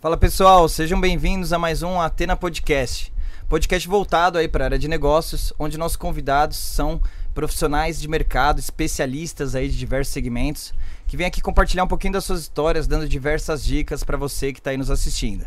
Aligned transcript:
Fala 0.00 0.16
pessoal, 0.16 0.66
sejam 0.66 0.98
bem-vindos 0.98 1.52
a 1.52 1.58
mais 1.58 1.82
um 1.82 2.00
Atena 2.00 2.34
Podcast. 2.34 3.12
Podcast 3.50 3.86
voltado 3.86 4.38
aí 4.38 4.48
para 4.48 4.64
a 4.64 4.68
área 4.68 4.78
de 4.78 4.88
negócios, 4.88 5.52
onde 5.58 5.76
nossos 5.76 5.98
convidados 5.98 6.56
são 6.56 7.02
profissionais 7.34 8.00
de 8.00 8.08
mercado, 8.08 8.58
especialistas 8.58 9.54
aí 9.54 9.68
de 9.68 9.76
diversos 9.76 10.10
segmentos, 10.10 10.72
que 11.06 11.18
vêm 11.18 11.26
aqui 11.26 11.42
compartilhar 11.42 11.84
um 11.84 11.86
pouquinho 11.86 12.14
das 12.14 12.24
suas 12.24 12.40
histórias, 12.40 12.86
dando 12.86 13.06
diversas 13.06 13.62
dicas 13.62 14.02
para 14.02 14.16
você 14.16 14.54
que 14.54 14.60
está 14.60 14.70
aí 14.70 14.78
nos 14.78 14.90
assistindo. 14.90 15.44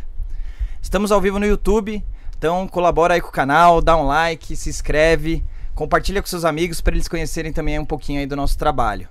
Estamos 0.80 1.12
ao 1.12 1.20
vivo 1.20 1.40
no 1.40 1.48
YouTube, 1.48 2.06
então 2.38 2.68
colabora 2.68 3.16
aí 3.16 3.22
com 3.22 3.30
o 3.30 3.32
canal, 3.32 3.82
dá 3.82 3.98
um 3.98 4.06
like, 4.06 4.56
se 4.56 4.70
inscreve, 4.70 5.44
compartilha 5.74 6.22
com 6.22 6.28
seus 6.28 6.46
amigos 6.46 6.80
para 6.80 6.94
eles 6.94 7.08
conhecerem 7.08 7.52
também 7.52 7.80
um 7.80 7.86
pouquinho 7.86 8.20
aí 8.20 8.28
do 8.28 8.36
nosso 8.36 8.56
trabalho. 8.56 9.10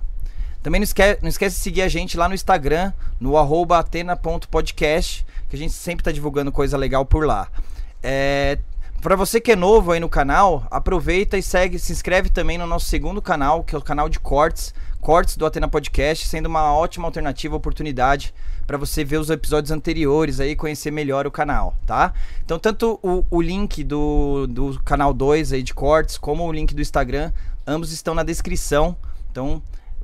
Também 0.63 0.79
não 0.79 0.85
esquece, 0.85 1.19
não 1.21 1.27
esquece 1.27 1.57
de 1.57 1.61
seguir 1.61 1.81
a 1.81 1.89
gente 1.89 2.15
lá 2.17 2.29
no 2.29 2.33
Instagram, 2.33 2.93
no 3.19 3.35
atena.podcast, 3.37 5.25
que 5.49 5.55
a 5.57 5.59
gente 5.59 5.73
sempre 5.73 6.01
está 6.01 6.11
divulgando 6.11 6.53
coisa 6.53 6.77
legal 6.77 7.05
por 7.05 7.27
lá. 7.27 7.49
É, 8.01 8.57
para 9.01 9.17
você 9.17 9.41
que 9.41 9.51
é 9.51 9.55
novo 9.57 9.91
aí 9.91 9.99
no 9.99 10.07
canal, 10.07 10.65
aproveita 10.71 11.37
e 11.37 11.43
segue, 11.43 11.77
se 11.77 11.91
inscreve 11.91 12.29
também 12.29 12.57
no 12.57 12.65
nosso 12.65 12.85
segundo 12.85 13.21
canal, 13.21 13.61
que 13.61 13.75
é 13.75 13.77
o 13.77 13.81
canal 13.81 14.07
de 14.07 14.17
cortes, 14.21 14.73
cortes 15.01 15.35
do 15.35 15.45
Atena 15.45 15.67
Podcast, 15.67 16.25
sendo 16.25 16.45
uma 16.45 16.73
ótima 16.73 17.09
alternativa, 17.09 17.57
oportunidade 17.57 18.33
para 18.65 18.77
você 18.77 19.03
ver 19.03 19.17
os 19.17 19.29
episódios 19.29 19.71
anteriores 19.71 20.39
aí, 20.39 20.55
conhecer 20.55 20.91
melhor 20.91 21.27
o 21.27 21.31
canal, 21.31 21.75
tá? 21.85 22.13
Então, 22.45 22.57
tanto 22.57 22.97
o, 23.03 23.25
o 23.29 23.41
link 23.41 23.83
do, 23.83 24.47
do 24.47 24.79
canal 24.85 25.13
2 25.13 25.51
aí 25.51 25.61
de 25.61 25.73
cortes, 25.73 26.17
como 26.17 26.47
o 26.47 26.53
link 26.53 26.73
do 26.73 26.81
Instagram, 26.81 27.33
ambos 27.67 27.91
estão 27.91 28.15
na 28.15 28.23
descrição. 28.23 28.95
Então, 29.29 29.61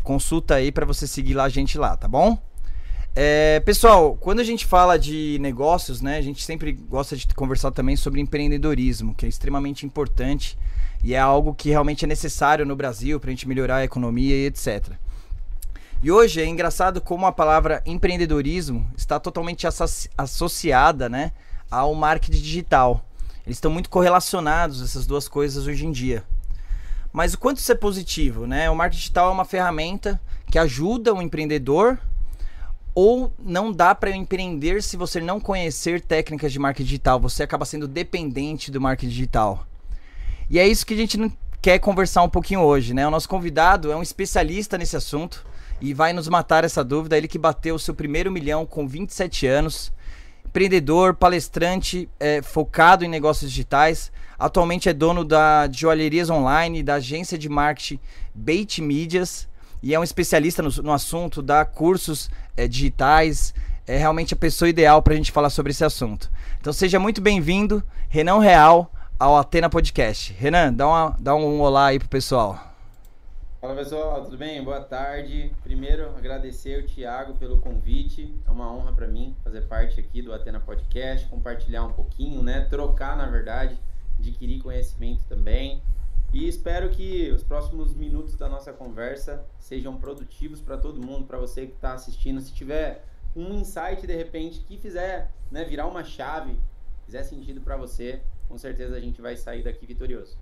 consulta 0.10 0.56
aí 0.56 0.72
para 0.72 0.88
você 0.88 1.06
seguir 1.06 1.36
lá 1.36 1.44
a 1.44 1.50
gente 1.50 1.78
lá, 1.78 1.96
tá 1.96 2.08
bom? 2.08 2.36
É, 3.16 3.60
pessoal, 3.60 4.18
quando 4.20 4.40
a 4.40 4.44
gente 4.44 4.66
fala 4.66 4.98
de 4.98 5.38
negócios, 5.40 6.02
né, 6.02 6.18
a 6.18 6.22
gente 6.22 6.44
sempre 6.44 6.72
gosta 6.72 7.16
de 7.16 7.28
conversar 7.28 7.70
também 7.70 7.96
sobre 7.96 8.20
empreendedorismo, 8.20 9.14
que 9.14 9.28
é 9.28 9.30
extremamente 9.30 9.86
importante 9.86 10.58
e 11.04 11.14
é 11.14 11.20
algo 11.20 11.54
que 11.54 11.70
realmente 11.70 12.06
é 12.06 12.08
necessário 12.08 12.66
no 12.66 12.76
Brasil 12.76 13.20
para 13.20 13.30
a 13.30 13.34
gente 13.34 13.48
melhorar 13.48 13.76
a 13.78 13.84
economia 13.84 14.36
e 14.36 14.48
etc. 14.48 14.94
E 16.02 16.12
hoje 16.12 16.42
é 16.42 16.46
engraçado 16.48 17.00
como 17.00 17.28
a 17.28 17.32
palavra 17.32 17.84
empreendedorismo 17.86 18.92
está 18.98 19.20
totalmente 19.20 19.68
associada 20.18 21.08
né, 21.08 21.34
ao 21.70 21.94
marketing 21.94 22.42
digital. 22.42 23.06
Eles 23.46 23.58
estão 23.58 23.70
muito 23.70 23.92
correlacionados, 23.92 24.82
essas 24.82 25.06
duas 25.06 25.28
coisas, 25.28 25.68
hoje 25.68 25.86
em 25.86 25.92
dia. 25.92 26.24
Mas 27.12 27.34
o 27.34 27.40
quanto 27.40 27.58
isso 27.58 27.72
é 27.72 27.76
positivo, 27.76 28.46
né? 28.46 28.70
O 28.70 28.76
marketing 28.76 29.00
digital 29.00 29.30
é 29.30 29.34
uma 29.34 29.46
ferramenta 29.46 30.20
que 30.50 30.60
ajuda 30.60 31.14
o 31.14 31.22
empreendedor 31.22 32.00
ou 32.94 33.32
não 33.40 33.72
dá 33.72 33.96
para 33.96 34.16
empreender 34.16 34.84
se 34.84 34.98
você 34.98 35.20
não 35.20 35.40
conhecer 35.40 36.02
técnicas 36.02 36.52
de 36.52 36.60
marketing 36.60 36.86
digital. 36.88 37.20
Você 37.20 37.44
acaba 37.44 37.66
sendo 37.66 37.88
dependente 37.88 38.72
do 38.72 38.82
marketing 38.82 39.10
digital. 39.10 39.66
E 40.50 40.60
é 40.60 40.68
isso 40.68 40.86
que 40.86 40.94
a 40.94 40.98
gente 40.98 41.32
quer 41.62 41.80
conversar 41.80 42.24
um 42.24 42.30
pouquinho 42.30 42.62
hoje, 42.62 42.94
né? 42.94 43.08
O 43.08 43.12
nosso 43.12 43.30
convidado 43.30 43.92
é 43.92 43.96
um 43.96 44.02
especialista 44.02 44.78
nesse 44.78 44.96
assunto 44.96 45.46
e 45.82 45.94
vai 45.94 46.14
nos 46.14 46.28
matar 46.28 46.64
essa 46.64 46.84
dúvida. 46.84 47.18
Ele 47.18 47.28
que 47.28 47.38
bateu 47.38 47.76
o 47.76 47.80
seu 47.80 47.94
primeiro 47.94 48.32
milhão 48.32 48.66
com 48.66 48.88
27 48.88 49.48
anos, 49.48 49.92
empreendedor, 50.46 51.14
palestrante, 51.14 52.10
é, 52.20 52.42
focado 52.42 53.06
em 53.06 53.08
negócios 53.08 53.50
digitais. 53.50 54.12
Atualmente 54.40 54.88
é 54.88 54.94
dono 54.94 55.26
da 55.26 55.70
joalherias 55.70 56.30
online, 56.30 56.82
da 56.82 56.96
agência 56.96 57.38
de 57.38 57.50
marketing 57.50 58.00
Bait 58.34 58.80
Mídias 58.80 59.50
e 59.84 59.94
é 59.94 60.00
um 60.00 60.04
especialista 60.04 60.62
no, 60.62 60.70
no 60.82 60.94
assunto, 60.94 61.42
dá 61.42 61.66
cursos 61.66 62.30
é, 62.56 62.68
digitais. 62.68 63.54
É 63.86 63.98
realmente 63.98 64.34
a 64.34 64.38
pessoa 64.38 64.70
ideal 64.70 65.02
para 65.02 65.14
a 65.14 65.18
gente 65.18 65.32
falar 65.32 65.50
sobre 65.50 65.72
esse 65.72 65.84
assunto. 65.84 66.32
Então 66.60 66.72
seja 66.72 67.00
muito 67.00 67.22
bem-vindo, 67.22 67.84
Renan 68.08 68.40
Real, 68.40 68.92
ao 69.20 69.36
Atena 69.36 69.70
Podcast. 69.70 70.32
Renan, 70.34 70.72
dá, 70.74 70.88
uma, 70.88 71.18
dá 71.20 71.36
um 71.36 71.60
olá 71.60 71.88
aí 71.88 72.00
pro 72.00 72.08
pessoal. 72.08 72.70
Fala 73.60 73.76
pessoal, 73.76 74.24
tudo 74.24 74.38
bem? 74.38 74.64
Boa 74.64 74.80
tarde. 74.80 75.52
Primeiro, 75.64 76.16
agradecer 76.18 76.82
o 76.82 76.88
Thiago 76.88 77.34
pelo 77.34 77.60
convite. 77.60 78.34
É 78.48 78.52
uma 78.52 78.74
honra 78.74 78.94
para 78.94 79.06
mim 79.06 79.36
fazer 79.44 79.62
parte 79.62 80.00
aqui 80.00 80.22
do 80.22 80.34
Atena 80.34 80.62
Podcast, 80.62 81.28
compartilhar 81.28 81.84
um 81.84 81.92
pouquinho, 81.92 82.42
né? 82.42 82.62
Trocar, 82.70 83.18
na 83.18 83.26
verdade, 83.26 83.78
adquirir 84.20 84.62
conhecimento 84.62 85.24
também. 85.26 85.82
E 86.32 86.48
espero 86.48 86.90
que 86.90 87.32
os 87.32 87.44
próximos 87.44 87.96
minutos 87.96 88.36
da 88.36 88.48
nossa 88.48 88.72
conversa 88.72 89.44
sejam 89.58 89.98
produtivos 89.98 90.62
para 90.62 90.78
todo 90.78 91.04
mundo, 91.04 91.26
para 91.26 91.40
você 91.40 91.66
que 91.66 91.74
está 91.74 91.94
assistindo. 91.94 92.40
Se 92.40 92.54
tiver 92.54 93.04
um 93.36 93.54
insight 93.56 94.06
de 94.06 94.16
repente 94.16 94.60
que 94.60 94.78
fizer 94.78 95.32
né, 95.52 95.64
virar 95.66 95.88
uma 95.88 96.04
chave, 96.04 96.58
fizer 97.06 97.24
sentido 97.24 97.62
para 97.62 97.76
você, 97.78 98.22
com 98.48 98.58
certeza 98.58 98.96
a 98.96 99.00
gente 99.00 99.22
vai 99.22 99.36
sair 99.36 99.64
daqui 99.64 99.86
vitorioso. 99.86 100.38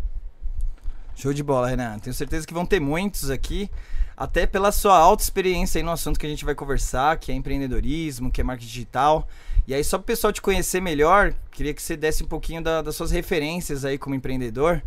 Show 1.17 1.33
de 1.33 1.41
bola, 1.41 1.67
Renan. 1.67 1.97
Tenho 1.97 2.13
certeza 2.13 2.45
que 2.45 2.53
vão 2.53 2.63
ter 2.63 2.79
muitos 2.79 3.31
aqui, 3.31 3.72
até 4.16 4.45
pela 4.45 4.72
sua 4.72 4.95
alta 4.95 5.23
experiência 5.23 5.79
aí 5.79 5.83
no 5.83 5.89
assunto 5.89 6.19
que 6.19 6.28
a 6.28 6.29
gente 6.29 6.45
vai 6.45 6.53
conversar, 6.53 7.17
que 7.17 7.31
é 7.31 7.35
empreendedorismo, 7.35 8.31
que 8.31 8.39
é 8.39 8.44
marketing 8.44 8.67
digital. 8.67 9.27
E 9.66 9.73
aí, 9.73 9.83
só 9.83 9.97
para 9.97 10.03
o 10.03 10.06
pessoal 10.06 10.31
te 10.31 10.44
conhecer 10.44 10.79
melhor, 10.79 11.33
queria 11.50 11.73
que 11.73 11.81
você 11.81 11.97
desse 11.97 12.23
um 12.23 12.27
pouquinho 12.27 12.61
da, 12.61 12.83
das 12.83 12.95
suas 12.95 13.09
referências 13.09 13.83
aí 13.83 13.97
como 13.97 14.13
empreendedor, 14.13 14.83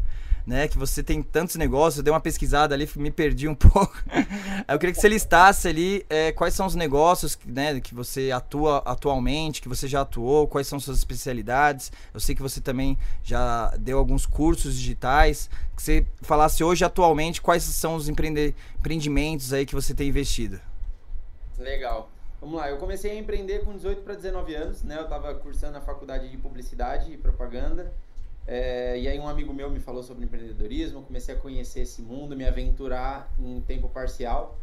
né? 0.47 0.69
Que 0.69 0.79
você 0.79 1.03
tem 1.03 1.23
tantos 1.23 1.57
negócios, 1.57 1.99
eu 1.99 2.03
dei 2.03 2.13
uma 2.13 2.21
pesquisada 2.21 2.75
ali, 2.75 2.89
me 2.97 3.11
perdi 3.11 3.49
um 3.49 3.55
pouco. 3.57 3.97
eu 4.69 4.79
queria 4.79 4.95
que 4.95 5.01
você 5.01 5.09
listasse 5.09 5.69
ali 5.69 6.05
é, 6.09 6.33
quais 6.33 6.55
são 6.55 6.67
os 6.67 6.75
negócios 6.75 7.39
né, 7.45 7.81
que 7.81 7.95
você 7.95 8.31
atua 8.31 8.79
atualmente, 8.85 9.61
que 9.61 9.69
você 9.69 9.87
já 9.87 10.03
atuou, 10.03 10.47
quais 10.47 10.67
são 10.67 10.79
suas 10.81 10.99
especialidades. 10.99 11.93
Eu 12.13 12.21
sei 12.21 12.35
que 12.35 12.43
você 12.43 12.61
também 12.61 12.99
já 13.23 13.75
deu 13.79 13.99
alguns 13.99 14.27
cursos 14.27 14.77
digitais. 14.77 15.49
Que 15.77 15.83
você 15.83 16.07
falasse 16.23 16.63
hoje, 16.63 16.85
atualmente, 16.85 17.41
quais 17.41 17.63
são 17.63 17.95
os 17.95 18.09
empreende 18.09 18.55
empreendimentos 18.79 19.53
aí 19.53 19.67
que 19.67 19.75
você 19.75 19.95
tem 19.95 20.09
investido. 20.09 20.61
Legal. 21.59 22.11
Vamos 22.41 22.59
lá, 22.59 22.71
eu 22.71 22.79
comecei 22.79 23.11
a 23.11 23.15
empreender 23.15 23.65
com 23.67 23.77
18 23.77 24.01
para 24.01 24.15
19 24.15 24.55
anos, 24.55 24.83
né? 24.83 24.97
Eu 24.97 25.03
estava 25.03 25.35
cursando 25.35 25.77
a 25.77 25.81
faculdade 25.81 26.31
de 26.31 26.39
publicidade 26.39 27.13
e 27.13 27.19
propaganda. 27.19 27.93
É, 28.47 28.99
e 28.99 29.07
aí 29.07 29.19
um 29.19 29.29
amigo 29.29 29.53
meu 29.53 29.71
me 29.71 29.79
falou 29.79 30.03
sobre 30.03 30.25
empreendedorismo, 30.25 31.03
comecei 31.03 31.35
a 31.35 31.39
conhecer 31.39 31.81
esse 31.81 32.03
mundo, 32.03 32.37
me 32.37 32.45
aventurar 32.45 33.33
em 33.39 33.61
tempo 33.61 33.89
parcial. 33.89 34.59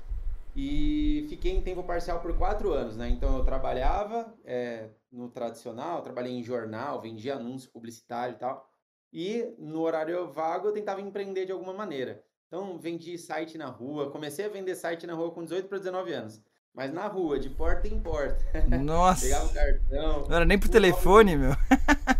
E 0.55 1.25
fiquei 1.29 1.55
em 1.55 1.61
tempo 1.61 1.83
parcial 1.83 2.19
por 2.19 2.35
quatro 2.35 2.73
anos, 2.73 2.97
né? 2.97 3.07
Então 3.09 3.38
eu 3.38 3.43
trabalhava 3.43 4.33
é, 4.43 4.89
no 5.11 5.29
tradicional, 5.29 6.01
trabalhei 6.01 6.33
em 6.33 6.43
jornal, 6.43 6.99
vendia 6.99 7.35
anúncio 7.35 7.69
publicitário 7.69 8.33
e 8.33 8.39
tal. 8.39 8.67
E 9.13 9.53
no 9.59 9.81
horário 9.81 10.31
vago 10.33 10.67
eu 10.67 10.73
tentava 10.73 10.99
empreender 10.99 11.45
de 11.45 11.51
alguma 11.51 11.73
maneira. 11.73 12.23
Então 12.47 12.77
vendi 12.79 13.17
site 13.17 13.57
na 13.57 13.67
rua, 13.67 14.09
comecei 14.09 14.45
a 14.45 14.49
vender 14.49 14.75
site 14.75 15.05
na 15.05 15.13
rua 15.13 15.31
com 15.31 15.44
18 15.44 15.67
para 15.67 15.77
19 15.77 16.13
anos. 16.13 16.41
Mas 16.73 16.94
na 16.94 17.07
rua, 17.07 17.39
de 17.39 17.49
porta 17.49 17.88
em 17.88 17.99
porta. 17.99 18.38
Nossa. 18.83 19.21
Pegava 19.25 19.45
o 19.45 19.53
cartão. 19.53 20.25
Não 20.27 20.35
era 20.35 20.45
nem 20.45 20.59
por 20.59 20.69
telefone, 20.69 21.35
meu. 21.35 21.51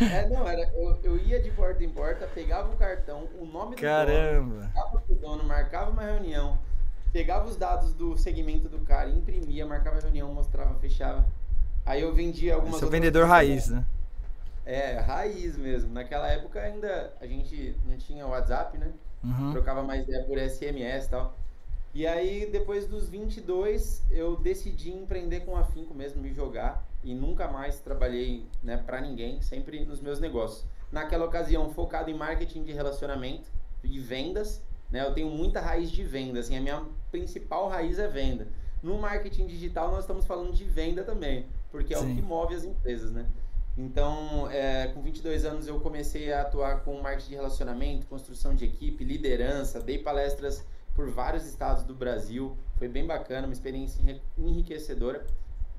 é, 0.00 0.28
não, 0.28 0.46
era, 0.46 0.62
eu, 0.74 0.98
eu 1.02 1.16
ia 1.18 1.40
de 1.40 1.50
porta 1.50 1.82
em 1.84 1.88
porta, 1.88 2.26
pegava 2.26 2.72
o 2.72 2.76
cartão, 2.76 3.28
o 3.38 3.44
nome 3.44 3.76
do 3.76 3.82
Caramba. 3.82 4.54
dono, 4.54 4.70
marcava 4.74 5.02
o 5.08 5.14
dono, 5.14 5.44
marcava 5.44 5.90
uma 5.90 6.02
reunião, 6.02 6.58
pegava 7.12 7.46
os 7.46 7.56
dados 7.56 7.94
do 7.94 8.16
segmento 8.16 8.68
do 8.68 8.80
cara, 8.80 9.08
imprimia, 9.08 9.66
marcava 9.66 9.98
a 9.98 10.00
reunião, 10.00 10.32
mostrava, 10.32 10.74
fechava. 10.78 11.26
Aí 11.86 12.02
eu 12.02 12.14
vendia 12.14 12.54
algumas 12.54 12.82
o 12.82 12.90
vendedor 12.90 13.26
raiz, 13.26 13.68
né? 13.68 13.84
É, 14.66 14.98
raiz 14.98 15.56
mesmo. 15.56 15.92
Naquela 15.92 16.28
época 16.28 16.60
ainda 16.60 17.14
a 17.20 17.26
gente 17.26 17.74
não 17.86 17.96
tinha 17.96 18.26
WhatsApp, 18.26 18.76
né? 18.76 18.92
Uhum. 19.24 19.52
Trocava 19.52 19.82
mais 19.82 20.02
ideia 20.02 20.22
por 20.24 20.38
SMS 20.38 21.06
e 21.06 21.10
tal. 21.10 21.34
E 21.94 22.06
aí, 22.06 22.48
depois 22.50 22.86
dos 22.86 23.08
22, 23.08 24.02
eu 24.10 24.36
decidi 24.36 24.90
empreender 24.90 25.40
com 25.40 25.56
afinco 25.56 25.94
mesmo, 25.94 26.22
me 26.22 26.32
jogar. 26.32 26.86
E 27.02 27.14
nunca 27.14 27.48
mais 27.48 27.80
trabalhei 27.80 28.44
né, 28.62 28.76
para 28.76 29.00
ninguém, 29.00 29.40
sempre 29.40 29.84
nos 29.84 30.00
meus 30.00 30.20
negócios. 30.20 30.64
Naquela 30.92 31.24
ocasião, 31.24 31.70
focado 31.70 32.10
em 32.10 32.14
marketing 32.14 32.64
de 32.64 32.72
relacionamento 32.72 33.50
e 33.82 33.98
vendas. 33.98 34.62
Né, 34.90 35.06
eu 35.06 35.12
tenho 35.12 35.28
muita 35.28 35.60
raiz 35.60 35.90
de 35.90 36.02
venda, 36.02 36.40
assim, 36.40 36.56
a 36.56 36.60
minha 36.60 36.84
principal 37.10 37.68
raiz 37.68 37.98
é 37.98 38.08
venda. 38.08 38.48
No 38.82 38.98
marketing 38.98 39.46
digital, 39.46 39.90
nós 39.90 40.00
estamos 40.00 40.24
falando 40.24 40.52
de 40.52 40.64
venda 40.64 41.02
também, 41.04 41.46
porque 41.70 41.92
é 41.92 41.98
Sim. 41.98 42.12
o 42.12 42.14
que 42.14 42.22
move 42.22 42.54
as 42.54 42.64
empresas, 42.64 43.10
né? 43.10 43.26
Então, 43.76 44.50
é, 44.50 44.88
com 44.88 45.02
22 45.02 45.44
anos, 45.44 45.68
eu 45.68 45.78
comecei 45.80 46.32
a 46.32 46.42
atuar 46.42 46.80
com 46.80 47.00
marketing 47.00 47.30
de 47.30 47.34
relacionamento, 47.36 48.06
construção 48.06 48.54
de 48.54 48.64
equipe, 48.64 49.04
liderança, 49.04 49.80
dei 49.80 49.98
palestras 49.98 50.64
por 50.98 51.08
vários 51.08 51.46
estados 51.46 51.84
do 51.84 51.94
Brasil. 51.94 52.58
Foi 52.76 52.88
bem 52.88 53.06
bacana, 53.06 53.46
uma 53.46 53.52
experiência 53.52 54.02
enriquecedora. 54.36 55.24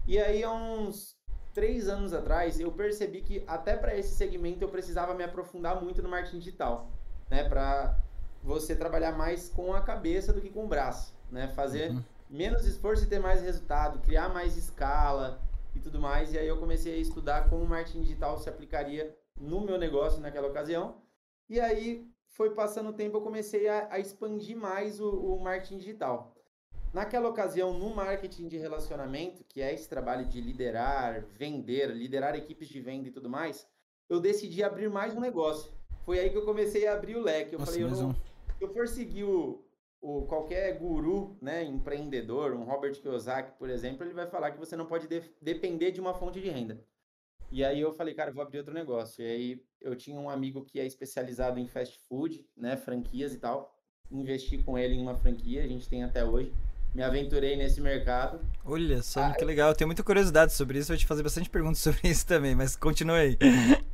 E 0.07 0.17
aí, 0.17 0.41
há 0.45 0.53
uns 0.53 1.13
três 1.53 1.89
anos 1.89 2.13
atrás, 2.13 2.57
eu 2.57 2.71
percebi 2.71 3.19
que 3.21 3.43
até 3.45 3.75
para 3.75 3.93
esse 3.97 4.15
segmento 4.15 4.63
eu 4.63 4.69
precisava 4.69 5.13
me 5.13 5.21
aprofundar 5.21 5.83
muito 5.83 6.01
no 6.01 6.07
marketing 6.07 6.39
digital, 6.39 6.89
né? 7.29 7.43
Para 7.43 7.99
você 8.41 8.73
trabalhar 8.73 9.11
mais 9.11 9.49
com 9.49 9.73
a 9.73 9.81
cabeça 9.81 10.31
do 10.31 10.39
que 10.39 10.49
com 10.49 10.63
o 10.63 10.67
braço, 10.69 11.13
né? 11.29 11.49
Fazer 11.49 11.91
uhum. 11.91 12.01
menos 12.29 12.65
esforço 12.65 13.03
e 13.03 13.07
ter 13.07 13.19
mais 13.19 13.41
resultado, 13.41 13.99
criar 13.99 14.29
mais 14.29 14.55
escala 14.55 15.41
e 15.75 15.81
tudo 15.81 15.99
mais. 15.99 16.31
E 16.31 16.39
aí 16.39 16.47
eu 16.47 16.59
comecei 16.59 16.93
a 16.93 16.97
estudar 16.97 17.49
como 17.49 17.65
o 17.65 17.67
marketing 17.67 18.03
digital 18.03 18.37
se 18.37 18.47
aplicaria 18.47 19.13
no 19.37 19.59
meu 19.59 19.77
negócio 19.77 20.21
naquela 20.21 20.47
ocasião. 20.47 20.95
E 21.49 21.59
aí 21.59 22.09
foi 22.39 22.51
passando 22.51 22.91
o 22.91 22.93
tempo, 22.93 23.17
eu 23.17 23.21
comecei 23.21 23.67
a, 23.67 23.89
a 23.91 23.99
expandir 23.99 24.55
mais 24.55 24.97
o, 25.01 25.09
o 25.09 25.43
marketing 25.43 25.77
digital. 25.77 26.33
Naquela 26.93 27.27
ocasião, 27.27 27.77
no 27.77 27.93
marketing 27.93 28.47
de 28.47 28.55
relacionamento, 28.55 29.43
que 29.43 29.61
é 29.61 29.73
esse 29.73 29.89
trabalho 29.89 30.25
de 30.25 30.39
liderar, 30.39 31.25
vender, 31.37 31.89
liderar 31.89 32.35
equipes 32.35 32.69
de 32.69 32.79
venda 32.79 33.09
e 33.09 33.11
tudo 33.11 33.29
mais, 33.29 33.67
eu 34.07 34.21
decidi 34.21 34.63
abrir 34.63 34.89
mais 34.89 35.13
um 35.13 35.19
negócio. 35.19 35.69
Foi 36.05 36.17
aí 36.17 36.29
que 36.29 36.37
eu 36.37 36.45
comecei 36.45 36.87
a 36.87 36.93
abrir 36.93 37.17
o 37.17 37.21
leque. 37.21 37.55
Eu 37.55 37.59
Nossa, 37.59 37.73
falei, 37.73 37.85
eu 37.85 37.89
não, 37.89 38.13
se 38.13 38.19
eu 38.61 38.73
for 38.73 38.87
seguir 38.87 39.25
o, 39.25 39.61
o, 39.99 40.21
qualquer 40.21 40.79
guru, 40.79 41.35
né, 41.41 41.61
empreendedor, 41.65 42.53
um 42.53 42.63
Robert 42.63 42.93
Kiyosaki, 43.01 43.51
por 43.59 43.69
exemplo, 43.69 44.05
ele 44.05 44.13
vai 44.13 44.27
falar 44.27 44.51
que 44.51 44.57
você 44.57 44.77
não 44.77 44.85
pode 44.85 45.09
de, 45.09 45.21
depender 45.41 45.91
de 45.91 45.99
uma 45.99 46.13
fonte 46.13 46.39
de 46.39 46.49
renda. 46.49 46.81
E 47.51 47.63
aí 47.63 47.81
eu 47.81 47.93
falei, 47.93 48.13
cara, 48.13 48.31
vou 48.31 48.43
abrir 48.43 48.59
outro 48.59 48.73
negócio. 48.73 49.23
E 49.23 49.27
aí 49.27 49.63
eu 49.81 49.95
tinha 49.95 50.19
um 50.19 50.29
amigo 50.29 50.63
que 50.63 50.79
é 50.79 50.85
especializado 50.85 51.59
em 51.59 51.67
fast 51.67 51.99
food, 52.07 52.45
né, 52.55 52.77
franquias 52.77 53.33
e 53.33 53.37
tal. 53.37 53.75
Investi 54.11 54.57
com 54.57 54.77
ele 54.77 54.95
em 54.95 55.01
uma 55.01 55.15
franquia, 55.15 55.63
a 55.63 55.67
gente 55.67 55.87
tem 55.87 56.03
até 56.03 56.23
hoje 56.23 56.53
me 56.93 57.03
aventurei 57.03 57.55
nesse 57.55 57.79
mercado. 57.81 58.39
Olha 58.65 59.01
só, 59.03 59.21
ah, 59.21 59.33
que 59.33 59.45
legal. 59.45 59.69
Eu 59.69 59.75
tenho 59.75 59.87
muita 59.87 60.03
curiosidade 60.03 60.53
sobre 60.53 60.79
isso, 60.79 60.89
vou 60.89 60.97
te 60.97 61.05
fazer 61.05 61.23
bastante 61.23 61.49
perguntas 61.49 61.79
sobre 61.81 62.07
isso 62.07 62.25
também, 62.25 62.55
mas 62.55 62.75
continue 62.75 63.19
aí. 63.19 63.37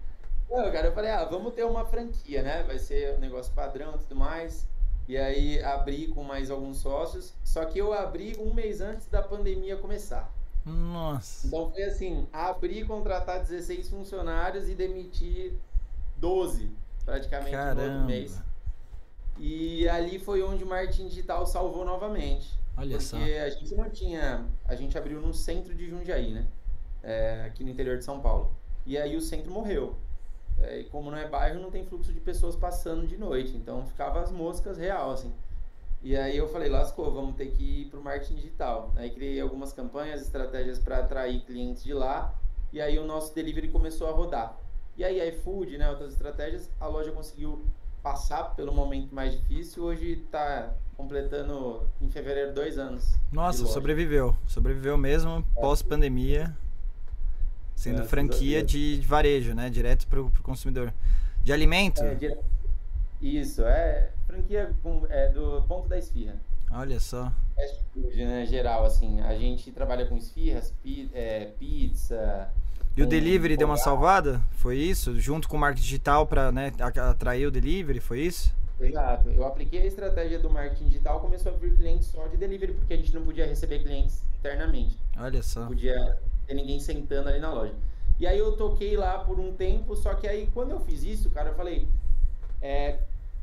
Não, 0.50 0.72
cara, 0.72 0.88
eu 0.88 0.94
falei, 0.94 1.12
ah, 1.12 1.25
vamos 1.25 1.54
ter 1.54 1.66
uma 1.66 1.86
franquia, 1.86 2.42
né? 2.42 2.63
Vai 2.63 2.80
ser 2.80 3.16
um 3.16 3.19
negócio 3.19 3.54
padrão 3.54 3.96
e 3.96 3.98
tudo 4.00 4.16
mais. 4.16 4.68
E 5.07 5.18
aí 5.18 5.62
abri 5.62 6.07
com 6.07 6.24
mais 6.24 6.50
alguns 6.50 6.78
sócios. 6.78 7.34
Só 7.44 7.66
que 7.66 7.78
eu 7.78 7.92
abri 7.92 8.38
um 8.40 8.54
mês 8.54 8.80
antes 8.80 9.07
da 9.07 9.22
pandemia 9.22 9.75
começar. 9.75 10.34
Nossa. 10.66 11.48
Então 11.48 11.70
foi 11.72 11.84
assim, 11.84 12.28
abrir, 12.34 12.86
contratar 12.88 13.40
16 13.40 13.90
funcionários 13.90 14.68
e 14.68 14.74
demitir 14.74 15.54
12 16.18 16.72
praticamente 17.06 17.52
Caramba. 17.52 17.82
no 17.86 17.92
outro 17.94 18.06
mês. 18.08 18.42
E 19.38 19.88
ali 19.88 20.18
foi 20.18 20.42
onde 20.42 20.64
o 20.64 20.68
marketing 20.68 21.08
digital 21.08 21.46
salvou 21.46 21.86
novamente. 21.86 22.58
Olha 22.76 22.90
porque 22.90 23.04
só. 23.04 23.18
Porque 23.18 23.34
a 23.34 23.50
gente 23.50 23.76
não 23.76 23.90
tinha. 23.90 24.46
A 24.66 24.76
gente 24.76 24.98
abriu 24.98 25.22
no 25.22 25.34
centro 25.34 25.74
de 25.76 25.88
Jundiaí, 25.88 26.34
né? 26.34 26.48
É, 27.04 27.44
aqui 27.46 27.64
no 27.64 27.70
interior 27.70 27.98
de 27.98 28.04
São 28.04 28.20
Paulo. 28.20 28.56
E 28.86 28.98
aí 28.98 29.16
o 29.16 29.22
centro 29.22 29.52
morreu. 29.52 29.96
É, 30.60 30.80
e 30.80 30.84
como 30.86 31.12
não 31.12 31.18
é 31.18 31.28
bairro, 31.28 31.60
não 31.60 31.70
tem 31.70 31.86
fluxo 31.86 32.14
de 32.14 32.20
pessoas 32.20 32.56
passando 32.56 33.06
de 33.06 33.18
noite. 33.18 33.56
Então 33.56 33.86
ficava 33.86 34.22
as 34.22 34.32
moscas 34.32 34.78
real, 34.78 35.12
assim. 35.12 35.32
E 36.06 36.16
aí 36.16 36.38
eu 36.38 36.48
falei, 36.48 36.69
lascou, 36.69 37.12
vamos 37.12 37.36
ter 37.36 37.48
que 37.48 37.81
ir 37.81 37.86
para 37.86 38.00
o 38.00 38.04
marketing 38.04 38.36
digital. 38.36 38.94
Aí 38.96 39.10
criei 39.10 39.42
algumas 39.42 39.74
campanhas, 39.74 40.22
estratégias 40.22 40.78
para 40.78 41.00
atrair 41.00 41.42
clientes 41.42 41.84
de 41.84 41.96
lá. 41.96 42.31
E 42.72 42.80
aí 42.80 43.00
o 43.00 43.04
nosso 43.04 43.34
delivery 43.34 43.69
começou 43.69 44.07
a 44.07 44.12
rodar. 44.12 44.56
E 44.96 45.04
aí 45.04 45.28
iFood, 45.30 45.80
né, 45.80 45.90
outras 45.90 46.13
estratégias, 46.13 46.69
a 46.80 46.86
loja 46.86 47.12
conseguiu 47.12 47.66
passar 48.04 48.56
pelo 48.56 48.72
momento 48.72 49.16
mais 49.16 49.31
difícil. 49.31 49.81
Hoje 49.81 50.12
está 50.12 50.75
completando 50.96 51.81
em 52.00 52.07
fevereiro 52.07 52.54
dois 52.54 52.78
anos. 52.78 53.16
Nossa, 53.31 53.66
sobreviveu. 53.66 54.36
Sobreviveu 54.46 55.00
mesmo 55.00 55.40
é. 55.40 55.60
pós-pandemia. 55.60 56.56
Sendo 57.75 58.04
é, 58.04 58.06
franquia 58.06 58.62
de, 58.62 59.00
de, 59.00 59.07
varejo, 59.07 59.56
né? 59.56 59.72
Direto 59.72 60.06
para 60.06 60.22
o 60.22 60.31
consumidor. 60.44 60.94
De 61.42 61.52
alimento? 61.52 62.04
É, 62.04 62.13
dire... 62.13 62.38
Isso, 63.19 63.63
é 63.63 64.12
franquia 64.36 64.74
é, 65.10 65.30
do 65.30 65.62
ponto 65.68 65.88
da 65.88 65.98
esfirra. 65.98 66.36
Olha 66.72 67.00
só. 67.00 67.32
Fast 67.56 67.84
food, 67.94 68.26
né? 68.26 68.46
Geral, 68.46 68.86
assim. 68.86 69.22
A 69.22 69.36
gente 69.38 69.72
trabalha 69.72 70.06
com 70.06 70.18
esfirras, 70.18 70.74
pi, 70.84 71.10
é, 71.14 71.46
pizza. 71.58 72.50
E 72.98 73.04
o 73.04 73.08
delivery 73.08 73.58
deu 73.58 73.68
uma 73.68 73.78
salvada? 73.78 74.42
Foi 74.52 74.78
isso? 74.78 75.20
Junto 75.20 75.48
com 75.48 75.58
o 75.58 75.60
marketing 75.60 75.84
digital 75.84 76.26
para 76.26 76.52
né, 76.52 76.72
atrair 76.80 77.46
o 77.46 77.52
delivery? 77.52 78.00
Foi 78.00 78.22
isso? 78.22 78.54
Exato. 78.80 79.30
Eu 79.30 79.46
apliquei 79.46 79.82
a 79.82 79.86
estratégia 79.86 80.40
do 80.40 80.50
marketing 80.50 80.86
digital, 80.86 81.20
começou 81.20 81.54
a 81.54 81.58
vir 81.58 81.76
clientes 81.76 82.08
só 82.08 82.28
de 82.28 82.38
delivery, 82.38 82.74
porque 82.74 82.94
a 82.94 82.98
gente 82.98 83.14
não 83.14 83.24
podia 83.24 83.46
receber 83.46 83.80
clientes 83.80 84.22
internamente. 84.40 84.98
Olha 85.18 85.42
só. 85.44 85.62
Não 85.62 85.68
podia 85.68 86.18
ter 86.48 86.54
ninguém 86.54 86.80
sentando 86.80 87.30
ali 87.30 87.40
na 87.40 87.54
loja. 87.54 87.74
E 88.18 88.26
aí 88.26 88.40
eu 88.40 88.54
toquei 88.54 88.96
lá 88.96 89.20
por 89.20 89.40
um 89.40 89.54
tempo, 89.54 89.96
só 89.96 90.14
que 90.14 90.28
aí 90.28 90.48
quando 90.54 90.72
eu 90.72 90.80
fiz 90.80 91.04
isso, 91.04 91.30
cara, 91.30 91.50
eu 91.50 91.56
falei, 91.56 91.88
é, 92.62 93.00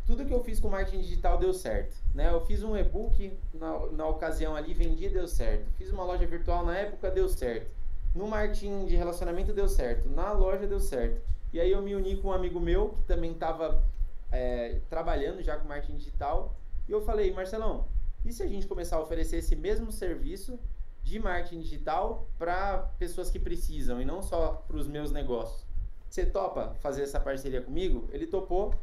tudo 0.06 0.24
que 0.24 0.32
eu 0.32 0.42
fiz 0.42 0.58
com 0.58 0.68
marketing 0.68 1.00
digital 1.00 1.38
deu 1.38 1.52
certo. 1.52 1.96
Né? 2.14 2.30
Eu 2.30 2.40
fiz 2.44 2.62
um 2.62 2.76
e-book 2.76 3.32
na, 3.54 3.86
na 3.92 4.06
ocasião 4.06 4.56
ali, 4.56 4.74
vendi, 4.74 5.08
deu 5.08 5.28
certo. 5.28 5.70
Fiz 5.76 5.90
uma 5.90 6.04
loja 6.04 6.26
virtual 6.26 6.64
na 6.64 6.76
época, 6.76 7.10
deu 7.10 7.28
certo. 7.28 7.70
No 8.14 8.26
marketing 8.26 8.86
de 8.86 8.96
relacionamento 8.96 9.52
deu 9.52 9.68
certo. 9.68 10.08
Na 10.08 10.32
loja 10.32 10.66
deu 10.66 10.80
certo. 10.80 11.20
E 11.52 11.60
aí 11.60 11.70
eu 11.70 11.80
me 11.82 11.94
uni 11.94 12.16
com 12.16 12.28
um 12.28 12.32
amigo 12.32 12.58
meu 12.58 12.90
que 12.90 13.04
também 13.04 13.32
estava 13.32 13.82
é, 14.30 14.80
trabalhando 14.90 15.42
já 15.42 15.56
com 15.56 15.68
marketing 15.68 15.96
digital. 15.96 16.56
E 16.88 16.92
eu 16.92 17.00
falei, 17.02 17.32
Marcelão, 17.32 17.86
e 18.24 18.32
se 18.32 18.42
a 18.42 18.46
gente 18.46 18.66
começar 18.66 18.96
a 18.96 19.00
oferecer 19.00 19.36
esse 19.36 19.54
mesmo 19.54 19.92
serviço 19.92 20.58
de 21.02 21.18
marketing 21.18 21.60
digital 21.60 22.26
para 22.38 22.78
pessoas 22.98 23.30
que 23.30 23.38
precisam 23.38 24.00
e 24.00 24.04
não 24.04 24.22
só 24.22 24.64
para 24.66 24.76
os 24.76 24.88
meus 24.88 25.12
negócios? 25.12 25.66
Você 26.08 26.26
topa 26.26 26.74
fazer 26.80 27.02
essa 27.02 27.18
parceria 27.18 27.62
comigo? 27.62 28.08
Ele 28.12 28.26
topou 28.26 28.74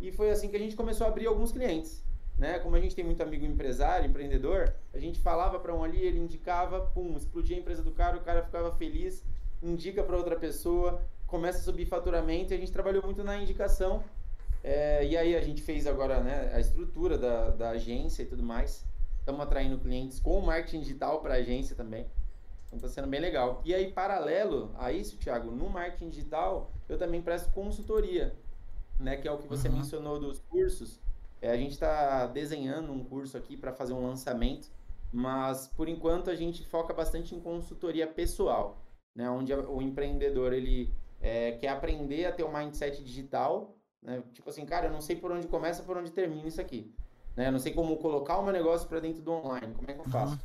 e 0.00 0.12
foi 0.12 0.30
assim 0.30 0.48
que 0.48 0.56
a 0.56 0.58
gente 0.58 0.76
começou 0.76 1.06
a 1.06 1.10
abrir 1.10 1.26
alguns 1.26 1.52
clientes. 1.52 2.04
Né? 2.36 2.58
Como 2.60 2.76
a 2.76 2.80
gente 2.80 2.94
tem 2.94 3.04
muito 3.04 3.22
amigo 3.22 3.44
empresário, 3.44 4.08
empreendedor, 4.08 4.72
a 4.94 4.98
gente 4.98 5.18
falava 5.18 5.58
para 5.58 5.74
um 5.74 5.82
ali, 5.82 6.00
ele 6.00 6.20
indicava, 6.20 6.80
pum, 6.80 7.16
explodia 7.16 7.56
a 7.56 7.60
empresa 7.60 7.82
do 7.82 7.90
cara, 7.90 8.16
o 8.16 8.20
cara 8.20 8.44
ficava 8.44 8.70
feliz, 8.76 9.24
indica 9.60 10.04
para 10.04 10.16
outra 10.16 10.36
pessoa, 10.36 11.02
começa 11.26 11.58
a 11.58 11.62
subir 11.62 11.86
faturamento 11.86 12.52
e 12.52 12.56
a 12.56 12.58
gente 12.58 12.70
trabalhou 12.70 13.02
muito 13.02 13.24
na 13.24 13.36
indicação 13.36 14.04
é, 14.62 15.04
e 15.06 15.16
aí 15.16 15.36
a 15.36 15.40
gente 15.40 15.62
fez 15.62 15.86
agora 15.86 16.20
né, 16.20 16.50
a 16.52 16.60
estrutura 16.60 17.16
da, 17.16 17.50
da 17.50 17.70
agência 17.70 18.22
e 18.22 18.26
tudo 18.26 18.42
mais. 18.42 18.84
Estamos 19.18 19.40
atraindo 19.40 19.78
clientes 19.78 20.18
com 20.20 20.40
marketing 20.40 20.80
digital 20.80 21.20
para 21.20 21.34
a 21.34 21.36
agência 21.38 21.76
também. 21.76 22.06
Então 22.66 22.76
está 22.76 22.88
sendo 22.88 23.08
bem 23.08 23.20
legal. 23.20 23.62
E 23.64 23.74
aí, 23.74 23.90
paralelo 23.92 24.70
a 24.76 24.92
isso, 24.92 25.16
Thiago, 25.16 25.50
no 25.50 25.68
marketing 25.68 26.10
digital, 26.10 26.70
eu 26.88 26.98
também 26.98 27.22
presto 27.22 27.50
consultoria, 27.52 28.34
né? 28.98 29.16
Que 29.16 29.28
é 29.28 29.32
o 29.32 29.38
que 29.38 29.46
você 29.46 29.68
uhum. 29.68 29.76
mencionou 29.76 30.18
dos 30.18 30.40
cursos. 30.40 31.00
É, 31.40 31.50
a 31.50 31.56
gente 31.56 31.72
está 31.72 32.26
desenhando 32.26 32.92
um 32.92 33.04
curso 33.04 33.36
aqui 33.36 33.56
para 33.56 33.72
fazer 33.72 33.92
um 33.92 34.06
lançamento, 34.06 34.68
mas 35.12 35.68
por 35.68 35.88
enquanto 35.88 36.30
a 36.30 36.34
gente 36.34 36.64
foca 36.66 36.92
bastante 36.92 37.34
em 37.34 37.40
consultoria 37.40 38.06
pessoal, 38.06 38.82
né? 39.14 39.28
Onde 39.30 39.52
o 39.54 39.80
empreendedor 39.80 40.52
ele 40.52 40.92
é, 41.20 41.52
quer 41.52 41.68
aprender 41.68 42.24
a 42.26 42.32
ter 42.32 42.44
um 42.44 42.52
mindset 42.52 43.02
digital 43.02 43.78
né? 44.02 44.22
Tipo 44.32 44.48
assim, 44.50 44.64
cara, 44.64 44.86
eu 44.86 44.92
não 44.92 45.00
sei 45.00 45.16
por 45.16 45.32
onde 45.32 45.46
começa, 45.46 45.82
por 45.82 45.96
onde 45.96 46.10
termina 46.10 46.46
isso 46.46 46.60
aqui. 46.60 46.92
Né? 47.36 47.48
Eu 47.48 47.52
não 47.52 47.58
sei 47.58 47.72
como 47.72 47.96
colocar 47.98 48.38
o 48.38 48.42
meu 48.42 48.52
negócio 48.52 48.88
para 48.88 49.00
dentro 49.00 49.22
do 49.22 49.32
online. 49.32 49.74
Como 49.74 49.90
é 49.90 49.94
que 49.94 50.00
eu 50.00 50.08
faço? 50.08 50.34
Uhum. 50.34 50.38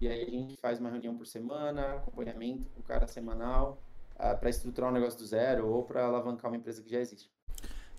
E 0.00 0.08
aí 0.08 0.22
a 0.22 0.30
gente 0.30 0.56
faz 0.56 0.78
uma 0.78 0.90
reunião 0.90 1.16
por 1.16 1.26
semana, 1.26 1.94
acompanhamento 1.94 2.70
com 2.70 2.80
o 2.80 2.82
cara 2.82 3.06
semanal, 3.06 3.78
uh, 4.12 4.30
ah, 4.30 4.34
para 4.34 4.48
estruturar 4.48 4.90
um 4.90 4.94
negócio 4.94 5.18
do 5.18 5.26
zero 5.26 5.68
ou 5.68 5.82
para 5.82 6.04
alavancar 6.04 6.50
uma 6.50 6.56
empresa 6.56 6.82
que 6.82 6.90
já 6.90 7.00
existe. 7.00 7.30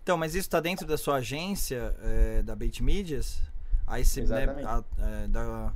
Então, 0.10 0.18
mas 0.18 0.34
isso 0.34 0.48
está 0.48 0.60
dentro 0.60 0.88
da 0.88 0.98
sua 0.98 1.18
agência, 1.18 1.96
é, 2.02 2.42
da 2.42 2.56
Bait 2.56 2.82
Medias? 2.82 3.40
Aí 3.86 4.04
você 4.04 4.24
né, 4.24 4.48
a, 4.66 4.84
é, 4.98 5.28
da, 5.28 5.72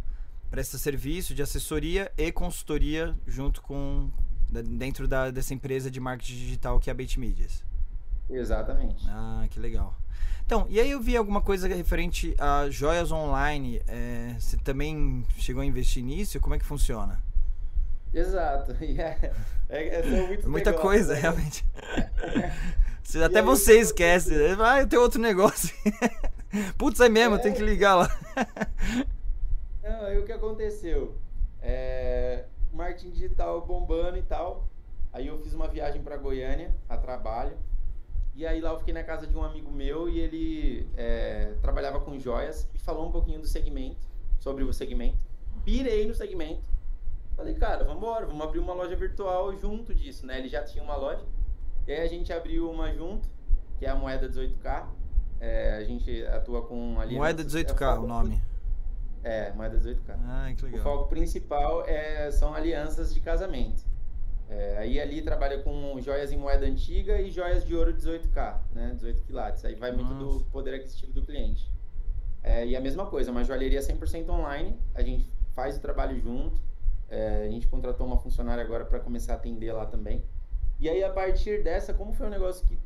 presta 0.50 0.75
serviço 0.80 1.36
de 1.36 1.44
assessoria 1.44 2.12
e 2.18 2.32
consultoria 2.32 3.16
junto 3.28 3.62
com 3.62 4.10
dentro 4.50 5.08
da, 5.08 5.30
dessa 5.30 5.54
empresa 5.54 5.92
de 5.92 6.00
marketing 6.00 6.34
digital 6.34 6.80
que 6.80 6.90
é 6.90 6.92
a 6.92 6.96
Bait 6.96 7.16
Medias. 7.20 7.63
Exatamente. 8.28 9.06
Ah, 9.08 9.46
que 9.52 9.60
legal. 9.60 9.96
Então, 10.44 10.66
e 10.68 10.80
aí 10.80 10.90
eu 10.90 11.00
vi 11.00 11.16
alguma 11.16 11.40
coisa 11.40 11.68
referente 11.68 12.34
a 12.40 12.68
joias 12.72 13.12
online. 13.12 13.84
É, 13.88 14.36
você 14.40 14.58
também 14.58 15.24
chegou 15.38 15.62
a 15.62 15.66
investir 15.66 16.04
nisso? 16.04 16.40
Como 16.40 16.56
é 16.56 16.58
que 16.58 16.66
funciona? 16.66 17.22
Exato. 18.12 18.74
É, 19.70 19.78
é, 19.80 20.00
é 20.00 20.46
Muita 20.46 20.72
negócios, 20.72 20.82
coisa, 20.82 21.13
né? 21.13 21.20
realmente. 21.22 21.66
Até 23.24 23.39
aí, 23.39 23.45
você 23.45 23.79
esquece. 23.79 24.33
Ah, 24.60 24.81
eu 24.81 24.88
tenho 24.88 25.01
outro 25.01 25.19
negócio. 25.19 25.74
Putz, 26.77 27.00
é 27.00 27.10
mesmo, 27.10 27.36
é... 27.36 27.39
tem 27.39 27.53
que 27.53 27.62
ligar 27.62 27.95
lá. 27.95 28.10
Não, 29.83 30.05
aí 30.05 30.17
o 30.17 30.25
que 30.25 30.31
aconteceu? 30.31 31.15
É, 31.62 32.45
marketing 32.72 33.12
digital 33.12 33.65
bombando 33.65 34.17
e 34.17 34.24
tal. 34.24 34.67
Aí 35.12 35.27
eu 35.27 35.38
fiz 35.39 35.53
uma 35.53 35.67
viagem 35.67 36.01
para 36.01 36.17
Goiânia 36.17 36.74
a 36.89 36.98
trabalho. 36.98 37.57
E 38.36 38.48
aí 38.48 38.60
lá 38.62 38.72
eu 38.72 38.79
fiquei 38.79 38.93
na 38.93 39.03
casa 39.03 39.27
de 39.27 39.36
um 39.38 39.43
amigo 39.43 39.72
meu 39.72 40.10
e 40.10 40.19
ele 40.19 40.89
é, 40.98 41.53
trabalhava 41.62 42.00
com 42.00 42.17
joias 42.17 42.67
e 42.74 42.79
falou 42.79 43.07
um 43.07 43.12
pouquinho 43.12 43.39
do 43.39 43.48
segmento, 43.48 44.07
sobre 44.39 44.63
o 44.63 44.74
segmento. 44.74 45.19
Pirei 45.63 46.07
no 46.07 46.15
segmento. 46.15 46.63
Falei, 47.36 47.53
cara, 47.53 47.83
vamos 47.83 47.98
embora, 47.98 48.25
vamos 48.25 48.41
abrir 48.41 48.60
uma 48.60 48.74
loja 48.74 48.95
virtual 48.95 49.55
junto 49.55 49.93
disso, 49.93 50.25
né? 50.25 50.39
Ele 50.39 50.50
já 50.50 50.63
tinha 50.63 50.83
uma 50.83 50.95
loja. 50.95 51.24
E 51.88 51.92
aí 51.92 52.02
a 52.02 52.08
gente 52.08 52.32
abriu 52.32 52.70
uma 52.70 52.94
junto, 52.94 53.28
que 53.78 53.86
é 53.86 53.90
a 53.90 53.96
Moeda 53.96 54.30
18K. 54.30 54.88
É, 55.40 55.75
a 55.75 55.84
gente 55.84 56.25
atua 56.28 56.62
com 56.66 57.00
ali. 57.00 57.16
Moeda 57.16 57.44
18K, 57.44 57.82
é 57.82 58.00
o, 58.00 58.08
nome. 58.08 58.42
É, 59.24 59.52
Moeda 59.52 59.78
18K. 59.78 60.18
Ah, 60.24 60.54
que 60.56 60.63
legal. 60.63 60.80
O 60.80 60.84
foco 60.84 61.10
principal 61.10 61.86
é, 61.86 62.32
são 62.32 62.54
alianças 62.54 63.13
de 63.13 63.20
casamento. 63.20 63.84
É, 64.50 64.78
aí 64.78 65.00
ali 65.00 65.22
trabalha 65.22 65.62
com 65.63 66.00
joias 66.00 66.32
em 66.32 66.38
moeda 66.38 66.66
antiga 66.66 67.20
e 67.20 67.32
joias 67.32 67.66
de 67.66 67.75
ouro 67.75 67.94
18K, 67.94 68.60
né? 68.72 68.92
18 68.96 69.22
quilates. 69.24 69.66
Aí 69.66 69.75
vai 69.75 69.92
Nossa. 69.92 70.04
muito 70.04 70.40
do 70.40 70.46
poder 70.46 70.75
aquisitivo 70.75 71.12
do 71.12 71.24
cliente. 71.24 71.70
É, 72.42 72.66
e 72.66 72.75
a 72.75 72.82
mesma 72.82 73.06
coisa, 73.06 73.32
uma 73.32 73.44
joalheria 73.44 73.80
100% 73.80 74.30
online, 74.30 74.78
a 74.94 75.02
gente 75.02 75.30
faz 75.54 75.78
o 75.78 75.82
trabalho 75.82 76.20
junto. 76.20 76.62
É, 77.10 77.46
a 77.46 77.50
gente 77.50 77.68
contratou 77.68 78.06
uma 78.06 78.18
funcionária 78.18 78.63
agora 78.63 78.86
para 78.86 79.00
começar 79.00 79.34
a 79.34 79.36
atender 79.36 79.72
lá 79.72 79.86
também. 79.86 80.24
E 80.84 80.90
aí, 80.90 81.02
a 81.02 81.10
partir 81.10 81.63
dessa, 81.63 81.94
como 81.94 82.12
foi 82.12 82.28
um 82.28 82.30
negócio 82.30 82.68
que 82.68 82.78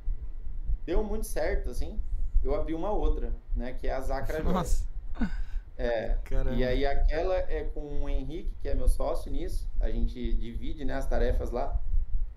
deu 0.86 1.04
muito 1.04 1.26
certo, 1.26 1.72
assim, 1.72 2.00
eu 2.44 2.54
abri 2.54 2.76
uma 2.76 2.92
outra, 2.92 3.34
né? 3.56 3.74
Que 3.74 3.88
é 3.88 3.92
a 3.92 4.02
Zacra 4.02 4.44
Nossa. 4.44 4.86
É, 5.80 6.18
e 6.56 6.64
aí 6.64 6.88
aquela 6.88 7.36
é 7.36 7.64
com 7.72 8.02
o 8.02 8.10
Henrique, 8.10 8.52
que 8.60 8.68
é 8.68 8.74
meu 8.74 8.88
sócio 8.88 9.32
nisso. 9.32 9.70
A 9.80 9.92
gente 9.92 10.34
divide 10.34 10.84
né, 10.84 10.96
as 10.96 11.08
tarefas 11.08 11.52
lá. 11.52 11.80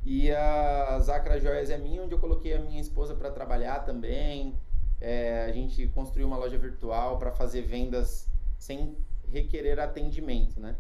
E 0.05 0.31
a 0.31 0.99
Zacra 1.01 1.41
Joias 1.41 1.71
é 1.71 1.79
minha, 1.79 2.03
onde 2.03 2.15
eu 2.15 2.19
coloquei 2.19 2.53
a 2.53 2.59
minha 2.59 2.79
esposa 2.79 3.15
para 3.15 3.31
trabalhar 3.31 3.81
também. 3.81 4.55
É, 5.01 5.47
a 5.49 5.53
gente 5.53 5.87
construiu 5.89 6.27
uma 6.27 6.37
loja 6.37 6.59
virtual 6.59 7.19
para 7.19 7.33
fazer 7.33 7.63
vendas 7.63 8.29
sem 8.59 8.95
requerer 9.33 9.81
atendimento, 9.81 10.61
né? 10.61 10.77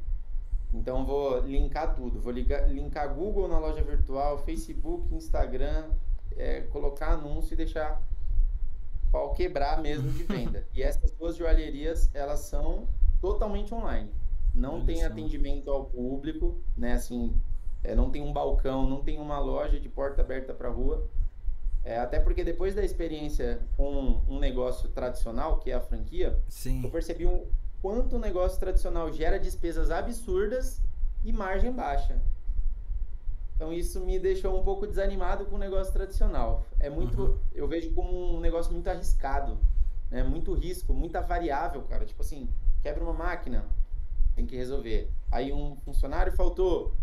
Então 0.72 1.04
vou 1.04 1.40
linkar 1.40 1.94
tudo, 1.94 2.20
vou 2.20 2.32
ligar, 2.32 2.68
linkar 2.68 3.12
Google 3.14 3.48
na 3.48 3.58
loja 3.58 3.82
virtual, 3.82 4.38
Facebook, 4.38 5.12
Instagram, 5.14 5.90
é, 6.36 6.60
colocar 6.62 7.12
anúncio 7.12 7.54
e 7.54 7.56
deixar 7.56 8.00
pau 9.10 9.32
quebrar 9.32 9.82
mesmo 9.82 10.10
de 10.12 10.22
venda. 10.24 10.66
e 10.72 10.82
essas 10.82 11.10
duas 11.12 11.36
joalherias, 11.36 12.08
elas 12.14 12.40
são 12.40 12.86
totalmente 13.20 13.74
online. 13.74 14.10
Não 14.54 14.84
tem 14.84 15.04
atendimento 15.04 15.70
ao 15.70 15.84
público, 15.84 16.60
né? 16.76 16.94
Assim, 16.94 17.34
é, 17.82 17.94
não 17.94 18.10
tem 18.10 18.22
um 18.22 18.32
balcão, 18.32 18.88
não 18.88 19.02
tem 19.02 19.18
uma 19.18 19.38
loja 19.38 19.78
de 19.78 19.88
porta 19.88 20.22
aberta 20.22 20.52
para 20.52 20.68
rua. 20.68 21.08
É, 21.82 21.98
até 21.98 22.20
porque 22.20 22.44
depois 22.44 22.74
da 22.74 22.84
experiência 22.84 23.60
com 23.76 24.22
um 24.28 24.38
negócio 24.38 24.88
tradicional, 24.90 25.58
que 25.58 25.70
é 25.70 25.74
a 25.74 25.80
franquia, 25.80 26.38
Sim. 26.48 26.82
eu 26.84 26.90
percebi 26.90 27.26
um, 27.26 27.46
quanto 27.82 28.16
o 28.16 28.18
negócio 28.18 28.58
tradicional 28.58 29.12
gera 29.12 29.38
despesas 29.38 29.90
absurdas 29.90 30.80
e 31.24 31.32
margem 31.32 31.72
baixa. 31.72 32.20
Então 33.54 33.72
isso 33.72 34.00
me 34.00 34.18
deixou 34.18 34.58
um 34.58 34.64
pouco 34.64 34.86
desanimado 34.86 35.44
com 35.44 35.56
o 35.56 35.58
negócio 35.58 35.92
tradicional. 35.92 36.64
É 36.78 36.88
muito, 36.88 37.22
uhum. 37.22 37.38
eu 37.54 37.68
vejo 37.68 37.92
como 37.92 38.36
um 38.36 38.40
negócio 38.40 38.72
muito 38.72 38.88
arriscado, 38.88 39.58
né? 40.10 40.22
Muito 40.22 40.54
risco, 40.54 40.94
muita 40.94 41.20
variável, 41.20 41.82
cara. 41.82 42.06
Tipo 42.06 42.22
assim, 42.22 42.48
quebra 42.82 43.04
uma 43.04 43.12
máquina, 43.12 43.66
tem 44.34 44.46
que 44.46 44.56
resolver. 44.56 45.10
Aí 45.30 45.52
um 45.52 45.76
funcionário 45.84 46.32
faltou, 46.32 46.94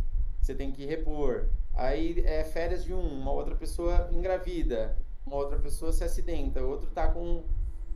você 0.41 0.55
tem 0.55 0.71
que 0.71 0.85
repor. 0.85 1.47
Aí 1.75 2.23
é 2.25 2.43
férias 2.43 2.83
de 2.83 2.91
um, 2.91 3.21
uma 3.21 3.31
outra 3.31 3.55
pessoa 3.55 4.09
engravida, 4.11 4.97
uma 5.25 5.35
outra 5.35 5.59
pessoa 5.59 5.93
se 5.93 6.03
acidenta, 6.03 6.61
outro 6.63 6.89
tá 6.89 7.07
com 7.07 7.43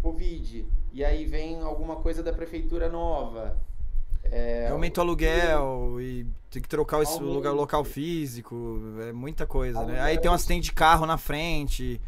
Covid. 0.04 0.68
E 0.93 1.05
aí 1.05 1.25
vem 1.25 1.62
alguma 1.62 1.98
coisa 1.98 2.21
da 2.21 2.33
prefeitura 2.33 2.89
nova. 2.89 3.57
É, 4.24 4.67
Aumenta 4.67 5.00
o 5.00 5.03
aluguel 5.03 6.00
e 6.00 6.27
tem 6.50 6.62
que 6.62 6.67
trocar 6.67 7.00
o 7.00 7.19
lugar, 7.19 7.51
local 7.51 7.83
físico, 7.83 8.79
é 9.07 9.12
muita 9.12 9.48
coisa, 9.48 9.83
né? 9.86 10.00
Aí 10.01 10.17
tem 10.17 10.29
um 10.29 10.33
acidente 10.33 10.65
de 10.65 10.74
carro 10.74 11.05
na 11.05 11.17
frente, 11.17 12.00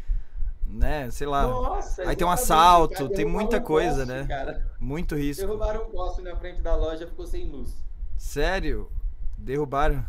né? 0.66 1.10
Sei 1.10 1.26
lá. 1.26 1.46
Nossa, 1.46 2.02
aí 2.02 2.14
tem 2.14 2.26
um 2.26 2.30
assalto, 2.30 3.04
cara, 3.04 3.08
tem 3.10 3.24
muita 3.24 3.56
um 3.56 3.62
coisa, 3.62 4.06
poste, 4.06 4.12
né? 4.12 4.26
Cara. 4.26 4.66
Muito 4.78 5.16
risco. 5.16 5.46
Derrubaram 5.46 5.84
um 5.84 5.90
poste 5.90 6.22
na 6.22 6.36
frente 6.36 6.60
da 6.60 6.76
loja, 6.76 7.06
ficou 7.06 7.26
sem 7.26 7.48
luz. 7.48 7.74
Sério? 8.16 8.90
Derrubaram? 9.36 10.04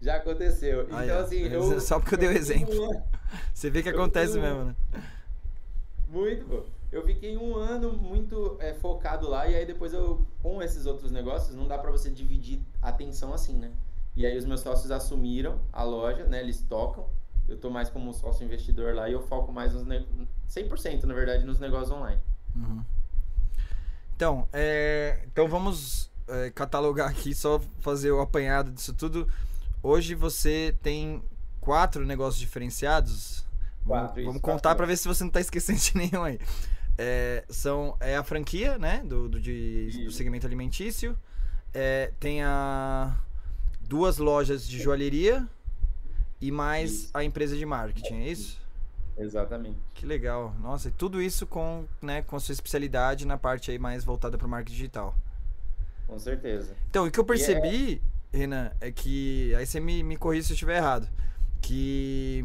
Já 0.00 0.16
aconteceu. 0.16 0.82
Então, 0.84 1.18
assim, 1.18 1.40
eu. 1.40 1.80
Só 1.80 1.98
porque 1.98 2.14
eu 2.14 2.18
dei 2.18 2.28
o 2.28 2.32
exemplo. 2.32 3.02
Você 3.52 3.68
vê 3.68 3.82
que 3.82 3.88
acontece 3.88 4.38
mesmo, 4.38 4.64
né? 4.64 4.76
Muito, 6.08 6.44
pô 6.46 6.79
eu 6.92 7.04
fiquei 7.04 7.36
um 7.36 7.56
ano 7.56 7.92
muito 7.92 8.56
é, 8.60 8.74
focado 8.74 9.28
lá 9.28 9.46
e 9.46 9.54
aí 9.54 9.64
depois 9.64 9.92
eu 9.92 10.26
com 10.42 10.60
esses 10.60 10.86
outros 10.86 11.10
negócios 11.10 11.54
não 11.54 11.68
dá 11.68 11.78
para 11.78 11.90
você 11.90 12.10
dividir 12.10 12.60
a 12.82 12.88
atenção 12.88 13.32
assim, 13.32 13.56
né? 13.56 13.70
E 14.16 14.26
aí 14.26 14.36
os 14.36 14.44
meus 14.44 14.60
sócios 14.60 14.90
assumiram 14.90 15.60
a 15.72 15.84
loja, 15.84 16.24
né? 16.24 16.40
Eles 16.40 16.60
tocam. 16.62 17.06
Eu 17.48 17.56
tô 17.56 17.70
mais 17.70 17.88
como 17.88 18.12
sócio 18.12 18.44
investidor 18.44 18.94
lá 18.94 19.08
e 19.08 19.12
eu 19.12 19.22
foco 19.22 19.52
mais 19.52 19.72
nos 19.72 19.84
100% 19.84 21.04
na 21.04 21.14
verdade 21.14 21.44
nos 21.44 21.60
negócios 21.60 21.90
online. 21.90 22.20
Uhum. 22.54 22.84
Então, 24.16 24.48
é... 24.52 25.22
então 25.26 25.48
vamos 25.48 26.10
é, 26.28 26.50
catalogar 26.50 27.08
aqui 27.08 27.34
só 27.34 27.60
fazer 27.80 28.10
o 28.10 28.20
apanhado 28.20 28.70
disso 28.72 28.92
tudo. 28.94 29.28
Hoje 29.82 30.14
você 30.14 30.76
tem 30.82 31.22
quatro 31.60 32.04
negócios 32.04 32.38
diferenciados. 32.38 33.46
Quatro, 33.86 34.14
vamos, 34.14 34.26
vamos 34.26 34.42
contar 34.42 34.74
para 34.74 34.86
ver 34.86 34.96
se 34.96 35.08
você 35.08 35.24
não 35.24 35.30
tá 35.30 35.40
esquecendo 35.40 35.78
de 35.78 35.96
nenhum 35.96 36.22
aí. 36.22 36.38
É, 37.02 37.44
são, 37.48 37.96
é 37.98 38.14
a 38.14 38.22
franquia, 38.22 38.76
né? 38.76 39.02
Do, 39.02 39.26
do, 39.26 39.40
de, 39.40 40.04
do 40.04 40.12
segmento 40.12 40.46
alimentício. 40.46 41.16
É, 41.72 42.12
tem 42.20 42.42
a 42.42 43.16
duas 43.80 44.18
lojas 44.18 44.68
de 44.68 44.78
joalheria 44.78 45.48
e 46.42 46.52
mais 46.52 46.92
isso. 46.92 47.10
a 47.14 47.24
empresa 47.24 47.56
de 47.56 47.64
marketing, 47.64 48.16
é 48.16 48.28
isso? 48.28 48.60
Exatamente. 49.16 49.78
Que 49.94 50.04
legal. 50.04 50.54
Nossa, 50.60 50.88
e 50.88 50.90
tudo 50.90 51.22
isso 51.22 51.46
com, 51.46 51.86
né, 52.02 52.20
com 52.20 52.36
a 52.36 52.40
sua 52.40 52.52
especialidade 52.52 53.26
na 53.26 53.38
parte 53.38 53.70
aí 53.70 53.78
mais 53.78 54.04
voltada 54.04 54.36
para 54.36 54.46
o 54.46 54.50
marketing 54.50 54.76
digital. 54.76 55.16
Com 56.06 56.18
certeza. 56.18 56.74
Então, 56.90 57.06
o 57.06 57.10
que 57.10 57.18
eu 57.18 57.24
percebi, 57.24 58.02
é... 58.30 58.36
Renan, 58.36 58.72
é 58.78 58.92
que. 58.92 59.54
Aí 59.54 59.64
você 59.64 59.80
me, 59.80 60.02
me 60.02 60.18
corrija 60.18 60.48
se 60.48 60.52
eu 60.52 60.54
estiver 60.54 60.76
errado. 60.76 61.08
Que 61.62 62.44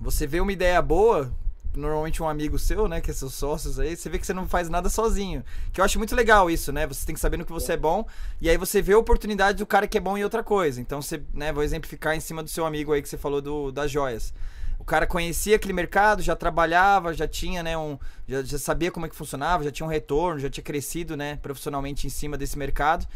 você 0.00 0.28
vê 0.28 0.40
uma 0.40 0.52
ideia 0.52 0.80
boa, 0.80 1.32
normalmente 1.74 2.22
um 2.22 2.28
amigo 2.28 2.58
seu, 2.58 2.88
né, 2.88 3.00
que 3.00 3.10
é 3.10 3.14
seus 3.14 3.34
sócios 3.34 3.78
aí, 3.78 3.96
você 3.96 4.08
vê 4.08 4.18
que 4.18 4.26
você 4.26 4.32
não 4.32 4.48
faz 4.48 4.68
nada 4.68 4.88
sozinho. 4.88 5.44
Que 5.72 5.80
eu 5.80 5.84
acho 5.84 5.98
muito 5.98 6.14
legal 6.14 6.50
isso, 6.50 6.72
né? 6.72 6.86
Você 6.86 7.06
tem 7.06 7.14
que 7.14 7.20
saber 7.20 7.36
no 7.36 7.44
que 7.44 7.52
você 7.52 7.72
é 7.72 7.76
bom 7.76 8.06
e 8.40 8.48
aí 8.48 8.56
você 8.56 8.82
vê 8.82 8.92
a 8.92 8.98
oportunidade 8.98 9.58
do 9.58 9.66
cara 9.66 9.86
que 9.86 9.98
é 9.98 10.00
bom 10.00 10.16
em 10.16 10.24
outra 10.24 10.42
coisa. 10.42 10.80
Então 10.80 11.00
você, 11.00 11.22
né, 11.32 11.52
vou 11.52 11.62
exemplificar 11.62 12.14
em 12.14 12.20
cima 12.20 12.42
do 12.42 12.50
seu 12.50 12.66
amigo 12.66 12.92
aí 12.92 13.02
que 13.02 13.08
você 13.08 13.18
falou 13.18 13.40
do 13.40 13.70
das 13.70 13.90
joias. 13.90 14.32
O 14.78 14.84
cara 14.84 15.06
conhecia 15.06 15.56
aquele 15.56 15.72
mercado, 15.72 16.22
já 16.22 16.36
trabalhava, 16.36 17.12
já 17.12 17.28
tinha, 17.28 17.62
né, 17.62 17.76
um, 17.76 17.98
já, 18.26 18.42
já 18.42 18.58
sabia 18.58 18.90
como 18.90 19.06
é 19.06 19.08
que 19.08 19.16
funcionava, 19.16 19.64
já 19.64 19.70
tinha 19.70 19.86
um 19.86 19.90
retorno, 19.90 20.40
já 20.40 20.48
tinha 20.48 20.64
crescido, 20.64 21.16
né, 21.16 21.36
profissionalmente 21.42 22.06
em 22.06 22.10
cima 22.10 22.38
desse 22.38 22.56
mercado. 22.56 23.06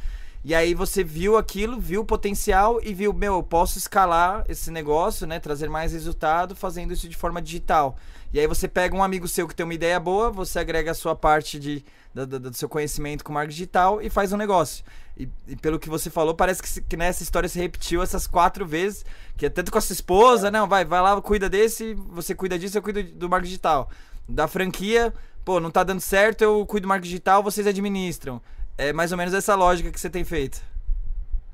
E 0.44 0.56
aí 0.56 0.75
você 0.75 1.04
viu 1.04 1.37
aquilo, 1.37 1.78
viu 1.78 2.00
o 2.00 2.04
potencial 2.04 2.80
e 2.82 2.92
viu, 2.92 3.12
meu, 3.12 3.35
eu 3.35 3.42
posso 3.44 3.78
escalar 3.78 4.44
esse 4.49 4.73
negócio, 4.73 5.25
né? 5.25 5.38
Trazer 5.38 5.71
mais 5.71 5.92
resultado 5.92 6.56
fazendo 6.56 6.92
isso 6.92 7.09
de 7.09 7.16
forma 7.16 7.40
digital. 7.40 7.97
E 8.32 8.40
aí 8.40 8.46
você 8.46 8.66
pega 8.66 8.96
um 8.96 9.02
amigo 9.02 9.28
seu 9.28 9.46
que 9.46 9.54
tem 9.54 9.64
uma 9.64 9.74
ideia 9.74 10.00
boa, 10.00 10.30
você 10.30 10.58
agrega 10.58 10.90
a 10.90 10.94
sua 10.94 11.14
parte 11.14 11.58
de, 11.58 11.84
do, 12.14 12.54
seu 12.54 12.66
conhecimento 12.66 13.22
com 13.22 13.32
marketing 13.32 13.54
digital 13.54 14.00
e 14.00 14.08
faz 14.08 14.32
um 14.32 14.38
negócio. 14.38 14.82
E, 15.18 15.28
e 15.46 15.54
pelo 15.56 15.78
que 15.78 15.90
você 15.90 16.08
falou, 16.08 16.34
parece 16.34 16.62
que, 16.62 16.80
que 16.80 16.96
nessa 16.96 17.22
história 17.22 17.46
se 17.46 17.58
repetiu 17.58 18.02
essas 18.02 18.26
quatro 18.26 18.64
vezes, 18.64 19.04
que 19.36 19.44
é 19.44 19.50
tanto 19.50 19.70
com 19.70 19.76
a 19.76 19.80
sua 19.82 19.92
esposa, 19.92 20.50
não, 20.50 20.66
vai, 20.66 20.82
vai 20.82 21.02
lá, 21.02 21.20
cuida 21.20 21.50
desse, 21.50 21.92
você 21.92 22.34
cuida 22.34 22.58
disso, 22.58 22.78
eu 22.78 22.82
cuido 22.82 23.02
do 23.02 23.28
marketing 23.28 23.50
digital. 23.50 23.90
Da 24.26 24.48
franquia, 24.48 25.12
pô, 25.44 25.60
não 25.60 25.70
tá 25.70 25.84
dando 25.84 26.00
certo, 26.00 26.40
eu 26.40 26.64
cuido 26.64 26.86
do 26.86 26.88
marketing 26.88 27.10
digital, 27.10 27.42
vocês 27.42 27.66
administram. 27.66 28.40
É 28.78 28.94
mais 28.94 29.12
ou 29.12 29.18
menos 29.18 29.34
essa 29.34 29.54
lógica 29.54 29.90
que 29.90 30.00
você 30.00 30.08
tem 30.08 30.24
feito. 30.24 30.62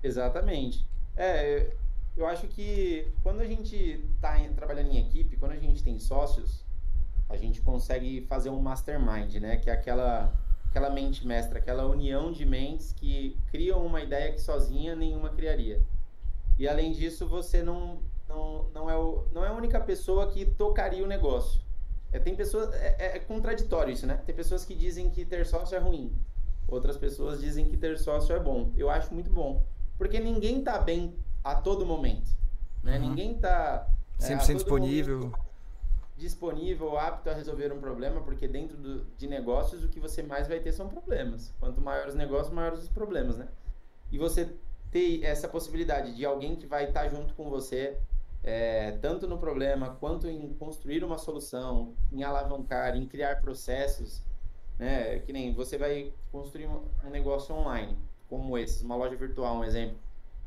Exatamente. 0.00 0.86
É, 1.16 1.72
eu 2.16 2.26
acho 2.26 2.46
que 2.46 3.06
quando 3.22 3.40
a 3.40 3.46
gente 3.46 4.00
está 4.14 4.38
trabalhando 4.54 4.92
em 4.92 4.98
equipe, 4.98 5.36
quando 5.36 5.52
a 5.52 5.56
gente 5.56 5.82
tem 5.82 5.98
sócios, 5.98 6.64
a 7.28 7.36
gente 7.36 7.60
consegue 7.60 8.22
fazer 8.22 8.50
um 8.50 8.60
mastermind, 8.60 9.34
né? 9.36 9.56
Que 9.56 9.70
é 9.70 9.72
aquela, 9.72 10.32
aquela 10.70 10.90
mente 10.90 11.26
mestra, 11.26 11.58
aquela 11.58 11.86
união 11.86 12.32
de 12.32 12.44
mentes 12.44 12.92
que 12.92 13.36
criam 13.50 13.84
uma 13.84 14.00
ideia 14.00 14.32
que 14.32 14.40
sozinha 14.40 14.96
nenhuma 14.96 15.30
criaria. 15.30 15.82
E 16.58 16.66
além 16.66 16.92
disso, 16.92 17.26
você 17.26 17.62
não, 17.62 18.00
não, 18.28 18.66
não, 18.74 18.90
é, 18.90 18.96
o, 18.96 19.26
não 19.32 19.44
é 19.44 19.48
a 19.48 19.52
única 19.52 19.78
pessoa 19.78 20.30
que 20.30 20.44
tocaria 20.44 21.04
o 21.04 21.06
negócio. 21.06 21.60
É, 22.10 22.18
tem 22.18 22.34
pessoas, 22.34 22.72
é, 22.74 22.96
é, 22.98 23.16
é 23.16 23.18
contraditório 23.18 23.92
isso, 23.92 24.06
né? 24.06 24.20
Tem 24.24 24.34
pessoas 24.34 24.64
que 24.64 24.74
dizem 24.74 25.10
que 25.10 25.24
ter 25.24 25.44
sócio 25.46 25.76
é 25.76 25.78
ruim. 25.78 26.12
Outras 26.66 26.96
pessoas 26.96 27.40
dizem 27.40 27.66
que 27.66 27.76
ter 27.76 27.98
sócio 27.98 28.34
é 28.34 28.40
bom. 28.40 28.72
Eu 28.76 28.90
acho 28.90 29.12
muito 29.12 29.30
bom. 29.30 29.62
Porque 29.96 30.18
ninguém 30.18 30.62
tá 30.62 30.78
bem 30.78 31.14
a 31.44 31.54
todo 31.54 31.84
momento. 31.84 32.30
Né? 32.82 32.98
Uhum. 32.98 33.08
Ninguém 33.08 33.34
tá. 33.34 33.86
100% 34.18 34.50
é, 34.50 34.54
disponível. 34.54 35.32
Disponível, 36.18 36.98
apto 36.98 37.30
a 37.30 37.32
resolver 37.32 37.72
um 37.72 37.78
problema, 37.78 38.20
porque 38.20 38.48
dentro 38.48 38.76
do, 38.76 39.04
de 39.16 39.28
negócios 39.28 39.84
o 39.84 39.88
que 39.88 40.00
você 40.00 40.22
mais 40.22 40.48
vai 40.48 40.58
ter 40.58 40.72
são 40.72 40.88
problemas. 40.88 41.54
Quanto 41.60 41.80
maiores 41.80 42.14
os 42.14 42.18
negócios, 42.18 42.52
maiores 42.52 42.80
os 42.80 42.88
problemas, 42.88 43.38
né? 43.38 43.48
E 44.10 44.18
você 44.18 44.52
ter 44.90 45.22
essa 45.22 45.48
possibilidade 45.48 46.16
de 46.16 46.24
alguém 46.24 46.56
que 46.56 46.66
vai 46.66 46.88
estar 46.88 47.04
tá 47.04 47.08
junto 47.08 47.34
com 47.34 47.48
você, 47.48 47.96
é, 48.42 48.92
tanto 49.00 49.28
no 49.28 49.38
problema 49.38 49.96
quanto 50.00 50.26
em 50.26 50.52
construir 50.54 51.04
uma 51.04 51.18
solução, 51.18 51.94
em 52.12 52.22
alavancar, 52.24 52.96
em 52.96 53.06
criar 53.06 53.40
processos, 53.40 54.20
né? 54.76 55.20
Que 55.20 55.32
nem 55.32 55.54
você 55.54 55.78
vai 55.78 56.12
construir 56.32 56.66
um 56.66 57.10
negócio 57.10 57.54
online, 57.54 57.96
como 58.28 58.58
esse, 58.58 58.84
uma 58.84 58.96
loja 58.96 59.14
virtual, 59.14 59.56
um 59.56 59.64
exemplo. 59.64 59.96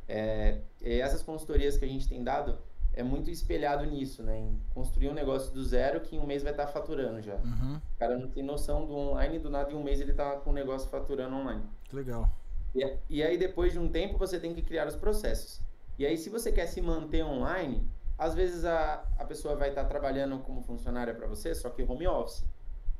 É, 0.06 0.60
essas 0.82 1.24
consultorias 1.24 1.78
que 1.78 1.86
a 1.86 1.88
gente 1.88 2.10
tem 2.10 2.22
dado 2.22 2.58
é 2.94 3.04
muito 3.04 3.30
espelhado 3.30 3.86
nisso, 3.86 4.22
né? 4.22 4.38
Em 4.38 4.60
construir 4.74 5.10
um 5.10 5.14
negócio 5.14 5.54
do 5.54 5.64
zero 5.64 6.02
que 6.02 6.16
em 6.16 6.20
um 6.20 6.26
mês 6.26 6.44
vai 6.44 6.52
estar 6.52 6.66
tá 6.66 6.72
faturando 6.72 7.22
já. 7.22 7.36
Uhum. 7.36 7.78
O 7.78 8.00
cara 8.00 8.18
não 8.18 8.28
tem 8.28 8.44
noção 8.44 8.86
do 8.86 8.96
online, 8.96 9.40
do 9.40 9.50
nada 9.50 9.72
em 9.72 9.76
um 9.76 9.84
mês 9.84 10.02
ele 10.02 10.12
está 10.12 10.36
com 10.38 10.50
o 10.50 10.54
negócio 10.54 10.90
faturando 10.90 11.36
online. 11.36 11.64
Legal. 11.92 12.30
E, 12.76 12.98
e 13.10 13.24
aí 13.24 13.38
depois 13.38 13.72
de 13.72 13.80
um 13.80 13.90
tempo 13.90 14.18
você 14.18 14.40
tem 14.40 14.54
que 14.54 14.62
criar 14.62 14.88
os 14.88 14.96
processos. 14.96 15.62
E 15.98 16.06
aí 16.06 16.18
se 16.18 16.30
você 16.30 16.52
quer 16.52 16.66
se 16.66 16.82
manter 16.82 17.24
online, 17.24 17.88
às 18.18 18.34
vezes 18.34 18.66
a, 18.66 19.06
a 19.18 19.26
pessoa 19.26 19.56
vai 19.56 19.70
estar 19.70 19.84
tá 19.84 19.90
trabalhando 19.90 20.40
como 20.40 20.62
funcionária 20.62 21.14
para 21.14 21.28
você, 21.28 21.56
só 21.56 21.70
que 21.70 21.84
home 21.84 22.08
office. 22.08 22.44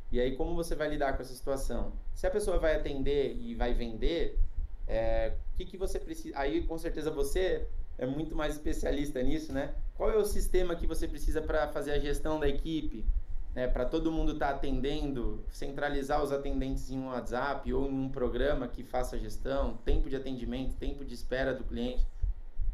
E 0.10 0.20
aí 0.20 0.38
como 0.38 0.56
você 0.56 0.74
vai 0.74 0.90
lidar 0.90 1.16
com 1.18 1.22
essa 1.22 1.34
situação? 1.34 1.94
Se 2.14 2.26
a 2.26 2.32
pessoa 2.32 2.58
vai 2.58 2.76
atender 2.76 3.36
e 3.36 3.56
vai 3.56 3.74
vender, 3.74 4.40
é, 4.88 5.34
o 5.54 5.58
que, 5.58 5.66
que 5.66 5.78
você 5.78 6.00
precisa? 6.00 6.38
Aí 6.38 6.64
com 6.64 6.78
certeza 6.78 7.12
você 7.12 7.68
é 8.02 8.06
muito 8.08 8.36
mais 8.36 8.56
especialista 8.56 9.22
nisso, 9.22 9.54
né? 9.54 9.76
Qual 9.96 10.10
é 10.10 10.18
o 10.18 10.26
sistema 10.26 10.76
que 10.76 10.88
você 10.88 11.08
precisa 11.08 11.40
para 11.40 11.68
fazer 11.68 11.92
a 11.92 12.00
gestão 12.00 12.40
da 12.40 12.50
equipe? 12.50 13.06
Né, 13.54 13.68
para 13.68 13.84
todo 13.84 14.10
mundo 14.10 14.32
estar 14.32 14.48
tá 14.48 14.56
atendendo, 14.56 15.44
centralizar 15.50 16.24
os 16.24 16.32
atendentes 16.32 16.90
em 16.90 16.98
um 16.98 17.08
WhatsApp 17.08 17.72
ou 17.74 17.86
em 17.86 17.94
um 17.94 18.10
programa 18.10 18.66
que 18.66 18.82
faça 18.82 19.18
a 19.18 19.20
gestão, 19.20 19.78
tempo 19.84 20.10
de 20.10 20.16
atendimento, 20.16 20.74
tempo 20.78 21.04
de 21.04 21.14
espera 21.14 21.54
do 21.54 21.66
cliente. 21.66 22.08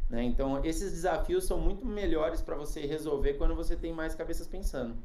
Né? 0.07 0.24
Então, 0.24 0.63
esses 0.63 0.91
desafios 0.91 1.46
são 1.46 1.60
muito 1.60 1.84
melhores 1.84 2.41
para 2.41 2.55
você 2.55 2.86
resolver 2.86 3.34
quando 3.34 3.55
você 3.55 3.75
tem 3.75 3.91
mais 3.91 4.13
cabeças 4.13 4.48
pensando. 4.48 4.96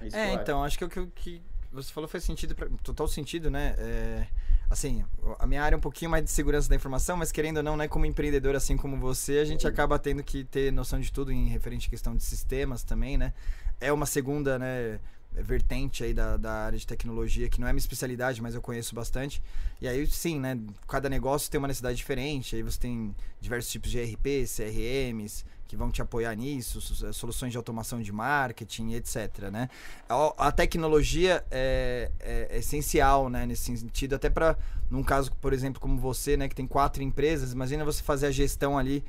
É, 0.00 0.30
é 0.30 0.32
então, 0.32 0.64
acho 0.64 0.78
que 0.78 0.84
o 0.86 0.88
que, 0.88 1.06
que, 1.08 1.42
você 1.72 1.92
falou 1.92 2.08
faz 2.08 2.24
sentido, 2.24 2.54
pra, 2.54 2.68
total 2.82 3.08
sentido, 3.08 3.50
né? 3.50 3.74
É, 3.78 4.26
assim, 4.70 5.04
a 5.38 5.46
minha 5.46 5.62
área 5.62 5.74
é 5.74 5.78
um 5.78 5.80
pouquinho 5.80 6.10
mais 6.10 6.24
de 6.24 6.30
segurança 6.30 6.68
da 6.68 6.76
informação, 6.76 7.16
mas 7.16 7.32
querendo 7.32 7.58
ou 7.58 7.62
não, 7.62 7.76
né, 7.76 7.88
como 7.88 8.06
empreendedor 8.06 8.54
assim 8.54 8.76
como 8.76 8.96
você, 8.96 9.38
a 9.38 9.44
gente 9.44 9.66
acaba 9.66 9.98
tendo 9.98 10.22
que 10.22 10.44
ter 10.44 10.72
noção 10.72 11.00
de 11.00 11.12
tudo 11.12 11.32
em 11.32 11.46
referente 11.48 11.86
à 11.86 11.90
questão 11.90 12.16
de 12.16 12.22
sistemas 12.22 12.82
também, 12.82 13.16
né? 13.16 13.32
É 13.80 13.92
uma 13.92 14.06
segunda, 14.06 14.58
né, 14.58 15.00
vertente 15.34 16.04
aí 16.04 16.12
da, 16.12 16.36
da 16.36 16.52
área 16.52 16.78
de 16.78 16.86
tecnologia, 16.86 17.48
que 17.48 17.60
não 17.60 17.66
é 17.66 17.72
minha 17.72 17.80
especialidade, 17.80 18.42
mas 18.42 18.54
eu 18.54 18.60
conheço 18.60 18.94
bastante. 18.94 19.42
E 19.80 19.88
aí, 19.88 20.06
sim, 20.06 20.38
né? 20.38 20.58
Cada 20.86 21.08
negócio 21.08 21.50
tem 21.50 21.58
uma 21.58 21.68
necessidade 21.68 21.96
diferente. 21.96 22.54
Aí 22.54 22.62
você 22.62 22.78
tem 22.78 23.14
diversos 23.40 23.70
tipos 23.70 23.90
de 23.90 24.00
RP, 24.00 24.46
CRMs, 24.46 25.44
que 25.72 25.76
vão 25.76 25.90
te 25.90 26.02
apoiar 26.02 26.34
nisso, 26.34 26.82
soluções 27.14 27.50
de 27.50 27.56
automação 27.56 28.02
de 28.02 28.12
marketing, 28.12 28.92
etc. 28.92 29.48
Né? 29.50 29.70
A, 30.06 30.48
a 30.48 30.52
tecnologia 30.52 31.42
é, 31.50 32.10
é, 32.20 32.48
é, 32.50 32.58
essencial 32.58 33.30
né, 33.30 33.46
nesse 33.46 33.74
sentido, 33.78 34.14
até 34.14 34.28
para, 34.28 34.58
num 34.90 35.02
caso, 35.02 35.32
por 35.40 35.54
exemplo, 35.54 35.80
como 35.80 35.96
você, 35.96 36.36
né, 36.36 36.46
que 36.46 36.54
tem 36.54 36.66
quatro 36.66 37.02
empresas, 37.02 37.54
imagina 37.54 37.86
você 37.86 38.02
fazer 38.02 38.26
a 38.26 38.30
gestão 38.30 38.76
ali 38.76 39.02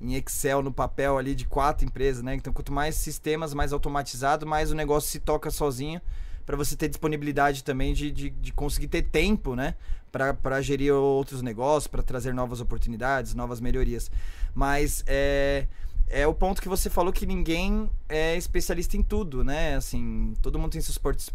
em 0.00 0.14
Excel, 0.14 0.62
no 0.62 0.72
papel 0.72 1.18
ali 1.18 1.34
de 1.34 1.44
quatro 1.44 1.84
empresas, 1.84 2.22
né? 2.22 2.34
Então, 2.34 2.50
quanto 2.50 2.72
mais 2.72 2.94
sistemas, 2.94 3.52
mais 3.52 3.72
automatizado, 3.72 4.46
mais 4.46 4.70
o 4.70 4.74
negócio 4.74 5.10
se 5.10 5.20
toca 5.20 5.50
sozinho 5.50 6.00
para 6.46 6.56
você 6.56 6.76
ter 6.76 6.88
disponibilidade 6.88 7.62
também 7.62 7.92
de, 7.92 8.10
de, 8.10 8.30
de 8.30 8.52
conseguir 8.52 8.88
ter 8.88 9.02
tempo, 9.02 9.54
né? 9.54 9.74
Para 10.12 10.62
gerir 10.62 10.94
outros 10.94 11.42
negócios, 11.42 11.86
para 11.86 12.02
trazer 12.02 12.32
novas 12.32 12.60
oportunidades, 12.60 13.34
novas 13.34 13.60
melhorias. 13.60 14.10
Mas 14.54 15.04
é, 15.06 15.66
é 16.08 16.26
o 16.26 16.34
ponto 16.34 16.62
que 16.62 16.68
você 16.68 16.88
falou 16.88 17.12
que 17.12 17.26
ninguém 17.26 17.90
é 18.08 18.36
especialista 18.36 18.96
em 18.96 19.02
tudo, 19.02 19.42
né? 19.42 19.74
Assim, 19.74 20.34
todo 20.40 20.58
mundo 20.58 20.72
tem 20.72 20.80
seus 20.80 20.98
pontos 20.98 21.30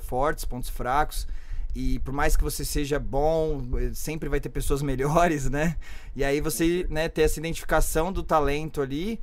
fortes, 0.00 0.44
pontos 0.44 0.70
fracos. 0.70 1.26
E 1.74 1.98
por 2.00 2.12
mais 2.12 2.34
que 2.34 2.42
você 2.42 2.64
seja 2.64 2.98
bom, 2.98 3.62
sempre 3.92 4.28
vai 4.28 4.40
ter 4.40 4.48
pessoas 4.48 4.80
melhores, 4.82 5.48
né? 5.50 5.76
E 6.16 6.24
aí 6.24 6.40
você, 6.40 6.86
né, 6.88 7.08
ter 7.08 7.22
essa 7.22 7.38
identificação 7.38 8.12
do 8.12 8.22
talento 8.22 8.80
ali 8.80 9.20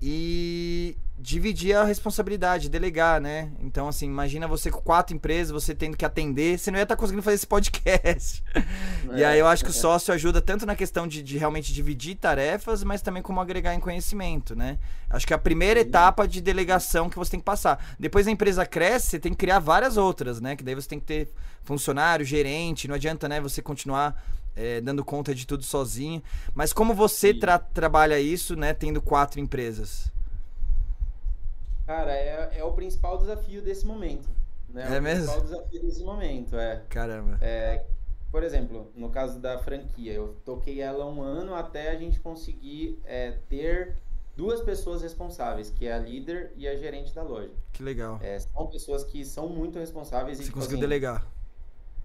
e 0.00 0.96
dividir 1.20 1.74
a 1.74 1.84
responsabilidade, 1.84 2.68
delegar, 2.68 3.20
né? 3.20 3.50
Então, 3.60 3.88
assim, 3.88 4.06
imagina 4.06 4.46
você 4.46 4.70
com 4.70 4.80
quatro 4.80 5.16
empresas, 5.16 5.50
você 5.50 5.74
tendo 5.74 5.96
que 5.96 6.04
atender, 6.04 6.58
você 6.58 6.70
não 6.70 6.78
ia 6.78 6.84
estar 6.84 6.94
tá 6.94 7.00
conseguindo 7.00 7.22
fazer 7.22 7.34
esse 7.34 7.46
podcast. 7.46 8.42
É, 8.54 8.62
e 9.18 9.24
aí 9.24 9.38
eu 9.38 9.46
acho 9.46 9.64
que 9.64 9.70
o 9.70 9.72
é. 9.72 9.74
sócio 9.74 10.14
ajuda 10.14 10.40
tanto 10.40 10.64
na 10.64 10.76
questão 10.76 11.08
de, 11.08 11.22
de, 11.22 11.36
realmente 11.36 11.72
dividir 11.72 12.14
tarefas, 12.14 12.84
mas 12.84 13.02
também 13.02 13.20
como 13.20 13.40
agregar 13.40 13.74
em 13.74 13.80
conhecimento, 13.80 14.54
né? 14.54 14.78
Acho 15.10 15.26
que 15.26 15.32
é 15.32 15.36
a 15.36 15.38
primeira 15.38 15.80
Sim. 15.80 15.88
etapa 15.88 16.28
de 16.28 16.40
delegação 16.40 17.10
que 17.10 17.16
você 17.16 17.32
tem 17.32 17.40
que 17.40 17.46
passar. 17.46 17.96
Depois 17.98 18.26
a 18.28 18.30
empresa 18.30 18.64
cresce, 18.64 19.08
você 19.08 19.18
tem 19.18 19.32
que 19.32 19.38
criar 19.38 19.58
várias 19.58 19.96
outras, 19.96 20.40
né? 20.40 20.54
Que 20.54 20.62
daí 20.62 20.74
você 20.74 20.88
tem 20.88 21.00
que 21.00 21.06
ter 21.06 21.32
funcionário, 21.62 22.24
gerente, 22.24 22.86
não 22.86 22.94
adianta, 22.94 23.28
né, 23.28 23.40
você 23.42 23.60
continuar 23.60 24.24
é, 24.56 24.80
dando 24.80 25.04
conta 25.04 25.34
de 25.34 25.46
tudo 25.46 25.64
sozinho. 25.64 26.22
Mas 26.54 26.72
como 26.72 26.94
você 26.94 27.34
tra 27.34 27.58
trabalha 27.58 28.18
isso, 28.20 28.56
né, 28.56 28.72
tendo 28.72 29.02
quatro 29.02 29.40
empresas? 29.40 30.10
Cara, 31.88 32.12
é, 32.12 32.58
é 32.58 32.62
o 32.62 32.70
principal 32.74 33.16
desafio 33.16 33.62
desse 33.62 33.86
momento. 33.86 34.28
Né? 34.68 34.94
É, 34.94 34.98
o 34.98 35.02
mesmo? 35.02 35.24
principal 35.24 35.40
desafio 35.40 35.80
desse 35.80 36.04
momento, 36.04 36.54
é. 36.54 36.82
Caramba. 36.90 37.38
É, 37.40 37.82
por 38.30 38.42
exemplo, 38.42 38.92
no 38.94 39.08
caso 39.08 39.40
da 39.40 39.58
franquia, 39.58 40.12
eu 40.12 40.36
toquei 40.44 40.82
ela 40.82 41.06
um 41.06 41.22
ano 41.22 41.54
até 41.54 41.88
a 41.88 41.96
gente 41.96 42.20
conseguir 42.20 43.00
é, 43.06 43.38
ter 43.48 43.96
duas 44.36 44.60
pessoas 44.60 45.00
responsáveis, 45.00 45.70
que 45.70 45.86
é 45.86 45.94
a 45.94 45.98
líder 45.98 46.52
e 46.56 46.68
a 46.68 46.76
gerente 46.76 47.14
da 47.14 47.22
loja. 47.22 47.54
Que 47.72 47.82
legal. 47.82 48.20
É, 48.22 48.38
são 48.38 48.66
pessoas 48.66 49.02
que 49.02 49.24
são 49.24 49.48
muito 49.48 49.78
responsáveis. 49.78 50.36
Você 50.36 50.42
e, 50.42 50.46
tipo 50.46 50.58
conseguiu 50.58 50.76
assim, 50.76 50.86
delegar? 50.86 51.26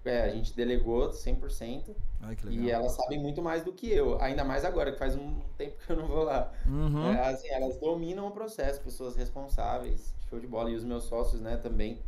É, 0.04 0.22
a 0.22 0.28
gente 0.28 0.54
delegou 0.54 1.10
100%. 1.10 1.94
Ai, 2.20 2.36
que 2.36 2.46
legal. 2.46 2.64
E 2.64 2.70
elas 2.70 2.92
sabem 2.92 3.18
muito 3.18 3.40
mais 3.40 3.64
do 3.64 3.72
que 3.72 3.90
eu. 3.90 4.20
Ainda 4.20 4.44
mais 4.44 4.64
agora, 4.64 4.92
que 4.92 4.98
faz 4.98 5.16
um 5.16 5.40
tempo 5.56 5.76
que 5.84 5.90
eu 5.90 5.96
não 5.96 6.06
vou 6.06 6.24
lá. 6.24 6.52
Uhum. 6.66 7.12
É, 7.12 7.28
assim, 7.30 7.48
elas 7.48 7.78
dominam 7.78 8.26
o 8.26 8.30
processo, 8.30 8.80
pessoas 8.82 9.16
responsáveis, 9.16 10.14
show 10.28 10.38
de 10.38 10.46
bola. 10.46 10.70
E 10.70 10.74
os 10.74 10.84
meus 10.84 11.04
sócios, 11.04 11.40
né, 11.40 11.56
também. 11.56 12.00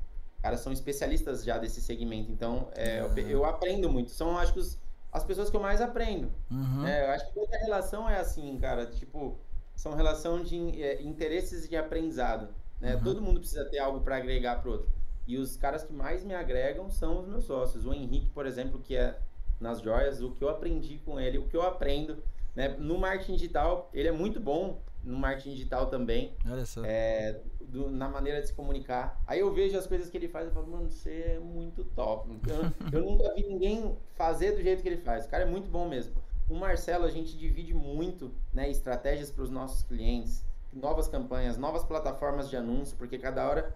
Caras 0.42 0.60
são 0.60 0.72
especialistas 0.72 1.42
já 1.42 1.56
desse 1.56 1.80
segmento. 1.80 2.30
Então, 2.30 2.68
é, 2.74 3.02
uhum. 3.02 3.18
eu, 3.18 3.28
eu, 3.28 3.44
aprendo 3.44 3.90
muito. 3.90 4.10
São, 4.10 4.36
acho 4.36 4.52
que, 4.52 4.60
os, 4.60 4.78
as 5.10 5.24
pessoas 5.24 5.48
que 5.48 5.56
eu 5.56 5.60
mais 5.60 5.80
aprendo. 5.80 6.30
Uhum. 6.50 6.86
É, 6.86 7.06
eu 7.06 7.10
acho 7.12 7.26
que 7.28 7.34
toda 7.34 7.56
relação 7.56 8.08
é 8.08 8.18
assim, 8.18 8.58
cara. 8.58 8.86
Tipo, 8.86 9.38
são 9.74 9.94
relação 9.94 10.42
de 10.42 10.82
é, 10.82 11.02
interesses 11.02 11.66
de 11.68 11.76
aprendizado. 11.76 12.48
Né? 12.80 12.94
Uhum. 12.96 13.02
Todo 13.02 13.22
mundo 13.22 13.40
precisa 13.40 13.64
ter 13.64 13.78
algo 13.78 14.00
para 14.00 14.16
agregar 14.16 14.60
pro 14.60 14.72
outro. 14.72 14.95
E 15.26 15.38
os 15.38 15.56
caras 15.56 15.82
que 15.82 15.92
mais 15.92 16.24
me 16.24 16.34
agregam 16.34 16.90
são 16.90 17.20
os 17.20 17.26
meus 17.26 17.44
sócios. 17.44 17.84
O 17.84 17.92
Henrique, 17.92 18.30
por 18.30 18.46
exemplo, 18.46 18.80
que 18.80 18.96
é 18.96 19.18
nas 19.60 19.80
joias, 19.80 20.22
o 20.22 20.30
que 20.30 20.42
eu 20.42 20.48
aprendi 20.48 20.98
com 20.98 21.18
ele, 21.18 21.38
o 21.38 21.48
que 21.48 21.56
eu 21.56 21.62
aprendo. 21.62 22.22
Né? 22.54 22.68
No 22.78 22.98
marketing 22.98 23.34
digital, 23.34 23.90
ele 23.92 24.08
é 24.08 24.12
muito 24.12 24.38
bom 24.40 24.80
no 25.02 25.18
marketing 25.18 25.50
digital 25.50 25.86
também. 25.86 26.34
Olha 26.48 26.66
só. 26.66 26.82
É, 26.84 27.40
do, 27.60 27.90
na 27.90 28.08
maneira 28.08 28.40
de 28.40 28.48
se 28.48 28.52
comunicar. 28.52 29.20
Aí 29.26 29.40
eu 29.40 29.52
vejo 29.52 29.76
as 29.76 29.86
coisas 29.86 30.08
que 30.08 30.16
ele 30.16 30.28
faz 30.28 30.48
e 30.48 30.50
falo, 30.50 30.66
mano, 30.66 30.90
você 30.90 31.36
é 31.36 31.38
muito 31.38 31.84
top. 31.84 32.28
Eu, 32.48 33.00
eu 33.00 33.04
nunca 33.04 33.34
vi 33.34 33.46
ninguém 33.46 33.96
fazer 34.14 34.52
do 34.52 34.62
jeito 34.62 34.82
que 34.82 34.88
ele 34.88 34.98
faz. 34.98 35.26
O 35.26 35.28
cara 35.28 35.44
é 35.44 35.46
muito 35.46 35.68
bom 35.68 35.88
mesmo. 35.88 36.14
O 36.48 36.54
Marcelo, 36.54 37.04
a 37.04 37.10
gente 37.10 37.36
divide 37.36 37.74
muito 37.74 38.32
né, 38.52 38.70
estratégias 38.70 39.30
para 39.30 39.42
os 39.42 39.50
nossos 39.50 39.82
clientes, 39.82 40.44
novas 40.72 41.08
campanhas, 41.08 41.58
novas 41.58 41.84
plataformas 41.84 42.48
de 42.48 42.56
anúncio, 42.56 42.96
porque 42.96 43.18
cada 43.18 43.48
hora 43.48 43.74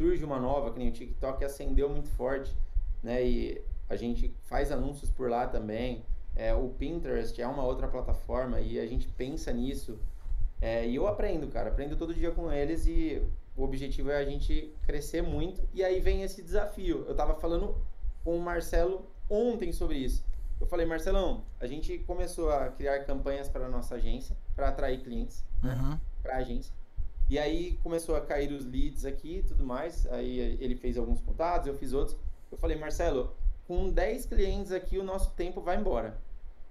surge 0.00 0.24
uma 0.24 0.40
nova, 0.40 0.72
que 0.72 0.78
nem 0.78 0.88
o 0.88 0.92
TikTok 0.92 1.44
acendeu 1.44 1.90
muito 1.90 2.08
forte, 2.08 2.56
né? 3.02 3.22
E 3.22 3.62
a 3.86 3.96
gente 3.96 4.34
faz 4.44 4.72
anúncios 4.72 5.10
por 5.10 5.28
lá 5.28 5.46
também. 5.46 6.02
É, 6.34 6.54
o 6.54 6.70
Pinterest 6.70 7.38
é 7.38 7.46
uma 7.46 7.62
outra 7.62 7.86
plataforma 7.86 8.62
e 8.62 8.80
a 8.80 8.86
gente 8.86 9.06
pensa 9.08 9.52
nisso. 9.52 9.98
É, 10.58 10.88
e 10.88 10.96
eu 10.96 11.06
aprendo, 11.06 11.48
cara, 11.48 11.68
aprendo 11.68 11.96
todo 11.96 12.14
dia 12.14 12.30
com 12.30 12.50
eles 12.50 12.86
e 12.86 13.22
o 13.54 13.62
objetivo 13.62 14.10
é 14.10 14.16
a 14.16 14.24
gente 14.24 14.72
crescer 14.86 15.22
muito. 15.22 15.60
E 15.74 15.84
aí 15.84 16.00
vem 16.00 16.22
esse 16.22 16.40
desafio. 16.40 17.04
Eu 17.06 17.14
tava 17.14 17.34
falando 17.34 17.76
com 18.24 18.34
o 18.34 18.40
Marcelo 18.40 19.04
ontem 19.28 19.70
sobre 19.70 19.98
isso. 19.98 20.24
Eu 20.58 20.66
falei, 20.66 20.86
Marcelão, 20.86 21.44
a 21.60 21.66
gente 21.66 21.98
começou 21.98 22.50
a 22.50 22.68
criar 22.68 23.00
campanhas 23.04 23.50
para 23.50 23.68
nossa 23.68 23.96
agência, 23.96 24.34
para 24.56 24.68
atrair 24.68 25.02
clientes, 25.02 25.44
né? 25.62 25.74
uhum. 25.74 25.98
para 26.22 26.36
a 26.36 26.38
agência. 26.38 26.72
E 27.30 27.38
aí 27.38 27.78
começou 27.80 28.16
a 28.16 28.20
cair 28.20 28.50
os 28.50 28.66
leads 28.66 29.04
aqui 29.04 29.36
e 29.36 29.42
tudo 29.44 29.64
mais. 29.64 30.04
Aí 30.06 30.58
ele 30.60 30.74
fez 30.74 30.98
alguns 30.98 31.20
contatos, 31.20 31.68
eu 31.68 31.74
fiz 31.74 31.92
outros. 31.92 32.18
Eu 32.50 32.58
falei, 32.58 32.76
Marcelo, 32.76 33.36
com 33.68 33.88
10 33.88 34.26
clientes 34.26 34.72
aqui 34.72 34.98
o 34.98 35.04
nosso 35.04 35.30
tempo 35.36 35.60
vai 35.60 35.76
embora. 35.76 36.18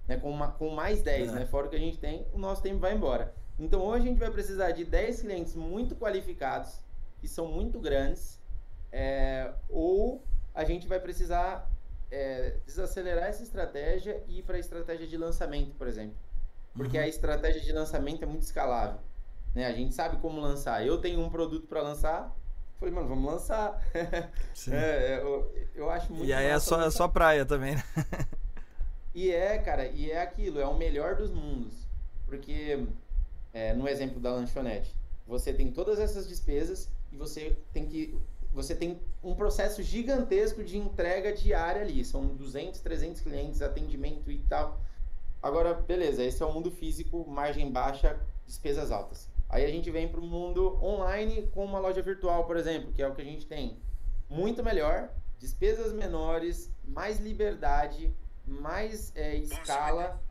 Né? 0.06 0.18
Com, 0.18 0.30
uma, 0.30 0.48
com 0.48 0.68
mais 0.68 1.00
10, 1.00 1.30
é. 1.30 1.32
né? 1.32 1.46
Fora 1.46 1.66
o 1.66 1.70
que 1.70 1.76
a 1.76 1.80
gente 1.80 1.96
tem, 1.96 2.26
o 2.34 2.38
nosso 2.38 2.60
tempo 2.60 2.78
vai 2.78 2.94
embora. 2.94 3.34
Então 3.58 3.80
hoje 3.80 4.04
a 4.04 4.08
gente 4.10 4.18
vai 4.18 4.30
precisar 4.30 4.72
de 4.72 4.84
10 4.84 5.22
clientes 5.22 5.54
muito 5.54 5.96
qualificados, 5.96 6.78
que 7.22 7.26
são 7.26 7.48
muito 7.48 7.80
grandes, 7.80 8.38
é, 8.92 9.50
ou 9.70 10.22
a 10.54 10.62
gente 10.62 10.86
vai 10.86 11.00
precisar 11.00 11.70
é, 12.10 12.56
desacelerar 12.66 13.24
essa 13.24 13.42
estratégia 13.42 14.22
e 14.28 14.40
ir 14.40 14.42
para 14.42 14.56
a 14.56 14.60
estratégia 14.60 15.06
de 15.06 15.16
lançamento, 15.16 15.74
por 15.76 15.88
exemplo. 15.88 16.16
Porque 16.74 16.98
uhum. 16.98 17.04
a 17.04 17.08
estratégia 17.08 17.62
de 17.62 17.72
lançamento 17.72 18.22
é 18.22 18.26
muito 18.26 18.42
escalável. 18.42 19.00
Né? 19.54 19.66
A 19.66 19.72
gente 19.72 19.94
sabe 19.94 20.16
como 20.18 20.40
lançar. 20.40 20.86
Eu 20.86 20.98
tenho 20.98 21.20
um 21.20 21.30
produto 21.30 21.66
para 21.66 21.82
lançar. 21.82 22.34
Falei, 22.78 22.94
mano, 22.94 23.08
vamos 23.08 23.30
lançar. 23.30 23.80
Sim. 24.54 24.72
É, 24.74 25.20
eu, 25.22 25.52
eu, 25.74 25.90
acho 25.90 26.12
muito 26.12 26.26
E 26.26 26.32
aí 26.32 26.46
é 26.46 26.58
só, 26.58 26.80
é 26.80 26.90
só 26.90 27.08
praia 27.08 27.44
também, 27.44 27.74
né? 27.74 27.84
E 29.12 29.32
é, 29.32 29.58
cara, 29.58 29.88
e 29.88 30.08
é 30.08 30.22
aquilo, 30.22 30.60
é 30.60 30.66
o 30.66 30.76
melhor 30.76 31.16
dos 31.16 31.32
mundos. 31.32 31.74
Porque, 32.26 32.86
é, 33.52 33.74
no 33.74 33.88
exemplo 33.88 34.20
da 34.20 34.32
lanchonete, 34.32 34.94
você 35.26 35.52
tem 35.52 35.72
todas 35.72 35.98
essas 35.98 36.28
despesas 36.28 36.88
e 37.10 37.16
você 37.16 37.56
tem 37.72 37.86
que 37.86 38.16
você 38.52 38.74
tem 38.74 39.00
um 39.22 39.34
processo 39.34 39.82
gigantesco 39.82 40.64
de 40.64 40.76
entrega 40.76 41.32
diária 41.32 41.82
ali. 41.82 42.04
São 42.04 42.26
200, 42.26 42.80
300 42.80 43.20
clientes, 43.20 43.62
atendimento 43.62 44.30
e 44.30 44.38
tal. 44.48 44.80
Agora, 45.42 45.72
beleza, 45.72 46.22
esse 46.24 46.42
é 46.42 46.46
o 46.46 46.52
mundo 46.52 46.70
físico, 46.70 47.24
margem 47.28 47.70
baixa, 47.70 48.18
despesas 48.46 48.90
altas. 48.90 49.29
Aí 49.50 49.64
a 49.64 49.68
gente 49.68 49.90
vem 49.90 50.06
para 50.08 50.20
o 50.20 50.22
mundo 50.22 50.78
online 50.80 51.48
com 51.52 51.64
uma 51.64 51.80
loja 51.80 52.00
virtual, 52.00 52.44
por 52.44 52.56
exemplo, 52.56 52.92
que 52.92 53.02
é 53.02 53.08
o 53.08 53.14
que 53.14 53.20
a 53.20 53.24
gente 53.24 53.46
tem. 53.46 53.76
Muito 54.28 54.62
melhor, 54.62 55.10
despesas 55.40 55.92
menores, 55.92 56.72
mais 56.84 57.18
liberdade, 57.18 58.14
mais 58.46 59.12
é, 59.16 59.34
escala, 59.36 60.22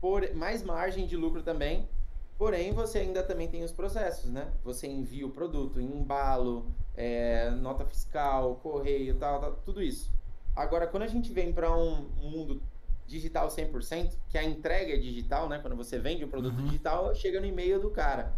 por, 0.00 0.34
mais 0.34 0.64
margem 0.64 1.06
de 1.06 1.16
lucro 1.16 1.40
também. 1.40 1.88
Porém, 2.36 2.72
você 2.72 2.98
ainda 2.98 3.22
também 3.22 3.46
tem 3.46 3.62
os 3.62 3.70
processos, 3.70 4.28
né? 4.28 4.52
Você 4.64 4.88
envia 4.88 5.24
o 5.24 5.30
produto, 5.30 5.80
embalo, 5.80 6.66
é, 6.96 7.50
nota 7.50 7.84
fiscal, 7.84 8.56
correio, 8.56 9.14
tal, 9.14 9.40
tal, 9.40 9.52
tudo 9.64 9.80
isso. 9.80 10.12
Agora, 10.56 10.88
quando 10.88 11.04
a 11.04 11.06
gente 11.06 11.32
vem 11.32 11.52
para 11.52 11.72
um 11.76 12.08
mundo 12.16 12.60
digital 13.06 13.46
100%, 13.46 14.16
que 14.28 14.36
a 14.36 14.42
entrega 14.42 14.94
é 14.94 14.96
digital, 14.96 15.48
né? 15.48 15.60
Quando 15.60 15.76
você 15.76 15.96
vende 15.98 16.24
um 16.24 16.28
produto 16.28 16.58
uhum. 16.58 16.64
digital, 16.64 17.14
chega 17.14 17.40
no 17.40 17.46
e-mail 17.46 17.80
do 17.80 17.90
cara. 17.90 18.34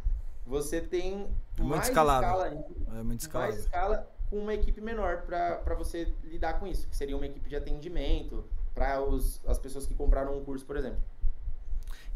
Você 0.47 0.81
tem 0.81 1.27
é 1.59 1.63
muito 1.63 1.83
escala 1.83 2.47
é 2.97 3.03
muito 3.03 3.33
mais 3.33 3.59
escala 3.59 4.09
com 4.31 4.39
uma 4.39 4.55
equipe 4.55 4.81
menor 4.81 5.23
para 5.23 5.75
você 5.75 6.13
lidar 6.25 6.55
com 6.55 6.67
isso, 6.67 6.89
que 6.89 6.97
seria 6.97 7.17
uma 7.17 7.27
equipe 7.27 7.49
de 7.49 7.57
atendimento 7.57 8.45
para 8.75 8.99
as 9.47 9.59
pessoas 9.59 9.87
que 9.87 9.95
compraram 9.95 10.37
um 10.37 10.45
curso, 10.45 10.65
por 10.65 10.77
exemplo. 10.77 11.01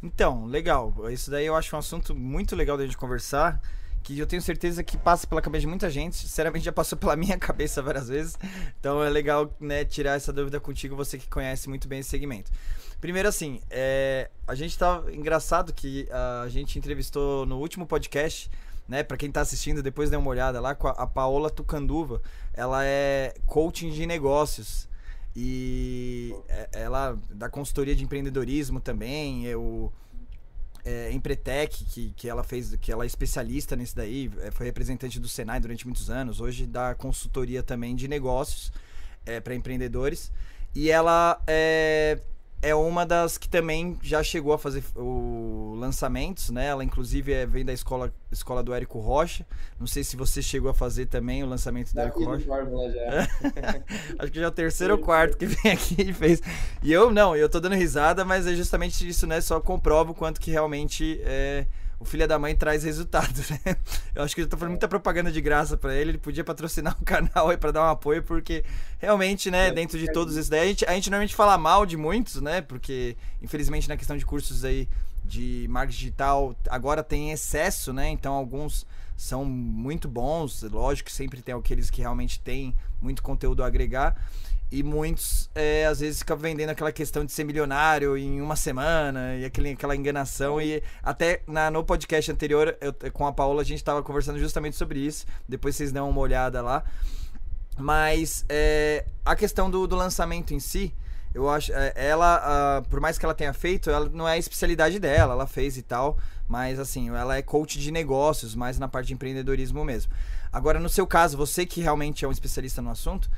Então, 0.03 0.47
legal. 0.47 0.95
Isso 1.11 1.31
daí 1.31 1.47
eu 1.47 1.55
acho 1.55 1.75
um 1.75 1.79
assunto 1.79 2.15
muito 2.15 2.57
legal 2.57 2.77
da 2.77 2.85
gente 2.85 2.97
conversar 2.97 3.61
que 4.03 4.19
eu 4.19 4.27
tenho 4.27 4.41
certeza 4.41 4.83
que 4.83 4.97
passa 4.97 5.27
pela 5.27 5.43
cabeça 5.43 5.63
de 5.63 5.67
muita 5.67 5.91
gente. 5.91 6.17
Sinceramente, 6.17 6.65
já 6.65 6.73
passou 6.73 6.97
pela 6.99 7.17
minha 7.17 7.39
cabeça 7.39 7.83
várias 7.83 8.09
vezes. 8.09 8.39
Então 8.79 9.03
é 9.03 9.09
legal 9.09 9.55
né, 9.61 9.85
tirar 9.85 10.17
essa 10.17 10.33
dúvida 10.33 10.59
contigo, 10.59 10.97
você 10.97 11.19
que 11.19 11.29
conhece 11.29 11.69
muito 11.69 11.87
bem 11.87 12.01
esse 12.01 12.11
segmento. 12.11 12.51
Primeiro, 13.01 13.29
assim, 13.29 13.61
é, 13.71 14.31
a 14.47 14.55
gente 14.55 14.77
tá. 14.77 15.03
Engraçado 15.13 15.73
que 15.73 16.09
a 16.11 16.49
gente 16.49 16.79
entrevistou 16.79 17.47
no 17.47 17.59
último 17.59 17.87
podcast, 17.87 18.51
né? 18.87 19.03
Pra 19.03 19.17
quem 19.17 19.31
tá 19.31 19.41
assistindo, 19.41 19.83
depois 19.83 20.11
dê 20.11 20.17
uma 20.17 20.29
olhada 20.29 20.61
lá, 20.61 20.75
com 20.75 20.89
a, 20.89 20.93
a 20.93 21.07
Paola 21.07 21.49
Tucanduva. 21.49 22.21
Ela 22.53 22.85
é 22.85 23.35
coaching 23.47 23.91
de 23.91 24.07
negócios. 24.07 24.89
E 25.35 26.35
é, 26.49 26.69
ela 26.73 27.19
dá 27.31 27.49
consultoria 27.49 27.95
de 27.95 28.05
empreendedorismo 28.05 28.81
também. 28.81 29.47
Eu 29.47 29.93
é, 30.85 31.13
Empretec, 31.13 31.85
que, 31.85 32.13
que 32.17 32.29
ela 32.29 32.43
fez, 32.43 32.75
que 32.77 32.91
ela 32.91 33.05
é 33.05 33.07
especialista 33.07 33.77
nisso 33.77 33.97
daí, 33.97 34.31
é, 34.41 34.51
foi 34.51 34.67
representante 34.67 35.19
do 35.21 35.29
Senai 35.29 35.61
durante 35.61 35.87
muitos 35.87 36.11
anos, 36.11 36.41
hoje 36.41 36.67
dá 36.67 36.95
consultoria 36.95 37.63
também 37.63 37.95
de 37.95 38.09
negócios 38.09 38.73
é, 39.27 39.41
para 39.41 39.55
empreendedores. 39.55 40.33
E 40.75 40.91
ela 40.91 41.41
é, 41.47 42.19
é 42.63 42.75
uma 42.75 43.07
das 43.07 43.39
que 43.39 43.49
também 43.49 43.99
já 44.03 44.23
chegou 44.23 44.53
a 44.53 44.59
fazer 44.59 44.85
o 44.95 45.75
lançamentos, 45.79 46.51
né? 46.51 46.67
Ela 46.67 46.85
inclusive 46.85 47.33
é, 47.33 47.47
vem 47.47 47.65
da 47.65 47.73
escola, 47.73 48.13
escola 48.31 48.63
do 48.63 48.75
Érico 48.75 48.99
Rocha. 48.99 49.47
Não 49.79 49.87
sei 49.87 50.05
se 50.05 50.15
você 50.15 50.43
chegou 50.43 50.71
a 50.71 50.75
fazer 50.75 51.07
também 51.07 51.43
o 51.43 51.47
lançamento 51.47 51.95
do 51.95 52.01
Érico 52.01 52.23
Rocha. 52.25 52.45
Acho 54.19 54.31
que 54.31 54.39
já 54.39 54.45
é 54.45 54.49
o 54.49 54.53
terceiro 54.53 54.95
ou 54.95 55.01
quarto 55.01 55.39
que 55.39 55.47
vem 55.47 55.73
aqui 55.73 56.03
e 56.03 56.13
fez. 56.13 56.43
E 56.83 56.93
eu 56.93 57.11
não, 57.11 57.35
eu 57.35 57.49
tô 57.49 57.61
dando 57.61 57.75
risada, 57.75 58.25
mas 58.25 58.47
é 58.47 58.55
justamente 58.55 59.09
isso, 59.09 59.27
né? 59.27 59.41
Só 59.41 59.59
comprova 59.59 60.11
o 60.11 60.15
quanto 60.15 60.41
que 60.41 60.51
realmente 60.51 61.21
é, 61.25 61.67
o 62.01 62.05
filho 62.05 62.27
da 62.27 62.39
mãe 62.39 62.57
traz 62.57 62.83
resultado, 62.83 63.39
né? 63.51 63.77
Eu 64.15 64.23
acho 64.25 64.35
que 64.35 64.41
eu 64.41 64.49
tô 64.49 64.57
fazendo 64.57 64.71
muita 64.71 64.89
propaganda 64.89 65.31
de 65.31 65.41
graça 65.41 65.77
para 65.77 65.95
ele, 65.95 66.13
ele 66.13 66.19
podia 66.19 66.43
patrocinar 66.43 66.97
o 66.99 67.05
canal 67.05 67.51
aí 67.51 67.59
para 67.59 67.71
dar 67.71 67.83
um 67.83 67.91
apoio, 67.91 68.23
porque 68.23 68.65
realmente, 68.99 69.51
né, 69.51 69.71
dentro 69.71 69.99
de 69.99 70.11
todos 70.11 70.35
esses 70.37 70.49
daí, 70.49 70.61
a 70.61 70.67
gente, 70.67 70.87
a 70.87 70.95
gente 70.95 71.11
normalmente 71.11 71.35
fala 71.35 71.59
mal 71.59 71.85
de 71.85 71.99
muitos, 71.99 72.41
né? 72.41 72.63
Porque, 72.63 73.17
infelizmente, 73.43 73.87
na 73.87 73.99
questão 73.99 74.17
de 74.17 74.25
cursos 74.25 74.65
aí 74.65 74.89
de 75.23 75.67
marketing 75.69 75.99
digital, 75.99 76.57
agora 76.71 77.03
tem 77.03 77.33
excesso, 77.33 77.93
né? 77.93 78.09
Então, 78.09 78.33
alguns 78.33 78.87
são 79.15 79.45
muito 79.45 80.09
bons, 80.09 80.63
lógico 80.63 81.11
que 81.11 81.15
sempre 81.15 81.43
tem 81.43 81.55
aqueles 81.55 81.91
que 81.91 82.01
realmente 82.01 82.41
têm 82.41 82.75
muito 83.03 83.23
conteúdo 83.23 83.63
a 83.63 83.67
agregar. 83.67 84.17
E 84.73 84.85
muitos, 84.85 85.51
é, 85.53 85.85
às 85.87 85.99
vezes, 85.99 86.21
ficam 86.21 86.37
vendendo 86.37 86.71
aquela 86.71 86.93
questão 86.93 87.25
de 87.25 87.33
ser 87.33 87.43
milionário 87.43 88.17
em 88.17 88.41
uma 88.41 88.55
semana 88.55 89.35
e 89.37 89.45
aquele, 89.45 89.71
aquela 89.71 89.97
enganação. 89.97 90.61
E 90.61 90.81
até 91.03 91.43
na, 91.47 91.71
no 91.71 91.83
podcast 91.83 92.31
anterior, 92.31 92.77
eu, 92.81 92.95
com 93.13 93.27
a 93.27 93.33
Paola, 93.33 93.63
a 93.63 93.65
gente 93.65 93.79
estava 93.79 94.01
conversando 94.03 94.39
justamente 94.39 94.77
sobre 94.77 95.01
isso. 95.01 95.27
Depois 95.49 95.75
vocês 95.75 95.91
dão 95.91 96.09
uma 96.09 96.21
olhada 96.21 96.63
lá. 96.63 96.85
Mas 97.77 98.45
é, 98.49 99.05
a 99.25 99.35
questão 99.35 99.69
do, 99.69 99.89
do 99.89 99.97
lançamento 99.97 100.55
em 100.55 100.61
si, 100.61 100.95
eu 101.35 101.49
acho. 101.49 101.73
Ela, 101.97 102.83
por 102.89 103.01
mais 103.01 103.19
que 103.19 103.25
ela 103.25 103.35
tenha 103.35 103.53
feito, 103.53 103.91
ela 103.91 104.09
não 104.09 104.29
é 104.29 104.35
a 104.35 104.39
especialidade 104.39 105.01
dela, 105.01 105.33
ela 105.35 105.47
fez 105.49 105.77
e 105.77 105.83
tal. 105.83 106.17
Mas 106.49 106.79
assim, 106.79 107.09
ela 107.11 107.37
é 107.37 107.43
coach 107.43 107.79
de 107.79 107.91
negócios, 107.91 108.55
mais 108.55 108.79
na 108.79 108.87
parte 108.87 109.09
de 109.09 109.15
empreendedorismo 109.15 109.85
mesmo. 109.85 110.13
Agora, 110.53 110.81
no 110.81 110.89
seu 110.89 111.07
caso, 111.07 111.37
você 111.37 111.65
que 111.65 111.81
realmente 111.81 112.25
é 112.25 112.29
um 112.29 112.33
especialista 112.33 112.83
no 112.83 112.91
assunto, 112.91 113.31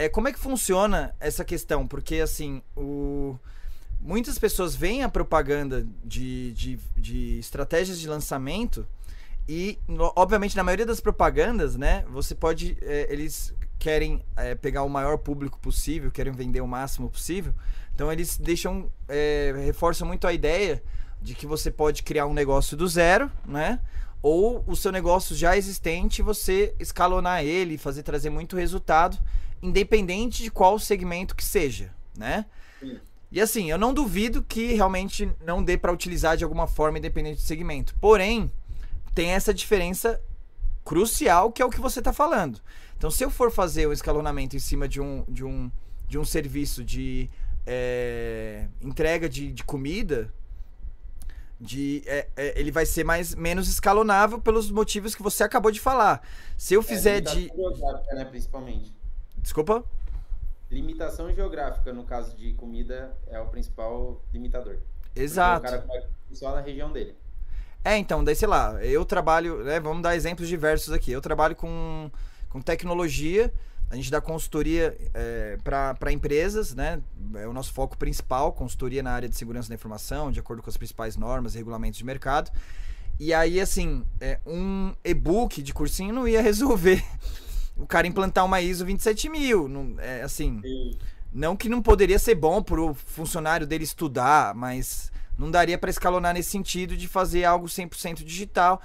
é, 0.00 0.08
como 0.08 0.28
é 0.28 0.32
que 0.32 0.38
funciona 0.38 1.14
essa 1.20 1.44
questão? 1.44 1.86
Porque, 1.86 2.16
assim, 2.16 2.62
o... 2.74 3.38
muitas 4.00 4.38
pessoas 4.38 4.74
veem 4.74 5.02
a 5.02 5.10
propaganda 5.10 5.86
de, 6.02 6.52
de, 6.54 6.78
de 6.96 7.38
estratégias 7.38 8.00
de 8.00 8.08
lançamento 8.08 8.86
e, 9.46 9.78
obviamente, 10.16 10.56
na 10.56 10.64
maioria 10.64 10.86
das 10.86 11.00
propagandas, 11.00 11.76
né, 11.76 12.02
você 12.08 12.34
pode... 12.34 12.78
É, 12.80 13.12
eles 13.12 13.52
querem 13.78 14.24
é, 14.36 14.54
pegar 14.54 14.84
o 14.84 14.88
maior 14.88 15.18
público 15.18 15.58
possível, 15.58 16.10
querem 16.10 16.32
vender 16.32 16.62
o 16.62 16.66
máximo 16.66 17.10
possível. 17.10 17.52
Então, 17.94 18.10
eles 18.10 18.38
deixam... 18.38 18.90
É, 19.06 19.52
reforçam 19.66 20.08
muito 20.08 20.26
a 20.26 20.32
ideia 20.32 20.82
de 21.20 21.34
que 21.34 21.46
você 21.46 21.70
pode 21.70 22.02
criar 22.02 22.24
um 22.24 22.32
negócio 22.32 22.74
do 22.74 22.88
zero, 22.88 23.30
né? 23.44 23.78
Ou 24.22 24.64
o 24.66 24.74
seu 24.74 24.90
negócio 24.90 25.36
já 25.36 25.58
existente, 25.58 26.22
você 26.22 26.74
escalonar 26.80 27.44
ele, 27.44 27.76
fazer 27.76 28.02
trazer 28.02 28.30
muito 28.30 28.56
resultado 28.56 29.18
independente 29.62 30.42
de 30.42 30.50
qual 30.50 30.78
segmento 30.78 31.34
que 31.36 31.44
seja, 31.44 31.92
né? 32.16 32.46
Sim. 32.80 32.98
E 33.32 33.40
assim, 33.40 33.70
eu 33.70 33.78
não 33.78 33.94
duvido 33.94 34.42
que 34.42 34.72
realmente 34.74 35.30
não 35.44 35.62
dê 35.62 35.76
para 35.78 35.92
utilizar 35.92 36.36
de 36.36 36.42
alguma 36.42 36.66
forma 36.66 36.98
independente 36.98 37.36
do 37.36 37.42
segmento. 37.42 37.94
Porém, 38.00 38.50
tem 39.14 39.30
essa 39.30 39.54
diferença 39.54 40.20
crucial 40.84 41.52
que 41.52 41.62
é 41.62 41.64
o 41.64 41.70
que 41.70 41.80
você 41.80 42.00
está 42.00 42.12
falando. 42.12 42.60
Então, 42.96 43.10
se 43.10 43.24
eu 43.24 43.30
for 43.30 43.50
fazer 43.50 43.86
o 43.86 43.90
um 43.90 43.92
escalonamento 43.92 44.56
em 44.56 44.58
cima 44.58 44.88
de 44.88 45.00
um, 45.00 45.24
de 45.28 45.44
um, 45.44 45.70
de 46.08 46.18
um 46.18 46.24
serviço 46.24 46.84
de 46.84 47.30
é, 47.66 48.66
entrega 48.82 49.28
de, 49.28 49.52
de 49.52 49.62
comida, 49.62 50.32
de 51.60 52.02
é, 52.06 52.26
é, 52.36 52.58
ele 52.58 52.72
vai 52.72 52.86
ser 52.86 53.04
mais 53.04 53.34
menos 53.34 53.68
escalonável 53.68 54.40
pelos 54.40 54.70
motivos 54.70 55.14
que 55.14 55.22
você 55.22 55.44
acabou 55.44 55.70
de 55.70 55.78
falar. 55.78 56.26
Se 56.56 56.74
eu 56.74 56.80
é, 56.80 56.84
fizer 56.84 57.16
é, 57.18 57.20
de 57.20 57.52
né, 58.14 58.24
principalmente. 58.24 58.92
Desculpa? 59.42 59.84
Limitação 60.70 61.32
geográfica, 61.34 61.92
no 61.92 62.04
caso 62.04 62.36
de 62.36 62.52
comida, 62.54 63.16
é 63.26 63.40
o 63.40 63.46
principal 63.46 64.22
limitador. 64.32 64.78
Exato. 65.14 65.62
Porque 65.62 65.76
o 65.76 65.86
cara 65.88 66.08
só 66.32 66.54
na 66.54 66.60
região 66.60 66.92
dele. 66.92 67.16
É, 67.84 67.96
então, 67.96 68.22
daí 68.22 68.36
sei 68.36 68.46
lá, 68.46 68.82
eu 68.84 69.04
trabalho, 69.04 69.64
né, 69.64 69.80
vamos 69.80 70.02
dar 70.02 70.14
exemplos 70.14 70.48
diversos 70.48 70.92
aqui. 70.92 71.10
Eu 71.10 71.20
trabalho 71.20 71.56
com, 71.56 72.10
com 72.48 72.60
tecnologia, 72.60 73.52
a 73.90 73.96
gente 73.96 74.10
dá 74.10 74.20
consultoria 74.20 74.96
é, 75.14 75.58
para 75.64 76.12
empresas, 76.12 76.74
né? 76.74 77.00
É 77.34 77.48
o 77.48 77.52
nosso 77.52 77.72
foco 77.72 77.98
principal, 77.98 78.52
consultoria 78.52 79.02
na 79.02 79.10
área 79.10 79.28
de 79.28 79.36
segurança 79.36 79.68
da 79.68 79.74
informação, 79.74 80.30
de 80.30 80.38
acordo 80.38 80.62
com 80.62 80.70
as 80.70 80.76
principais 80.76 81.16
normas 81.16 81.54
e 81.54 81.58
regulamentos 81.58 81.98
de 81.98 82.04
mercado. 82.04 82.52
E 83.18 83.34
aí, 83.34 83.60
assim, 83.60 84.04
é, 84.20 84.38
um 84.46 84.94
e-book 85.04 85.60
de 85.60 85.74
cursinho 85.74 86.14
não 86.14 86.28
ia 86.28 86.40
resolver 86.42 87.04
o 87.80 87.86
cara 87.86 88.06
implantar 88.06 88.44
uma 88.44 88.60
ISO 88.60 88.84
27000. 88.84 89.68
Não, 89.68 89.94
é, 89.98 90.22
assim, 90.22 90.60
Sim. 90.62 90.98
não 91.32 91.56
que 91.56 91.68
não 91.68 91.80
poderia 91.80 92.18
ser 92.18 92.34
bom 92.34 92.62
pro 92.62 92.94
funcionário 92.94 93.66
dele 93.66 93.84
estudar, 93.84 94.54
mas 94.54 95.10
não 95.38 95.50
daria 95.50 95.78
para 95.78 95.90
escalonar 95.90 96.34
nesse 96.34 96.50
sentido 96.50 96.96
de 96.96 97.08
fazer 97.08 97.44
algo 97.44 97.66
100% 97.66 98.22
digital. 98.22 98.80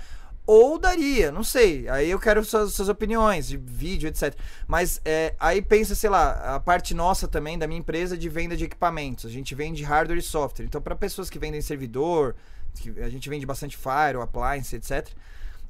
Ou 0.48 0.78
daria, 0.78 1.32
não 1.32 1.44
sei. 1.44 1.90
Aí 1.90 2.10
eu 2.10 2.20
quero 2.20 2.46
suas, 2.46 2.72
suas 2.74 2.88
opiniões 2.88 3.48
de 3.48 3.58
vídeo, 3.58 4.08
etc. 4.08 4.38
Mas 4.68 5.02
é, 5.04 5.36
aí 5.40 5.60
pensa, 5.60 5.96
sei 5.96 6.10
lá, 6.10 6.56
a 6.56 6.60
parte 6.60 6.94
nossa 6.94 7.28
também 7.28 7.58
da 7.58 7.68
minha 7.68 7.80
empresa 7.80 8.16
de 8.16 8.30
venda 8.30 8.56
de 8.56 8.64
equipamentos. 8.64 9.26
A 9.26 9.30
gente 9.30 9.56
vende 9.56 9.84
hardware 9.84 10.20
e 10.20 10.22
software. 10.22 10.66
Então, 10.66 10.80
para 10.80 10.96
pessoas 10.96 11.32
que 11.32 11.40
vendem 11.40 11.62
servidor, 11.62 12.36
que 12.76 12.92
a 13.02 13.10
gente 13.10 13.28
vende 13.28 13.46
bastante 13.46 13.76
Fire, 13.76 14.22
appliance, 14.22 14.76
etc 14.76 15.10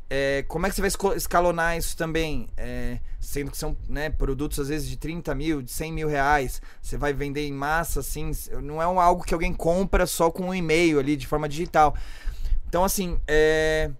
é, 0.09 0.43
como 0.47 0.67
é 0.67 0.69
que 0.69 0.75
você 0.75 0.81
vai 0.81 1.15
escalonar 1.15 1.77
isso 1.77 1.97
também? 1.97 2.49
É, 2.55 2.99
sendo 3.19 3.49
que 3.49 3.57
são 3.57 3.75
né, 3.89 4.09
produtos 4.09 4.59
às 4.59 4.67
vezes 4.67 4.87
de 4.87 4.97
30 4.97 5.33
mil, 5.33 5.61
de 5.61 5.71
100 5.71 5.91
mil 5.91 6.07
reais, 6.07 6.61
você 6.81 6.97
vai 6.97 7.11
vender 7.11 7.47
em 7.47 7.53
massa, 7.53 8.01
assim, 8.01 8.31
não 8.61 8.81
é 8.81 8.87
um, 8.87 8.99
algo 8.99 9.23
que 9.23 9.33
alguém 9.33 9.53
compra 9.53 10.05
só 10.05 10.29
com 10.29 10.49
um 10.49 10.53
e-mail 10.53 10.99
ali 10.99 11.17
de 11.17 11.25
forma 11.25 11.49
digital. 11.49 11.95
Então, 12.67 12.83
assim, 12.83 13.19
é. 13.27 13.91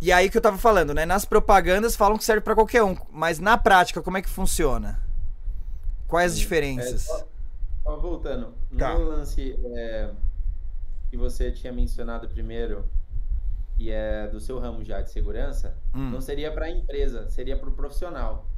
E 0.00 0.10
aí 0.10 0.28
que 0.28 0.36
eu 0.36 0.42
tava 0.42 0.58
falando, 0.58 0.92
né? 0.92 1.06
Nas 1.06 1.24
propagandas 1.24 1.94
falam 1.94 2.18
que 2.18 2.24
serve 2.24 2.40
para 2.40 2.56
qualquer 2.56 2.82
um, 2.82 2.96
mas 3.10 3.38
na 3.38 3.56
prática, 3.56 4.02
como 4.02 4.16
é 4.16 4.22
que 4.22 4.28
funciona? 4.28 5.00
Quais 6.08 6.32
as 6.32 6.38
diferenças? 6.38 7.08
É, 7.08 7.24
só, 7.84 7.96
voltando, 7.96 8.52
tá. 8.76 8.94
no 8.94 9.04
lance 9.04 9.56
é, 9.64 10.10
que 11.08 11.16
você 11.16 11.52
tinha 11.52 11.72
mencionado 11.72 12.28
primeiro, 12.28 12.84
que 13.76 13.90
é 13.90 14.28
do 14.28 14.40
seu 14.40 14.58
ramo 14.58 14.84
já 14.84 15.00
de 15.00 15.10
segurança, 15.10 15.76
hum. 15.94 16.10
não 16.10 16.20
seria 16.20 16.52
para 16.52 16.66
a 16.66 16.70
empresa, 16.70 17.28
seria 17.30 17.56
para 17.56 17.68
o 17.68 17.72
profissional. 17.72 18.48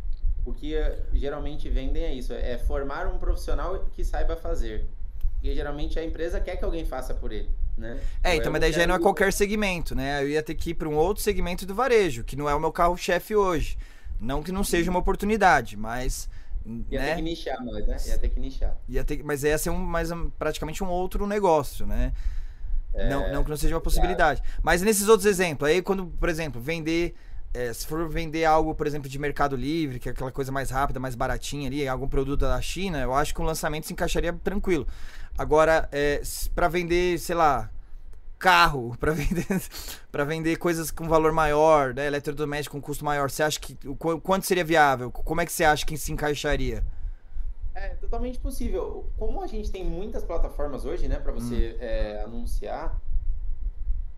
O 0.44 0.52
que 0.52 0.74
eh, 0.74 1.02
geralmente 1.12 1.68
vendem 1.70 2.02
é 2.02 2.12
isso, 2.12 2.32
é 2.32 2.58
formar 2.58 3.06
um 3.06 3.18
profissional 3.18 3.86
que 3.92 4.04
saiba 4.04 4.36
fazer. 4.36 4.86
Porque 5.34 5.54
geralmente 5.54 5.98
a 5.98 6.04
empresa 6.04 6.40
quer 6.40 6.56
que 6.56 6.64
alguém 6.64 6.84
faça 6.84 7.14
por 7.14 7.32
ele. 7.32 7.50
Né? 7.76 8.00
É, 8.22 8.36
então, 8.36 8.52
mas 8.52 8.60
daí 8.60 8.72
já 8.72 8.86
não 8.86 8.94
é 8.94 8.98
qualquer 8.98 9.32
segmento, 9.32 9.94
né? 9.94 10.22
Eu 10.22 10.28
ia 10.28 10.42
ter 10.42 10.54
que 10.54 10.70
ir 10.70 10.74
para 10.74 10.88
um 10.88 10.94
outro 10.94 11.22
segmento 11.22 11.66
do 11.66 11.74
varejo, 11.74 12.22
que 12.22 12.36
não 12.36 12.48
é 12.48 12.54
o 12.54 12.60
meu 12.60 12.72
carro-chefe 12.72 13.34
hoje. 13.34 13.76
Não 14.20 14.42
que 14.42 14.52
não 14.52 14.62
seja 14.62 14.90
uma 14.90 15.00
oportunidade, 15.00 15.76
mas. 15.76 16.28
Ia 16.90 17.00
né? 17.00 17.08
ter 17.10 17.16
que 17.16 17.22
nichar 17.22 17.64
mais, 17.64 17.86
né? 17.86 17.96
Ia 18.06 18.18
ter 18.18 18.28
que 18.28 18.40
nichar. 18.40 18.76
Ia 18.88 19.04
ter, 19.04 19.22
mas 19.22 19.42
ia 19.42 19.58
ser 19.58 19.70
um, 19.70 19.78
mais, 19.78 20.08
praticamente 20.38 20.82
um 20.82 20.88
outro 20.88 21.26
negócio, 21.26 21.84
né? 21.84 22.12
É, 22.94 23.08
não, 23.08 23.32
não 23.32 23.44
que 23.44 23.50
não 23.50 23.56
seja 23.56 23.74
uma 23.74 23.80
possibilidade. 23.80 24.40
Claro. 24.40 24.60
Mas 24.62 24.82
nesses 24.82 25.08
outros 25.08 25.26
exemplos, 25.26 25.68
aí 25.68 25.82
quando, 25.82 26.06
por 26.06 26.28
exemplo, 26.28 26.60
vender. 26.60 27.14
É, 27.52 27.72
se 27.72 27.86
for 27.86 28.08
vender 28.08 28.44
algo, 28.44 28.74
por 28.74 28.84
exemplo, 28.84 29.08
de 29.08 29.16
Mercado 29.16 29.54
Livre, 29.54 30.00
que 30.00 30.08
é 30.08 30.12
aquela 30.12 30.32
coisa 30.32 30.50
mais 30.50 30.70
rápida, 30.70 30.98
mais 30.98 31.14
baratinha 31.14 31.68
ali, 31.68 31.86
algum 31.86 32.08
produto 32.08 32.40
da 32.40 32.60
China, 32.60 33.00
eu 33.00 33.14
acho 33.14 33.32
que 33.32 33.40
o 33.40 33.44
lançamento 33.44 33.86
se 33.86 33.92
encaixaria 33.92 34.32
tranquilo. 34.32 34.88
Agora, 35.38 35.88
é, 35.92 36.20
para 36.52 36.66
vender, 36.66 37.16
sei 37.20 37.36
lá, 37.36 37.70
carro, 38.40 38.96
para 39.00 39.12
vender, 39.12 39.46
vender 40.26 40.56
coisas 40.56 40.90
com 40.90 41.08
valor 41.08 41.32
maior, 41.32 41.94
né, 41.94 42.08
eletrodoméstico 42.08 42.76
com 42.76 42.82
custo 42.82 43.04
maior, 43.04 43.30
você 43.30 43.44
acha 43.44 43.60
que 43.60 43.78
o 43.86 43.96
quanto 43.96 44.46
seria 44.46 44.64
viável? 44.64 45.12
Como 45.12 45.40
é 45.40 45.46
que 45.46 45.52
você 45.52 45.62
acha 45.62 45.86
que 45.86 45.96
se 45.96 46.12
encaixaria? 46.12 46.84
É 47.74 47.88
totalmente 47.96 48.38
possível. 48.38 49.10
Como 49.18 49.42
a 49.42 49.46
gente 49.46 49.70
tem 49.70 49.84
muitas 49.84 50.22
plataformas 50.22 50.84
hoje, 50.84 51.08
né, 51.08 51.18
para 51.18 51.32
você 51.32 51.72
hum. 51.72 51.76
é, 51.80 52.22
anunciar, 52.22 53.00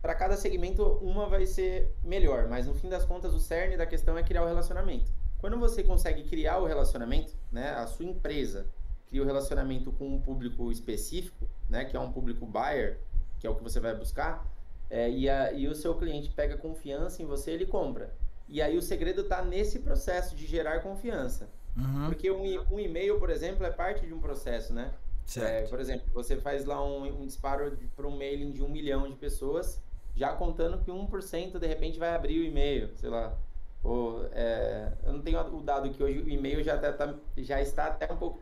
para 0.02 0.14
cada 0.14 0.36
segmento 0.36 0.84
uma 1.02 1.26
vai 1.26 1.46
ser 1.46 1.90
melhor, 2.02 2.48
mas 2.48 2.66
no 2.66 2.74
fim 2.74 2.88
das 2.88 3.04
contas 3.04 3.34
o 3.34 3.40
cerne 3.40 3.76
da 3.76 3.86
questão 3.86 4.16
é 4.16 4.22
criar 4.22 4.44
o 4.44 4.46
relacionamento. 4.46 5.10
Quando 5.38 5.58
você 5.58 5.82
consegue 5.82 6.22
criar 6.24 6.58
o 6.58 6.66
relacionamento, 6.66 7.34
né, 7.50 7.70
a 7.70 7.86
sua 7.86 8.04
empresa 8.04 8.66
cria 9.08 9.22
o 9.22 9.26
relacionamento 9.26 9.90
com 9.92 10.06
um 10.14 10.20
público 10.20 10.70
específico, 10.70 11.48
né, 11.68 11.84
que 11.84 11.96
é 11.96 12.00
um 12.00 12.12
público 12.12 12.46
buyer, 12.46 12.98
que 13.38 13.46
é 13.46 13.50
o 13.50 13.54
que 13.54 13.62
você 13.62 13.80
vai 13.80 13.94
buscar, 13.94 14.46
é, 14.88 15.10
e, 15.10 15.28
a, 15.28 15.52
e 15.52 15.66
o 15.66 15.74
seu 15.74 15.94
cliente 15.96 16.30
pega 16.30 16.56
confiança 16.56 17.22
em 17.22 17.26
você, 17.26 17.50
ele 17.50 17.66
compra. 17.66 18.14
E 18.48 18.62
aí 18.62 18.76
o 18.76 18.82
segredo 18.82 19.22
está 19.22 19.42
nesse 19.42 19.80
processo 19.80 20.36
de 20.36 20.46
gerar 20.46 20.80
confiança. 20.80 21.48
Uhum. 21.76 22.06
Porque 22.06 22.30
um, 22.30 22.74
um 22.74 22.80
e-mail, 22.80 23.18
por 23.18 23.30
exemplo, 23.30 23.64
é 23.64 23.70
parte 23.70 24.06
de 24.06 24.14
um 24.14 24.18
processo, 24.18 24.72
né? 24.72 24.92
É, 25.36 25.62
por 25.62 25.80
exemplo, 25.80 26.06
você 26.14 26.36
faz 26.36 26.64
lá 26.64 26.82
um, 26.84 27.22
um 27.22 27.26
disparo 27.26 27.76
para 27.96 28.06
um 28.06 28.16
mailing 28.16 28.52
de 28.52 28.62
um 28.62 28.68
milhão 28.68 29.08
de 29.08 29.16
pessoas, 29.16 29.82
já 30.14 30.32
contando 30.32 30.78
que 30.78 30.90
1% 30.90 31.58
de 31.58 31.66
repente 31.66 31.98
vai 31.98 32.14
abrir 32.14 32.40
o 32.40 32.44
e-mail, 32.44 32.90
sei 32.96 33.10
lá. 33.10 33.36
Ou, 33.82 34.24
é, 34.32 34.92
eu 35.04 35.12
não 35.12 35.20
tenho 35.20 35.40
o 35.40 35.62
dado 35.62 35.90
que 35.90 36.02
hoje 36.02 36.20
o 36.20 36.28
e-mail 36.28 36.62
já, 36.62 36.78
tá, 36.78 36.92
tá, 36.92 37.14
já 37.36 37.60
está 37.60 37.86
até 37.86 38.10
um 38.12 38.16
pouco 38.16 38.40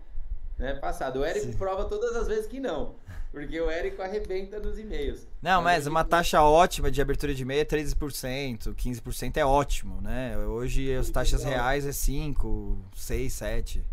né, 0.59 0.75
passado. 0.75 1.21
O 1.21 1.25
Érico 1.25 1.47
Sim. 1.47 1.59
prova 1.59 1.87
todas 1.87 2.15
as 2.17 2.29
vezes 2.29 2.47
que 2.47 2.61
não. 2.61 2.95
Porque 3.35 3.61
o 3.61 3.69
Érico 3.69 4.01
arrebenta 4.01 4.61
nos 4.61 4.79
e-mails. 4.79 5.27
Não, 5.43 5.61
mas, 5.61 5.79
mas 5.79 5.87
uma 5.89 6.05
taxa 6.05 6.41
ótima 6.41 6.89
de 6.89 7.03
abertura 7.03 7.35
de 7.35 7.43
e-mail 7.43 7.63
é 7.63 7.65
13%, 7.65 8.73
15% 8.77 9.37
é 9.37 9.45
ótimo, 9.45 10.01
né? 10.01 10.39
Hoje 10.39 10.95
as 10.95 11.11
taxas 11.11 11.43
reais 11.43 11.85
é 11.85 11.91
5, 11.91 12.79
6, 12.95 13.33
7. 13.33 13.85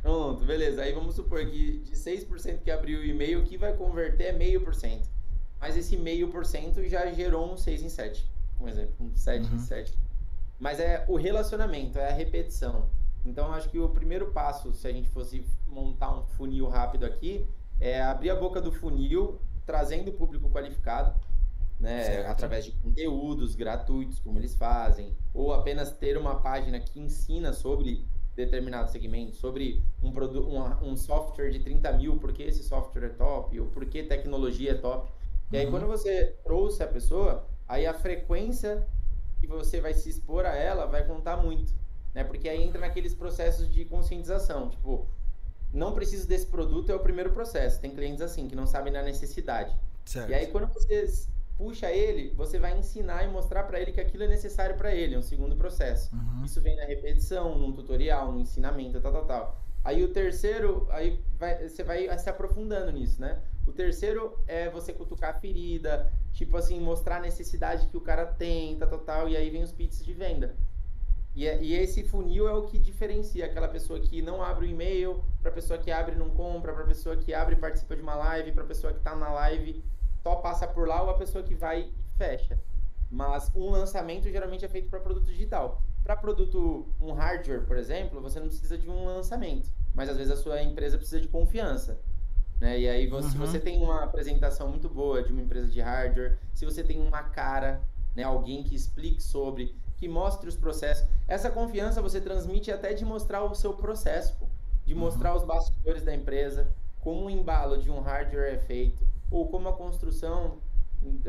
Pronto, 0.00 0.46
beleza. 0.46 0.80
Aí 0.80 0.94
vamos 0.94 1.14
supor 1.14 1.44
que 1.44 1.80
de 1.80 1.92
6% 1.92 2.62
que 2.62 2.70
abriu 2.70 3.00
o 3.00 3.04
e-mail, 3.04 3.40
o 3.40 3.44
que 3.44 3.58
vai 3.58 3.74
converter 3.74 4.28
é 4.28 4.32
meio 4.32 4.62
por 4.62 4.74
cento. 4.74 5.10
Mas 5.60 5.76
esse 5.76 5.98
meio 5.98 6.28
por 6.28 6.46
cento 6.46 6.82
já 6.88 7.12
gerou 7.12 7.52
um 7.52 7.58
6 7.58 7.82
em 7.82 7.90
7. 7.90 8.26
Um 8.58 8.66
exemplo, 8.66 8.94
um 8.98 9.14
7 9.14 9.46
uhum. 9.46 9.56
em 9.56 9.58
7. 9.58 9.98
Mas 10.58 10.80
é 10.80 11.04
o 11.06 11.16
relacionamento, 11.16 11.98
é 11.98 12.08
a 12.08 12.14
repetição. 12.14 12.88
Então 13.26 13.52
acho 13.52 13.68
que 13.68 13.78
o 13.78 13.90
primeiro 13.90 14.30
passo, 14.30 14.72
se 14.72 14.88
a 14.88 14.92
gente 14.92 15.10
fosse 15.10 15.44
montar 15.66 16.18
um 16.18 16.22
funil 16.22 16.66
rápido 16.66 17.04
aqui, 17.04 17.46
é 17.80 18.00
abrir 18.02 18.30
a 18.30 18.36
boca 18.36 18.60
do 18.60 18.70
funil, 18.70 19.40
trazendo 19.64 20.10
o 20.10 20.14
público 20.14 20.50
qualificado, 20.50 21.18
né, 21.78 22.26
através 22.26 22.66
de 22.66 22.72
conteúdos 22.72 23.54
gratuitos, 23.54 24.18
como 24.18 24.38
eles 24.38 24.54
fazem, 24.54 25.16
ou 25.32 25.52
apenas 25.54 25.90
ter 25.90 26.18
uma 26.18 26.40
página 26.40 26.78
que 26.78 27.00
ensina 27.00 27.52
sobre 27.54 28.04
determinado 28.36 28.90
segmento, 28.90 29.34
sobre 29.36 29.82
um, 30.02 30.10
um, 30.10 30.90
um 30.90 30.96
software 30.96 31.50
de 31.50 31.60
30 31.60 31.92
mil, 31.92 32.16
por 32.18 32.32
que 32.32 32.42
esse 32.42 32.62
software 32.62 33.06
é 33.06 33.08
top, 33.10 33.58
ou 33.58 33.66
por 33.68 33.86
que 33.86 34.02
tecnologia 34.02 34.72
é 34.72 34.74
top. 34.74 35.10
E 35.50 35.56
aí, 35.56 35.64
uhum. 35.64 35.72
quando 35.72 35.86
você 35.86 36.36
trouxe 36.44 36.82
a 36.82 36.86
pessoa, 36.86 37.46
aí 37.66 37.86
a 37.86 37.94
frequência 37.94 38.86
que 39.40 39.46
você 39.46 39.80
vai 39.80 39.94
se 39.94 40.08
expor 40.08 40.44
a 40.44 40.54
ela 40.54 40.86
vai 40.86 41.04
contar 41.06 41.38
muito, 41.38 41.72
né? 42.14 42.22
Porque 42.22 42.48
aí 42.48 42.62
entra 42.62 42.80
naqueles 42.80 43.14
processos 43.14 43.70
de 43.72 43.84
conscientização, 43.84 44.68
tipo, 44.68 45.06
não 45.72 45.92
preciso 45.92 46.26
desse 46.26 46.46
produto 46.46 46.90
é 46.90 46.94
o 46.94 47.00
primeiro 47.00 47.30
processo. 47.30 47.80
Tem 47.80 47.90
clientes 47.90 48.22
assim 48.22 48.48
que 48.48 48.56
não 48.56 48.66
sabem 48.66 48.92
da 48.92 49.02
necessidade. 49.02 49.76
Certo. 50.04 50.30
E 50.30 50.34
aí 50.34 50.46
quando 50.48 50.72
você 50.72 51.06
puxa 51.56 51.90
ele, 51.90 52.30
você 52.34 52.58
vai 52.58 52.78
ensinar 52.78 53.22
e 53.22 53.28
mostrar 53.28 53.64
para 53.64 53.78
ele 53.78 53.92
que 53.92 54.00
aquilo 54.00 54.24
é 54.24 54.28
necessário 54.28 54.76
para 54.76 54.94
ele, 54.94 55.14
é 55.14 55.18
um 55.18 55.22
segundo 55.22 55.54
processo. 55.56 56.10
Uhum. 56.14 56.44
Isso 56.44 56.60
vem 56.60 56.74
na 56.74 56.84
repetição, 56.84 57.58
num 57.58 57.70
tutorial, 57.70 58.32
no 58.32 58.40
ensinamento, 58.40 58.98
tal, 59.00 59.12
tal, 59.12 59.24
tal. 59.26 59.60
Aí 59.84 60.02
o 60.02 60.08
terceiro, 60.12 60.86
aí 60.90 61.22
vai, 61.38 61.68
você 61.68 61.82
vai 61.82 62.18
se 62.18 62.28
aprofundando 62.28 62.90
nisso, 62.92 63.20
né? 63.20 63.40
O 63.66 63.72
terceiro 63.72 64.38
é 64.46 64.68
você 64.68 64.92
cutucar 64.92 65.30
a 65.30 65.38
ferida, 65.38 66.10
tipo 66.32 66.56
assim, 66.56 66.80
mostrar 66.80 67.16
a 67.16 67.20
necessidade 67.20 67.86
que 67.86 67.96
o 67.96 68.00
cara 68.00 68.26
tem, 68.26 68.78
tal, 68.78 68.88
tal, 68.88 68.98
tal, 68.98 69.28
e 69.28 69.36
aí 69.36 69.48
vem 69.50 69.62
os 69.62 69.72
pits 69.72 70.04
de 70.04 70.12
venda. 70.12 70.54
E, 71.34 71.46
é, 71.46 71.62
e, 71.62 71.74
esse 71.74 72.02
funil 72.02 72.48
é 72.48 72.52
o 72.52 72.62
que 72.62 72.78
diferencia 72.78 73.46
aquela 73.46 73.68
pessoa 73.68 74.00
que 74.00 74.20
não 74.20 74.42
abre 74.42 74.66
o 74.66 74.68
e-mail, 74.68 75.22
para 75.40 75.52
pessoa 75.52 75.78
que 75.78 75.90
abre 75.90 76.14
e 76.16 76.18
não 76.18 76.28
compra, 76.30 76.72
para 76.72 76.84
pessoa 76.84 77.16
que 77.16 77.32
abre 77.32 77.54
e 77.54 77.58
participa 77.58 77.94
de 77.94 78.02
uma 78.02 78.16
live, 78.16 78.52
para 78.52 78.64
pessoa 78.64 78.92
que 78.92 78.98
está 78.98 79.14
na 79.14 79.30
live 79.32 79.82
só 80.22 80.36
passa 80.36 80.66
por 80.66 80.86
lá 80.86 81.02
ou 81.02 81.10
a 81.10 81.14
pessoa 81.14 81.42
que 81.42 81.54
vai 81.54 81.82
e 81.82 82.18
fecha. 82.18 82.58
Mas 83.10 83.50
um 83.54 83.70
lançamento 83.70 84.30
geralmente 84.30 84.64
é 84.64 84.68
feito 84.68 84.88
para 84.88 85.00
produto 85.00 85.26
digital. 85.26 85.82
Para 86.04 86.16
produto, 86.16 86.86
um 87.00 87.12
hardware, 87.12 87.62
por 87.66 87.76
exemplo, 87.76 88.20
você 88.20 88.38
não 88.38 88.46
precisa 88.46 88.78
de 88.78 88.88
um 88.88 89.06
lançamento, 89.06 89.70
mas 89.94 90.08
às 90.08 90.16
vezes 90.16 90.32
a 90.32 90.36
sua 90.36 90.62
empresa 90.62 90.96
precisa 90.96 91.20
de 91.20 91.28
confiança. 91.28 91.98
Né? 92.58 92.80
E 92.80 92.88
aí, 92.88 93.06
você, 93.06 93.26
uhum. 93.26 93.32
se 93.32 93.38
você 93.38 93.58
tem 93.58 93.82
uma 93.82 94.04
apresentação 94.04 94.68
muito 94.68 94.88
boa 94.88 95.22
de 95.22 95.32
uma 95.32 95.40
empresa 95.40 95.68
de 95.68 95.80
hardware, 95.80 96.38
se 96.54 96.64
você 96.64 96.82
tem 96.84 97.00
uma 97.00 97.22
cara, 97.22 97.82
né, 98.14 98.22
alguém 98.22 98.62
que 98.62 98.74
explique 98.74 99.22
sobre, 99.22 99.74
que 100.00 100.08
mostre 100.08 100.48
os 100.48 100.56
processos. 100.56 101.06
Essa 101.28 101.50
confiança 101.50 102.00
você 102.00 102.20
transmite 102.20 102.72
até 102.72 102.94
de 102.94 103.04
mostrar 103.04 103.44
o 103.44 103.54
seu 103.54 103.74
processo, 103.74 104.34
pô. 104.40 104.46
de 104.86 104.94
uhum. 104.94 105.00
mostrar 105.00 105.36
os 105.36 105.44
bastidores 105.44 106.02
da 106.02 106.14
empresa, 106.14 106.66
como 107.00 107.26
o 107.26 107.30
embalo 107.30 107.76
de 107.76 107.90
um 107.90 108.00
hardware 108.00 108.54
é 108.54 108.58
feito, 108.58 109.06
ou 109.30 109.46
como 109.48 109.68
a 109.68 109.74
construção, 109.74 110.56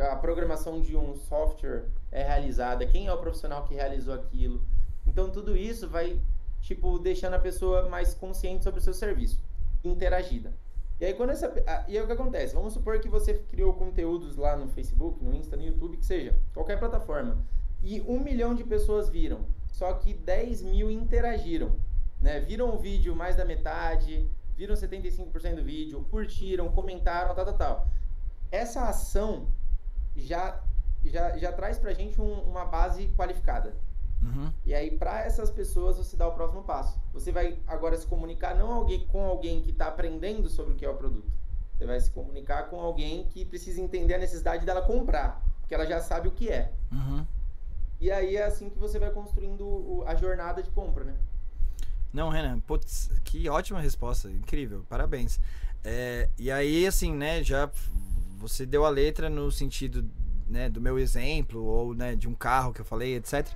a 0.10 0.16
programação 0.16 0.80
de 0.80 0.96
um 0.96 1.14
software 1.16 1.84
é 2.12 2.24
realizada, 2.24 2.86
quem 2.86 3.08
é 3.08 3.14
o 3.14 3.18
profissional 3.18 3.66
que 3.66 3.76
realizou 3.76 4.14
aquilo. 4.14 4.62
Então 5.06 5.30
tudo 5.30 5.56
isso 5.56 5.90
vai 5.90 6.18
tipo 6.62 6.98
deixando 6.98 7.34
a 7.34 7.40
pessoa 7.40 7.90
mais 7.90 8.14
consciente 8.14 8.64
sobre 8.64 8.80
o 8.80 8.84
seu 8.84 8.94
serviço, 8.94 9.44
interagida. 9.84 10.54
E 10.98 11.06
aí 11.06 11.14
quando 11.14 11.32
essa 11.32 11.52
e 11.90 11.98
aí 11.98 12.04
o 12.04 12.08
que 12.08 12.14
acontece? 12.14 12.54
Vamos 12.54 12.74
supor 12.74 13.00
que 13.00 13.10
você 13.10 13.34
criou 13.34 13.74
conteúdos 13.74 14.38
lá 14.38 14.56
no 14.56 14.70
Facebook, 14.70 15.22
no 15.22 15.34
Insta, 15.34 15.58
no 15.58 15.64
YouTube, 15.64 15.98
que 15.98 16.06
seja, 16.06 16.34
qualquer 16.54 16.80
plataforma 16.80 17.38
e 17.84 18.02
um 18.02 18.20
milhão 18.20 18.54
de 18.54 18.64
pessoas 18.64 19.10
viram, 19.10 19.46
só 19.68 19.94
que 19.94 20.14
10 20.14 20.62
mil 20.62 20.92
interagiram. 20.92 21.76
Né? 22.22 22.40
Viram 22.40 22.76
o 22.76 22.78
vídeo 22.78 23.16
mais 23.16 23.36
da 23.36 23.44
metade, 23.44 24.30
viram 24.56 24.76
75% 24.76 25.56
do 25.56 25.64
vídeo, 25.64 26.06
curtiram, 26.12 26.72
comentaram, 26.72 27.34
tal, 27.34 27.46
tal, 27.46 27.58
tal. 27.58 27.88
Essa 28.52 28.88
ação 28.88 29.48
já, 30.16 30.62
já, 31.04 31.38
já 31.38 31.52
traz 31.52 31.80
pra 31.80 31.94
gente 31.94 32.22
um, 32.22 32.42
uma 32.42 32.66
base 32.66 33.08
qualificada. 33.18 33.76
Uhum. 34.22 34.52
E 34.64 34.74
aí, 34.74 34.92
para 34.92 35.22
essas 35.22 35.50
pessoas, 35.50 35.98
você 35.98 36.16
dá 36.16 36.28
o 36.28 36.34
próximo 36.34 36.64
passo. 36.64 37.00
Você 37.12 37.32
vai 37.32 37.58
agora 37.66 37.98
se 37.98 38.06
comunicar 38.06 38.56
não 38.56 38.72
alguém, 38.72 39.08
com 39.08 39.26
alguém 39.26 39.62
que 39.62 39.72
está 39.72 39.88
aprendendo 39.88 40.48
sobre 40.48 40.74
o 40.74 40.76
que 40.76 40.86
é 40.86 40.90
o 40.90 40.96
produto. 40.96 41.32
Você 41.74 41.86
vai 41.88 42.00
se 42.00 42.12
comunicar 42.12 42.70
com 42.70 42.80
alguém 42.80 43.26
que 43.30 43.44
precisa 43.44 43.82
entender 43.82 44.14
a 44.14 44.20
necessidade 44.20 44.64
dela 44.64 44.84
comprar, 44.84 45.44
porque 45.62 45.74
ela 45.74 45.88
já 45.88 46.00
sabe 46.00 46.28
o 46.28 46.32
que 46.32 46.50
é. 46.50 46.72
Uhum. 46.92 47.26
E 48.02 48.10
aí 48.10 48.36
é 48.36 48.44
assim 48.44 48.68
que 48.68 48.80
você 48.80 48.98
vai 48.98 49.12
construindo 49.12 50.04
a 50.08 50.16
jornada 50.16 50.64
de 50.64 50.72
compra, 50.72 51.04
né? 51.04 51.14
Não, 52.12 52.30
Renan, 52.30 52.60
putz, 52.60 53.10
que 53.24 53.48
ótima 53.48 53.80
resposta, 53.80 54.30
incrível, 54.30 54.84
parabéns. 54.90 55.40
É, 55.84 56.28
e 56.38 56.52
aí, 56.52 56.86
assim, 56.86 57.16
né, 57.16 57.44
já 57.44 57.70
você 58.38 58.66
deu 58.66 58.86
a 58.86 58.90
letra 58.90 59.30
no 59.30 59.52
sentido 59.52 60.04
né, 60.48 60.68
do 60.68 60.82
meu 60.82 60.98
exemplo, 60.98 61.64
ou 61.64 61.94
né, 61.94 62.16
de 62.16 62.28
um 62.28 62.34
carro 62.34 62.74
que 62.74 62.82
eu 62.82 62.86
falei, 62.86 63.16
etc. 63.16 63.48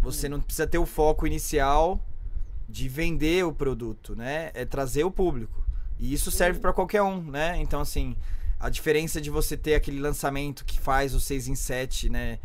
Você 0.00 0.28
não 0.28 0.40
precisa 0.40 0.66
ter 0.66 0.78
o 0.78 0.86
foco 0.86 1.26
inicial 1.26 1.98
de 2.68 2.88
vender 2.88 3.44
o 3.44 3.52
produto, 3.52 4.14
né? 4.14 4.50
É 4.54 4.64
trazer 4.64 5.04
o 5.04 5.10
público. 5.10 5.64
E 5.98 6.12
isso 6.12 6.30
serve 6.30 6.60
para 6.60 6.72
qualquer 6.72 7.02
um, 7.02 7.20
né? 7.22 7.56
Então, 7.60 7.80
assim, 7.80 8.16
a 8.58 8.70
diferença 8.70 9.20
de 9.20 9.28
você 9.28 9.56
ter 9.56 9.74
aquele 9.74 9.98
lançamento 9.98 10.64
que 10.64 10.78
faz 10.78 11.14
o 11.14 11.20
6 11.20 11.48
em 11.48 11.54
7, 11.54 12.08
né? 12.08 12.38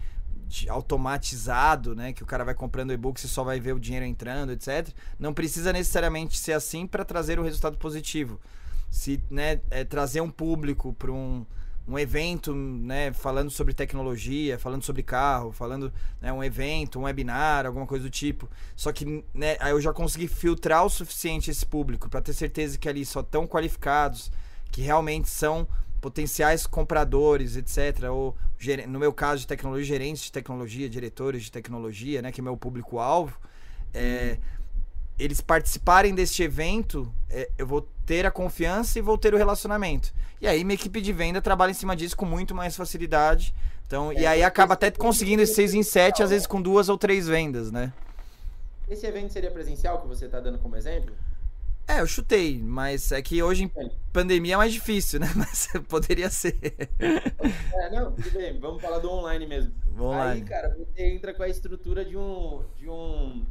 Automatizado, 0.69 1.95
né? 1.95 2.13
Que 2.13 2.23
o 2.23 2.25
cara 2.25 2.43
vai 2.43 2.53
comprando 2.53 2.93
e-book, 2.93 3.19
você 3.19 3.27
só 3.27 3.43
vai 3.43 3.59
ver 3.59 3.73
o 3.73 3.79
dinheiro 3.79 4.05
entrando, 4.05 4.51
etc. 4.51 4.89
Não 5.19 5.33
precisa 5.33 5.73
necessariamente 5.73 6.37
ser 6.37 6.53
assim 6.53 6.85
para 6.85 7.03
trazer 7.03 7.39
um 7.39 7.43
resultado 7.43 7.77
positivo. 7.77 8.39
Se 8.89 9.21
né, 9.29 9.59
é, 9.69 9.83
trazer 9.83 10.21
um 10.21 10.29
público 10.29 10.93
para 10.93 11.11
um, 11.11 11.45
um 11.87 11.99
evento, 11.99 12.53
né, 12.53 13.13
falando 13.13 13.49
sobre 13.49 13.73
tecnologia, 13.73 14.57
falando 14.57 14.83
sobre 14.83 15.03
carro, 15.03 15.51
falando 15.51 15.91
né, 16.21 16.31
um 16.31 16.43
evento, 16.43 16.99
um 16.99 17.03
webinar, 17.03 17.65
alguma 17.65 17.85
coisa 17.85 18.03
do 18.03 18.09
tipo. 18.09 18.49
Só 18.75 18.91
que 18.91 19.23
né, 19.33 19.57
aí 19.59 19.71
eu 19.71 19.81
já 19.81 19.93
consegui 19.93 20.27
filtrar 20.27 20.85
o 20.85 20.89
suficiente 20.89 21.51
esse 21.51 21.65
público 21.65 22.09
para 22.09 22.21
ter 22.21 22.33
certeza 22.33 22.77
que 22.77 22.89
ali 22.89 23.05
só 23.05 23.19
estão 23.19 23.45
qualificados, 23.45 24.31
que 24.71 24.81
realmente 24.81 25.29
são 25.29 25.67
potenciais 26.05 26.67
compradores, 26.67 27.55
etc. 27.55 28.11
Ou, 28.11 28.35
no 28.87 28.99
meu 28.99 29.11
caso 29.11 29.41
de 29.41 29.47
tecnologia, 29.47 29.83
gerentes 29.83 30.25
de 30.25 30.31
tecnologia, 30.31 30.87
diretores 30.87 31.45
de 31.45 31.51
tecnologia, 31.51 32.21
né, 32.21 32.31
que 32.31 32.39
é 32.39 32.43
meu 32.43 32.55
público-alvo, 32.55 33.35
é, 33.91 34.37
eles 35.17 35.41
participarem 35.41 36.13
deste 36.13 36.43
evento, 36.43 37.11
é, 37.27 37.49
eu 37.57 37.65
vou 37.65 37.89
ter 38.05 38.23
a 38.23 38.29
confiança 38.29 38.99
e 38.99 39.01
vou 39.01 39.17
ter 39.17 39.33
o 39.33 39.37
relacionamento. 39.37 40.13
E 40.39 40.47
aí 40.47 40.63
minha 40.63 40.75
equipe 40.75 41.01
de 41.01 41.11
venda 41.11 41.41
trabalha 41.41 41.71
em 41.71 41.73
cima 41.73 41.95
disso 41.95 42.15
com 42.15 42.25
muito 42.25 42.53
mais 42.53 42.75
facilidade. 42.75 43.51
Então, 43.87 44.11
é, 44.11 44.19
e 44.19 44.25
aí 44.27 44.43
acaba 44.43 44.75
até 44.75 44.91
conseguindo 44.91 45.41
esse 45.41 45.55
6 45.55 45.73
em 45.73 45.81
7, 45.81 46.21
às 46.21 46.29
vezes 46.29 46.45
com 46.45 46.61
duas 46.61 46.87
ou 46.87 46.99
três 46.99 47.27
vendas, 47.27 47.71
né? 47.71 47.91
Esse 48.87 49.07
evento 49.07 49.33
seria 49.33 49.49
presencial 49.49 49.99
que 50.01 50.07
você 50.07 50.25
está 50.25 50.39
dando 50.39 50.59
como 50.59 50.75
exemplo? 50.75 51.15
É, 51.87 52.01
eu 52.01 52.07
chutei, 52.07 52.59
mas 52.59 53.11
é 53.11 53.21
que 53.21 53.41
hoje 53.43 53.63
em 53.63 53.71
pandemia 54.11 54.55
é 54.55 54.57
mais 54.57 54.73
difícil, 54.73 55.19
né? 55.19 55.27
Mas 55.37 55.67
poderia 55.87 56.29
ser. 56.31 56.57
É, 56.99 57.89
não, 57.91 58.11
tudo 58.11 58.31
bem, 58.31 58.59
vamos 58.59 58.81
falar 58.81 58.99
do 58.99 59.11
online 59.11 59.45
mesmo. 59.45 59.71
Online. 59.99 60.41
Aí, 60.41 60.47
cara, 60.47 60.75
você 60.75 61.05
entra 61.05 61.33
com 61.33 61.43
a 61.43 61.47
estrutura 61.47 62.03
de 62.03 62.17
um, 62.17 62.63
de 62.75 62.89
um, 62.89 63.45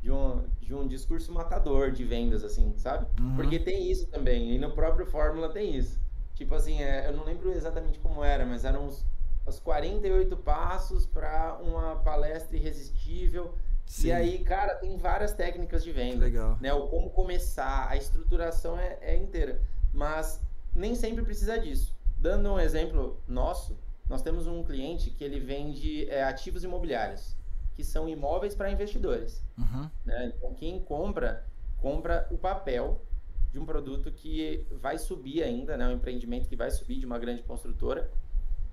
de 0.00 0.10
um, 0.10 0.44
de 0.60 0.74
um 0.74 0.86
discurso 0.86 1.32
matador 1.32 1.90
de 1.90 2.04
vendas, 2.04 2.44
assim, 2.44 2.72
sabe? 2.76 3.06
Uhum. 3.20 3.34
Porque 3.34 3.58
tem 3.58 3.90
isso 3.90 4.06
também, 4.06 4.54
e 4.54 4.58
no 4.58 4.70
próprio 4.70 5.06
Fórmula 5.06 5.48
tem 5.48 5.76
isso. 5.76 6.00
Tipo 6.34 6.54
assim, 6.54 6.80
é, 6.80 7.08
eu 7.08 7.12
não 7.16 7.24
lembro 7.24 7.52
exatamente 7.52 7.98
como 7.98 8.22
era, 8.22 8.46
mas 8.46 8.64
eram 8.64 8.86
os, 8.86 9.04
os 9.44 9.58
48 9.58 10.36
passos 10.36 11.06
para 11.06 11.58
uma 11.60 11.96
palestra 11.96 12.56
irresistível 12.56 13.54
Sim. 13.90 14.06
E 14.06 14.12
aí, 14.12 14.38
cara, 14.44 14.76
tem 14.76 14.96
várias 14.96 15.32
técnicas 15.32 15.82
de 15.82 15.90
venda. 15.90 16.24
Legal. 16.24 16.56
Né? 16.60 16.72
O 16.72 16.86
como 16.86 17.10
começar, 17.10 17.88
a 17.90 17.96
estruturação 17.96 18.78
é, 18.78 18.96
é 19.00 19.16
inteira. 19.16 19.60
Mas 19.92 20.40
nem 20.72 20.94
sempre 20.94 21.24
precisa 21.24 21.58
disso. 21.58 21.92
Dando 22.16 22.52
um 22.52 22.60
exemplo 22.60 23.20
nosso, 23.26 23.76
nós 24.08 24.22
temos 24.22 24.46
um 24.46 24.62
cliente 24.62 25.10
que 25.10 25.24
ele 25.24 25.40
vende 25.40 26.08
é, 26.08 26.22
ativos 26.22 26.62
imobiliários, 26.62 27.34
que 27.74 27.82
são 27.82 28.08
imóveis 28.08 28.54
para 28.54 28.70
investidores. 28.70 29.44
Uhum. 29.58 29.90
Né? 30.04 30.32
Então, 30.36 30.54
quem 30.54 30.78
compra, 30.78 31.44
compra 31.76 32.28
o 32.30 32.38
papel 32.38 33.04
de 33.50 33.58
um 33.58 33.66
produto 33.66 34.12
que 34.12 34.64
vai 34.80 34.98
subir 34.98 35.42
ainda, 35.42 35.76
né? 35.76 35.88
um 35.88 35.92
empreendimento 35.92 36.48
que 36.48 36.54
vai 36.54 36.70
subir 36.70 37.00
de 37.00 37.06
uma 37.06 37.18
grande 37.18 37.42
construtora. 37.42 38.08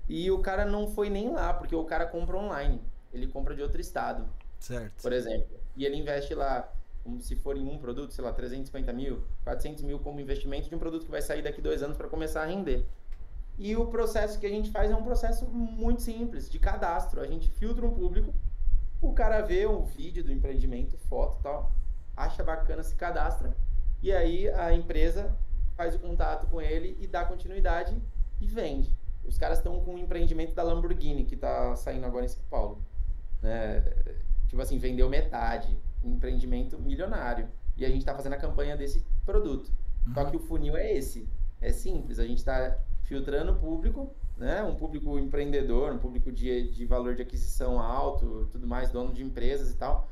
E 0.08 0.30
o 0.30 0.38
cara 0.38 0.64
não 0.64 0.86
foi 0.86 1.10
nem 1.10 1.28
lá, 1.32 1.52
porque 1.52 1.74
o 1.74 1.84
cara 1.84 2.06
compra 2.06 2.36
online. 2.36 2.80
Ele 3.12 3.26
compra 3.26 3.52
de 3.56 3.62
outro 3.62 3.80
estado. 3.80 4.24
Certo. 4.58 5.02
Por 5.02 5.12
exemplo. 5.12 5.58
E 5.76 5.84
ele 5.84 5.96
investe 5.96 6.34
lá, 6.34 6.72
como 7.02 7.20
se 7.20 7.36
for 7.36 7.56
em 7.56 7.66
um 7.66 7.78
produto, 7.78 8.12
sei 8.12 8.24
lá, 8.24 8.32
350 8.32 8.92
mil, 8.92 9.22
400 9.44 9.82
mil 9.84 9.98
como 9.98 10.20
investimento 10.20 10.68
de 10.68 10.74
um 10.74 10.78
produto 10.78 11.04
que 11.04 11.10
vai 11.10 11.22
sair 11.22 11.42
daqui 11.42 11.60
dois 11.60 11.82
anos 11.82 11.96
para 11.96 12.08
começar 12.08 12.42
a 12.42 12.46
render. 12.46 12.84
E 13.58 13.76
o 13.76 13.86
processo 13.86 14.38
que 14.38 14.46
a 14.46 14.50
gente 14.50 14.70
faz 14.70 14.90
é 14.90 14.94
um 14.94 15.02
processo 15.02 15.46
muito 15.46 16.02
simples, 16.02 16.48
de 16.48 16.58
cadastro. 16.58 17.20
A 17.20 17.26
gente 17.26 17.48
filtra 17.50 17.84
um 17.84 17.92
público, 17.92 18.32
o 19.00 19.12
cara 19.12 19.40
vê 19.40 19.66
um 19.66 19.84
vídeo 19.84 20.22
do 20.22 20.32
empreendimento, 20.32 20.96
foto 21.08 21.42
tal, 21.42 21.72
acha 22.16 22.42
bacana, 22.42 22.82
se 22.82 22.94
cadastra, 22.94 23.56
e 24.02 24.12
aí 24.12 24.48
a 24.50 24.72
empresa 24.72 25.36
faz 25.76 25.94
o 25.94 25.98
contato 25.98 26.46
com 26.48 26.60
ele 26.60 26.96
e 27.00 27.06
dá 27.06 27.24
continuidade 27.24 28.00
e 28.40 28.46
vende. 28.46 28.92
Os 29.24 29.36
caras 29.36 29.58
estão 29.58 29.80
com 29.80 29.94
o 29.94 29.98
empreendimento 29.98 30.54
da 30.54 30.62
Lamborghini, 30.62 31.24
que 31.24 31.34
está 31.34 31.74
saindo 31.76 32.06
agora 32.06 32.24
em 32.24 32.28
São 32.28 32.42
Paulo. 32.48 32.82
Né? 33.42 33.82
Tipo 34.48 34.60
assim, 34.60 34.78
vendeu 34.78 35.08
metade, 35.08 35.78
empreendimento 36.02 36.78
milionário. 36.78 37.48
E 37.76 37.84
a 37.84 37.88
gente 37.88 38.00
está 38.00 38.14
fazendo 38.14 38.32
a 38.32 38.38
campanha 38.38 38.76
desse 38.76 39.04
produto. 39.24 39.70
Uhum. 40.06 40.14
Só 40.14 40.24
que 40.24 40.36
o 40.36 40.40
funil 40.40 40.76
é 40.76 40.92
esse. 40.92 41.28
É 41.60 41.70
simples, 41.72 42.18
a 42.18 42.26
gente 42.26 42.38
está 42.38 42.78
filtrando 43.02 43.52
o 43.52 43.56
público, 43.56 44.14
né? 44.36 44.62
Um 44.62 44.74
público 44.74 45.18
empreendedor, 45.18 45.92
um 45.92 45.98
público 45.98 46.30
de, 46.30 46.70
de 46.70 46.86
valor 46.86 47.14
de 47.14 47.22
aquisição 47.22 47.80
alto, 47.80 48.48
tudo 48.52 48.66
mais, 48.66 48.90
dono 48.90 49.12
de 49.12 49.22
empresas 49.22 49.70
e 49.70 49.76
tal. 49.76 50.08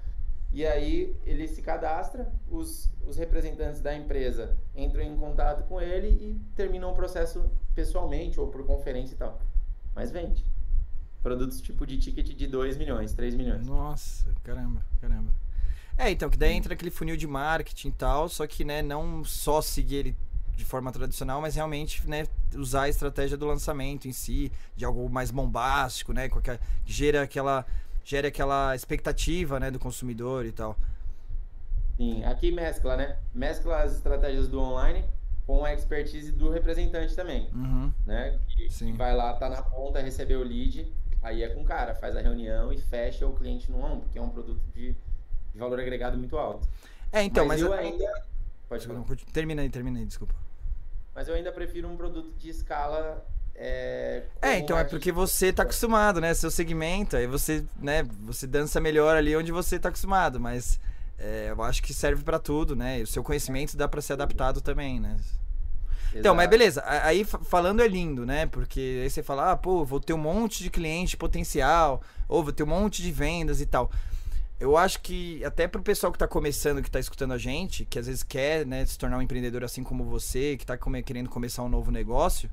E 0.52 0.64
aí 0.64 1.14
ele 1.24 1.46
se 1.46 1.60
cadastra, 1.60 2.32
os, 2.48 2.90
os 3.06 3.16
representantes 3.16 3.80
da 3.80 3.94
empresa 3.94 4.56
entram 4.74 5.02
em 5.02 5.16
contato 5.16 5.66
com 5.68 5.80
ele 5.80 6.08
e 6.08 6.40
terminam 6.54 6.90
o 6.90 6.94
processo 6.94 7.44
pessoalmente 7.74 8.40
ou 8.40 8.48
por 8.48 8.64
conferência 8.64 9.14
e 9.14 9.18
tal. 9.18 9.38
Mas 9.94 10.10
vende 10.10 10.44
produtos 11.22 11.60
tipo 11.60 11.86
de 11.86 11.98
ticket 11.98 12.26
de 12.28 12.46
2 12.46 12.76
milhões, 12.76 13.12
3 13.12 13.34
milhões. 13.34 13.66
Nossa, 13.66 14.26
caramba, 14.42 14.84
caramba. 15.00 15.30
É, 15.98 16.10
então, 16.10 16.28
que 16.28 16.36
daí 16.36 16.52
entra 16.52 16.74
aquele 16.74 16.90
funil 16.90 17.16
de 17.16 17.26
marketing 17.26 17.88
e 17.88 17.92
tal, 17.92 18.28
só 18.28 18.46
que, 18.46 18.64
né, 18.64 18.82
não 18.82 19.24
só 19.24 19.62
seguir 19.62 19.96
ele 19.96 20.16
de 20.54 20.64
forma 20.64 20.90
tradicional, 20.90 21.40
mas 21.40 21.54
realmente, 21.54 22.06
né, 22.08 22.26
usar 22.54 22.82
a 22.82 22.88
estratégia 22.88 23.36
do 23.36 23.46
lançamento 23.46 24.08
em 24.08 24.12
si, 24.12 24.50
de 24.74 24.84
algo 24.84 25.08
mais 25.08 25.30
bombástico, 25.30 26.12
né, 26.12 26.28
que 26.28 26.58
gera 26.84 27.22
aquela 27.22 27.64
gera 28.04 28.28
aquela 28.28 28.74
expectativa, 28.74 29.58
né, 29.58 29.68
do 29.68 29.80
consumidor 29.80 30.46
e 30.46 30.52
tal. 30.52 30.78
Sim, 31.96 32.22
aqui 32.24 32.52
mescla, 32.52 32.96
né? 32.96 33.16
Mescla 33.34 33.82
as 33.82 33.96
estratégias 33.96 34.46
do 34.46 34.60
online 34.60 35.04
com 35.44 35.64
a 35.64 35.72
expertise 35.72 36.30
do 36.30 36.50
representante 36.50 37.16
também, 37.16 37.48
uhum. 37.52 37.92
né? 38.06 38.38
Que, 38.48 38.68
que, 38.68 38.92
vai 38.92 39.14
lá, 39.14 39.32
tá 39.34 39.48
na 39.48 39.60
ponta, 39.60 40.00
receber 40.00 40.36
o 40.36 40.44
lead 40.44 40.86
Aí 41.26 41.42
é 41.42 41.48
com 41.48 41.62
o 41.62 41.64
cara, 41.64 41.92
faz 41.92 42.14
a 42.14 42.20
reunião 42.20 42.72
e 42.72 42.80
fecha 42.80 43.26
o 43.26 43.32
cliente 43.32 43.68
no 43.68 43.82
ombro, 43.84 44.02
porque 44.02 44.16
é 44.16 44.22
um 44.22 44.28
produto 44.28 44.62
de, 44.72 44.94
de 45.52 45.58
valor 45.58 45.80
agregado 45.80 46.16
muito 46.16 46.38
alto. 46.38 46.68
É, 47.10 47.20
então, 47.20 47.44
mas, 47.44 47.60
mas 47.60 47.68
eu 47.68 47.76
ainda. 47.76 48.22
Pode 48.68 48.86
falar. 48.86 49.04
Termina 49.32 49.62
aí, 49.62 49.68
termina 49.68 49.98
aí, 49.98 50.06
desculpa. 50.06 50.32
Mas 51.12 51.26
eu 51.26 51.34
ainda 51.34 51.50
prefiro 51.50 51.88
um 51.88 51.96
produto 51.96 52.32
de 52.38 52.48
escala. 52.48 53.26
É, 53.56 54.22
é 54.40 54.58
então 54.58 54.78
é 54.78 54.84
porque 54.84 55.10
você 55.10 55.52
tá 55.52 55.64
acostumado, 55.64 56.20
né? 56.20 56.32
Seu 56.32 56.48
segmento, 56.50 57.16
aí 57.16 57.26
você, 57.26 57.64
né, 57.76 58.04
você 58.20 58.46
dança 58.46 58.80
melhor 58.80 59.16
ali 59.16 59.36
onde 59.36 59.50
você 59.50 59.80
tá 59.80 59.88
acostumado, 59.88 60.38
mas 60.38 60.78
é, 61.18 61.50
eu 61.50 61.60
acho 61.60 61.82
que 61.82 61.92
serve 61.92 62.22
para 62.22 62.38
tudo, 62.38 62.76
né? 62.76 63.02
O 63.02 63.06
seu 63.06 63.24
conhecimento 63.24 63.76
dá 63.76 63.88
para 63.88 64.00
ser 64.00 64.12
adaptado 64.12 64.60
também, 64.60 65.00
né? 65.00 65.16
Então, 66.18 66.34
mas 66.34 66.48
beleza. 66.48 66.82
Aí 66.86 67.24
falando 67.24 67.82
é 67.82 67.88
lindo, 67.88 68.24
né? 68.24 68.46
Porque 68.46 69.00
aí 69.02 69.10
você 69.10 69.22
fala, 69.22 69.52
ah, 69.52 69.56
pô, 69.56 69.84
vou 69.84 70.00
ter 70.00 70.12
um 70.12 70.18
monte 70.18 70.62
de 70.62 70.70
cliente 70.70 71.16
potencial, 71.16 72.02
ou 72.28 72.42
vou 72.42 72.52
ter 72.52 72.62
um 72.62 72.66
monte 72.66 73.02
de 73.02 73.10
vendas 73.10 73.60
e 73.60 73.66
tal. 73.66 73.90
Eu 74.58 74.76
acho 74.76 75.00
que 75.00 75.44
até 75.44 75.68
pro 75.68 75.82
pessoal 75.82 76.10
que 76.10 76.18
tá 76.18 76.26
começando, 76.26 76.82
que 76.82 76.90
tá 76.90 76.98
escutando 76.98 77.34
a 77.34 77.38
gente, 77.38 77.84
que 77.84 77.98
às 77.98 78.06
vezes 78.06 78.22
quer, 78.22 78.64
né, 78.64 78.86
se 78.86 78.96
tornar 78.96 79.18
um 79.18 79.22
empreendedor 79.22 79.62
assim 79.62 79.82
como 79.82 80.04
você, 80.04 80.56
que 80.56 80.64
tá 80.64 80.78
come 80.78 81.02
querendo 81.02 81.28
começar 81.28 81.62
um 81.62 81.68
novo 81.68 81.90
negócio, 81.90 82.48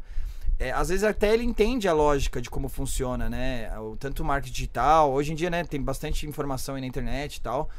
é, 0.59 0.71
às 0.71 0.89
vezes 0.89 1.03
até 1.03 1.33
ele 1.33 1.43
entende 1.43 1.87
a 1.87 1.93
lógica 1.93 2.41
de 2.41 2.49
como 2.49 2.67
funciona, 2.67 3.29
né? 3.29 3.71
O, 3.79 3.95
tanto 3.95 4.21
o 4.21 4.25
marketing 4.25 4.53
digital, 4.53 5.11
hoje 5.11 5.31
em 5.31 5.35
dia, 5.35 5.49
né, 5.49 5.63
tem 5.63 5.81
bastante 5.81 6.27
informação 6.27 6.75
aí 6.75 6.81
na 6.81 6.87
internet 6.87 7.37
e 7.37 7.41
tal. 7.41 7.69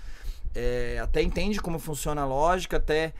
É, 0.54 0.98
até 1.02 1.20
entende 1.20 1.60
como 1.60 1.78
funciona 1.78 2.22
a 2.22 2.26
lógica, 2.26 2.76
até 2.78 3.12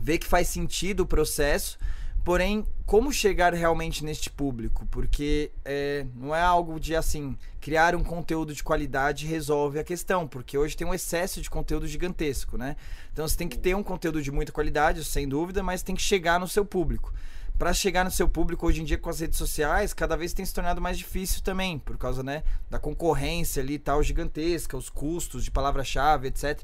vê 0.00 0.18
que 0.18 0.26
faz 0.26 0.48
sentido 0.48 1.00
o 1.00 1.06
processo, 1.06 1.78
porém, 2.24 2.64
como 2.86 3.12
chegar 3.12 3.52
realmente 3.52 4.04
neste 4.04 4.30
público? 4.30 4.86
Porque 4.90 5.50
é, 5.64 6.06
não 6.14 6.34
é 6.34 6.40
algo 6.40 6.78
de 6.78 6.94
assim, 6.94 7.36
criar 7.60 7.94
um 7.96 8.02
conteúdo 8.04 8.54
de 8.54 8.62
qualidade 8.62 9.26
resolve 9.26 9.78
a 9.78 9.84
questão, 9.84 10.26
porque 10.28 10.56
hoje 10.56 10.76
tem 10.76 10.86
um 10.86 10.94
excesso 10.94 11.40
de 11.40 11.50
conteúdo 11.50 11.86
gigantesco, 11.86 12.56
né? 12.56 12.76
Então 13.12 13.26
você 13.26 13.36
tem 13.36 13.48
que 13.48 13.58
ter 13.58 13.74
um 13.74 13.82
conteúdo 13.82 14.22
de 14.22 14.30
muita 14.30 14.52
qualidade, 14.52 15.04
sem 15.04 15.28
dúvida, 15.28 15.62
mas 15.62 15.82
tem 15.82 15.94
que 15.96 16.02
chegar 16.02 16.38
no 16.38 16.46
seu 16.48 16.64
público. 16.64 17.12
para 17.58 17.72
chegar 17.72 18.04
no 18.04 18.10
seu 18.10 18.28
público 18.28 18.66
hoje 18.66 18.80
em 18.82 18.84
dia 18.84 18.98
com 18.98 19.08
as 19.08 19.20
redes 19.20 19.38
sociais, 19.38 19.94
cada 19.94 20.16
vez 20.16 20.32
tem 20.32 20.44
se 20.44 20.52
tornado 20.52 20.80
mais 20.80 20.98
difícil 20.98 21.42
também, 21.42 21.78
por 21.78 21.96
causa, 21.96 22.22
né, 22.22 22.42
da 22.68 22.78
concorrência 22.78 23.62
ali 23.62 23.78
tal 23.78 24.02
gigantesca, 24.02 24.76
os 24.76 24.90
custos 24.90 25.44
de 25.44 25.50
palavra-chave, 25.50 26.28
etc. 26.28 26.60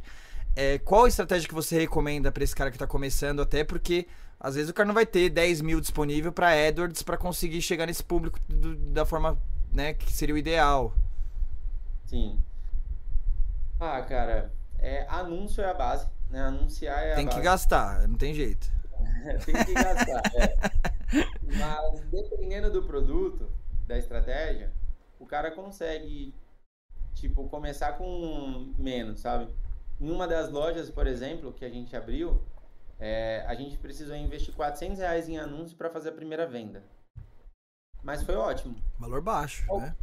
É, 0.56 0.78
qual 0.78 1.04
a 1.04 1.08
estratégia 1.08 1.48
que 1.48 1.54
você 1.54 1.78
recomenda 1.78 2.32
para 2.32 2.42
esse 2.42 2.54
cara 2.54 2.70
que 2.70 2.76
está 2.76 2.86
começando, 2.86 3.40
até 3.40 3.62
porque 3.62 4.06
às 4.40 4.54
vezes 4.54 4.70
o 4.70 4.74
cara 4.74 4.86
não 4.86 4.94
vai 4.94 5.06
ter 5.06 5.30
10 5.30 5.60
mil 5.60 5.80
disponível 5.80 6.32
para 6.32 6.50
AdWords 6.50 7.02
para 7.02 7.16
conseguir 7.16 7.60
chegar 7.62 7.86
nesse 7.86 8.02
público 8.02 8.38
do, 8.48 8.74
da 8.76 9.04
forma 9.04 9.38
né, 9.72 9.94
que 9.94 10.12
seria 10.12 10.34
o 10.34 10.38
ideal. 10.38 10.94
Sim. 12.06 12.38
Ah, 13.80 14.00
cara, 14.02 14.52
é, 14.78 15.06
anúncio 15.08 15.62
é 15.62 15.70
a 15.70 15.74
base, 15.74 16.08
né? 16.30 16.40
Anunciar 16.40 17.04
é 17.04 17.12
a 17.12 17.16
Tem 17.16 17.26
base. 17.26 17.36
que 17.36 17.44
gastar, 17.44 18.08
não 18.08 18.16
tem 18.16 18.34
jeito. 18.34 18.70
tem 19.44 19.64
que 19.64 19.74
gastar, 19.74 20.22
é. 20.34 20.56
Mas 21.42 22.00
dependendo 22.10 22.70
do 22.70 22.82
produto, 22.82 23.48
da 23.86 23.96
estratégia, 23.98 24.70
o 25.18 25.26
cara 25.26 25.50
consegue, 25.50 26.34
tipo, 27.14 27.48
começar 27.48 27.92
com 27.92 28.72
menos, 28.78 29.20
sabe? 29.20 29.48
Em 30.00 30.10
uma 30.10 30.28
das 30.28 30.50
lojas, 30.50 30.90
por 30.90 31.06
exemplo, 31.06 31.52
que 31.52 31.64
a 31.64 31.68
gente 31.68 31.96
abriu, 31.96 32.40
é, 32.98 33.44
a 33.46 33.54
gente 33.54 33.76
precisou 33.78 34.16
investir 34.16 34.54
400 34.54 34.98
reais 34.98 35.28
em 35.28 35.38
anúncio 35.38 35.76
para 35.76 35.90
fazer 35.90 36.10
a 36.10 36.12
primeira 36.12 36.46
venda. 36.46 36.82
Mas 38.02 38.22
foi 38.22 38.36
ótimo. 38.36 38.76
Valor 38.98 39.20
baixo, 39.20 39.64
oh, 39.68 39.80
né? 39.80 39.96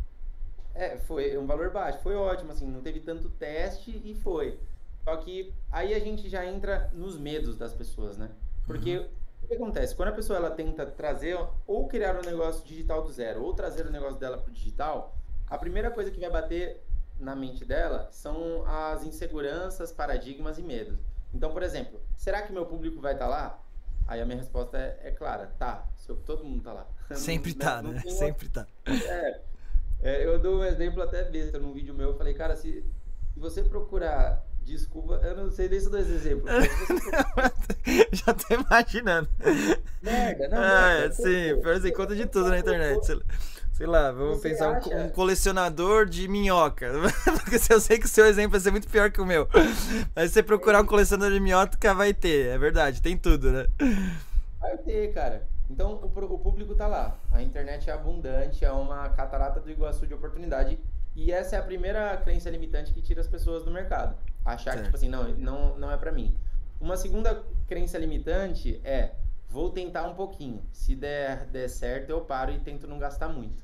É, 0.73 0.97
foi 0.97 1.37
um 1.37 1.45
valor 1.45 1.71
baixo. 1.71 1.99
Foi 1.99 2.15
ótimo, 2.15 2.51
assim, 2.51 2.67
não 2.67 2.81
teve 2.81 2.99
tanto 2.99 3.29
teste 3.29 4.01
e 4.03 4.13
foi. 4.15 4.59
Só 5.03 5.15
que 5.17 5.53
aí 5.71 5.93
a 5.93 5.99
gente 5.99 6.27
já 6.27 6.45
entra 6.45 6.89
nos 6.93 7.17
medos 7.17 7.57
das 7.57 7.73
pessoas, 7.73 8.17
né? 8.17 8.29
Porque 8.65 8.97
uhum. 8.97 9.07
o 9.43 9.47
que 9.47 9.53
acontece? 9.53 9.95
Quando 9.95 10.09
a 10.09 10.13
pessoa 10.13 10.37
ela 10.37 10.51
tenta 10.51 10.85
trazer 10.85 11.37
ou 11.65 11.87
criar 11.87 12.17
um 12.17 12.25
negócio 12.25 12.65
digital 12.65 13.01
do 13.01 13.11
zero 13.11 13.43
ou 13.43 13.53
trazer 13.53 13.85
o 13.85 13.91
negócio 13.91 14.19
dela 14.19 14.37
para 14.37 14.49
o 14.49 14.53
digital, 14.53 15.15
a 15.47 15.57
primeira 15.57 15.91
coisa 15.91 16.11
que 16.11 16.19
vai 16.19 16.29
bater 16.29 16.83
na 17.19 17.35
mente 17.35 17.63
dela 17.65 18.09
são 18.11 18.65
as 18.65 19.03
inseguranças, 19.03 19.91
paradigmas 19.91 20.57
e 20.57 20.61
medos. 20.61 20.99
Então, 21.33 21.51
por 21.51 21.63
exemplo, 21.63 21.99
será 22.15 22.41
que 22.41 22.53
meu 22.53 22.65
público 22.65 23.01
vai 23.01 23.13
estar 23.13 23.25
tá 23.25 23.31
lá? 23.31 23.63
Aí 24.07 24.21
a 24.21 24.25
minha 24.25 24.37
resposta 24.37 24.77
é, 24.77 24.99
é 25.03 25.11
clara, 25.11 25.51
tá. 25.57 25.87
Todo 26.25 26.43
mundo 26.43 26.63
tá 26.63 26.73
lá. 26.73 26.87
Sempre 27.15 27.51
não, 27.51 27.59
tá, 27.59 27.81
não, 27.81 27.91
né? 27.91 28.01
Sempre 28.01 28.49
tá. 28.49 28.67
É, 28.85 29.41
é, 30.01 30.25
eu 30.25 30.37
dou 30.39 30.59
um 30.59 30.63
exemplo 30.63 31.01
até 31.01 31.23
besta 31.23 31.57
num 31.57 31.73
vídeo 31.73 31.93
meu. 31.93 32.09
Eu 32.09 32.17
falei, 32.17 32.33
cara, 32.33 32.55
se, 32.55 32.85
se 33.33 33.39
você 33.39 33.63
procurar 33.63 34.45
desculpa, 34.65 35.15
eu 35.23 35.37
não 35.37 35.51
sei 35.51 35.69
nem 35.69 35.79
se 35.79 35.85
eu 35.85 35.91
dou 35.91 35.99
esse 35.99 36.11
exemplo. 36.11 36.45
Já 38.11 38.33
tô 38.33 38.53
imaginando. 38.53 39.29
Merda, 40.01 40.47
não. 40.47 40.57
Ah, 40.57 40.87
merda, 40.99 41.13
sim, 41.13 41.61
pior 41.61 41.79
você 41.79 41.91
conta 41.91 42.15
de 42.15 42.25
tudo 42.25 42.49
na 42.49 42.59
internet. 42.59 43.19
Sei 43.73 43.85
lá, 43.85 44.09
vamos 44.09 44.37
Você 44.37 44.49
pensar 44.49 44.77
acha... 44.77 44.89
um, 44.89 45.09
colecionador 45.09 46.05
de 46.05 46.29
minhoca. 46.29 46.91
Porque 47.43 47.57
eu 47.71 47.79
sei 47.81 47.99
que 47.99 48.05
o 48.05 48.09
seu 48.09 48.25
exemplo 48.25 48.51
vai 48.51 48.59
ser 48.61 48.71
muito 48.71 48.87
pior 48.87 49.11
que 49.11 49.19
o 49.19 49.25
meu. 49.25 49.49
Mas 50.15 50.29
se 50.29 50.35
você 50.35 50.43
procurar 50.43 50.81
um 50.81 50.85
colecionador 50.85 51.33
de 51.33 51.41
minhoca, 51.41 51.93
vai 51.93 52.13
ter. 52.13 52.47
É 52.47 52.57
verdade, 52.57 53.01
tem 53.01 53.17
tudo, 53.17 53.51
né? 53.51 53.67
Vai 54.61 54.77
ter, 54.77 55.13
cara. 55.13 55.45
Então 55.69 55.95
o, 55.95 56.05
o 56.05 56.39
público 56.39 56.73
tá 56.73 56.87
lá. 56.87 57.17
A 57.33 57.41
internet 57.41 57.89
é 57.89 57.93
abundante, 57.93 58.63
é 58.63 58.71
uma 58.71 59.09
catarata 59.09 59.59
do 59.59 59.69
Iguaçu 59.69 60.07
de 60.07 60.13
oportunidade. 60.13 60.79
E 61.13 61.31
essa 61.31 61.57
é 61.57 61.59
a 61.59 61.63
primeira 61.63 62.15
crença 62.17 62.49
limitante 62.49 62.93
que 62.93 63.01
tira 63.01 63.19
as 63.19 63.27
pessoas 63.27 63.65
do 63.65 63.71
mercado. 63.71 64.15
Achar 64.45 64.73
certo. 64.73 64.77
que, 64.77 64.83
tipo 64.85 64.95
assim, 64.95 65.09
não, 65.09 65.23
não, 65.35 65.77
não 65.77 65.91
é 65.91 65.97
para 65.97 66.11
mim. 66.11 66.35
Uma 66.79 66.95
segunda 66.95 67.43
crença 67.67 67.97
limitante 67.97 68.79
é 68.83 69.11
vou 69.49 69.71
tentar 69.71 70.07
um 70.07 70.13
pouquinho. 70.13 70.61
Se 70.71 70.95
der, 70.95 71.45
der 71.47 71.69
certo, 71.69 72.09
eu 72.09 72.21
paro 72.21 72.51
e 72.51 72.59
tento 72.59 72.87
não 72.87 72.99
gastar 72.99 73.29
muito. 73.29 73.63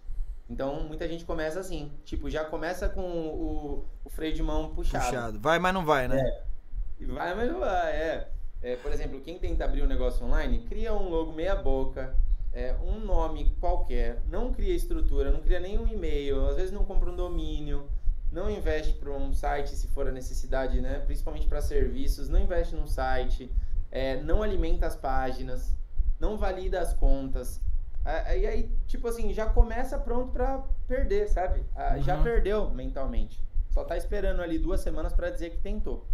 Então, 0.50 0.84
muita 0.84 1.08
gente 1.08 1.24
começa 1.24 1.60
assim, 1.60 1.92
tipo, 2.04 2.30
já 2.30 2.44
começa 2.44 2.90
com 2.90 3.02
o, 3.02 3.86
o 4.04 4.10
freio 4.10 4.34
de 4.34 4.44
mão 4.44 4.74
puxado. 4.74 5.06
Puxado. 5.06 5.40
Vai, 5.40 5.60
mas 5.60 5.74
não 5.74 5.86
vai, 5.86 6.08
né? 6.08 6.20
É. 6.20 7.06
Vai, 7.06 7.36
mas 7.36 7.52
não 7.52 7.60
vai, 7.60 7.92
é. 7.94 8.30
é. 8.62 8.76
Por 8.76 8.92
exemplo, 8.92 9.22
quem 9.22 9.38
tenta 9.40 9.66
abrir 9.66 9.82
um 9.82 9.88
negócio 9.88 10.26
online, 10.26 10.66
cria 10.68 10.94
um 10.94 11.10
logo 11.10 11.32
meia 11.32 11.56
boca, 11.56 12.16
é, 12.54 12.76
um 12.84 13.00
nome 13.00 13.56
qualquer, 13.60 14.22
não 14.28 14.52
cria 14.52 14.76
estrutura, 14.76 15.32
não 15.32 15.40
cria 15.40 15.60
nenhum 15.60 15.88
e-mail, 15.88 16.46
às 16.48 16.58
vezes 16.58 16.72
não 16.72 16.84
compra 16.84 17.10
um 17.10 17.16
domínio, 17.16 17.88
não 18.32 18.50
investe 18.50 18.94
para 18.94 19.12
um 19.12 19.34
site 19.34 19.76
se 19.76 19.88
for 19.88 20.08
a 20.08 20.12
necessidade, 20.12 20.80
né? 20.80 21.00
Principalmente 21.06 21.48
para 21.48 21.62
serviços, 21.62 22.30
não 22.30 22.40
investe 22.40 22.76
num 22.76 22.88
site, 22.88 23.52
é, 23.92 24.22
não 24.22 24.42
alimenta 24.42 24.88
as 24.88 24.96
páginas, 24.96 25.74
não 26.20 26.38
valida 26.38 26.80
as 26.80 26.94
contas, 26.94 27.60
e 28.04 28.48
aí, 28.48 28.72
tipo 28.88 29.08
assim, 29.08 29.32
já 29.32 29.46
começa 29.46 29.98
pronto 29.98 30.32
para 30.32 30.60
perder, 30.88 31.30
sabe? 31.30 31.60
Uhum. 31.60 32.02
Já 32.02 32.22
perdeu 32.22 32.70
mentalmente. 32.72 33.44
Só 33.70 33.84
tá 33.84 33.96
esperando 33.96 34.42
ali 34.42 34.58
duas 34.58 34.82
semanas 34.82 35.14
para 35.14 35.30
dizer 35.30 35.52
que 35.52 35.58
tentou. 35.58 36.06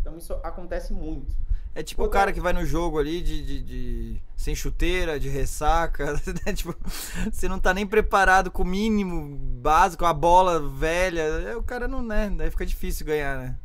Então 0.00 0.16
isso 0.18 0.32
acontece 0.42 0.92
muito. 0.92 1.34
É 1.76 1.82
tipo 1.82 2.00
Outra... 2.00 2.18
o 2.18 2.20
cara 2.20 2.32
que 2.32 2.40
vai 2.40 2.54
no 2.54 2.64
jogo 2.64 2.98
ali 2.98 3.20
de, 3.20 3.44
de, 3.44 3.62
de... 3.62 4.22
sem 4.34 4.54
chuteira, 4.54 5.20
de 5.20 5.28
ressaca, 5.28 6.14
né? 6.46 6.54
tipo, 6.54 6.74
você 7.30 7.46
não 7.50 7.60
tá 7.60 7.74
nem 7.74 7.86
preparado 7.86 8.50
com 8.50 8.62
o 8.62 8.66
mínimo 8.66 9.36
básico, 9.60 10.06
a 10.06 10.14
bola 10.14 10.58
velha, 10.58 11.20
é, 11.20 11.54
o 11.54 11.62
cara 11.62 11.86
não, 11.86 12.00
né? 12.00 12.32
Daí 12.34 12.50
fica 12.50 12.64
difícil 12.64 13.04
ganhar, 13.04 13.36
né? 13.36 13.58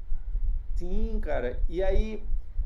Sim, 0.75 1.21
cara. 1.21 1.63
E 1.69 1.81
aí, 1.81 2.21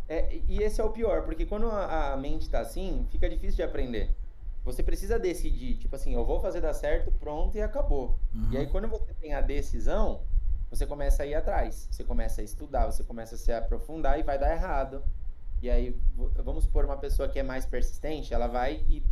é, 0.09 0.39
e 0.47 0.63
esse 0.63 0.81
é 0.81 0.83
o 0.83 0.89
pior, 0.89 1.21
porque 1.21 1.45
quando 1.45 1.67
a, 1.67 2.13
a 2.13 2.17
mente 2.17 2.49
tá 2.49 2.61
assim, 2.61 3.05
fica 3.11 3.29
difícil 3.29 3.57
de 3.57 3.61
aprender. 3.61 4.15
Você 4.63 4.81
precisa 4.81 5.19
decidir, 5.19 5.75
tipo 5.75 5.95
assim, 5.95 6.15
eu 6.15 6.25
vou 6.25 6.41
fazer 6.41 6.59
dar 6.59 6.73
certo, 6.73 7.11
pronto 7.19 7.55
e 7.55 7.61
acabou. 7.61 8.17
Uhum. 8.33 8.49
E 8.51 8.57
aí 8.57 8.65
quando 8.65 8.87
você 8.87 9.13
tem 9.21 9.35
a 9.35 9.41
decisão, 9.41 10.21
você 10.71 10.87
começa 10.87 11.21
a 11.21 11.25
ir 11.27 11.35
atrás, 11.35 11.87
você 11.91 12.03
começa 12.03 12.41
a 12.41 12.43
estudar, 12.43 12.87
você 12.87 13.03
começa 13.03 13.35
a 13.35 13.37
se 13.37 13.51
aprofundar 13.51 14.19
e 14.19 14.23
vai 14.23 14.39
dar 14.39 14.51
errado. 14.51 15.03
E 15.61 15.69
aí, 15.69 15.99
vamos 16.43 16.65
supor 16.65 16.85
uma 16.85 16.97
pessoa 16.97 17.27
que 17.27 17.39
é 17.39 17.43
mais 17.43 17.65
persistente, 17.65 18.33
ela 18.33 18.47
vai 18.47 18.83
e 18.89 19.03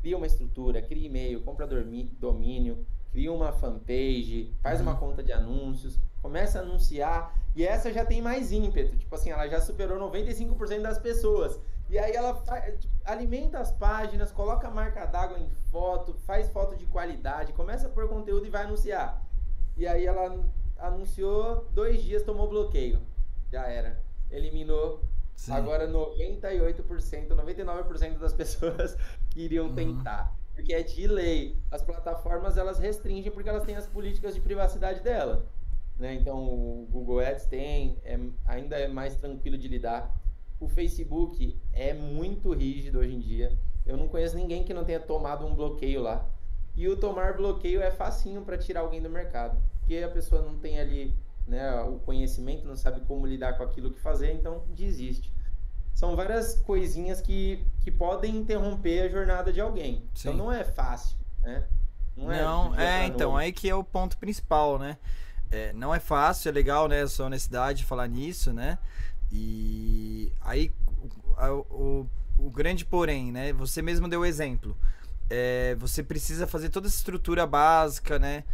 cria 0.00 0.16
uma 0.16 0.26
estrutura, 0.26 0.82
cria 0.82 1.06
e-mail, 1.06 1.42
compra 1.42 1.66
domínio, 1.66 2.84
cria 3.10 3.32
uma 3.32 3.52
fanpage, 3.52 4.52
faz 4.60 4.80
uhum. 4.80 4.86
uma 4.86 4.96
conta 4.96 5.22
de 5.22 5.32
anúncios, 5.32 5.98
começa 6.20 6.58
a 6.58 6.62
anunciar, 6.62 7.34
e 7.54 7.64
essa 7.64 7.92
já 7.92 8.04
tem 8.04 8.20
mais 8.20 8.50
ímpeto, 8.50 8.96
tipo 8.96 9.14
assim, 9.14 9.30
ela 9.30 9.46
já 9.48 9.60
superou 9.60 9.98
95% 10.10 10.80
das 10.80 10.98
pessoas. 10.98 11.58
E 11.88 11.98
aí 11.98 12.12
ela 12.12 12.34
tipo, 12.78 12.94
alimenta 13.04 13.58
as 13.58 13.70
páginas, 13.70 14.32
coloca 14.32 14.66
a 14.66 14.70
marca 14.70 15.04
d'água 15.04 15.38
em 15.38 15.48
foto, 15.70 16.14
faz 16.26 16.48
foto 16.48 16.74
de 16.74 16.86
qualidade, 16.86 17.52
começa 17.52 17.86
a 17.86 17.90
pôr 17.90 18.08
conteúdo 18.08 18.46
e 18.46 18.50
vai 18.50 18.64
anunciar. 18.64 19.22
E 19.76 19.86
aí 19.86 20.06
ela 20.06 20.42
anunciou, 20.78 21.68
dois 21.72 22.02
dias 22.02 22.22
tomou 22.22 22.48
bloqueio. 22.48 23.00
Já 23.50 23.66
era. 23.66 24.02
Eliminou. 24.30 25.02
Sim. 25.36 25.52
Agora 25.52 25.88
98%, 25.88 27.28
99% 27.28 28.18
das 28.18 28.32
pessoas 28.32 28.96
iriam 29.34 29.66
uhum. 29.66 29.74
tentar. 29.74 30.36
Porque 30.54 30.72
é 30.72 30.82
de 30.82 31.06
lei. 31.06 31.56
As 31.70 31.82
plataformas 31.82 32.56
elas 32.56 32.78
restringem 32.78 33.32
porque 33.32 33.48
elas 33.48 33.64
têm 33.64 33.76
as 33.76 33.86
políticas 33.86 34.34
de 34.34 34.40
privacidade 34.40 35.00
dela. 35.00 35.46
Né? 35.98 36.14
Então 36.14 36.36
o 36.38 36.86
Google 36.90 37.20
Ads 37.20 37.46
tem, 37.46 37.98
é, 38.04 38.18
ainda 38.46 38.76
é 38.76 38.88
mais 38.88 39.16
tranquilo 39.16 39.56
de 39.56 39.68
lidar. 39.68 40.14
O 40.60 40.68
Facebook 40.68 41.58
é 41.72 41.92
muito 41.92 42.52
rígido 42.52 43.00
hoje 43.00 43.14
em 43.14 43.18
dia. 43.18 43.58
Eu 43.84 43.96
não 43.96 44.08
conheço 44.08 44.36
ninguém 44.36 44.62
que 44.62 44.72
não 44.72 44.84
tenha 44.84 45.00
tomado 45.00 45.44
um 45.44 45.54
bloqueio 45.54 46.02
lá. 46.02 46.28
E 46.74 46.88
o 46.88 46.96
tomar 46.96 47.36
bloqueio 47.36 47.82
é 47.82 47.90
facinho 47.90 48.42
para 48.42 48.56
tirar 48.56 48.80
alguém 48.80 49.02
do 49.02 49.10
mercado, 49.10 49.60
porque 49.78 49.96
a 49.98 50.08
pessoa 50.08 50.40
não 50.40 50.58
tem 50.58 50.80
ali 50.80 51.14
né, 51.46 51.80
o 51.82 51.98
conhecimento, 51.98 52.66
não 52.66 52.76
sabe 52.76 53.00
como 53.02 53.26
lidar 53.26 53.56
com 53.56 53.62
aquilo 53.62 53.90
que 53.90 54.00
fazer, 54.00 54.32
então 54.32 54.64
desiste. 54.70 55.32
São 55.94 56.16
várias 56.16 56.54
coisinhas 56.54 57.20
que, 57.20 57.64
que 57.80 57.90
podem 57.90 58.36
interromper 58.36 59.02
a 59.02 59.08
jornada 59.08 59.52
de 59.52 59.60
alguém. 59.60 59.96
Então 59.96 60.08
Sim. 60.14 60.28
Então 60.30 60.36
não 60.36 60.52
é 60.52 60.64
fácil, 60.64 61.16
né? 61.40 61.64
Não, 62.16 62.32
é 62.32 62.42
não 62.42 62.74
é, 62.78 63.02
é 63.02 63.06
então, 63.06 63.36
aí 63.36 63.52
que 63.52 63.68
é 63.68 63.74
o 63.74 63.84
ponto 63.84 64.16
principal, 64.18 64.78
né? 64.78 64.98
É, 65.50 65.72
não 65.74 65.94
é 65.94 66.00
fácil, 66.00 66.48
é 66.48 66.52
legal, 66.52 66.88
né, 66.88 67.02
a 67.02 67.08
sua 67.08 67.26
honestidade 67.26 67.84
falar 67.84 68.06
nisso, 68.06 68.52
né? 68.52 68.78
E 69.30 70.32
aí 70.40 70.72
o, 71.50 71.66
o, 71.70 72.06
o 72.38 72.50
grande 72.50 72.84
porém, 72.84 73.30
né? 73.30 73.52
Você 73.52 73.82
mesmo 73.82 74.08
deu 74.08 74.20
o 74.20 74.26
exemplo. 74.26 74.76
É, 75.28 75.74
você 75.76 76.02
precisa 76.02 76.46
fazer 76.46 76.68
toda 76.68 76.86
essa 76.86 76.96
estrutura 76.96 77.46
básica, 77.46 78.18
né? 78.18 78.44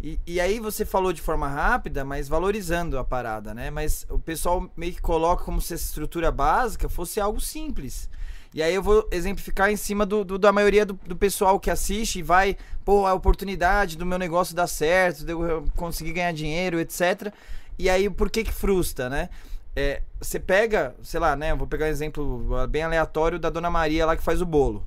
E, 0.00 0.20
e 0.26 0.40
aí 0.40 0.60
você 0.60 0.84
falou 0.84 1.12
de 1.12 1.22
forma 1.22 1.48
rápida, 1.48 2.04
mas 2.04 2.28
valorizando 2.28 2.98
a 2.98 3.04
parada, 3.04 3.54
né? 3.54 3.70
Mas 3.70 4.06
o 4.10 4.18
pessoal 4.18 4.70
meio 4.76 4.92
que 4.92 5.00
coloca 5.00 5.44
como 5.44 5.60
se 5.60 5.74
essa 5.74 5.84
estrutura 5.84 6.30
básica 6.30 6.88
fosse 6.88 7.18
algo 7.18 7.40
simples. 7.40 8.10
E 8.52 8.62
aí 8.62 8.74
eu 8.74 8.82
vou 8.82 9.06
exemplificar 9.10 9.70
em 9.70 9.76
cima 9.76 10.06
do, 10.06 10.24
do 10.24 10.38
da 10.38 10.52
maioria 10.52 10.86
do, 10.86 10.94
do, 10.94 11.16
pessoal 11.16 11.58
que 11.60 11.70
assiste 11.70 12.20
e 12.20 12.22
vai, 12.22 12.56
pô, 12.84 13.06
a 13.06 13.12
oportunidade 13.12 13.98
do 13.98 14.06
meu 14.06 14.18
negócio 14.18 14.54
dar 14.54 14.66
certo, 14.66 15.24
de 15.24 15.32
eu 15.32 15.64
conseguir 15.76 16.12
ganhar 16.12 16.32
dinheiro, 16.32 16.80
etc. 16.80 17.32
E 17.78 17.90
aí 17.90 18.08
por 18.08 18.30
que 18.30 18.44
que 18.44 18.52
frustra, 18.52 19.10
né? 19.10 19.28
É, 19.74 20.00
você 20.18 20.40
pega, 20.40 20.94
sei 21.02 21.20
lá, 21.20 21.36
né? 21.36 21.54
Vou 21.54 21.66
pegar 21.66 21.86
um 21.86 21.90
exemplo 21.90 22.66
bem 22.68 22.82
aleatório 22.82 23.38
da 23.38 23.50
Dona 23.50 23.70
Maria 23.70 24.06
lá 24.06 24.16
que 24.16 24.22
faz 24.22 24.40
o 24.40 24.46
bolo. 24.46 24.86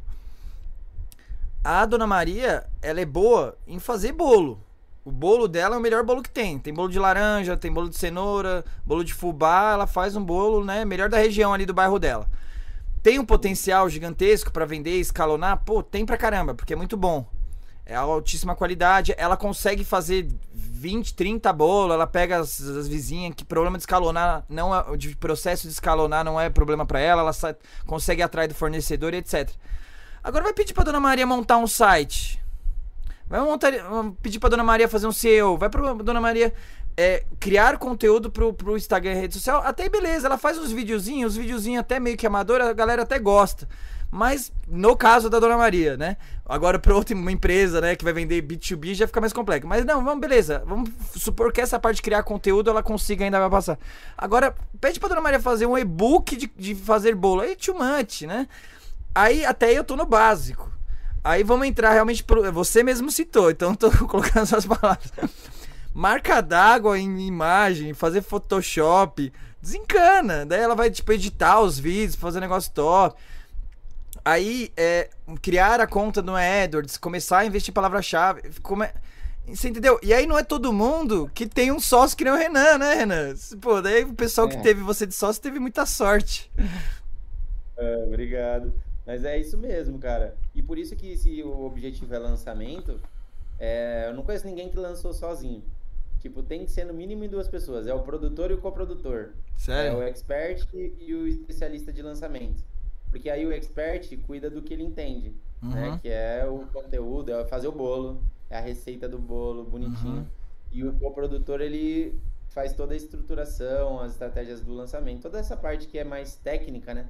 A 1.64 1.86
Dona 1.86 2.08
Maria, 2.08 2.66
ela 2.82 3.02
é 3.02 3.06
boa 3.06 3.56
em 3.68 3.78
fazer 3.78 4.14
bolo. 4.14 4.64
O 5.10 5.12
bolo 5.12 5.48
dela 5.48 5.76
é 5.76 5.80
o 5.80 5.82
melhor 5.82 6.04
bolo 6.04 6.22
que 6.22 6.30
tem. 6.30 6.60
Tem 6.60 6.72
bolo 6.72 6.88
de 6.88 7.00
laranja, 7.00 7.58
tem 7.58 7.74
bolo 7.74 7.90
de 7.90 7.98
cenoura, 7.98 8.64
bolo 8.86 9.04
de 9.04 9.12
fubá. 9.12 9.72
Ela 9.74 9.88
faz 9.88 10.16
um 10.16 10.24
bolo, 10.24 10.64
né? 10.64 10.86
Melhor 10.86 11.10
da 11.10 11.18
região 11.18 11.52
ali 11.52 11.66
do 11.66 11.74
bairro 11.74 11.98
dela. 11.98 12.30
Tem 13.02 13.18
um 13.18 13.26
potencial 13.26 13.90
gigantesco 13.90 14.52
para 14.52 14.68
vender, 14.68 15.00
escalonar? 15.00 15.64
Pô, 15.66 15.82
tem 15.82 16.06
pra 16.06 16.16
caramba, 16.16 16.54
porque 16.54 16.74
é 16.74 16.76
muito 16.76 16.96
bom. 16.96 17.26
É 17.88 17.96
altíssima 17.96 18.56
qualidade. 18.56 19.16
Ela 19.18 19.36
consegue 19.36 19.84
fazer 19.84 20.28
20, 20.54 21.16
30 21.16 21.52
bolos. 21.54 21.96
Ela 21.96 22.06
pega 22.06 22.38
as, 22.38 22.62
as 22.62 22.88
vizinhas 22.88 23.34
que 23.36 23.44
problema 23.44 23.80
de 23.80 23.82
escalonar 23.82 24.46
não 24.48 24.76
é, 24.76 24.96
de 24.96 25.16
processo 25.16 25.64
de 25.64 25.74
escalonar 25.74 26.24
não 26.24 26.40
é 26.40 26.52
problema 26.52 26.86
para 26.86 27.00
ela. 27.00 27.24
Ela 27.24 27.58
consegue 27.88 28.22
atrair 28.22 28.48
do 28.48 28.54
fornecedor, 28.54 29.16
etc. 29.16 29.50
Agora 30.24 30.44
vai 30.44 30.54
pedir 30.54 30.76
pra 30.76 30.84
Dona 30.84 31.00
Maria 31.00 31.26
montar 31.26 31.58
um 31.58 31.66
site. 31.66 32.40
Vai 33.30 33.40
montar, 33.42 33.72
pedir 34.24 34.40
pra 34.40 34.50
Dona 34.50 34.64
Maria 34.64 34.88
fazer 34.88 35.06
um 35.06 35.12
SEO. 35.12 35.58
Vai 35.58 35.70
pra 35.70 35.94
Dona 35.94 36.20
Maria 36.20 36.52
é, 36.98 37.24
criar 37.40 37.78
conteúdo 37.78 38.32
pro, 38.32 38.54
pro 38.54 38.76
Instagram 38.76 39.14
e 39.14 39.16
rede 39.16 39.36
social. 39.36 39.62
Até 39.64 39.88
beleza, 39.88 40.28
ela 40.28 40.38
faz 40.38 40.58
uns 40.58 40.72
videozinhos, 40.72 41.34
uns 41.34 41.38
videozinhos 41.38 41.80
até 41.80 42.00
meio 42.00 42.18
que 42.18 42.28
amador, 42.28 42.60
a 42.60 42.74
galera 42.74 43.04
até 43.04 43.20
gosta. 43.20 43.70
Mas 44.12 44.52
no 44.68 44.98
caso 44.98 45.30
da 45.30 45.40
Dona 45.40 45.56
Maria, 45.56 45.96
né? 45.96 46.18
Agora 46.44 46.80
para 46.80 46.96
outra 46.96 47.16
empresa, 47.16 47.80
né, 47.80 47.96
que 47.96 48.04
vai 48.04 48.12
vender 48.12 48.42
B2B 48.42 48.96
já 48.96 49.06
fica 49.06 49.22
mais 49.22 49.32
complexo. 49.32 49.68
Mas 49.68 49.86
não, 49.86 50.04
vamos, 50.04 50.20
beleza. 50.20 50.64
Vamos 50.66 50.90
supor 51.16 51.54
que 51.54 51.62
essa 51.62 51.80
parte 51.80 51.98
de 51.98 52.02
criar 52.02 52.24
conteúdo 52.24 52.72
ela 52.72 52.82
consiga 52.82 53.24
ainda 53.24 53.40
vai 53.40 53.50
passar. 53.50 53.78
Agora, 54.18 54.56
pede 54.82 55.00
pra 55.00 55.10
Dona 55.10 55.22
Maria 55.22 55.40
fazer 55.40 55.68
um 55.68 55.78
e-book 55.78 56.36
de, 56.36 56.52
de 56.58 56.74
fazer 56.74 57.14
bolo. 57.14 57.42
Aí 57.42 57.56
too 57.56 57.76
much, 57.76 58.24
né? 58.24 58.48
Aí 59.14 59.46
até 59.46 59.68
aí 59.68 59.76
eu 59.76 59.84
tô 59.84 59.96
no 59.96 60.06
básico. 60.06 60.79
Aí 61.24 61.44
vamos 61.44 61.68
entrar 61.68 61.92
realmente 61.92 62.24
pro. 62.24 62.52
Você 62.52 62.84
mesmo 62.84 63.12
citou, 63.12 63.52
então 63.52 63.76
tô 63.76 63.92
colocando 64.08 64.46
suas 64.46 64.66
palavras. 64.66 65.12
Marca 65.94 66.42
d'água 66.42 66.98
em 66.98 67.28
imagem, 67.28 67.94
fazer 67.94 68.22
Photoshop, 68.22 69.34
desencana. 69.62 70.46
Daí 70.46 70.62
ela 70.62 70.76
vai, 70.76 70.90
tipo, 70.90 71.12
editar 71.12 71.60
os 71.60 71.80
vídeos, 71.80 72.16
fazer 72.16 72.40
negócio 72.40 72.72
top. 72.72 73.20
Aí, 74.24 74.72
é, 74.78 75.10
criar 75.42 75.80
a 75.80 75.88
conta 75.88 76.22
no 76.22 76.36
AdWords, 76.36 76.98
começar 76.98 77.40
a 77.40 77.46
investir 77.46 77.72
em 77.72 77.74
palavra-chave. 77.74 78.42
Come... 78.62 78.88
Você 79.48 79.70
entendeu? 79.70 80.00
E 80.04 80.14
aí 80.14 80.28
não 80.28 80.38
é 80.38 80.44
todo 80.44 80.72
mundo 80.72 81.30
que 81.34 81.48
tem 81.48 81.72
um 81.72 81.80
sócio 81.80 82.16
que 82.16 82.24
nem 82.24 82.32
o 82.32 82.38
Renan, 82.38 82.78
né, 82.78 82.94
Renan? 82.94 83.34
Pô, 83.60 83.82
daí 83.82 84.04
o 84.04 84.14
pessoal 84.14 84.48
é. 84.48 84.52
que 84.52 84.62
teve 84.62 84.82
você 84.82 85.08
de 85.08 85.16
sócio 85.16 85.42
teve 85.42 85.60
muita 85.60 85.86
sorte. 85.86 86.52
É, 87.82 88.04
obrigado. 88.06 88.74
Mas 89.10 89.26
é 89.26 89.40
isso 89.40 89.58
mesmo, 89.58 89.98
cara. 89.98 90.36
E 90.54 90.62
por 90.62 90.78
isso 90.78 90.96
que 90.96 91.18
se 91.18 91.42
o 91.42 91.66
objetivo 91.66 92.14
é 92.14 92.20
lançamento, 92.20 93.02
é, 93.58 94.06
eu 94.08 94.14
não 94.14 94.22
conheço 94.22 94.46
ninguém 94.46 94.70
que 94.70 94.78
lançou 94.78 95.12
sozinho. 95.16 95.64
Tipo, 96.20 96.44
tem 96.44 96.64
que 96.64 96.70
ser 96.70 96.86
no 96.86 96.94
mínimo 96.94 97.24
em 97.24 97.28
duas 97.28 97.48
pessoas. 97.48 97.88
É 97.88 97.94
o 97.94 98.02
produtor 98.02 98.52
e 98.52 98.54
o 98.54 98.60
coprodutor. 98.60 99.32
Sério? 99.58 99.94
É 99.94 99.96
o 99.96 100.04
expert 100.04 100.64
e 100.76 101.12
o 101.16 101.28
especialista 101.28 101.92
de 101.92 102.04
lançamento. 102.04 102.64
Porque 103.10 103.32
aí 103.32 103.48
o 103.48 103.52
expert 103.52 104.16
cuida 104.28 104.48
do 104.48 104.62
que 104.62 104.76
ele 104.76 104.84
entende, 104.84 105.30
né? 105.30 105.36
uhum. 105.64 105.72
né? 105.72 106.00
Que 106.04 106.10
é 106.10 106.46
o 106.46 106.68
conteúdo, 106.68 107.34
é 107.34 107.44
fazer 107.46 107.68
o 107.68 107.72
bolo, 107.72 108.22
é 108.48 108.60
a 108.60 108.62
receita 108.62 109.10
do 109.10 109.18
bolo, 109.18 109.64
bonitinho. 109.64 110.18
Uhum. 110.18 110.26
E 110.72 110.84
o 110.84 110.94
coprodutor, 111.00 111.62
ele 111.62 112.16
faz 112.50 112.74
toda 112.74 112.94
a 112.94 112.98
estruturação, 112.98 114.02
as 114.02 114.12
estratégias 114.12 114.62
do 114.62 114.72
lançamento. 114.72 115.24
Toda 115.24 115.40
essa 115.40 115.58
parte 115.58 115.88
que 115.88 115.98
é 115.98 116.04
mais 116.04 116.36
técnica, 116.36 116.94
né? 116.94 117.10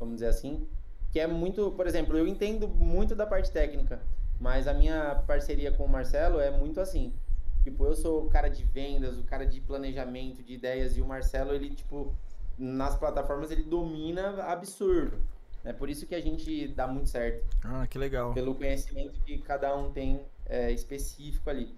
Vamos 0.00 0.16
dizer 0.16 0.26
assim. 0.26 0.66
Que 1.10 1.20
é 1.20 1.26
muito... 1.26 1.72
Por 1.72 1.86
exemplo, 1.86 2.16
eu 2.16 2.26
entendo 2.26 2.68
muito 2.68 3.14
da 3.14 3.26
parte 3.26 3.50
técnica. 3.50 4.00
Mas 4.38 4.68
a 4.68 4.74
minha 4.74 5.22
parceria 5.26 5.72
com 5.72 5.84
o 5.84 5.88
Marcelo 5.88 6.40
é 6.40 6.50
muito 6.50 6.80
assim. 6.80 7.12
Tipo, 7.64 7.86
eu 7.86 7.96
sou 7.96 8.26
o 8.26 8.28
cara 8.28 8.48
de 8.48 8.62
vendas, 8.64 9.18
o 9.18 9.24
cara 9.24 9.44
de 9.44 9.60
planejamento, 9.60 10.42
de 10.42 10.54
ideias, 10.54 10.96
e 10.96 11.02
o 11.02 11.06
Marcelo, 11.06 11.52
ele, 11.52 11.70
tipo, 11.70 12.14
nas 12.56 12.96
plataformas, 12.96 13.50
ele 13.50 13.64
domina 13.64 14.42
absurdo. 14.44 15.18
É 15.64 15.72
por 15.72 15.90
isso 15.90 16.06
que 16.06 16.14
a 16.14 16.20
gente 16.20 16.68
dá 16.68 16.86
muito 16.86 17.08
certo. 17.08 17.44
Ah, 17.64 17.86
que 17.88 17.98
legal. 17.98 18.32
Pelo 18.32 18.54
conhecimento 18.54 19.20
que 19.22 19.38
cada 19.38 19.76
um 19.76 19.90
tem 19.90 20.20
é, 20.44 20.70
específico 20.70 21.50
ali. 21.50 21.76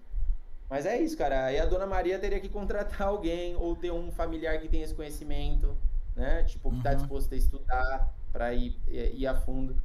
Mas 0.69 0.85
é 0.85 1.01
isso, 1.01 1.17
cara. 1.17 1.45
Aí 1.45 1.59
a 1.59 1.65
dona 1.65 1.87
Maria 1.87 2.19
teria 2.19 2.39
que 2.39 2.49
contratar 2.49 3.01
alguém 3.09 3.55
ou 3.55 3.75
ter 3.75 3.91
um 3.91 4.11
familiar 4.11 4.59
que 4.61 4.67
tem 4.67 4.83
esse 4.83 4.93
conhecimento, 4.93 5.75
né? 6.15 6.43
Tipo, 6.43 6.69
que 6.69 6.77
está 6.77 6.91
uhum. 6.91 6.97
disposto 6.97 7.33
a 7.33 7.37
estudar 7.37 8.15
para 8.31 8.53
ir, 8.53 8.79
ir 8.87 9.27
a 9.27 9.35
fundo. 9.35 9.75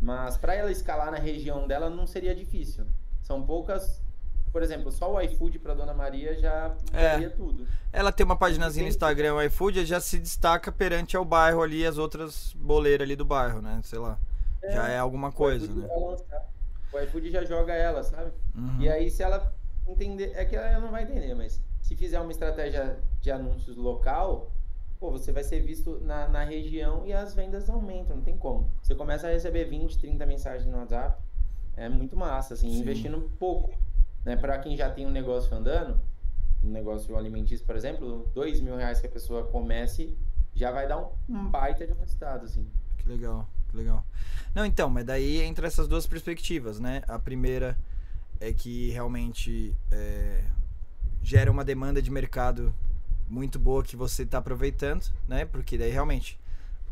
Mas 0.00 0.36
para 0.36 0.54
ela 0.54 0.70
escalar 0.70 1.10
na 1.10 1.18
região 1.18 1.66
dela 1.66 1.88
não 1.88 2.06
seria 2.06 2.34
difícil. 2.34 2.84
São 3.22 3.42
poucas. 3.42 4.02
Por 4.50 4.62
exemplo, 4.62 4.92
só 4.92 5.14
o 5.14 5.20
iFood 5.20 5.58
para 5.60 5.72
Dona 5.72 5.94
Maria 5.94 6.38
já 6.38 6.74
é. 6.92 7.28
tudo. 7.30 7.66
Ela 7.90 8.12
tem 8.12 8.24
uma 8.24 8.36
paginazinha 8.36 8.82
no 8.82 8.88
Instagram, 8.88 9.34
o 9.34 9.42
iFood, 9.42 9.86
já 9.86 9.98
se 9.98 10.18
destaca 10.18 10.70
perante 10.70 11.16
ao 11.16 11.24
bairro 11.24 11.62
ali, 11.62 11.86
as 11.86 11.96
outras 11.96 12.52
boleiras 12.54 13.06
ali 13.06 13.16
do 13.16 13.24
bairro, 13.24 13.62
né? 13.62 13.80
Sei 13.82 13.98
lá. 13.98 14.18
É. 14.62 14.72
Já 14.72 14.88
é 14.88 14.98
alguma 14.98 15.32
coisa, 15.32 15.72
né? 15.72 15.88
O 15.88 16.98
iFood 17.00 17.30
já 17.30 17.44
joga 17.44 17.72
ela, 17.72 18.02
sabe? 18.02 18.30
Uhum. 18.54 18.80
E 18.80 18.88
aí, 18.90 19.10
se 19.10 19.22
ela 19.22 19.54
entender. 19.86 20.32
É 20.34 20.44
que 20.44 20.54
ela 20.54 20.80
não 20.80 20.90
vai 20.90 21.04
entender, 21.04 21.34
mas 21.34 21.60
se 21.80 21.96
fizer 21.96 22.20
uma 22.20 22.30
estratégia 22.30 22.98
de 23.20 23.30
anúncios 23.30 23.76
local, 23.76 24.50
pô, 25.02 25.10
você 25.10 25.32
vai 25.32 25.42
ser 25.42 25.58
visto 25.58 25.98
na, 26.00 26.28
na 26.28 26.44
região 26.44 27.04
e 27.04 27.12
as 27.12 27.34
vendas 27.34 27.68
aumentam, 27.68 28.14
não 28.14 28.22
tem 28.22 28.36
como. 28.36 28.70
Você 28.80 28.94
começa 28.94 29.26
a 29.26 29.30
receber 29.30 29.64
20, 29.64 29.98
30 29.98 30.24
mensagens 30.24 30.70
no 30.70 30.78
WhatsApp, 30.78 31.20
é 31.76 31.88
muito 31.88 32.16
massa, 32.16 32.54
assim, 32.54 32.70
Sim. 32.70 32.78
investindo 32.78 33.28
pouco. 33.36 33.74
Né? 34.24 34.36
Para 34.36 34.56
quem 34.60 34.76
já 34.76 34.88
tem 34.88 35.04
um 35.04 35.10
negócio 35.10 35.52
andando, 35.56 36.00
um 36.62 36.68
negócio 36.68 37.16
alimentício, 37.16 37.66
por 37.66 37.74
exemplo, 37.74 38.30
dois 38.32 38.60
mil 38.60 38.76
reais 38.76 39.00
que 39.00 39.08
a 39.08 39.10
pessoa 39.10 39.42
comece, 39.42 40.16
já 40.54 40.70
vai 40.70 40.86
dar 40.86 40.98
um, 40.98 41.08
um 41.28 41.50
baita 41.50 41.84
de 41.84 41.94
resultado, 41.94 42.44
assim. 42.44 42.64
Que 42.98 43.08
legal, 43.08 43.48
que 43.68 43.76
legal. 43.76 44.04
Não, 44.54 44.64
então, 44.64 44.88
mas 44.88 45.04
daí 45.04 45.40
entra 45.40 45.66
essas 45.66 45.88
duas 45.88 46.06
perspectivas, 46.06 46.78
né? 46.78 47.02
A 47.08 47.18
primeira 47.18 47.76
é 48.38 48.52
que 48.52 48.90
realmente 48.90 49.76
é, 49.90 50.44
gera 51.20 51.50
uma 51.50 51.64
demanda 51.64 52.00
de 52.00 52.08
mercado 52.08 52.72
muito 53.32 53.58
boa 53.58 53.82
que 53.82 53.96
você 53.96 54.24
está 54.24 54.38
aproveitando, 54.38 55.06
né? 55.26 55.46
Porque 55.46 55.78
daí 55.78 55.90
realmente 55.90 56.38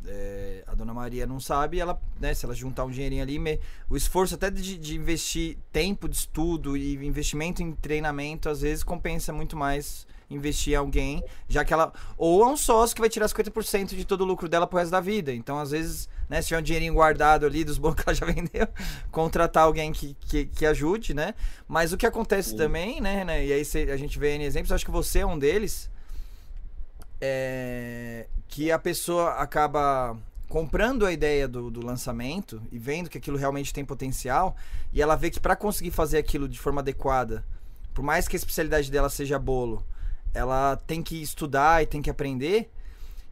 é, 0.06 0.64
a 0.66 0.74
dona 0.74 0.94
Maria 0.94 1.26
não 1.26 1.38
sabe, 1.38 1.78
ela, 1.78 2.00
né, 2.18 2.32
se 2.32 2.46
ela 2.46 2.54
juntar 2.54 2.86
um 2.86 2.90
dinheirinho 2.90 3.22
ali, 3.22 3.38
me, 3.38 3.60
o 3.90 3.96
esforço 3.96 4.34
até 4.34 4.50
de, 4.50 4.78
de, 4.78 4.96
investir 4.96 5.58
tempo 5.70 6.08
de 6.08 6.16
estudo 6.16 6.78
e 6.78 6.94
investimento 7.06 7.62
em 7.62 7.72
treinamento, 7.72 8.48
às 8.48 8.62
vezes 8.62 8.82
compensa 8.82 9.34
muito 9.34 9.54
mais 9.54 10.06
investir 10.30 10.72
em 10.72 10.76
alguém, 10.76 11.22
já 11.46 11.62
que 11.62 11.74
ela. 11.74 11.92
Ou 12.16 12.42
é 12.42 12.46
um 12.46 12.56
sócio 12.56 12.94
que 12.94 13.02
vai 13.02 13.10
tirar 13.10 13.26
50% 13.26 13.88
de 13.88 14.04
todo 14.06 14.22
o 14.22 14.24
lucro 14.24 14.48
dela 14.48 14.66
pro 14.66 14.78
resto 14.78 14.92
da 14.92 15.00
vida. 15.00 15.34
Então, 15.34 15.58
às 15.58 15.72
vezes, 15.72 16.08
né, 16.28 16.40
se 16.40 16.48
tiver 16.48 16.60
um 16.60 16.62
dinheirinho 16.62 16.94
guardado 16.94 17.44
ali 17.44 17.64
dos 17.64 17.76
bons 17.76 17.94
que 17.94 18.02
ela 18.06 18.14
já 18.14 18.24
vendeu, 18.24 18.66
contratar 19.10 19.64
alguém 19.64 19.92
que, 19.92 20.16
que, 20.20 20.46
que 20.46 20.64
ajude, 20.64 21.12
né? 21.12 21.34
Mas 21.68 21.92
o 21.92 21.98
que 21.98 22.06
acontece 22.06 22.50
Sim. 22.50 22.56
também, 22.56 23.00
né, 23.00 23.24
né, 23.24 23.44
e 23.44 23.52
aí 23.52 23.62
a 23.92 23.96
gente 23.96 24.18
vê 24.18 24.36
em 24.36 24.44
exemplos, 24.44 24.72
acho 24.72 24.86
que 24.86 24.90
você 24.90 25.18
é 25.18 25.26
um 25.26 25.38
deles 25.38 25.90
é, 27.20 28.26
que 28.48 28.72
a 28.72 28.78
pessoa 28.78 29.34
acaba 29.34 30.16
comprando 30.48 31.06
a 31.06 31.12
ideia 31.12 31.46
do, 31.46 31.70
do, 31.70 31.84
lançamento 31.84 32.60
e 32.72 32.78
vendo 32.78 33.08
que 33.08 33.18
aquilo 33.18 33.36
realmente 33.36 33.72
tem 33.72 33.84
potencial 33.84 34.56
e 34.92 35.00
ela 35.00 35.14
vê 35.14 35.30
que 35.30 35.38
para 35.38 35.54
conseguir 35.54 35.92
fazer 35.92 36.18
aquilo 36.18 36.48
de 36.48 36.58
forma 36.58 36.80
adequada, 36.80 37.44
por 37.94 38.02
mais 38.02 38.26
que 38.26 38.34
a 38.34 38.38
especialidade 38.38 38.90
dela 38.90 39.08
seja 39.08 39.38
bolo, 39.38 39.84
ela 40.34 40.76
tem 40.86 41.02
que 41.02 41.22
estudar 41.22 41.82
e 41.82 41.86
tem 41.86 42.02
que 42.02 42.10
aprender, 42.10 42.68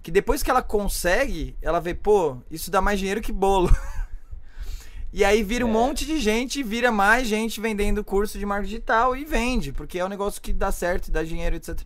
que 0.01 0.13
depois 0.13 0.43
que 0.43 0.51
ela 0.51 0.63
consegue, 0.63 1.57
ela 1.61 1.81
vê, 1.81 1.93
pô, 1.93 2.37
isso 2.51 2.71
dá 2.71 2.81
mais 2.81 3.01
dinheiro 3.01 3.21
que 3.21 3.33
bolo. 3.33 3.69
e 5.13 5.25
aí 5.25 5.43
vira 5.43 5.67
um 5.67 5.71
é. 5.71 5.73
monte 5.73 6.07
de 6.07 6.21
gente, 6.21 6.63
vira 6.63 6.93
mais 6.93 7.27
gente 7.27 7.61
vendendo 7.61 8.05
curso 8.05 8.39
de 8.39 8.47
marketing 8.47 8.71
digital 8.71 9.17
e 9.17 9.25
vende, 9.25 9.73
porque 9.73 9.99
é 9.99 10.05
um 10.05 10.09
negócio 10.09 10.41
que 10.41 10.53
dá 10.53 10.71
certo, 10.71 11.11
dá 11.11 11.25
dinheiro, 11.25 11.57
etc 11.57 11.85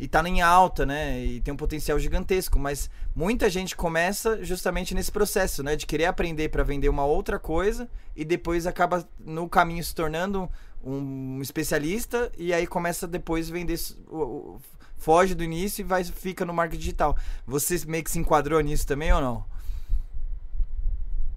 e 0.00 0.08
tá 0.08 0.26
em 0.26 0.40
alta, 0.40 0.86
né? 0.86 1.22
E 1.22 1.42
tem 1.42 1.52
um 1.52 1.56
potencial 1.58 1.98
gigantesco, 1.98 2.58
mas 2.58 2.88
muita 3.14 3.50
gente 3.50 3.76
começa 3.76 4.42
justamente 4.42 4.94
nesse 4.94 5.12
processo, 5.12 5.62
né? 5.62 5.76
De 5.76 5.84
querer 5.84 6.06
aprender 6.06 6.48
para 6.48 6.62
vender 6.62 6.88
uma 6.88 7.04
outra 7.04 7.38
coisa 7.38 7.86
e 8.16 8.24
depois 8.24 8.66
acaba 8.66 9.06
no 9.18 9.46
caminho 9.46 9.84
se 9.84 9.94
tornando 9.94 10.48
um 10.82 11.42
especialista 11.42 12.32
e 12.38 12.54
aí 12.54 12.66
começa 12.66 13.06
depois 13.06 13.50
vender 13.50 13.78
foge 14.96 15.34
do 15.34 15.44
início 15.44 15.82
e 15.82 15.84
vai 15.84 16.02
fica 16.02 16.46
no 16.46 16.54
marketing 16.54 16.80
digital. 16.80 17.14
Você 17.46 17.78
meio 17.86 18.02
que 18.02 18.10
se 18.10 18.18
enquadrou 18.18 18.58
nisso 18.62 18.86
também 18.86 19.12
ou 19.12 19.20
não? 19.20 19.44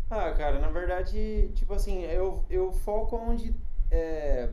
Ah, 0.09 0.32
cara, 0.32 0.59
na 0.59 0.70
verdade, 0.70 1.51
tipo 1.53 1.74
assim, 1.74 2.03
eu, 2.03 2.45
eu 2.49 2.72
foco 2.72 3.18
onde 3.18 3.53
é, 3.91 4.47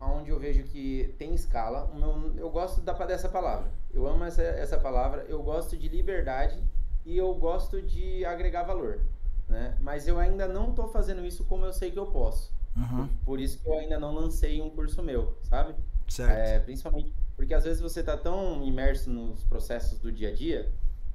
onde 0.00 0.30
eu 0.30 0.38
vejo 0.38 0.62
que 0.64 1.14
tem 1.18 1.34
escala. 1.34 1.90
Meu, 1.94 2.32
eu 2.36 2.50
gosto 2.50 2.80
da, 2.80 2.92
dessa 3.04 3.28
palavra. 3.28 3.70
Eu 3.92 4.06
amo 4.06 4.24
essa, 4.24 4.42
essa 4.42 4.78
palavra. 4.78 5.24
Eu 5.28 5.42
gosto 5.42 5.76
de 5.76 5.88
liberdade 5.88 6.62
e 7.04 7.16
eu 7.16 7.34
gosto 7.34 7.82
de 7.82 8.24
agregar 8.24 8.62
valor. 8.62 9.00
Né? 9.48 9.76
Mas 9.80 10.06
eu 10.06 10.18
ainda 10.18 10.46
não 10.46 10.70
estou 10.70 10.88
fazendo 10.88 11.24
isso 11.24 11.44
como 11.44 11.64
eu 11.64 11.72
sei 11.72 11.90
que 11.90 11.98
eu 11.98 12.06
posso. 12.06 12.52
Uhum. 12.76 13.08
Por, 13.08 13.24
por, 13.24 13.40
isso 13.40 13.58
que 13.58 13.68
eu 13.68 13.78
ainda 13.78 13.98
não 13.98 14.14
lancei 14.14 14.60
um 14.62 14.70
curso 14.70 15.02
meu, 15.02 15.36
sabe? 15.42 15.74
Certo. 16.08 16.30
É, 16.30 16.60
principalmente 16.60 17.12
porque 17.40 17.54
às 17.54 17.64
vezes 17.64 17.80
você 17.80 18.02
tá 18.02 18.18
tão 18.18 18.62
imerso 18.62 19.08
nos 19.08 19.42
processos 19.44 19.98
do 19.98 20.12
dia 20.12 20.28
a 20.28 20.34
dia 20.34 20.70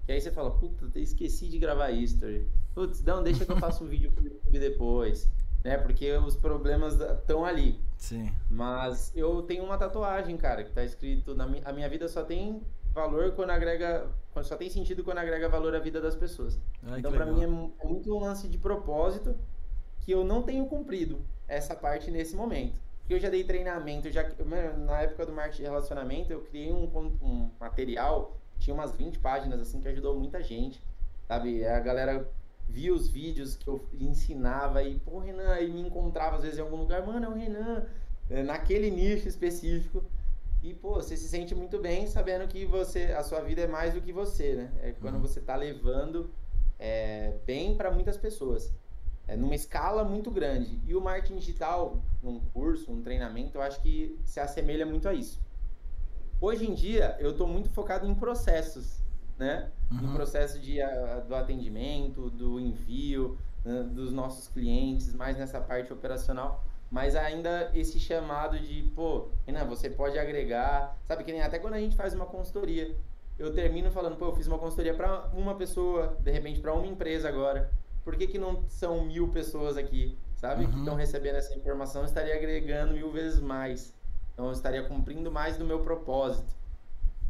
que 0.06 0.12
aí 0.12 0.20
você 0.20 0.32
fala, 0.32 0.50
puta, 0.52 1.00
esqueci 1.00 1.48
de 1.48 1.60
gravar 1.60 1.92
history. 1.92 2.48
Putz, 2.74 3.04
não, 3.04 3.22
deixa 3.22 3.46
que 3.46 3.52
eu 3.52 3.58
faça 3.58 3.84
um 3.84 3.88
vídeo 3.88 4.12
pro 4.12 4.24
YouTube 4.24 4.60
depois. 4.60 5.30
Né? 5.66 5.80
Porque 5.80 6.12
os 6.12 6.36
problemas 6.36 6.94
estão 6.94 7.44
ali. 7.44 7.82
Sim. 7.98 8.32
Mas 8.48 9.12
eu 9.16 9.42
tenho 9.42 9.64
uma 9.64 9.80
tatuagem, 9.80 10.38
cara, 10.38 10.64
que 10.64 10.72
tá 10.72 10.84
escrito: 10.84 11.34
na 11.34 11.48
mi 11.48 11.60
a 11.66 11.74
minha 11.74 11.90
vida 11.90 12.08
só 12.08 12.24
tem 12.24 12.62
valor 12.94 13.32
quando 13.32 13.50
agrega. 13.50 14.08
Só 14.44 14.56
tem 14.56 14.70
sentido 14.70 15.04
quando 15.04 15.18
agrega 15.18 15.50
valor 15.50 15.76
à 15.76 15.80
vida 15.80 16.00
das 16.00 16.16
pessoas. 16.16 16.60
Ai, 16.84 17.00
então, 17.00 17.12
para 17.12 17.26
mim, 17.26 17.42
é, 17.42 17.46
é 17.46 17.88
muito 17.88 18.16
um 18.16 18.20
lance 18.20 18.48
de 18.48 18.60
propósito 18.60 19.36
que 20.02 20.12
eu 20.12 20.24
não 20.24 20.44
tenho 20.44 20.68
cumprido 20.68 21.20
essa 21.48 21.76
parte 21.76 22.12
nesse 22.12 22.36
momento. 22.36 22.80
Porque 23.00 23.16
eu 23.16 23.20
já 23.20 23.30
dei 23.30 23.44
treinamento, 23.44 24.12
já 24.12 24.24
na 24.78 25.02
época 25.02 25.26
do 25.26 25.32
marketing 25.32 25.64
de 25.64 25.68
relacionamento, 25.70 26.32
eu 26.32 26.42
criei 26.42 26.72
um, 26.72 26.86
um 27.24 27.50
material, 27.60 28.38
tinha 28.60 28.74
umas 28.74 28.94
20 28.96 29.18
páginas 29.18 29.60
assim 29.60 29.82
que 29.82 29.88
ajudou 29.88 30.20
muita 30.20 30.44
gente, 30.44 30.84
sabe? 31.28 31.66
A 31.66 31.80
galera 31.80 32.30
via 32.68 32.94
os 32.94 33.08
vídeos 33.08 33.56
que 33.56 33.68
eu 33.68 33.88
ensinava 33.94 34.84
e, 34.84 35.00
pô, 35.00 35.20
Renan, 35.20 35.60
e 35.60 35.72
me 35.72 35.82
encontrava 35.82 36.36
às 36.36 36.44
vezes 36.44 36.58
em 36.58 36.62
algum 36.62 36.78
lugar, 36.78 37.06
mano, 37.06 37.26
é 37.26 37.30
o 37.30 37.34
Renan, 37.34 37.86
é, 38.30 38.44
naquele 38.44 38.90
nicho 38.90 39.28
específico. 39.28 40.04
E, 40.62 40.74
pô, 40.74 40.96
você 40.96 41.16
se 41.16 41.28
sente 41.28 41.54
muito 41.54 41.80
bem 41.80 42.08
sabendo 42.08 42.48
que 42.48 42.66
você, 42.66 43.14
a 43.14 43.24
sua 43.24 43.40
vida 43.42 43.62
é 43.62 43.68
mais 43.68 43.94
do 43.94 44.02
que 44.02 44.12
você, 44.12 44.56
né? 44.56 44.72
É 44.82 44.92
quando 44.94 45.16
uhum. 45.16 45.22
você 45.22 45.40
tá 45.40 45.56
levando 45.56 46.32
é, 46.80 47.36
bem 47.46 47.76
para 47.76 47.92
muitas 47.92 48.18
pessoas. 48.18 48.74
É 49.28 49.36
numa 49.36 49.56
escala 49.56 50.04
muito 50.04 50.32
grande. 50.32 50.80
E 50.88 50.96
o 50.96 51.02
marketing 51.02 51.38
digital, 51.38 52.04
num 52.22 52.40
curso, 52.40 52.92
um 52.92 53.02
treinamento, 53.02 53.58
eu 53.58 53.62
acho 53.62 53.80
que 53.82 54.20
se 54.24 54.40
assemelha 54.40 54.86
muito 54.86 55.08
a 55.08 55.14
isso. 55.14 55.40
Hoje 56.42 56.70
em 56.70 56.74
dia, 56.74 57.16
eu 57.20 57.32
estou 57.32 57.48
muito 57.48 57.70
focado 57.70 58.08
em 58.08 58.14
processos 58.14 59.05
né? 59.38 59.70
Uhum. 59.92 59.98
No 59.98 60.14
processo 60.14 60.60
de, 60.60 60.82
a, 60.82 61.20
do 61.20 61.36
atendimento, 61.36 62.30
do 62.30 62.60
envio, 62.60 63.38
né? 63.64 63.84
dos 63.84 64.12
nossos 64.12 64.48
clientes, 64.48 65.14
mais 65.14 65.38
nessa 65.38 65.60
parte 65.60 65.92
operacional. 65.92 66.64
Mas 66.90 67.16
ainda 67.16 67.72
esse 67.74 68.00
chamado 68.00 68.60
de, 68.60 68.84
pô, 68.96 69.30
Renan, 69.46 69.66
você 69.66 69.90
pode 69.90 70.18
agregar, 70.18 70.98
sabe 71.04 71.24
que 71.24 71.32
nem 71.32 71.42
até 71.42 71.60
quando 71.60 71.74
a 71.74 71.80
gente 71.80 71.96
faz 71.96 72.14
uma 72.14 72.26
consultoria, 72.26 72.96
eu 73.38 73.54
termino 73.54 73.92
falando, 73.92 74.16
pô, 74.16 74.26
eu 74.26 74.36
fiz 74.36 74.48
uma 74.48 74.58
consultoria 74.58 74.94
para 74.94 75.30
uma 75.34 75.56
pessoa, 75.56 76.18
de 76.22 76.32
repente 76.32 76.62
para 76.62 76.74
uma 76.74 76.88
empresa 76.88 77.28
agora. 77.28 77.70
Por 78.04 78.16
que, 78.16 78.28
que 78.28 78.38
não 78.38 78.64
são 78.70 79.04
mil 79.04 79.30
pessoas 79.30 79.78
aqui, 79.78 80.18
sabe? 80.36 80.64
Uhum. 80.66 80.72
Que 80.72 80.78
estão 80.80 80.96
recebendo 80.96 81.36
essa 81.36 81.56
informação, 81.56 82.04
eu 82.04 82.06
estaria 82.06 82.36
agregando 82.36 82.94
mil 82.94 83.12
vezes 83.12 83.40
mais. 83.40 83.94
Então 84.34 84.46
eu 84.46 84.52
estaria 84.52 84.84
cumprindo 84.84 85.32
mais 85.32 85.58
do 85.58 85.66
meu 85.66 85.80
propósito. 85.80 86.54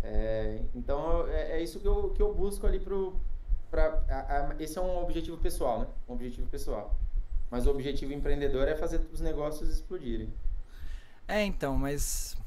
É, 0.07 0.61
então 0.75 1.27
é, 1.27 1.53
é, 1.53 1.63
isso 1.63 1.79
que 1.79 1.87
eu, 1.87 2.11
que 2.11 2.21
eu 2.21 2.31
busco 2.33 2.67
ali 2.67 2.79
pro. 2.79 3.19
Pra, 3.71 4.03
a, 4.07 4.51
a, 4.51 4.55
esse 4.59 4.77
é 4.77 4.81
um 4.81 5.01
objetivo 5.01 5.37
pessoal, 5.37 5.79
né? 5.79 5.87
Um 6.07 6.13
objetivo 6.13 6.47
pessoal. 6.47 6.95
Mas 7.49 7.65
o 7.65 7.71
objetivo 7.71 8.13
empreendedor 8.13 8.67
é 8.67 8.75
fazer 8.75 9.01
os 9.11 9.19
negócios 9.19 9.67
explodirem. 9.67 10.31
É, 11.27 11.43
então, 11.43 11.75
mas. 11.75 12.37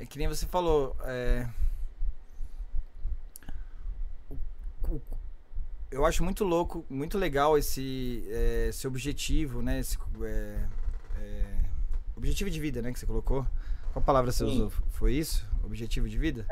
É 0.00 0.06
que 0.06 0.18
nem 0.18 0.26
você 0.26 0.46
falou. 0.46 0.96
É... 1.04 1.46
Eu 5.90 6.04
acho 6.04 6.24
muito 6.24 6.44
louco, 6.44 6.84
muito 6.88 7.18
legal 7.18 7.56
esse, 7.58 8.24
é, 8.28 8.68
esse 8.68 8.86
objetivo, 8.86 9.60
né? 9.62 9.80
Esse, 9.80 9.98
é, 10.22 10.66
é, 11.20 11.44
objetivo 12.16 12.50
de 12.50 12.58
vida, 12.58 12.80
né? 12.80 12.90
Que 12.92 12.98
você 12.98 13.06
colocou. 13.06 13.46
Qual 13.92 14.02
palavra 14.02 14.32
você 14.32 14.44
Sim. 14.44 14.52
usou? 14.52 14.70
Foi 14.90 15.12
isso? 15.12 15.46
Objetivo 15.66 16.08
de 16.08 16.16
vida? 16.16 16.46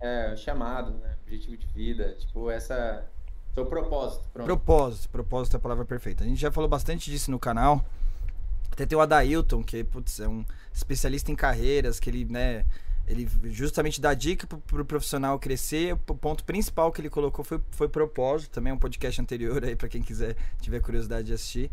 É, 0.00 0.32
é, 0.32 0.36
chamado, 0.36 0.92
né? 0.94 1.16
Objetivo 1.22 1.56
de 1.56 1.66
vida. 1.68 2.14
Tipo, 2.18 2.50
essa. 2.50 3.06
Seu 3.54 3.66
propósito. 3.66 4.24
Pronto. 4.32 4.46
Propósito. 4.46 5.08
Propósito 5.10 5.54
é 5.54 5.56
a 5.58 5.60
palavra 5.60 5.84
perfeita. 5.84 6.24
A 6.24 6.26
gente 6.26 6.40
já 6.40 6.50
falou 6.50 6.68
bastante 6.68 7.10
disso 7.10 7.30
no 7.30 7.38
canal. 7.38 7.84
Até 8.70 8.86
tem 8.86 8.96
o 8.96 9.00
Adailton, 9.00 9.62
que 9.62 9.84
putz, 9.84 10.18
é 10.18 10.26
um 10.26 10.44
especialista 10.72 11.30
em 11.30 11.36
carreiras, 11.36 12.00
que 12.00 12.08
ele, 12.08 12.24
né, 12.24 12.64
ele 13.06 13.28
justamente 13.50 14.00
dá 14.00 14.14
dica 14.14 14.46
pro, 14.46 14.58
pro 14.58 14.84
profissional 14.84 15.38
crescer. 15.38 15.92
O 15.92 16.14
ponto 16.14 16.42
principal 16.42 16.90
que 16.90 17.00
ele 17.00 17.10
colocou 17.10 17.44
foi, 17.44 17.60
foi 17.70 17.88
propósito, 17.88 18.50
também 18.50 18.70
é 18.70 18.74
um 18.74 18.78
podcast 18.78 19.20
anterior 19.20 19.62
aí 19.62 19.76
para 19.76 19.88
quem 19.88 20.02
quiser 20.02 20.34
tiver 20.60 20.80
curiosidade 20.80 21.26
de 21.26 21.34
assistir. 21.34 21.70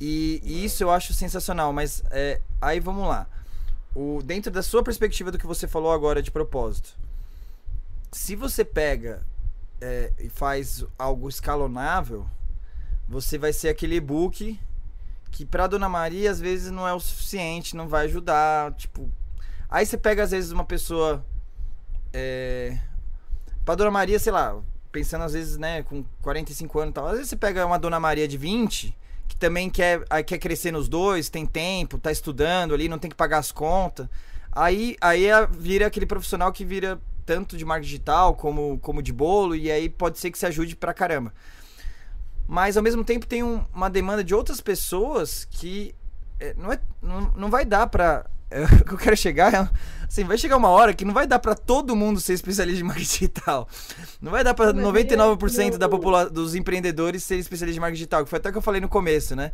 E, 0.00 0.40
e, 0.44 0.64
isso 0.64 0.84
eu 0.84 0.92
acho 0.92 1.12
sensacional, 1.12 1.72
mas 1.72 2.04
é, 2.12 2.40
aí 2.60 2.78
vamos 2.78 3.08
lá 3.08 3.26
o, 3.94 4.20
dentro 4.22 4.50
da 4.50 4.62
sua 4.62 4.82
perspectiva 4.82 5.30
do 5.30 5.38
que 5.38 5.46
você 5.46 5.66
falou 5.66 5.92
agora 5.92 6.22
de 6.22 6.30
propósito, 6.30 6.96
se 8.12 8.34
você 8.34 8.64
pega 8.64 9.26
é, 9.80 10.12
e 10.18 10.28
faz 10.28 10.84
algo 10.98 11.28
escalonável, 11.28 12.26
você 13.08 13.38
vai 13.38 13.52
ser 13.52 13.68
aquele 13.68 13.96
e-book 13.96 14.58
que 15.30 15.44
pra 15.44 15.66
Dona 15.66 15.88
Maria 15.88 16.30
às 16.30 16.40
vezes 16.40 16.70
não 16.70 16.86
é 16.86 16.92
o 16.92 17.00
suficiente, 17.00 17.76
não 17.76 17.88
vai 17.88 18.06
ajudar, 18.06 18.72
tipo... 18.74 19.10
Aí 19.68 19.84
você 19.84 19.98
pega 19.98 20.22
às 20.22 20.30
vezes 20.30 20.50
uma 20.50 20.64
pessoa... 20.64 21.24
É, 22.12 22.78
pra 23.64 23.74
Dona 23.74 23.90
Maria, 23.90 24.18
sei 24.18 24.32
lá, 24.32 24.58
pensando 24.90 25.24
às 25.24 25.34
vezes, 25.34 25.58
né, 25.58 25.82
com 25.82 26.04
45 26.22 26.78
anos 26.78 26.90
e 26.90 26.94
tal, 26.94 27.06
às 27.06 27.12
vezes 27.12 27.28
você 27.28 27.36
pega 27.36 27.66
uma 27.66 27.78
Dona 27.78 28.00
Maria 28.00 28.26
de 28.26 28.38
20 28.38 28.96
que 29.28 29.36
também 29.36 29.68
quer, 29.68 30.02
quer 30.24 30.38
crescer 30.38 30.72
nos 30.72 30.88
dois, 30.88 31.28
tem 31.28 31.46
tempo, 31.46 31.98
tá 31.98 32.10
estudando 32.10 32.74
ali, 32.74 32.88
não 32.88 32.98
tem 32.98 33.10
que 33.10 33.16
pagar 33.16 33.38
as 33.38 33.52
contas. 33.52 34.08
Aí, 34.50 34.96
aí 35.00 35.26
vira 35.50 35.86
aquele 35.86 36.06
profissional 36.06 36.52
que 36.52 36.64
vira 36.64 36.98
tanto 37.24 37.56
de 37.56 37.64
marketing 37.64 37.90
digital 37.90 38.34
como, 38.34 38.78
como 38.78 39.02
de 39.02 39.12
bolo, 39.12 39.54
e 39.54 39.70
aí 39.70 39.88
pode 39.88 40.18
ser 40.18 40.30
que 40.30 40.38
se 40.38 40.46
ajude 40.46 40.74
pra 40.74 40.94
caramba. 40.94 41.32
Mas 42.46 42.78
ao 42.78 42.82
mesmo 42.82 43.04
tempo 43.04 43.26
tem 43.26 43.42
um, 43.42 43.62
uma 43.74 43.90
demanda 43.90 44.24
de 44.24 44.34
outras 44.34 44.60
pessoas 44.62 45.44
que 45.44 45.94
é, 46.40 46.54
não, 46.56 46.72
é, 46.72 46.80
não, 47.02 47.20
não 47.36 47.50
vai 47.50 47.66
dar 47.66 47.86
pra 47.86 48.24
o 48.50 48.84
que 48.84 48.94
eu 48.94 48.98
quero 48.98 49.16
chegar 49.16 49.52
é, 49.52 49.68
assim, 50.06 50.24
vai 50.24 50.38
chegar 50.38 50.56
uma 50.56 50.68
hora 50.68 50.94
que 50.94 51.04
não 51.04 51.12
vai 51.12 51.26
dar 51.26 51.38
para 51.38 51.54
todo 51.54 51.94
mundo 51.94 52.20
ser 52.20 52.32
especialista 52.32 52.80
em 52.80 52.86
marketing 52.86 53.08
digital. 53.08 53.68
Não 54.20 54.32
vai 54.32 54.42
dar 54.42 54.54
para 54.54 54.72
99% 54.72 55.76
da 55.76 55.88
população 55.88 56.32
dos 56.32 56.54
empreendedores 56.54 57.22
ser 57.22 57.36
especialista 57.36 57.78
em 57.78 57.80
marketing 57.80 57.98
digital, 57.98 58.24
que 58.24 58.30
foi 58.30 58.38
até 58.38 58.50
que 58.50 58.58
eu 58.58 58.62
falei 58.62 58.80
no 58.80 58.88
começo, 58.88 59.36
né? 59.36 59.52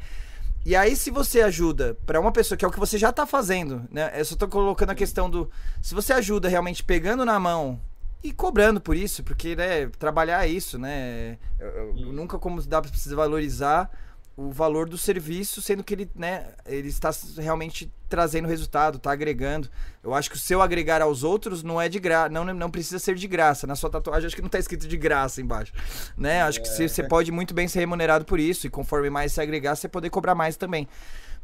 E 0.67 0.75
aí 0.75 0.97
se 0.97 1.11
você 1.11 1.43
ajuda 1.43 1.97
para 2.07 2.19
uma 2.19 2.33
pessoa 2.33 2.57
que 2.57 2.65
é 2.65 2.69
o 2.69 2.71
que 2.71 2.81
você 2.81 2.97
já 2.97 3.13
tá 3.13 3.27
fazendo, 3.27 3.87
né? 3.91 4.13
Eu 4.17 4.25
só 4.25 4.35
tô 4.35 4.49
colocando 4.49 4.91
a 4.91 4.95
questão 4.95 5.29
do 5.29 5.51
se 5.83 5.95
você 5.95 6.13
ajuda 6.13 6.49
realmente 6.49 6.83
pegando 6.83 7.25
na 7.25 7.39
mão 7.39 7.81
e 8.23 8.33
cobrando 8.33 8.81
por 8.81 8.97
isso, 8.97 9.23
porque 9.23 9.55
né, 9.55 9.87
trabalhar 9.99 10.47
é 10.47 10.49
isso, 10.49 10.79
né? 10.79 11.37
Eu, 11.61 11.95
eu, 11.99 12.13
nunca 12.13 12.39
como 12.39 12.63
dá 12.63 12.81
para 12.81 12.91
precisar 12.91 13.17
valorizar 13.17 13.91
o 14.37 14.51
valor 14.51 14.89
do 14.89 14.99
serviço, 14.99 15.63
sendo 15.63 15.85
que 15.85 15.95
ele, 15.95 16.11
né, 16.15 16.49
ele 16.67 16.89
está 16.89 17.11
realmente 17.39 17.91
trazendo 18.09 18.49
resultado, 18.49 18.97
está 18.97 19.13
agregando. 19.13 19.71
Eu 20.03 20.13
acho 20.13 20.29
que 20.29 20.37
o 20.37 20.39
seu 20.39 20.61
agregar 20.61 21.01
aos 21.01 21.23
outros 21.23 21.63
não 21.63 21.81
é 21.81 21.89
de 21.89 22.01
graça, 22.01 22.29
não, 22.31 22.45
não 22.45 22.71
precisa 22.71 22.99
ser 22.99 23.15
de 23.15 23.29
graça. 23.29 23.67
Na 23.67 23.77
sua 23.77 23.89
tatuagem 23.89 24.27
acho 24.27 24.35
que 24.35 24.43
não 24.43 24.49
está 24.49 24.59
escrito 24.59 24.89
de 24.89 24.97
graça 24.97 25.41
embaixo, 25.41 25.73
né? 26.17 26.43
Acho 26.43 26.61
que 26.61 26.69
você, 26.69 27.03
é. 27.03 27.07
pode 27.07 27.31
muito 27.31 27.55
bem 27.55 27.69
ser 27.69 27.79
remunerado 27.81 28.25
por 28.25 28.41
isso 28.41 28.67
e 28.67 28.71
conforme 28.71 29.09
mais 29.09 29.33
você 29.33 29.41
agregar, 29.41 29.77
você 29.77 29.89
poder 29.89 30.11
cobrar 30.11 30.35
mais 30.35 30.57
também. 30.57 30.89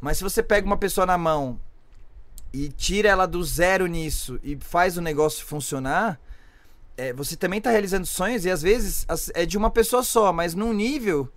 Mas 0.01 0.17
se 0.17 0.23
você 0.23 0.43
pega 0.43 0.67
uma 0.67 0.77
pessoa 0.77 1.05
na 1.05 1.17
mão 1.17 1.59
e 2.51 2.67
tira 2.67 3.07
ela 3.07 3.25
do 3.25 3.41
zero 3.41 3.87
nisso 3.87 4.37
e 4.43 4.57
faz 4.59 4.97
o 4.97 5.01
negócio 5.01 5.45
funcionar, 5.45 6.19
é, 6.97 7.13
você 7.13 7.37
também 7.37 7.59
está 7.59 7.71
realizando 7.71 8.05
sonhos 8.05 8.43
e 8.43 8.49
às 8.51 8.61
vezes 8.61 9.05
é 9.33 9.45
de 9.45 9.57
uma 9.57 9.69
pessoa 9.69 10.03
só, 10.03 10.33
mas 10.33 10.53
num 10.53 10.73
nível 10.73 11.31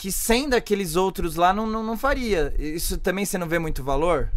que 0.00 0.10
sem 0.10 0.48
daqueles 0.48 0.96
outros 0.96 1.34
lá 1.36 1.52
não, 1.52 1.66
não, 1.66 1.84
não 1.84 1.94
faria. 1.94 2.54
Isso 2.58 2.96
também 2.96 3.26
você 3.26 3.36
não 3.36 3.46
vê 3.46 3.58
muito 3.58 3.84
valor? 3.84 4.32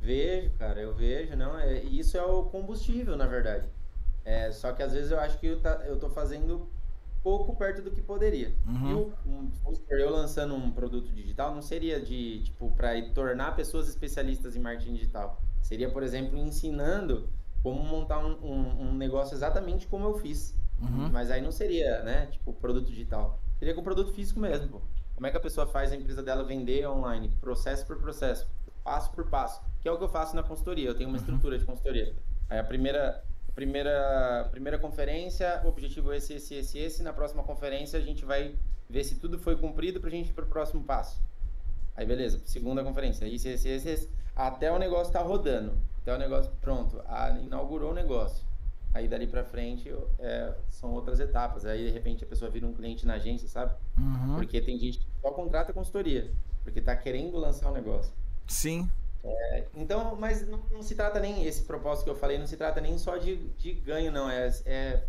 Vejo, 0.00 0.50
cara, 0.58 0.80
eu 0.80 0.94
vejo, 0.94 1.36
não. 1.36 1.58
É, 1.58 1.82
isso 1.82 2.16
é 2.16 2.24
o 2.24 2.44
combustível, 2.44 3.18
na 3.18 3.26
verdade. 3.26 3.68
É, 4.24 4.50
só 4.50 4.72
que 4.72 4.82
às 4.82 4.94
vezes 4.94 5.10
eu 5.10 5.20
acho 5.20 5.38
que 5.38 5.46
eu, 5.46 5.60
tá, 5.60 5.82
eu 5.84 5.98
tô 5.98 6.08
fazendo 6.08 6.70
pouco 7.22 7.54
perto 7.54 7.82
do 7.82 7.90
que 7.90 8.00
poderia. 8.00 8.54
Uhum. 8.66 8.90
Eu, 8.90 9.12
um, 9.26 9.50
eu 9.90 10.10
lançando 10.10 10.54
um 10.54 10.70
produto 10.70 11.12
digital 11.12 11.54
não 11.54 11.60
seria 11.60 12.00
de, 12.00 12.44
tipo, 12.44 12.70
para 12.70 12.98
tornar 13.10 13.54
pessoas 13.54 13.90
especialistas 13.90 14.56
em 14.56 14.60
marketing 14.60 14.94
digital. 14.94 15.38
Seria, 15.60 15.90
por 15.90 16.02
exemplo, 16.02 16.38
ensinando 16.38 17.28
como 17.62 17.84
montar 17.84 18.24
um, 18.24 18.38
um, 18.42 18.88
um 18.88 18.94
negócio 18.94 19.34
exatamente 19.34 19.86
como 19.86 20.06
eu 20.06 20.18
fiz. 20.18 20.56
Uhum. 20.80 21.10
Mas 21.12 21.30
aí 21.30 21.42
não 21.42 21.52
seria, 21.52 22.02
né, 22.02 22.26
tipo, 22.32 22.54
produto 22.54 22.86
digital. 22.86 23.41
Seria 23.62 23.76
com 23.76 23.82
produto 23.84 24.12
físico 24.12 24.40
mesmo. 24.40 24.66
Pô. 24.66 24.80
Como 25.14 25.24
é 25.24 25.30
que 25.30 25.36
a 25.36 25.40
pessoa 25.40 25.68
faz 25.68 25.92
a 25.92 25.94
empresa 25.94 26.20
dela 26.20 26.42
vender 26.42 26.84
online, 26.84 27.28
processo 27.40 27.86
por 27.86 27.96
processo, 27.96 28.44
passo 28.82 29.12
por 29.12 29.28
passo, 29.28 29.62
que 29.80 29.86
é 29.86 29.92
o 29.92 29.96
que 29.96 30.02
eu 30.02 30.08
faço 30.08 30.34
na 30.34 30.42
consultoria. 30.42 30.88
Eu 30.88 30.96
tenho 30.96 31.08
uma 31.08 31.16
uhum. 31.16 31.22
estrutura 31.22 31.56
de 31.56 31.64
consultoria. 31.64 32.12
Aí 32.50 32.58
a 32.58 32.64
primeira, 32.64 33.22
a 33.48 33.52
primeira, 33.52 34.48
primeira 34.50 34.78
conferência, 34.80 35.62
o 35.64 35.68
objetivo 35.68 36.12
é 36.12 36.16
esse, 36.16 36.32
esse, 36.32 36.56
esse, 36.56 36.76
esse. 36.76 37.02
Na 37.04 37.12
próxima 37.12 37.44
conferência 37.44 38.00
a 38.00 38.02
gente 38.02 38.24
vai 38.24 38.56
ver 38.90 39.04
se 39.04 39.14
tudo 39.14 39.38
foi 39.38 39.54
cumprido 39.54 40.00
para 40.00 40.08
a 40.08 40.12
gente 40.12 40.30
ir 40.30 40.32
para 40.32 40.44
o 40.44 40.48
próximo 40.48 40.82
passo. 40.82 41.22
Aí 41.94 42.04
beleza, 42.04 42.42
segunda 42.44 42.82
conferência, 42.82 43.26
isso, 43.26 43.46
isso, 43.46 43.68
isso, 43.68 43.88
isso, 43.88 44.10
até 44.34 44.72
o 44.72 44.78
negócio 44.78 45.12
tá 45.12 45.20
rodando, 45.20 45.78
até 46.00 46.12
o 46.12 46.18
negócio 46.18 46.50
pronto, 46.60 47.00
a, 47.06 47.30
inaugurou 47.30 47.92
o 47.92 47.94
negócio. 47.94 48.44
Aí 48.94 49.08
dali 49.08 49.26
para 49.26 49.44
frente 49.44 49.92
é, 50.18 50.52
são 50.68 50.92
outras 50.92 51.18
etapas. 51.18 51.64
Aí 51.64 51.86
de 51.86 51.90
repente 51.90 52.24
a 52.24 52.26
pessoa 52.26 52.50
vira 52.50 52.66
um 52.66 52.74
cliente 52.74 53.06
na 53.06 53.14
agência, 53.14 53.48
sabe? 53.48 53.74
Uhum. 53.98 54.36
Porque 54.36 54.60
tem 54.60 54.78
gente 54.78 54.98
que 54.98 55.06
só 55.20 55.30
contrata 55.30 55.72
consultoria, 55.72 56.30
porque 56.62 56.80
tá 56.80 56.94
querendo 56.94 57.38
lançar 57.38 57.68
o 57.68 57.70
um 57.70 57.74
negócio. 57.74 58.12
Sim. 58.46 58.88
É, 59.24 59.64
então, 59.76 60.16
mas 60.16 60.46
não, 60.46 60.60
não, 60.70 60.82
se 60.82 60.94
trata 60.94 61.20
nem, 61.20 61.46
esse 61.46 61.62
propósito 61.62 62.04
que 62.04 62.10
eu 62.10 62.16
falei, 62.16 62.38
não 62.38 62.46
se 62.46 62.56
trata 62.56 62.80
nem 62.80 62.98
só 62.98 63.16
de, 63.16 63.36
de 63.58 63.72
ganho, 63.72 64.10
não. 64.10 64.28
É, 64.28 64.52
é, 64.66 65.04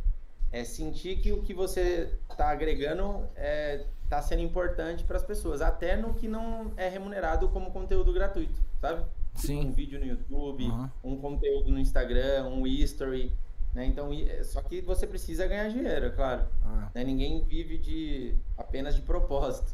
é 0.52 0.64
sentir 0.64 1.18
que 1.18 1.32
o 1.32 1.42
que 1.42 1.54
você 1.54 2.14
está 2.30 2.50
agregando 2.50 3.28
é, 3.36 3.86
tá 4.08 4.22
sendo 4.22 4.44
importante 4.44 5.04
para 5.04 5.18
as 5.18 5.24
pessoas, 5.24 5.62
até 5.62 5.98
no 5.98 6.14
que 6.14 6.28
não 6.28 6.72
é 6.78 6.88
remunerado 6.88 7.50
como 7.50 7.72
conteúdo 7.72 8.14
gratuito, 8.14 8.62
sabe? 8.80 9.04
Sim. 9.34 9.70
Um 9.70 9.72
vídeo 9.72 10.00
no 10.00 10.06
YouTube, 10.06 10.66
uhum. 10.66 10.90
um 11.04 11.18
conteúdo 11.18 11.72
no 11.72 11.80
Instagram, 11.80 12.46
um 12.46 12.68
history. 12.68 13.32
Né? 13.74 13.86
Então, 13.86 14.10
só 14.44 14.62
que 14.62 14.82
você 14.82 15.08
precisa 15.08 15.48
ganhar 15.48 15.70
dinheiro, 15.70 16.06
é 16.06 16.10
claro. 16.10 16.46
Ah. 16.64 16.90
Né? 16.94 17.04
Ninguém 17.04 17.44
vive 17.44 17.78
de 17.78 18.36
apenas 18.58 18.96
de 18.96 19.02
propósito. 19.02 19.74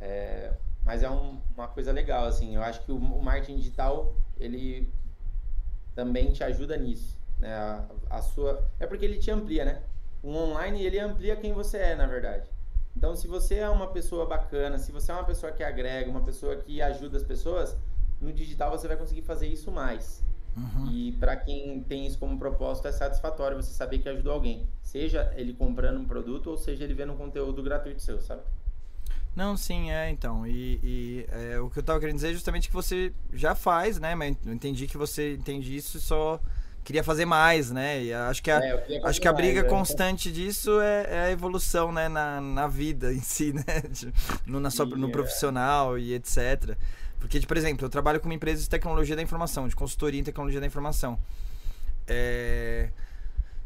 É, 0.00 0.52
mas 0.84 1.02
é 1.02 1.10
um, 1.10 1.40
uma 1.56 1.68
coisa 1.68 1.92
legal, 1.92 2.26
assim. 2.26 2.54
Eu 2.54 2.62
acho 2.62 2.82
que 2.82 2.92
o, 2.92 2.96
o, 2.96 3.22
marketing 3.22 3.56
digital, 3.56 4.14
ele 4.38 4.92
também 5.94 6.32
te 6.32 6.44
ajuda 6.44 6.76
nisso. 6.76 7.18
Né? 7.38 7.52
A, 7.52 7.84
a, 8.10 8.22
sua... 8.22 8.64
É 8.78 8.86
porque 8.86 9.04
ele 9.04 9.18
te 9.18 9.30
amplia, 9.30 9.64
né? 9.64 9.82
O 10.22 10.30
online, 10.30 10.84
ele 10.84 11.00
amplia 11.00 11.34
quem 11.34 11.52
você 11.52 11.78
é, 11.78 11.96
na 11.96 12.06
verdade. 12.06 12.48
Então, 12.96 13.16
se 13.16 13.26
você 13.26 13.56
é 13.56 13.68
uma 13.68 13.88
pessoa 13.88 14.26
bacana, 14.26 14.78
se 14.78 14.92
você 14.92 15.10
é 15.10 15.14
uma 15.14 15.24
pessoa 15.24 15.50
que 15.50 15.64
agrega, 15.64 16.10
uma 16.10 16.22
pessoa 16.22 16.56
que 16.56 16.80
ajuda 16.80 17.16
as 17.16 17.24
pessoas, 17.24 17.76
no 18.20 18.32
digital 18.32 18.70
você 18.70 18.86
vai 18.86 18.96
conseguir 18.96 19.22
fazer 19.22 19.48
isso 19.48 19.72
mais. 19.72 20.22
Uhum. 20.56 20.90
E 20.90 21.12
para 21.12 21.36
quem 21.36 21.82
tem 21.82 22.06
isso 22.06 22.18
como 22.18 22.38
propósito, 22.38 22.86
é 22.86 22.92
satisfatório 22.92 23.56
você 23.56 23.72
saber 23.72 23.98
que 23.98 24.08
ajudou 24.08 24.32
alguém. 24.32 24.66
Seja 24.82 25.32
ele 25.36 25.54
comprando 25.54 25.98
um 25.98 26.04
produto 26.04 26.50
ou 26.50 26.56
seja 26.56 26.84
ele 26.84 26.94
vendo 26.94 27.12
um 27.12 27.16
conteúdo 27.16 27.62
gratuito 27.62 28.02
seu, 28.02 28.20
sabe? 28.20 28.42
Não, 29.34 29.56
sim, 29.56 29.90
é, 29.90 30.10
então. 30.10 30.46
E, 30.46 30.78
e 30.82 31.26
é, 31.30 31.58
o 31.58 31.70
que 31.70 31.78
eu 31.78 31.82
tava 31.82 31.98
querendo 31.98 32.16
dizer 32.16 32.30
é 32.30 32.34
justamente 32.34 32.68
que 32.68 32.74
você 32.74 33.12
já 33.32 33.54
faz, 33.54 33.98
né? 33.98 34.14
Mas 34.14 34.36
eu 34.44 34.52
entendi 34.52 34.86
que 34.86 34.98
você 34.98 35.34
entende 35.34 35.74
isso 35.74 35.96
e 35.96 36.00
só 36.00 36.38
queria 36.84 37.02
fazer 37.02 37.24
mais, 37.24 37.70
né? 37.70 38.02
E 38.02 38.12
acho 38.12 38.42
que 38.42 38.50
a, 38.50 38.58
é, 38.62 39.00
acho 39.04 39.20
que 39.20 39.28
a 39.28 39.32
briga 39.32 39.62
mais, 39.62 39.72
é. 39.72 39.76
constante 39.76 40.30
disso 40.30 40.80
é, 40.80 41.06
é, 41.08 41.20
a 41.20 41.30
evolução, 41.30 41.90
né? 41.90 42.10
Na, 42.10 42.42
na 42.42 42.66
vida 42.66 43.12
em 43.12 43.20
si, 43.20 43.54
né? 43.56 43.62
No, 44.44 44.60
na 44.60 44.70
sua, 44.70 44.84
no 44.84 45.08
é. 45.08 45.10
profissional 45.10 45.98
e 45.98 46.12
etc. 46.12 46.76
Porque, 47.22 47.38
por 47.46 47.56
exemplo, 47.56 47.86
eu 47.86 47.88
trabalho 47.88 48.18
com 48.18 48.26
uma 48.26 48.34
empresa 48.34 48.60
de 48.60 48.68
tecnologia 48.68 49.14
da 49.14 49.22
informação, 49.22 49.68
de 49.68 49.76
consultoria 49.76 50.18
em 50.18 50.24
tecnologia 50.24 50.58
da 50.58 50.66
informação. 50.66 51.16
É... 52.04 52.90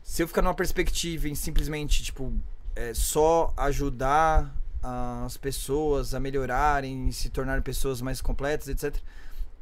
Se 0.02 0.22
eu 0.22 0.28
ficar 0.28 0.42
numa 0.42 0.54
perspectiva 0.54 1.26
em 1.26 1.34
simplesmente, 1.34 2.02
tipo, 2.02 2.34
é, 2.76 2.92
só 2.92 3.54
ajudar 3.56 4.54
as 5.24 5.38
pessoas 5.38 6.14
a 6.14 6.20
melhorarem, 6.20 7.10
se 7.10 7.30
tornar 7.30 7.62
pessoas 7.62 8.02
mais 8.02 8.20
completas, 8.20 8.68
etc., 8.68 8.94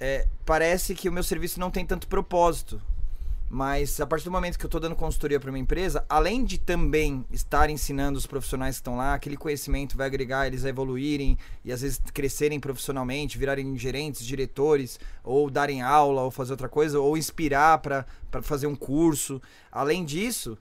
é, 0.00 0.26
parece 0.44 0.94
que 0.94 1.08
o 1.08 1.12
meu 1.12 1.22
serviço 1.22 1.60
não 1.60 1.70
tem 1.70 1.86
tanto 1.86 2.08
propósito. 2.08 2.82
Mas 3.54 4.00
a 4.00 4.06
partir 4.06 4.24
do 4.24 4.32
momento 4.32 4.58
que 4.58 4.64
eu 4.64 4.66
estou 4.66 4.80
dando 4.80 4.96
consultoria 4.96 5.38
para 5.38 5.48
uma 5.48 5.60
empresa, 5.60 6.04
além 6.08 6.44
de 6.44 6.58
também 6.58 7.24
estar 7.30 7.70
ensinando 7.70 8.18
os 8.18 8.26
profissionais 8.26 8.74
que 8.74 8.80
estão 8.80 8.96
lá, 8.96 9.14
aquele 9.14 9.36
conhecimento 9.36 9.96
vai 9.96 10.08
agregar 10.08 10.48
eles 10.48 10.64
a 10.64 10.68
evoluírem 10.70 11.38
e 11.64 11.70
às 11.70 11.80
vezes 11.80 12.02
crescerem 12.12 12.58
profissionalmente, 12.58 13.38
virarem 13.38 13.78
gerentes, 13.78 14.26
diretores, 14.26 14.98
ou 15.22 15.48
darem 15.48 15.82
aula, 15.82 16.22
ou 16.22 16.32
fazer 16.32 16.50
outra 16.50 16.68
coisa, 16.68 16.98
ou 16.98 17.16
inspirar 17.16 17.78
para 17.78 18.04
fazer 18.42 18.66
um 18.66 18.74
curso. 18.74 19.40
Além 19.70 20.04
disso, 20.04 20.58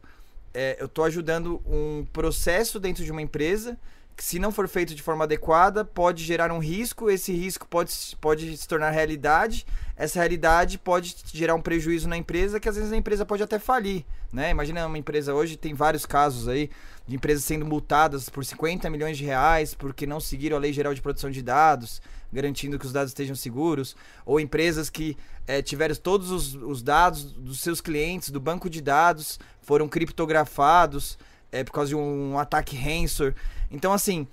é, 0.53 0.77
eu 0.79 0.85
estou 0.85 1.03
ajudando 1.03 1.63
um 1.65 2.05
processo 2.13 2.79
dentro 2.79 3.03
de 3.03 3.11
uma 3.11 3.23
empresa 3.23 3.75
que 4.15 4.23
se 4.23 4.37
não 4.37 4.51
for 4.51 4.67
feito 4.67 4.93
de 4.93 5.01
forma 5.01 5.23
adequada, 5.23 5.83
pode 5.83 6.23
gerar 6.23 6.51
um 6.51 6.59
risco, 6.59 7.09
esse 7.09 7.31
risco 7.33 7.67
pode, 7.67 7.91
pode 8.21 8.55
se 8.55 8.67
tornar 8.67 8.91
realidade, 8.91 9.65
essa 9.95 10.19
realidade 10.19 10.77
pode 10.77 11.15
gerar 11.33 11.55
um 11.55 11.61
prejuízo 11.61 12.07
na 12.07 12.15
empresa, 12.15 12.59
que 12.59 12.69
às 12.69 12.75
vezes 12.75 12.91
a 12.91 12.97
empresa 12.97 13.25
pode 13.25 13.41
até 13.41 13.57
falir, 13.57 14.05
né? 14.31 14.51
Imagina 14.51 14.85
uma 14.85 14.97
empresa 14.97 15.33
hoje, 15.33 15.57
tem 15.57 15.73
vários 15.73 16.05
casos 16.05 16.47
aí 16.47 16.69
de 17.07 17.15
empresas 17.15 17.43
sendo 17.43 17.65
multadas 17.65 18.29
por 18.29 18.45
50 18.45 18.89
milhões 18.89 19.17
de 19.17 19.25
reais 19.25 19.73
porque 19.73 20.05
não 20.05 20.19
seguiram 20.19 20.57
a 20.57 20.59
Lei 20.59 20.71
Geral 20.71 20.93
de 20.93 21.01
Proteção 21.01 21.31
de 21.31 21.41
Dados, 21.41 22.01
garantindo 22.31 22.79
que 22.79 22.85
os 22.85 22.93
dados 22.93 23.11
estejam 23.11 23.35
seguros, 23.35 23.95
ou 24.25 24.39
empresas 24.39 24.89
que 24.89 25.17
é, 25.47 25.61
tiveram 25.61 25.95
todos 25.95 26.31
os, 26.31 26.55
os 26.55 26.81
dados 26.81 27.23
dos 27.23 27.59
seus 27.59 27.81
clientes, 27.81 28.29
do 28.29 28.39
banco 28.39 28.69
de 28.69 28.81
dados, 28.81 29.39
foram 29.61 29.87
criptografados, 29.87 31.17
é, 31.53 31.63
por 31.63 31.71
causa 31.71 31.89
de 31.89 31.95
um, 31.95 32.37
ataque 32.39 32.75
ransomware. 32.75 33.35
Então, 33.73 33.91
assim, 33.91 34.27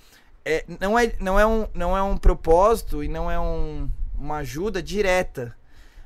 é, 0.45 0.65
não, 0.79 0.99
é, 0.99 1.13
não, 1.19 1.41
é 1.41 1.47
um, 1.47 1.67
não 1.75 1.97
é 1.97 2.03
um 2.03 2.17
propósito 2.17 3.03
e 3.03 3.09
não 3.09 3.31
é 3.31 3.41
um, 3.41 3.89
uma 4.17 4.37
ajuda 4.37 4.83
direta, 4.83 5.57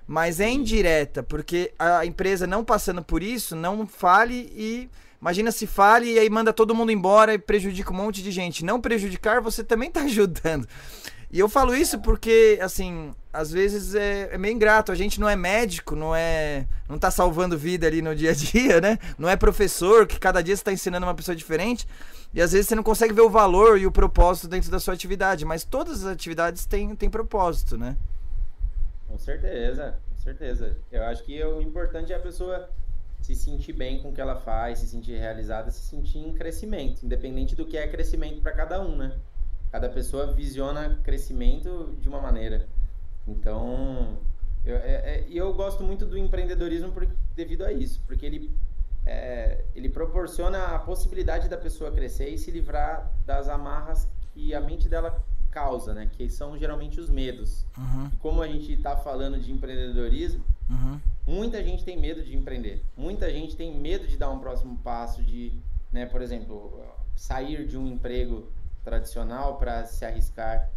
mas 0.06 0.38
é 0.38 0.48
indireta, 0.48 1.22
porque 1.22 1.72
a 1.78 2.06
empresa 2.06 2.46
não 2.46 2.64
passando 2.64 3.02
por 3.02 3.22
isso, 3.22 3.54
não 3.54 3.86
fale 3.86 4.50
e. 4.56 4.88
Imagina 5.20 5.50
se 5.50 5.66
fale 5.66 6.12
e 6.12 6.18
aí 6.18 6.28
manda 6.28 6.52
todo 6.52 6.74
mundo 6.74 6.92
embora 6.92 7.32
e 7.32 7.38
prejudica 7.38 7.90
um 7.90 7.96
monte 7.96 8.22
de 8.22 8.30
gente. 8.30 8.62
Não 8.62 8.78
prejudicar, 8.78 9.40
você 9.40 9.64
também 9.64 9.88
está 9.88 10.02
ajudando. 10.04 10.68
E 11.32 11.38
eu 11.38 11.48
falo 11.48 11.74
isso 11.74 11.98
porque, 11.98 12.58
assim, 12.60 13.10
às 13.32 13.50
vezes 13.50 13.94
é, 13.94 14.28
é, 14.32 14.38
meio 14.38 14.54
ingrato. 14.54 14.92
A 14.92 14.94
gente 14.94 15.18
não 15.18 15.28
é 15.28 15.34
médico, 15.34 15.96
não 15.96 16.14
é. 16.14 16.66
não 16.88 16.96
tá 16.98 17.10
salvando 17.10 17.58
vida 17.58 17.86
ali 17.86 18.00
no 18.00 18.14
dia 18.14 18.30
a 18.30 18.34
dia, 18.34 18.80
né? 18.80 18.98
Não 19.18 19.28
é 19.28 19.34
professor, 19.34 20.06
que 20.06 20.18
cada 20.18 20.42
dia 20.42 20.56
você 20.56 20.62
tá 20.62 20.72
ensinando 20.72 21.04
uma 21.04 21.14
pessoa 21.14 21.34
diferente. 21.34 21.88
E 22.34 22.42
às 22.42 22.52
vezes 22.52 22.66
você 22.66 22.74
não 22.74 22.82
consegue 22.82 23.12
ver 23.14 23.20
o 23.20 23.30
valor 23.30 23.78
e 23.78 23.86
o 23.86 23.92
propósito 23.92 24.48
dentro 24.48 24.70
da 24.70 24.80
sua 24.80 24.94
atividade. 24.94 25.44
Mas 25.44 25.64
todas 25.64 26.04
as 26.04 26.12
atividades 26.12 26.66
têm, 26.66 26.94
têm 26.96 27.08
propósito, 27.08 27.78
né? 27.78 27.96
Com 29.06 29.18
certeza, 29.18 29.98
com 30.10 30.16
certeza. 30.22 30.76
Eu 30.90 31.04
acho 31.04 31.22
que 31.24 31.42
o 31.44 31.60
importante 31.60 32.12
é 32.12 32.16
a 32.16 32.20
pessoa 32.20 32.68
se 33.20 33.34
sentir 33.34 33.72
bem 33.72 34.02
com 34.02 34.10
o 34.10 34.12
que 34.12 34.20
ela 34.20 34.36
faz, 34.40 34.80
se 34.80 34.88
sentir 34.88 35.16
realizada, 35.16 35.70
se 35.70 35.80
sentir 35.80 36.18
em 36.18 36.32
crescimento, 36.34 37.06
independente 37.06 37.54
do 37.54 37.64
que 37.64 37.76
é 37.76 37.86
crescimento 37.86 38.42
para 38.42 38.52
cada 38.52 38.82
um, 38.82 38.96
né? 38.96 39.16
cada 39.74 39.88
pessoa 39.88 40.32
visiona 40.32 41.00
crescimento 41.02 41.96
de 42.00 42.08
uma 42.08 42.20
maneira. 42.20 42.64
Então, 43.26 44.16
eu, 44.64 44.76
é, 44.76 44.92
é, 44.92 45.26
eu 45.28 45.52
gosto 45.52 45.82
muito 45.82 46.06
do 46.06 46.16
empreendedorismo 46.16 46.92
por, 46.92 47.04
devido 47.34 47.64
a 47.64 47.72
isso, 47.72 48.00
porque 48.06 48.24
ele, 48.24 48.52
é, 49.06 49.64
ele 49.74 49.88
proporciona 49.88 50.74
a 50.74 50.78
possibilidade 50.78 51.48
da 51.48 51.56
pessoa 51.56 51.90
crescer 51.90 52.28
e 52.28 52.38
se 52.38 52.50
livrar 52.50 53.12
das 53.26 53.48
amarras 53.48 54.08
que 54.32 54.54
a 54.54 54.60
mente 54.60 54.88
dela 54.88 55.22
causa, 55.50 55.94
né? 55.94 56.10
Que 56.12 56.28
são 56.28 56.58
geralmente 56.58 56.98
os 57.00 57.08
medos. 57.08 57.64
Uhum. 57.78 58.10
E 58.12 58.16
como 58.16 58.42
a 58.42 58.48
gente 58.48 58.72
está 58.72 58.96
falando 58.96 59.38
de 59.38 59.52
empreendedorismo, 59.52 60.44
uhum. 60.68 61.00
muita 61.26 61.62
gente 61.62 61.84
tem 61.84 61.98
medo 61.98 62.22
de 62.24 62.36
empreender. 62.36 62.82
Muita 62.96 63.30
gente 63.30 63.54
tem 63.54 63.72
medo 63.78 64.06
de 64.06 64.16
dar 64.16 64.30
um 64.30 64.40
próximo 64.40 64.76
passo, 64.78 65.22
de, 65.22 65.52
né, 65.92 66.06
por 66.06 66.20
exemplo, 66.20 66.84
sair 67.14 67.66
de 67.66 67.78
um 67.78 67.86
emprego 67.86 68.48
tradicional 68.82 69.56
para 69.56 69.84
se 69.84 70.04
arriscar. 70.04 70.68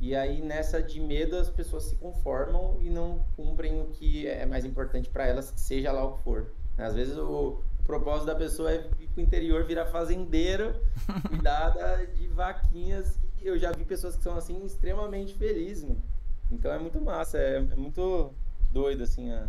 E 0.00 0.14
aí 0.16 0.42
nessa 0.42 0.82
de 0.82 1.00
medo 1.00 1.36
as 1.36 1.48
pessoas 1.48 1.84
se 1.84 1.94
conformam 1.96 2.78
e 2.80 2.90
não 2.90 3.24
cumprem 3.36 3.80
o 3.80 3.86
que 3.86 4.26
é 4.26 4.44
mais 4.44 4.64
importante 4.64 5.08
para 5.08 5.26
elas, 5.26 5.52
seja 5.56 5.92
lá 5.92 6.04
o 6.04 6.14
que 6.14 6.24
for. 6.24 6.52
Às 6.76 6.94
vezes 6.94 7.16
o, 7.16 7.62
o 7.84 7.86
propósito 7.86 8.26
da 8.26 8.34
pessoa 8.34 8.72
é 8.72 8.88
ir 8.98 9.08
pro 9.08 9.22
interior, 9.22 9.62
virar 9.64 9.84
fazendeiro, 9.86 10.74
cuidar 11.28 11.74
de 12.16 12.26
vaquinhas. 12.28 13.18
Eu 13.42 13.58
já 13.58 13.70
vi 13.72 13.84
pessoas 13.84 14.16
que 14.16 14.22
são 14.22 14.34
assim 14.36 14.64
extremamente 14.64 15.34
felizes. 15.34 15.84
Mano. 15.84 16.02
Então 16.50 16.72
é 16.72 16.78
muito 16.78 16.98
massa, 16.98 17.36
é, 17.36 17.56
é 17.56 17.76
muito 17.76 18.32
doido 18.72 19.02
assim 19.02 19.30
a, 19.30 19.48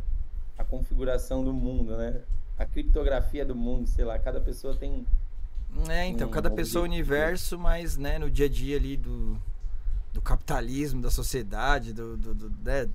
a 0.57 0.65
configuração 0.65 1.45
do 1.45 1.53
mundo, 1.53 1.95
né? 1.95 2.21
A 2.57 2.65
criptografia 2.65 3.45
do 3.45 3.55
mundo, 3.55 3.87
sei 3.87 4.03
lá, 4.03 4.19
cada 4.19 4.41
pessoa 4.41 4.75
tem 4.75 5.05
é, 5.89 6.05
então, 6.07 6.29
cada 6.29 6.49
pessoa 6.49 6.85
é 6.85 6.89
universo, 6.89 7.59
mas 7.59 7.97
né, 7.97 8.17
no 8.17 8.31
dia 8.31 8.45
a 8.45 8.49
dia 8.49 8.77
ali 8.77 8.95
do, 8.95 9.37
do 10.13 10.21
capitalismo, 10.21 11.01
da 11.01 11.11
sociedade, 11.11 11.91
do, 11.91 12.15
do, 12.15 12.33
do, 12.33 12.49
né, 12.63 12.87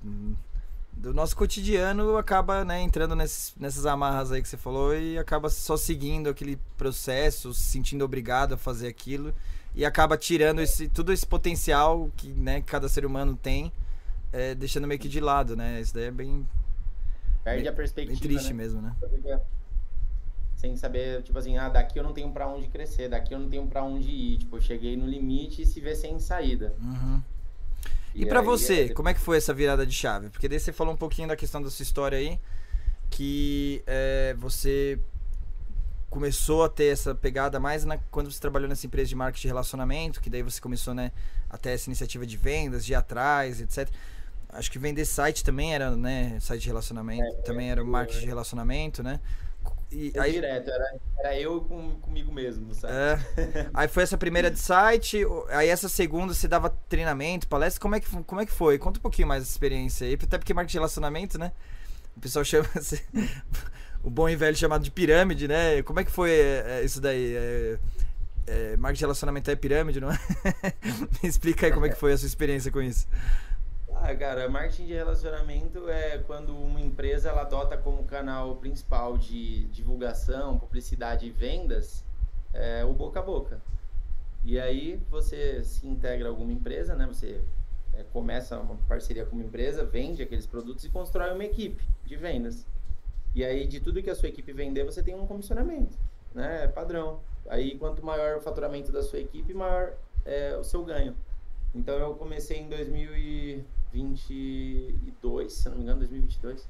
do 0.93 1.13
nosso 1.13 1.35
cotidiano, 1.35 2.17
acaba 2.17 2.63
né, 2.63 2.81
entrando 2.81 3.15
nesses, 3.15 3.55
nessas 3.59 3.85
amarras 3.85 4.31
aí 4.31 4.41
que 4.41 4.47
você 4.47 4.57
falou 4.57 4.95
e 4.95 5.17
acaba 5.17 5.49
só 5.49 5.75
seguindo 5.75 6.29
aquele 6.29 6.59
processo, 6.77 7.53
se 7.53 7.61
sentindo 7.61 8.05
obrigado 8.05 8.53
a 8.53 8.57
fazer 8.57 8.87
aquilo 8.87 9.33
e 9.73 9.85
acaba 9.85 10.17
tirando 10.17 10.59
esse, 10.59 10.87
todo 10.89 11.11
esse 11.11 11.25
potencial 11.25 12.11
que 12.17 12.27
né, 12.29 12.61
cada 12.61 12.87
ser 12.89 13.05
humano 13.05 13.35
tem, 13.35 13.71
é, 14.31 14.53
deixando 14.53 14.87
meio 14.87 14.99
que 14.99 15.09
de 15.09 15.19
lado, 15.19 15.55
né? 15.55 15.79
Isso 15.81 15.93
daí 15.93 16.05
é 16.05 16.11
bem. 16.11 16.45
Perde 17.43 17.63
bem, 17.63 17.71
a 17.71 17.73
perspectiva. 17.73 18.19
Bem 18.19 18.29
triste 18.29 18.49
né? 18.49 18.53
mesmo, 18.53 18.81
né? 18.81 18.95
sem 20.61 20.77
saber, 20.77 21.23
tipo 21.23 21.39
assim, 21.39 21.57
ah, 21.57 21.69
daqui 21.69 21.97
eu 21.97 22.03
não 22.03 22.13
tenho 22.13 22.29
para 22.29 22.47
onde 22.47 22.67
crescer, 22.67 23.09
daqui 23.09 23.33
eu 23.33 23.39
não 23.39 23.49
tenho 23.49 23.65
para 23.65 23.83
onde 23.83 24.11
ir. 24.11 24.37
Tipo, 24.37 24.57
eu 24.57 24.61
cheguei 24.61 24.95
no 24.95 25.07
limite 25.07 25.63
e 25.63 25.65
se 25.65 25.81
vê 25.81 25.95
sem 25.95 26.19
saída. 26.19 26.75
Uhum. 26.79 27.19
E, 28.13 28.23
e 28.23 28.25
para 28.25 28.41
você, 28.41 28.85
é... 28.85 28.89
como 28.89 29.09
é 29.09 29.13
que 29.13 29.19
foi 29.19 29.37
essa 29.37 29.53
virada 29.53 29.85
de 29.85 29.93
chave? 29.93 30.29
Porque 30.29 30.47
daí 30.47 30.59
você 30.59 30.71
falou 30.71 30.93
um 30.93 30.97
pouquinho 30.97 31.27
da 31.27 31.35
questão 31.35 31.61
da 31.61 31.69
sua 31.69 31.83
história 31.83 32.17
aí, 32.17 32.39
que 33.09 33.83
é, 33.85 34.35
você 34.37 34.99
começou 36.09 36.63
a 36.65 36.69
ter 36.69 36.87
essa 36.87 37.15
pegada 37.15 37.57
mais 37.57 37.85
na, 37.85 37.97
quando 38.11 38.29
você 38.29 38.39
trabalhou 38.39 38.67
nessa 38.67 38.85
empresa 38.85 39.07
de 39.07 39.15
marketing 39.15 39.43
de 39.43 39.47
relacionamento, 39.47 40.21
que 40.21 40.29
daí 40.29 40.43
você 40.43 40.59
começou, 40.59 40.93
né, 40.93 41.11
a 41.49 41.57
ter 41.57 41.69
essa 41.69 41.89
iniciativa 41.89 42.25
de 42.25 42.35
vendas, 42.35 42.85
de 42.85 42.91
ir 42.91 42.95
atrás, 42.95 43.61
etc. 43.61 43.89
Acho 44.49 44.69
que 44.69 44.77
vender 44.77 45.05
site 45.05 45.41
também 45.41 45.73
era, 45.73 45.95
né, 45.95 46.37
site 46.41 46.63
de 46.63 46.67
relacionamento, 46.67 47.23
é, 47.23 47.41
também 47.43 47.71
era 47.71 47.81
marketing 47.83 48.19
de 48.19 48.25
relacionamento, 48.25 49.01
né? 49.01 49.21
E 49.91 50.13
aí, 50.17 50.31
direto, 50.31 50.69
era, 50.69 50.95
era 51.19 51.39
eu 51.39 51.61
com, 51.61 51.99
comigo 51.99 52.31
mesmo, 52.31 52.73
sabe? 52.73 52.93
É. 52.93 53.69
Aí 53.73 53.87
foi 53.89 54.03
essa 54.03 54.17
primeira 54.17 54.49
de 54.49 54.57
site, 54.57 55.25
aí 55.49 55.67
essa 55.67 55.89
segunda 55.89 56.33
você 56.33 56.47
dava 56.47 56.69
treinamento, 56.87 57.45
palestra, 57.45 57.81
como 57.81 57.95
é 57.95 57.99
que, 57.99 58.09
como 58.23 58.39
é 58.39 58.45
que 58.45 58.53
foi? 58.53 58.77
Conta 58.77 58.99
um 58.99 59.01
pouquinho 59.01 59.27
mais 59.27 59.43
essa 59.43 59.51
experiência 59.51 60.07
aí, 60.07 60.13
até 60.13 60.37
porque 60.37 60.53
marketing 60.53 60.71
de 60.71 60.77
relacionamento, 60.77 61.37
né? 61.37 61.51
O 62.15 62.21
pessoal 62.21 62.45
chama 62.45 62.69
o 64.01 64.09
bom 64.09 64.29
e 64.29 64.35
velho 64.35 64.55
chamado 64.55 64.81
de 64.81 64.91
pirâmide, 64.91 65.47
né? 65.47 65.81
Como 65.83 65.99
é 65.99 66.05
que 66.05 66.11
foi 66.11 66.31
é, 66.31 66.79
é 66.79 66.85
isso 66.85 67.01
daí? 67.01 67.35
É, 67.35 67.79
é, 68.47 68.77
marketing 68.77 68.99
de 68.99 69.03
relacionamento 69.03 69.51
é 69.51 69.55
pirâmide, 69.55 69.99
não 69.99 70.11
é? 70.11 70.19
Me 71.21 71.29
explica 71.29 71.65
aí 71.65 71.71
como 71.73 71.85
é 71.85 71.89
que 71.89 71.97
foi 71.97 72.13
a 72.13 72.17
sua 72.17 72.27
experiência 72.27 72.71
com 72.71 72.81
isso. 72.81 73.07
Ah, 74.03 74.15
cara, 74.15 74.49
marketing 74.49 74.87
de 74.87 74.93
relacionamento 74.93 75.87
é 75.87 76.17
quando 76.17 76.57
uma 76.57 76.81
empresa 76.81 77.29
ela 77.29 77.41
adota 77.41 77.77
como 77.77 78.03
canal 78.03 78.55
principal 78.55 79.15
de 79.15 79.65
divulgação, 79.65 80.57
publicidade 80.57 81.27
e 81.27 81.29
vendas 81.29 82.03
é, 82.51 82.83
o 82.83 82.93
boca 82.93 83.19
a 83.19 83.23
boca. 83.23 83.61
E 84.43 84.59
aí 84.59 84.99
você 85.07 85.63
se 85.63 85.85
integra 85.85 86.27
a 86.27 86.31
alguma 86.31 86.51
empresa, 86.51 86.95
né? 86.95 87.05
Você 87.05 87.41
é, 87.93 88.03
começa 88.11 88.59
uma 88.59 88.75
parceria 88.87 89.23
com 89.23 89.35
uma 89.35 89.45
empresa, 89.45 89.85
vende 89.85 90.23
aqueles 90.23 90.47
produtos 90.47 90.83
e 90.83 90.89
constrói 90.89 91.31
uma 91.31 91.45
equipe 91.45 91.87
de 92.03 92.15
vendas. 92.15 92.65
E 93.35 93.45
aí 93.45 93.67
de 93.67 93.79
tudo 93.79 94.01
que 94.01 94.09
a 94.09 94.15
sua 94.15 94.29
equipe 94.29 94.51
vender, 94.51 94.83
você 94.83 95.03
tem 95.03 95.13
um 95.13 95.27
comissionamento, 95.27 95.95
né? 96.33 96.63
É 96.63 96.67
padrão. 96.67 97.19
Aí 97.47 97.77
quanto 97.77 98.03
maior 98.03 98.37
o 98.37 98.41
faturamento 98.41 98.91
da 98.91 99.03
sua 99.03 99.19
equipe, 99.19 99.53
maior 99.53 99.93
é 100.25 100.57
o 100.57 100.63
seu 100.63 100.83
ganho. 100.83 101.15
Então 101.75 101.93
eu 101.99 102.15
comecei 102.15 102.57
em 102.57 102.67
2000 102.67 103.15
e 103.15 103.65
2022, 103.93 105.53
se 105.53 105.69
não 105.69 105.77
me 105.77 105.83
engano, 105.83 105.99
2022. 105.99 106.67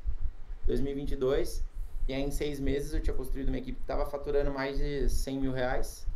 2022. 0.65 1.63
E 2.07 2.13
aí, 2.13 2.21
em 2.21 2.31
seis 2.31 2.59
meses, 2.59 2.93
eu 2.93 3.01
tinha 3.01 3.15
construído 3.15 3.49
uma 3.49 3.57
equipe 3.57 3.77
que 3.77 3.83
estava 3.83 4.05
faturando 4.05 4.51
mais 4.51 4.77
de 4.77 5.07
100 5.09 5.39
mil 5.39 5.51
reais. 5.51 6.07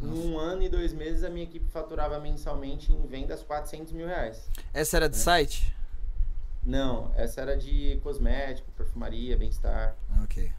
Em 0.00 0.06
um 0.06 0.38
ano 0.38 0.62
e 0.62 0.68
dois 0.68 0.92
meses, 0.92 1.24
a 1.24 1.30
minha 1.30 1.44
equipe 1.44 1.66
faturava 1.70 2.18
mensalmente 2.20 2.92
em 2.92 3.06
vendas 3.06 3.42
400 3.42 3.92
mil 3.92 4.06
reais. 4.06 4.48
Essa 4.74 4.96
era 4.96 5.08
de 5.08 5.16
né? 5.16 5.22
site? 5.22 5.74
Não, 6.64 7.12
essa 7.14 7.40
era 7.40 7.56
de 7.56 7.98
cosmético, 8.02 8.70
perfumaria, 8.72 9.36
bem-estar. 9.36 9.96
Ok. 10.24 10.52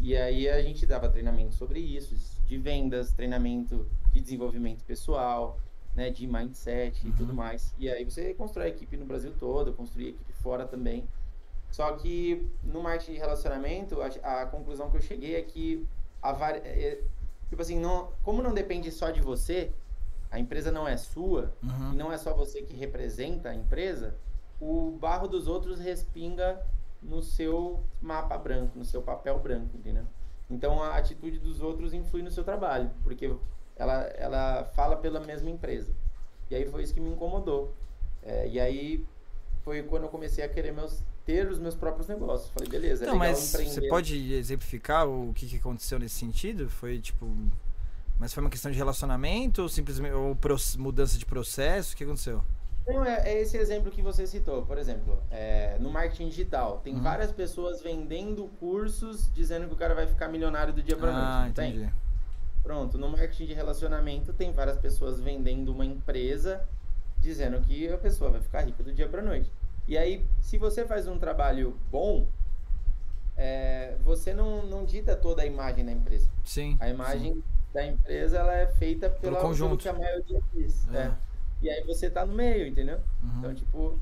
E 0.00 0.16
aí 0.16 0.48
a 0.48 0.62
gente 0.62 0.86
dava 0.86 1.08
treinamento 1.08 1.54
sobre 1.54 1.80
isso, 1.80 2.16
de 2.46 2.56
vendas, 2.56 3.12
treinamento 3.12 3.86
de 4.12 4.20
desenvolvimento 4.20 4.82
pessoal, 4.84 5.60
né, 5.98 6.10
de 6.10 6.28
mindset 6.28 7.04
uhum. 7.04 7.10
e 7.10 7.12
tudo 7.12 7.30
uhum. 7.30 7.34
mais. 7.34 7.74
E 7.76 7.90
aí 7.90 8.04
você 8.04 8.32
constrói 8.32 8.66
a 8.66 8.68
equipe 8.68 8.96
no 8.96 9.04
Brasil 9.04 9.34
todo, 9.36 9.72
construir 9.72 10.06
a 10.06 10.08
equipe 10.10 10.32
fora 10.34 10.64
também. 10.64 11.08
Só 11.72 11.92
que 11.96 12.48
no 12.62 12.80
marketing 12.80 13.14
de 13.14 13.18
relacionamento, 13.18 14.00
a, 14.00 14.42
a 14.42 14.46
conclusão 14.46 14.88
que 14.92 14.96
eu 14.96 15.00
cheguei 15.00 15.34
é 15.34 15.42
que 15.42 15.84
a 16.22 16.32
vari... 16.32 16.60
É, 16.60 17.02
tipo 17.48 17.60
assim, 17.60 17.80
não, 17.80 18.12
como 18.22 18.40
não 18.40 18.54
depende 18.54 18.92
só 18.92 19.10
de 19.10 19.20
você, 19.20 19.72
a 20.30 20.38
empresa 20.38 20.70
não 20.70 20.86
é 20.86 20.96
sua, 20.96 21.52
uhum. 21.60 21.92
e 21.92 21.96
não 21.96 22.12
é 22.12 22.16
só 22.16 22.32
você 22.32 22.62
que 22.62 22.76
representa 22.76 23.48
a 23.48 23.54
empresa, 23.54 24.14
o 24.60 24.92
barro 25.00 25.26
dos 25.26 25.48
outros 25.48 25.80
respinga 25.80 26.64
no 27.02 27.22
seu 27.22 27.80
mapa 28.00 28.38
branco, 28.38 28.78
no 28.78 28.84
seu 28.84 29.02
papel 29.02 29.36
branco, 29.40 29.76
entendeu? 29.76 30.04
Então 30.48 30.80
a 30.80 30.96
atitude 30.96 31.40
dos 31.40 31.60
outros 31.60 31.92
influi 31.92 32.22
no 32.22 32.30
seu 32.30 32.44
trabalho, 32.44 32.88
porque 33.02 33.34
ela, 33.78 34.02
ela 34.16 34.64
fala 34.74 34.96
pela 34.96 35.20
mesma 35.20 35.48
empresa. 35.48 35.92
E 36.50 36.54
aí 36.54 36.66
foi 36.66 36.82
isso 36.82 36.92
que 36.92 37.00
me 37.00 37.10
incomodou. 37.10 37.72
É, 38.22 38.48
e 38.48 38.58
aí 38.58 39.04
foi 39.62 39.82
quando 39.82 40.04
eu 40.04 40.08
comecei 40.08 40.44
a 40.44 40.48
querer 40.48 40.72
meus, 40.72 41.02
ter 41.24 41.48
os 41.48 41.58
meus 41.58 41.74
próprios 41.74 42.08
negócios. 42.08 42.50
Falei, 42.50 42.68
beleza, 42.68 43.06
é 43.06 43.12
mas 43.12 43.54
empreender. 43.54 43.80
Você 43.80 43.88
pode 43.88 44.32
exemplificar 44.32 45.08
o 45.08 45.32
que, 45.34 45.46
que 45.46 45.56
aconteceu 45.56 45.98
nesse 45.98 46.16
sentido? 46.16 46.68
Foi 46.68 46.98
tipo. 46.98 47.26
Mas 48.18 48.34
foi 48.34 48.42
uma 48.42 48.50
questão 48.50 48.72
de 48.72 48.76
relacionamento 48.76 49.62
ou 49.62 49.68
simplesmente 49.68 50.12
ou 50.12 50.36
mudança 50.78 51.16
de 51.16 51.24
processo? 51.24 51.94
O 51.94 51.96
que 51.96 52.02
aconteceu? 52.02 52.42
Não, 52.84 53.04
é, 53.04 53.22
é 53.28 53.42
esse 53.42 53.56
exemplo 53.56 53.92
que 53.92 54.02
você 54.02 54.26
citou. 54.26 54.62
Por 54.62 54.78
exemplo, 54.78 55.22
é, 55.30 55.76
no 55.78 55.90
marketing 55.90 56.28
digital, 56.28 56.80
tem 56.82 56.94
uhum. 56.94 57.02
várias 57.02 57.30
pessoas 57.30 57.80
vendendo 57.80 58.50
cursos 58.58 59.30
dizendo 59.32 59.68
que 59.68 59.74
o 59.74 59.76
cara 59.76 59.94
vai 59.94 60.06
ficar 60.06 60.26
milionário 60.28 60.72
do 60.72 60.82
dia 60.82 60.96
para 60.96 61.10
ah, 61.10 61.40
noite. 61.42 61.50
Entendi. 61.52 61.78
Tem? 61.80 62.07
Pronto, 62.62 62.98
no 62.98 63.08
marketing 63.08 63.46
de 63.46 63.54
relacionamento 63.54 64.32
tem 64.32 64.52
várias 64.52 64.76
pessoas 64.76 65.20
vendendo 65.20 65.72
uma 65.72 65.84
empresa 65.84 66.66
dizendo 67.20 67.60
que 67.60 67.88
a 67.88 67.98
pessoa 67.98 68.30
vai 68.30 68.40
ficar 68.40 68.62
rica 68.62 68.82
do 68.82 68.92
dia 68.92 69.08
para 69.08 69.22
noite. 69.22 69.50
E 69.86 69.96
aí, 69.96 70.24
se 70.40 70.58
você 70.58 70.84
faz 70.84 71.08
um 71.08 71.18
trabalho 71.18 71.76
bom, 71.90 72.28
é, 73.36 73.96
você 74.04 74.34
não, 74.34 74.66
não 74.66 74.84
dita 74.84 75.16
toda 75.16 75.42
a 75.42 75.46
imagem 75.46 75.84
da 75.84 75.92
empresa. 75.92 76.28
Sim. 76.44 76.76
A 76.80 76.88
imagem 76.88 77.34
sim. 77.34 77.42
da 77.72 77.86
empresa 77.86 78.38
ela 78.38 78.54
é 78.54 78.66
feita 78.66 79.08
pela, 79.08 79.36
pelo 79.36 79.48
conjunto 79.48 79.78
que 79.78 79.88
a 79.88 79.92
maioria 79.92 80.40
diz. 80.52 80.86
É. 80.92 80.98
É. 80.98 81.12
E 81.62 81.70
aí 81.70 81.82
você 81.84 82.10
tá 82.10 82.26
no 82.26 82.34
meio, 82.34 82.66
entendeu? 82.66 83.00
Uhum. 83.22 83.38
Então, 83.38 83.54
tipo, 83.54 83.98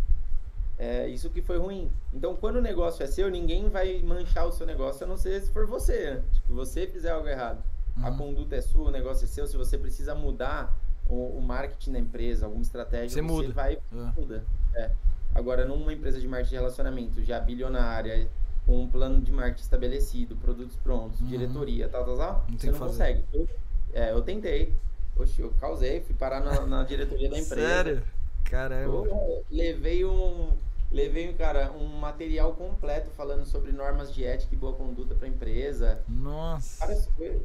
é 0.78 1.09
isso 1.09 1.30
que 1.30 1.40
foi 1.40 1.59
ruim. 1.59 1.90
Então, 2.12 2.34
quando 2.34 2.57
o 2.57 2.61
negócio 2.61 3.02
é 3.02 3.07
seu, 3.07 3.30
ninguém 3.30 3.68
vai 3.68 4.02
manchar 4.02 4.46
o 4.46 4.52
seu 4.52 4.66
negócio, 4.66 5.04
a 5.04 5.09
não 5.09 5.16
ser 5.16 5.40
se 5.40 5.50
for 5.50 5.66
você. 5.66 6.14
Né? 6.14 6.22
Tipo, 6.32 6.54
você 6.54 6.86
fizer 6.86 7.11
algo 7.11 7.28
errado. 7.28 7.62
Uhum. 7.97 8.07
A 8.07 8.11
conduta 8.12 8.57
é 8.57 8.61
sua, 8.61 8.88
o 8.88 8.90
negócio 8.90 9.24
é 9.24 9.28
seu. 9.28 9.47
Se 9.47 9.57
você 9.57 9.78
precisa 9.78 10.14
mudar 10.14 10.76
o, 11.09 11.38
o 11.38 11.42
marketing 11.42 11.92
da 11.92 11.99
empresa, 11.99 12.47
alguma 12.47 12.62
estratégia, 12.62 13.09
você, 13.09 13.22
você 13.22 13.22
muda. 13.22 13.53
vai 13.53 13.74
é. 13.74 14.20
muda. 14.20 14.44
É. 14.74 14.90
Agora, 15.34 15.64
numa 15.64 15.92
empresa 15.92 16.20
de 16.20 16.26
marketing 16.26 16.51
de 16.51 16.57
relacionamento 16.57 17.22
já 17.22 17.38
bilionária, 17.38 18.28
com 18.64 18.82
um 18.82 18.88
plano 18.88 19.20
de 19.20 19.30
marketing 19.30 19.62
estabelecido, 19.62 20.36
produtos 20.36 20.76
prontos, 20.76 21.20
uhum. 21.20 21.26
diretoria, 21.26 21.88
tal, 21.88 22.05
tal, 22.05 22.16
tal, 22.16 22.44
não 22.51 22.59
você 22.59 22.70
não 22.70 22.78
consegue. 22.78 23.24
Eu, 23.32 23.49
é, 23.92 24.12
eu 24.12 24.22
tentei. 24.22 24.74
Oxe, 25.16 25.40
eu 25.40 25.51
causei, 25.59 26.01
fui 26.01 26.14
parar 26.14 26.40
na, 26.40 26.66
na 26.66 26.84
diretoria 26.84 27.30
da 27.30 27.38
empresa. 27.38 27.68
Sério? 27.68 28.03
Caramba. 28.44 29.07
Eu, 29.07 29.44
levei 29.51 30.05
um 30.05 30.51
Levei, 30.97 31.30
cara, 31.34 31.70
um 31.72 31.99
material 31.99 32.55
completo 32.55 33.11
falando 33.11 33.44
sobre 33.44 33.70
normas 33.70 34.14
de 34.14 34.24
ética 34.24 34.55
e 34.55 34.57
boa 34.57 34.72
conduta 34.72 35.14
para 35.14 35.28
empresa. 35.28 36.01
Nossa. 36.09 36.86
Cara, 36.86 36.99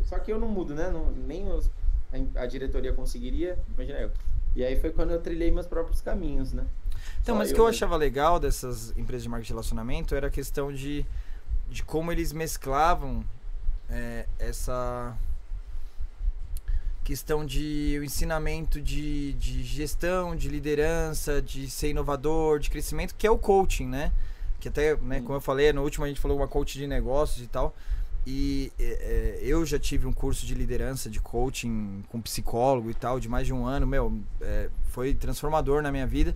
só 0.03 0.17
que 0.19 0.31
eu 0.31 0.39
não 0.39 0.47
mudo, 0.47 0.73
né? 0.73 0.89
Não, 0.89 1.11
nem 1.11 1.51
os, 1.51 1.69
a, 2.13 2.43
a, 2.43 2.45
diretoria 2.45 2.93
conseguiria, 2.93 3.59
imagina 3.75 3.99
eu. 3.99 4.11
E 4.55 4.63
aí 4.63 4.79
foi 4.79 4.91
quando 4.91 5.11
eu 5.11 5.21
trilhei 5.21 5.51
meus 5.51 5.67
próprios 5.67 5.99
caminhos, 5.99 6.53
né? 6.53 6.65
Então, 7.21 7.35
Só 7.35 7.39
mas 7.39 7.51
o 7.51 7.53
que 7.53 7.59
eu 7.59 7.67
achava 7.67 7.97
legal 7.97 8.39
dessas 8.39 8.95
empresas 8.95 9.23
de 9.23 9.27
marketing 9.27 9.47
de 9.47 9.53
relacionamento 9.53 10.15
era 10.15 10.27
a 10.27 10.31
questão 10.31 10.71
de, 10.71 11.05
de 11.69 11.83
como 11.83 12.09
eles 12.09 12.31
mesclavam 12.31 13.21
é, 13.89 14.27
essa 14.39 15.13
questão 17.03 17.45
de 17.45 17.97
o 17.99 18.03
ensinamento 18.03 18.79
de, 18.79 19.33
de 19.33 19.63
gestão, 19.63 20.35
de 20.35 20.47
liderança, 20.47 21.41
de 21.41 21.69
ser 21.69 21.89
inovador, 21.89 22.59
de 22.59 22.69
crescimento, 22.69 23.15
que 23.15 23.25
é 23.25 23.31
o 23.31 23.37
coaching, 23.37 23.87
né? 23.87 24.11
Que 24.59 24.67
até, 24.67 24.95
né, 24.97 25.19
como 25.21 25.33
eu 25.33 25.41
falei, 25.41 25.73
no 25.73 25.81
último 25.81 26.05
a 26.05 26.07
gente 26.07 26.19
falou 26.19 26.37
uma 26.37 26.47
coach 26.47 26.77
de 26.77 26.85
negócios 26.85 27.43
e 27.43 27.47
tal. 27.47 27.75
E 28.25 28.71
é, 28.79 28.83
é, 28.83 29.39
eu 29.41 29.65
já 29.65 29.79
tive 29.79 30.05
um 30.05 30.13
curso 30.13 30.45
de 30.45 30.53
liderança, 30.53 31.09
de 31.09 31.19
coaching 31.19 32.03
com 32.09 32.21
psicólogo 32.21 32.91
e 32.91 32.93
tal, 32.93 33.19
de 33.19 33.27
mais 33.27 33.47
de 33.47 33.53
um 33.53 33.65
ano. 33.65 33.87
Meu, 33.87 34.13
é, 34.39 34.69
foi 34.89 35.15
transformador 35.15 35.81
na 35.81 35.91
minha 35.91 36.05
vida. 36.05 36.35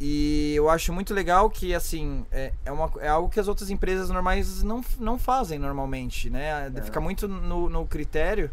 E 0.00 0.54
eu 0.56 0.70
acho 0.70 0.94
muito 0.94 1.12
legal 1.12 1.50
que, 1.50 1.74
assim, 1.74 2.24
é, 2.32 2.54
é, 2.64 2.72
uma, 2.72 2.90
é 3.00 3.08
algo 3.08 3.28
que 3.28 3.38
as 3.38 3.48
outras 3.48 3.68
empresas 3.68 4.08
normais 4.08 4.62
não, 4.62 4.82
não 4.98 5.18
fazem 5.18 5.58
normalmente, 5.58 6.30
né? 6.30 6.72
É. 6.74 6.80
Fica 6.80 7.02
muito 7.02 7.28
no, 7.28 7.68
no 7.68 7.86
critério 7.86 8.50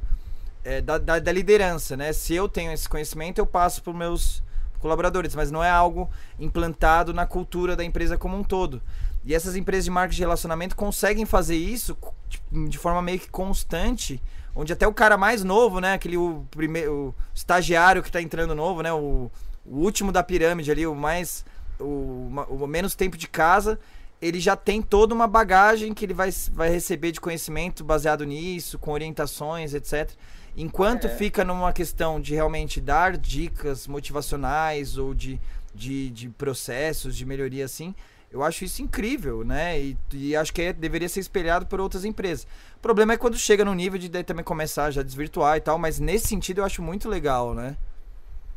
é, 0.68 0.82
da, 0.82 0.98
da, 0.98 1.18
da, 1.18 1.32
liderança, 1.32 1.96
né? 1.96 2.12
Se 2.12 2.36
eu 2.36 2.50
tenho 2.50 2.74
esse 2.74 2.90
conhecimento, 2.90 3.40
eu 3.40 3.46
passo 3.46 3.82
para 3.82 3.92
os 3.92 3.98
meus 3.98 4.44
colaboradores, 4.80 5.34
mas 5.34 5.50
não 5.50 5.64
é 5.64 5.70
algo 5.70 6.10
implantado 6.38 7.14
na 7.14 7.26
cultura 7.26 7.74
da 7.74 7.86
empresa 7.86 8.18
como 8.18 8.38
um 8.38 8.44
todo. 8.44 8.82
E 9.24 9.34
essas 9.34 9.56
empresas 9.56 9.86
de 9.86 9.92
marketing 9.92 10.18
de 10.18 10.24
relacionamento 10.24 10.76
conseguem 10.76 11.26
fazer 11.26 11.56
isso 11.56 11.98
tipo, 12.30 12.68
de 12.68 12.78
forma 12.78 13.02
meio 13.02 13.18
que 13.18 13.30
constante, 13.30 14.22
onde 14.54 14.74
até 14.74 14.86
o 14.86 14.94
cara 14.94 15.18
mais 15.18 15.42
novo, 15.42 15.80
né? 15.80 15.94
Aquele 15.94 16.18
o 16.18 16.46
primeiro 16.52 16.92
o 16.94 17.16
estagiário 17.34 18.04
que 18.04 18.10
está 18.10 18.22
entrando 18.22 18.54
novo, 18.54 18.82
né? 18.82 18.92
O, 18.92 19.32
o, 19.66 19.78
último 19.78 20.12
da 20.12 20.22
pirâmide 20.22 20.70
ali, 20.70 20.86
o 20.86 20.94
mais. 20.94 21.46
O, 21.80 22.30
o 22.50 22.68
menos 22.68 22.94
tempo 22.94 23.16
de 23.16 23.28
casa, 23.28 23.80
ele 24.22 24.42
já 24.42 24.56
tem 24.58 24.82
toda 24.82 25.16
uma 25.16 25.28
bagagem 25.28 25.94
que 25.94 26.04
ele 26.04 26.14
vai, 26.14 26.30
vai 26.52 26.70
receber 26.70 27.14
de 27.14 27.22
conhecimento 27.22 27.86
baseado 27.86 28.26
nisso, 28.26 28.78
com 28.78 28.92
orientações, 28.92 29.74
etc. 29.74 30.12
Enquanto 30.58 31.06
é. 31.06 31.10
fica 31.10 31.46
numa 31.46 31.72
questão 31.72 32.20
de 32.20 32.34
realmente 32.34 32.82
dar 32.82 33.16
dicas 33.16 33.86
motivacionais 33.86 34.98
ou 34.98 35.14
de, 35.14 35.40
de, 35.74 36.10
de 36.10 36.30
processos, 36.30 37.16
de 37.16 37.24
melhoria 37.24 37.64
assim. 37.64 37.94
Eu 38.30 38.44
acho 38.44 38.66
isso 38.66 38.82
incrível, 38.82 39.46
né? 39.46 39.80
E, 39.80 39.98
e 40.12 40.36
acho 40.36 40.52
que 40.52 40.64
é, 40.64 40.74
deveria 40.74 41.08
ser 41.08 41.20
espelhado 41.20 41.68
por 41.68 41.80
outras 41.80 42.04
empresas. 42.04 42.46
O 42.76 42.80
problema 42.80 43.14
é 43.14 43.18
quando 43.18 43.38
chega 43.38 43.64
no 43.64 43.74
nível 43.74 44.00
de 44.00 44.10
também 44.24 44.44
começar 44.44 44.90
já 44.92 45.02
a 45.02 45.04
desvirtuar 45.04 45.58
e 45.58 45.62
tal, 45.62 45.78
mas 45.78 46.00
nesse 46.00 46.28
sentido 46.28 46.60
eu 46.60 46.66
acho 46.66 46.82
muito 46.82 47.08
legal, 47.08 47.54
né? 47.54 47.78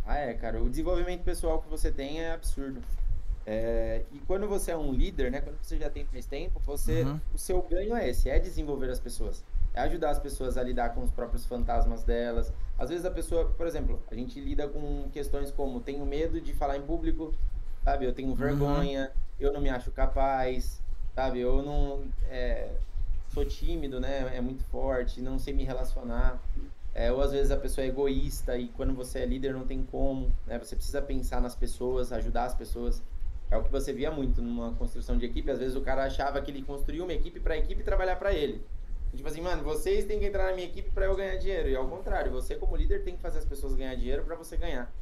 Ah, 0.06 0.16
é, 0.16 0.32
cara. 0.34 0.60
O 0.60 0.68
desenvolvimento 0.68 1.22
pessoal 1.22 1.60
que 1.60 1.68
você 1.68 1.92
tem 1.92 2.20
é 2.20 2.32
absurdo. 2.32 2.80
É, 3.46 4.02
e 4.12 4.18
quando 4.20 4.48
você 4.48 4.70
é 4.70 4.76
um 4.76 4.92
líder, 4.92 5.30
né? 5.30 5.40
Quando 5.40 5.58
você 5.62 5.78
já 5.78 5.90
tem 5.90 6.06
mais 6.10 6.26
tempo, 6.26 6.60
você, 6.64 7.02
uhum. 7.02 7.20
o 7.34 7.38
seu 7.38 7.62
ganho 7.62 7.94
é 7.94 8.08
esse, 8.08 8.28
é 8.28 8.38
desenvolver 8.38 8.90
as 8.90 8.98
pessoas. 8.98 9.44
É 9.72 9.80
ajudar 9.82 10.10
as 10.10 10.18
pessoas 10.18 10.56
a 10.58 10.62
lidar 10.62 10.94
com 10.94 11.02
os 11.02 11.10
próprios 11.10 11.46
fantasmas 11.46 12.02
delas. 12.02 12.52
Às 12.78 12.88
vezes 12.88 13.04
a 13.04 13.10
pessoa, 13.10 13.46
por 13.56 13.66
exemplo, 13.66 14.02
a 14.10 14.14
gente 14.14 14.40
lida 14.40 14.66
com 14.66 15.08
questões 15.12 15.50
como 15.50 15.80
tenho 15.80 16.04
medo 16.04 16.40
de 16.40 16.52
falar 16.52 16.76
em 16.76 16.82
público, 16.82 17.32
sabe? 17.84 18.04
Eu 18.04 18.12
tenho 18.12 18.30
uhum. 18.30 18.34
vergonha, 18.34 19.12
uhum. 19.14 19.46
eu 19.46 19.52
não 19.52 19.60
me 19.60 19.68
acho 19.68 19.90
capaz, 19.90 20.80
sabe? 21.14 21.40
Eu 21.40 21.62
não 21.62 22.04
é, 22.28 22.70
sou 23.32 23.44
tímido, 23.44 24.00
né? 24.00 24.36
É 24.36 24.40
muito 24.40 24.64
forte, 24.64 25.20
não 25.20 25.38
sei 25.38 25.54
me 25.54 25.64
relacionar. 25.64 26.40
É, 26.92 27.12
ou 27.12 27.20
às 27.20 27.30
vezes 27.30 27.52
a 27.52 27.56
pessoa 27.56 27.84
é 27.84 27.88
egoísta 27.88 28.58
e 28.58 28.66
quando 28.68 28.92
você 28.92 29.20
é 29.20 29.26
líder 29.26 29.52
não 29.52 29.64
tem 29.64 29.82
como, 29.84 30.32
né? 30.46 30.58
Você 30.58 30.74
precisa 30.74 31.00
pensar 31.00 31.40
nas 31.40 31.54
pessoas, 31.54 32.12
ajudar 32.12 32.44
as 32.44 32.54
pessoas. 32.54 33.02
É 33.50 33.56
o 33.56 33.62
que 33.62 33.70
você 33.70 33.92
via 33.92 34.10
muito 34.10 34.40
numa 34.42 34.72
construção 34.74 35.16
de 35.16 35.26
equipe. 35.26 35.50
Às 35.50 35.58
vezes 35.58 35.76
o 35.76 35.80
cara 35.80 36.04
achava 36.04 36.40
que 36.40 36.50
ele 36.50 36.62
construía 36.62 37.02
uma 37.02 37.12
equipe 37.12 37.40
para 37.40 37.54
a 37.54 37.58
equipe 37.58 37.82
trabalhar 37.82 38.16
para 38.16 38.32
ele. 38.32 38.62
Tipo 39.14 39.28
assim, 39.28 39.40
mano, 39.40 39.62
vocês 39.62 40.04
têm 40.04 40.18
que 40.18 40.26
entrar 40.26 40.46
na 40.46 40.54
minha 40.54 40.66
equipe 40.66 40.90
para 40.90 41.06
eu 41.06 41.16
ganhar 41.16 41.36
dinheiro. 41.36 41.68
E 41.68 41.76
ao 41.76 41.86
contrário, 41.88 42.30
você 42.30 42.54
como 42.54 42.76
líder 42.76 43.02
tem 43.02 43.16
que 43.16 43.22
fazer 43.22 43.38
as 43.38 43.44
pessoas 43.44 43.74
ganhar 43.74 43.94
dinheiro 43.94 44.22
para 44.22 44.36
você 44.36 44.56
ganhar. 44.56 44.92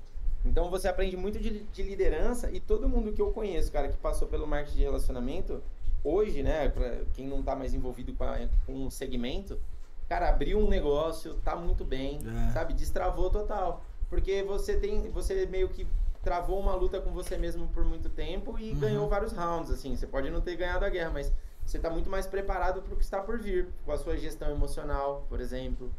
Então 0.44 0.70
você 0.70 0.88
aprende 0.88 1.16
muito 1.16 1.38
de, 1.38 1.61
de, 1.61 1.82
liderança 1.82 2.50
e 2.50 2.61
todo 2.61 2.88
mundo 2.88 3.12
que 3.12 3.20
eu 3.20 3.32
conheço, 3.32 3.72
cara, 3.72 3.88
que 3.88 3.96
passou 3.96 4.28
pelo 4.28 4.46
marketing 4.46 4.76
de 4.76 4.82
relacionamento, 4.84 5.62
hoje, 6.02 6.42
né, 6.42 6.68
pra 6.68 7.00
quem 7.14 7.26
não 7.26 7.42
tá 7.42 7.56
mais 7.56 7.74
envolvido 7.74 8.14
com, 8.14 8.24
a, 8.24 8.38
com 8.64 8.72
um 8.72 8.90
segmento, 8.90 9.61
cara, 10.09 10.28
abriu 10.28 10.59
um 10.59 10.68
negócio, 10.68 11.34
tá 11.44 11.56
muito 11.56 11.84
bem, 11.84 12.20
é. 12.48 12.52
sabe? 12.52 12.72
Destravou 12.72 13.30
total. 13.30 13.84
Porque 14.09 14.42
você 14.42 14.76
tem, 14.76 15.11
você 15.11 15.44
meio 15.46 15.68
que 15.68 15.86
travou 16.22 16.59
uma 16.59 16.74
luta 16.74 17.00
com 17.00 17.11
você 17.11 17.36
mesmo 17.36 17.68
por 17.68 17.84
muito 17.84 18.09
tempo 18.09 18.59
e 18.59 18.72
uhum. 18.72 18.78
ganhou 18.78 19.09
vários 19.09 19.32
rounds, 19.32 19.70
assim. 19.70 19.96
Você 19.96 20.06
pode 20.06 20.30
não 20.30 20.40
ter 20.40 20.56
ganhado 20.56 20.84
a 20.84 20.88
guerra, 20.88 21.11
mas 21.11 21.32
você 21.69 21.77
está 21.77 21.91
muito 21.91 22.09
mais 22.09 22.27
preparado 22.27 22.81
para 22.81 22.95
o 22.95 22.97
que 22.97 23.05
está 23.05 23.21
por 23.21 23.39
vir, 23.39 23.69
com 23.85 23.93
a 23.93 23.99
sua 23.99 24.16
gestão 24.16 24.51
emocional, 24.51 25.27
por 25.29 25.39
exemplo, 25.39 25.93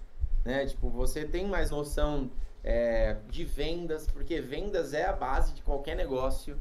né? 0.44 0.66
Tipo, 0.66 0.90
você 0.90 1.26
tem 1.26 1.46
mais 1.46 1.70
noção 1.70 2.32
é, 2.64 3.18
de 3.30 3.46
vendas, 3.46 4.08
porque 4.08 4.42
vendas 4.42 4.94
é 4.96 5.06
a 5.06 5.14
base 5.14 5.54
de 5.54 5.62
qualquer 5.62 5.96
negócio, 5.96 6.58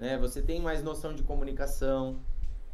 né? 0.00 0.16
Você 0.16 0.40
tem 0.40 0.58
mais 0.58 0.82
noção 0.82 1.14
de 1.14 1.22
comunicação, 1.22 2.18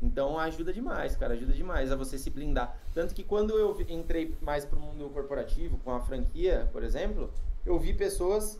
então 0.01 0.39
ajuda 0.39 0.72
demais, 0.72 1.16
cara, 1.16 1.35
ajuda 1.35 1.53
demais 1.53 1.91
a 1.91 1.97
você 1.97 2.16
se 2.16 2.30
blindar. 2.30 2.76
Tanto 2.95 3.12
que 3.12 3.24
quando 3.24 3.59
eu 3.59 3.76
entrei 3.89 4.37
mais 4.41 4.64
para 4.64 4.78
o 4.78 4.80
mundo 4.80 5.11
corporativo, 5.12 5.78
com 5.78 5.91
a 5.91 5.99
franquia, 5.99 6.68
por 6.72 6.85
exemplo, 6.85 7.28
eu 7.66 7.76
vi 7.76 7.93
pessoas 7.93 8.57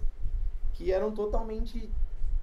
que 0.73 0.91
eram 0.91 1.13
totalmente 1.15 1.89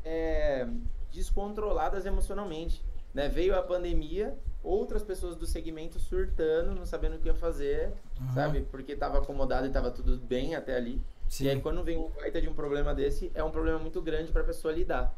é, 0.06 0.66
descontroladas 1.12 2.06
emocionalmente. 2.06 2.82
Né? 3.14 3.28
Veio 3.28 3.58
a 3.58 3.62
pandemia, 3.62 4.38
outras 4.64 5.04
pessoas 5.04 5.36
do 5.36 5.46
segmento 5.46 6.00
surtando, 6.00 6.76
não 6.76 6.86
sabendo 6.86 7.16
o 7.16 7.20
que 7.20 7.28
ia 7.28 7.34
fazer, 7.34 7.92
uhum. 8.20 8.34
sabe? 8.34 8.62
Porque 8.70 8.92
estava 8.92 9.18
acomodado 9.18 9.66
e 9.66 9.70
estava 9.70 9.90
tudo 9.92 10.18
bem 10.18 10.56
até 10.56 10.76
ali. 10.76 11.02
Sim. 11.28 11.46
E 11.46 11.50
aí 11.50 11.62
quando 11.62 11.84
vem 11.84 11.98
um 11.98 12.10
baita 12.10 12.42
de 12.42 12.50
um 12.50 12.54
problema 12.54 12.94
desse, 12.94 13.32
é 13.34 13.44
um 13.44 13.52
problema 13.52 13.80
muito 13.80 14.02
grande 14.02 14.32
para 14.32 14.42
a 14.42 14.46
pessoa 14.46 14.74
lidar. 14.74 15.16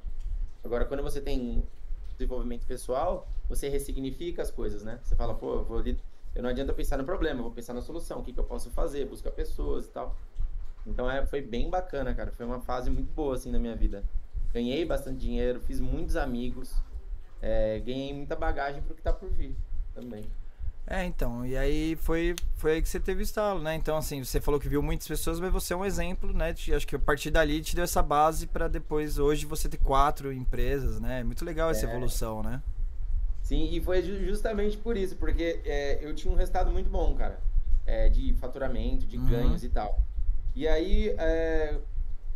Agora, 0.64 0.86
quando 0.86 1.02
você 1.02 1.20
tem 1.20 1.64
desenvolvimento 2.18 2.66
pessoal, 2.68 3.28
você 3.50 3.68
ressignifica 3.68 4.42
as 4.42 4.52
coisas, 4.52 4.84
né? 4.84 5.00
Você 5.04 5.16
fala, 5.16 5.34
pô, 5.34 5.56
eu, 5.56 5.64
vou 5.64 5.84
eu 6.34 6.44
não 6.44 6.50
adianta 6.50 6.74
pensar 6.74 6.98
no 6.98 7.04
problema, 7.04 7.42
vou 7.42 7.52
pensar 7.52 7.74
na 7.74 7.82
solução, 7.82 8.20
o 8.20 8.24
que, 8.24 8.32
que 8.32 8.40
eu 8.40 8.44
posso 8.44 8.70
fazer, 8.70 9.06
buscar 9.06 9.32
pessoas 9.32 9.86
e 9.86 9.90
tal. 9.90 10.16
Então 10.86 11.10
é, 11.10 11.26
foi 11.26 11.42
bem 11.42 11.70
bacana, 11.70 12.14
cara. 12.14 12.32
Foi 12.32 12.46
uma 12.46 12.60
fase 12.60 12.90
muito 12.90 13.12
boa, 13.14 13.36
assim, 13.36 13.52
na 13.52 13.60
minha 13.60 13.76
vida. 13.76 14.04
Ganhei 14.54 14.86
bastante 14.86 15.20
dinheiro, 15.20 15.60
fiz 15.62 15.80
muitos 15.80 16.16
amigos, 16.16 16.76
é, 17.42 17.80
ganhei 17.80 18.14
muita 18.14 18.36
bagagem 18.36 18.82
pro 18.82 18.94
que 18.94 19.02
tá 19.02 19.12
por 19.12 19.30
vir 19.30 19.56
também. 19.94 20.26
É, 20.88 21.06
então, 21.06 21.46
e 21.46 21.56
aí 21.56 21.96
foi, 21.96 22.36
foi 22.56 22.74
aí 22.74 22.82
que 22.82 22.90
você 22.90 23.00
teve 23.00 23.24
estalo, 23.24 23.62
né? 23.62 23.76
Então, 23.76 23.96
assim, 23.96 24.24
você 24.24 24.42
falou 24.42 24.60
que 24.60 24.68
viu 24.68 24.82
muitas 24.82 25.08
pessoas, 25.08 25.40
mas 25.40 25.52
você 25.52 25.74
é 25.74 25.78
um 25.78 25.86
exemplo, 25.86 26.34
né? 26.34 26.54
acho 26.76 26.88
que 26.88 26.96
a 26.96 27.00
partir 27.00 27.32
dali 27.32 27.62
te 27.62 27.76
deu 27.76 27.84
essa 27.84 28.02
base 28.02 28.46
para 28.48 28.68
depois, 28.68 29.18
hoje, 29.18 29.46
você 29.46 29.70
ter 29.70 29.78
quatro 29.78 30.34
empresas, 30.34 31.00
né? 31.00 31.24
Muito 31.24 31.46
legal 31.46 31.70
essa 31.70 31.86
é. 31.86 31.90
evolução, 31.90 32.44
né? 32.44 32.62
Sim, 33.42 33.70
e 33.72 33.80
foi 33.82 34.02
justamente 34.02 34.78
por 34.78 34.98
isso, 34.98 35.16
porque 35.16 35.62
é, 35.66 36.00
eu 36.02 36.14
tinha 36.14 36.34
um 36.34 36.38
resultado 36.38 36.72
muito 36.72 36.90
bom, 36.90 37.14
cara, 37.16 37.40
é, 37.86 38.10
de 38.10 38.34
faturamento, 38.34 39.06
de 39.06 39.18
uhum. 39.18 39.30
ganhos 39.30 39.64
e 39.64 39.70
tal. 39.70 40.02
E 40.56 40.68
aí, 40.68 41.16
é, 41.18 41.78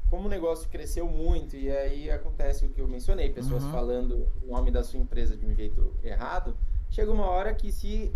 como 0.09 0.27
o 0.27 0.29
negócio 0.29 0.69
cresceu 0.69 1.07
muito, 1.07 1.55
e 1.55 1.69
aí 1.69 2.11
acontece 2.11 2.65
o 2.65 2.69
que 2.69 2.79
eu 2.79 2.87
mencionei, 2.87 3.29
pessoas 3.29 3.63
uhum. 3.63 3.71
falando 3.71 4.27
o 4.43 4.51
nome 4.51 4.71
da 4.71 4.83
sua 4.83 4.99
empresa 4.99 5.35
de 5.35 5.45
um 5.45 5.53
jeito 5.53 5.93
errado, 6.03 6.55
chega 6.89 7.11
uma 7.11 7.27
hora 7.27 7.53
que 7.53 7.71
se 7.71 8.13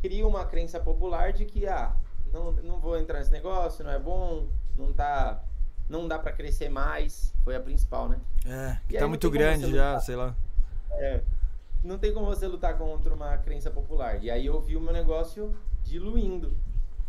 cria 0.00 0.26
uma 0.26 0.44
crença 0.44 0.78
popular 0.78 1.32
de 1.32 1.44
que, 1.44 1.66
ah, 1.66 1.94
não, 2.32 2.52
não 2.52 2.78
vou 2.78 2.98
entrar 2.98 3.18
nesse 3.18 3.32
negócio, 3.32 3.84
não 3.84 3.90
é 3.90 3.98
bom, 3.98 4.48
não 4.76 4.92
tá 4.92 5.42
não 5.90 6.06
dá 6.06 6.18
para 6.18 6.30
crescer 6.30 6.68
mais, 6.68 7.34
foi 7.42 7.56
a 7.56 7.60
principal, 7.60 8.08
né? 8.08 8.20
É, 8.46 8.78
que 8.88 8.96
tá 8.96 9.08
muito 9.08 9.28
grande 9.28 9.72
já, 9.72 9.98
sei 9.98 10.14
lá. 10.14 10.36
É, 10.92 11.20
não 11.82 11.98
tem 11.98 12.14
como 12.14 12.26
você 12.26 12.46
lutar 12.46 12.78
contra 12.78 13.12
uma 13.12 13.36
crença 13.38 13.70
popular. 13.70 14.22
E 14.22 14.30
aí 14.30 14.46
eu 14.46 14.60
vi 14.60 14.76
o 14.76 14.80
meu 14.80 14.92
negócio 14.92 15.52
diluindo. 15.82 16.56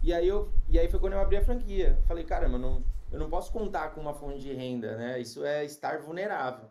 E 0.02 0.12
aí, 0.12 0.28
eu, 0.28 0.50
e 0.68 0.80
aí 0.80 0.90
foi 0.90 1.00
quando 1.00 1.14
eu 1.14 1.20
abri 1.20 1.38
a 1.38 1.44
franquia. 1.44 2.00
Falei, 2.08 2.24
caramba, 2.24 2.58
não, 2.58 2.84
eu 3.12 3.20
não 3.20 3.30
posso 3.30 3.52
contar 3.52 3.90
com 3.90 4.02
uma 4.02 4.14
fonte 4.14 4.40
de 4.40 4.54
renda, 4.54 4.96
né? 4.98 5.20
Isso 5.20 5.44
é 5.44 5.66
estar 5.66 6.00
vulnerável. 6.00 6.70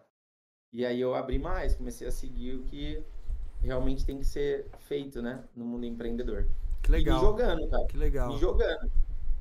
E 0.73 0.87
aí 0.87 1.01
eu 1.01 1.15
abri 1.15 1.39
mais, 1.39 1.75
comecei 1.75 2.07
a 2.07 2.11
seguir 2.11 2.57
o 2.57 2.63
que 2.63 3.03
realmente 3.63 4.05
tem 4.05 4.19
que 4.19 4.25
ser 4.25 4.67
feito, 4.79 5.21
né? 5.21 5.45
No 5.55 5.65
mundo 5.65 5.85
empreendedor. 5.85 6.47
Que 6.83 6.91
legal. 6.91 7.19
E 7.19 7.21
me 7.21 7.27
jogando, 7.27 7.69
cara. 7.69 7.87
Que 7.87 7.97
legal. 7.97 8.29
Me 8.33 8.39
jogando. 8.39 8.91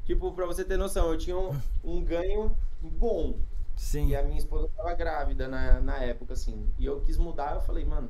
Tipo, 0.06 0.34
pra 0.34 0.46
você 0.46 0.66
ter 0.66 0.76
noção, 0.76 1.12
eu 1.12 1.18
tinha 1.18 1.38
um, 1.38 1.56
um 1.84 2.04
ganho 2.04 2.56
bom. 2.82 3.36
Sim. 3.78 4.08
E 4.08 4.16
a 4.16 4.24
minha 4.24 4.38
esposa 4.38 4.68
estava 4.68 4.94
grávida 4.94 5.48
na, 5.48 5.80
na 5.80 5.98
época, 6.04 6.34
assim. 6.34 6.70
E 6.78 6.86
eu 6.86 7.00
quis 7.02 7.16
mudar, 7.16 7.56
eu 7.56 7.62
falei, 7.62 7.86
mano, 7.86 8.10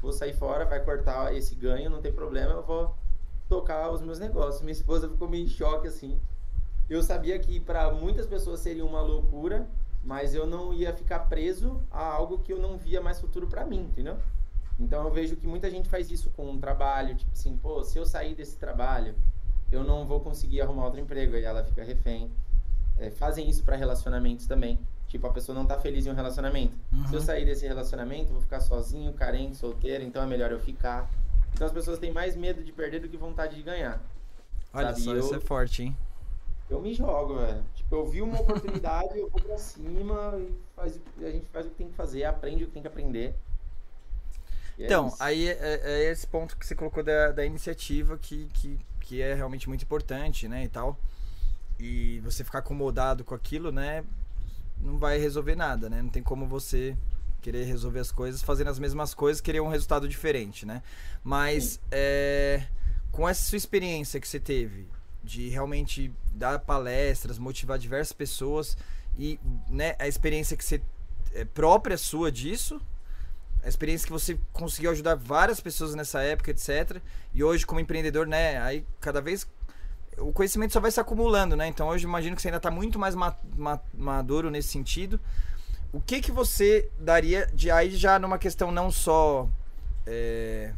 vou 0.00 0.12
sair 0.12 0.32
fora, 0.32 0.64
vai 0.64 0.82
cortar 0.82 1.34
esse 1.34 1.54
ganho, 1.54 1.90
não 1.90 2.00
tem 2.00 2.12
problema, 2.12 2.52
eu 2.52 2.62
vou 2.62 2.94
tocar 3.48 3.90
os 3.90 4.00
meus 4.00 4.18
negócios. 4.18 4.62
Minha 4.62 4.72
esposa 4.72 5.08
ficou 5.08 5.28
meio 5.28 5.44
em 5.44 5.48
choque, 5.48 5.88
assim. 5.88 6.18
Eu 6.90 7.04
sabia 7.04 7.38
que 7.38 7.60
para 7.60 7.92
muitas 7.92 8.26
pessoas 8.26 8.58
seria 8.58 8.84
uma 8.84 9.00
loucura, 9.00 9.64
mas 10.02 10.34
eu 10.34 10.44
não 10.44 10.74
ia 10.74 10.92
ficar 10.92 11.20
preso 11.20 11.80
a 11.88 12.02
algo 12.02 12.40
que 12.40 12.52
eu 12.52 12.58
não 12.58 12.76
via 12.76 13.00
mais 13.00 13.20
futuro 13.20 13.46
para 13.46 13.64
mim, 13.64 13.82
entendeu? 13.82 14.18
Então 14.78 15.04
eu 15.04 15.10
vejo 15.12 15.36
que 15.36 15.46
muita 15.46 15.70
gente 15.70 15.88
faz 15.88 16.10
isso 16.10 16.30
com 16.30 16.50
um 16.50 16.58
trabalho, 16.58 17.14
tipo 17.14 17.30
assim, 17.30 17.56
pô, 17.56 17.84
se 17.84 17.96
eu 17.96 18.04
sair 18.04 18.34
desse 18.34 18.56
trabalho, 18.56 19.14
eu 19.70 19.84
não 19.84 20.04
vou 20.04 20.18
conseguir 20.18 20.62
arrumar 20.62 20.86
outro 20.86 20.98
emprego, 20.98 21.36
aí 21.36 21.44
ela 21.44 21.62
fica 21.62 21.84
refém. 21.84 22.28
É, 22.98 23.08
fazem 23.10 23.48
isso 23.48 23.62
para 23.62 23.76
relacionamentos 23.76 24.46
também. 24.46 24.76
Tipo, 25.06 25.28
a 25.28 25.30
pessoa 25.30 25.56
não 25.56 25.66
tá 25.66 25.78
feliz 25.78 26.06
em 26.06 26.10
um 26.10 26.14
relacionamento. 26.14 26.76
Uhum. 26.92 27.06
Se 27.06 27.14
eu 27.14 27.20
sair 27.20 27.44
desse 27.44 27.66
relacionamento, 27.68 28.32
vou 28.32 28.40
ficar 28.40 28.60
sozinho, 28.60 29.12
carente, 29.12 29.56
solteiro, 29.56 30.02
então 30.02 30.22
é 30.22 30.26
melhor 30.26 30.50
eu 30.50 30.58
ficar. 30.58 31.08
Então 31.54 31.66
as 31.66 31.72
pessoas 31.72 31.98
têm 32.00 32.12
mais 32.12 32.34
medo 32.34 32.64
de 32.64 32.72
perder 32.72 33.00
do 33.00 33.08
que 33.08 33.16
vontade 33.16 33.54
de 33.54 33.62
ganhar. 33.62 34.00
Olha 34.72 34.88
sabe? 34.88 35.02
só, 35.02 35.12
eu, 35.12 35.20
isso 35.20 35.34
é 35.34 35.40
forte, 35.40 35.82
hein? 35.84 35.96
Eu 36.70 36.80
me 36.80 36.94
jogo, 36.94 37.34
velho. 37.34 37.64
Tipo, 37.74 37.96
eu 37.96 38.06
vi 38.06 38.22
uma 38.22 38.40
oportunidade, 38.40 39.18
eu 39.18 39.28
vou 39.28 39.40
pra 39.40 39.58
cima 39.58 40.38
e 40.38 40.54
faz, 40.76 41.00
a 41.18 41.30
gente 41.30 41.46
faz 41.48 41.66
o 41.66 41.70
que 41.70 41.74
tem 41.74 41.88
que 41.88 41.94
fazer, 41.94 42.24
aprende 42.24 42.62
o 42.62 42.66
que 42.68 42.72
tem 42.72 42.82
que 42.82 42.88
aprender. 42.88 43.34
É 44.78 44.84
então, 44.84 45.08
é 45.08 45.14
aí 45.18 45.48
é, 45.48 45.80
é, 45.82 46.10
esse 46.12 46.26
ponto 46.26 46.56
que 46.56 46.64
você 46.64 46.76
colocou 46.76 47.02
da, 47.02 47.32
da 47.32 47.44
iniciativa 47.44 48.16
que, 48.16 48.48
que, 48.54 48.78
que 49.00 49.20
é 49.20 49.34
realmente 49.34 49.68
muito 49.68 49.82
importante, 49.82 50.46
né, 50.46 50.64
e 50.64 50.68
tal. 50.68 50.96
E 51.78 52.20
você 52.20 52.44
ficar 52.44 52.60
acomodado 52.60 53.24
com 53.24 53.34
aquilo, 53.34 53.72
né, 53.72 54.04
não 54.80 54.96
vai 54.96 55.18
resolver 55.18 55.56
nada, 55.56 55.90
né? 55.90 56.00
Não 56.00 56.08
tem 56.08 56.22
como 56.22 56.46
você 56.46 56.96
querer 57.42 57.64
resolver 57.64 58.00
as 58.00 58.12
coisas 58.12 58.42
fazendo 58.42 58.68
as 58.68 58.78
mesmas 58.78 59.12
coisas, 59.12 59.40
querer 59.40 59.60
um 59.60 59.68
resultado 59.68 60.06
diferente, 60.06 60.64
né? 60.64 60.82
Mas 61.24 61.80
é, 61.90 62.64
com 63.10 63.28
essa 63.28 63.42
sua 63.42 63.56
experiência 63.56 64.20
que 64.20 64.28
você 64.28 64.38
teve 64.38 64.86
de 65.22 65.48
realmente 65.48 66.12
dar 66.32 66.58
palestras, 66.60 67.38
motivar 67.38 67.78
diversas 67.78 68.12
pessoas 68.12 68.76
e 69.18 69.38
né, 69.68 69.94
a 69.98 70.08
experiência 70.08 70.56
que 70.56 70.64
você 70.64 70.80
é 71.34 71.44
própria 71.44 71.96
sua 71.96 72.32
disso, 72.32 72.80
a 73.62 73.68
experiência 73.68 74.06
que 74.06 74.12
você 74.12 74.38
conseguiu 74.52 74.90
ajudar 74.90 75.14
várias 75.14 75.60
pessoas 75.60 75.94
nessa 75.94 76.22
época, 76.22 76.50
etc. 76.50 77.00
E 77.34 77.44
hoje 77.44 77.66
como 77.66 77.80
empreendedor, 77.80 78.26
né, 78.26 78.60
aí 78.62 78.86
cada 79.00 79.20
vez 79.20 79.46
o 80.18 80.32
conhecimento 80.32 80.72
só 80.72 80.80
vai 80.80 80.90
se 80.90 81.00
acumulando, 81.00 81.56
né? 81.56 81.66
Então 81.68 81.88
hoje 81.88 82.04
imagino 82.04 82.36
que 82.36 82.42
você 82.42 82.48
ainda 82.48 82.58
está 82.58 82.70
muito 82.70 82.98
mais 82.98 83.14
ma 83.14 83.36
ma 83.56 83.80
maduro 83.94 84.50
nesse 84.50 84.68
sentido. 84.68 85.20
o 85.92 86.00
que 86.00 86.20
que 86.20 86.30
você 86.30 86.88
daria 86.98 87.46
de 87.52 87.70
aí 87.70 87.90
já 87.90 88.18
numa 88.18 88.38
questão 88.38 88.70
não 88.70 88.90
só 88.90 89.48
é, 90.06 90.72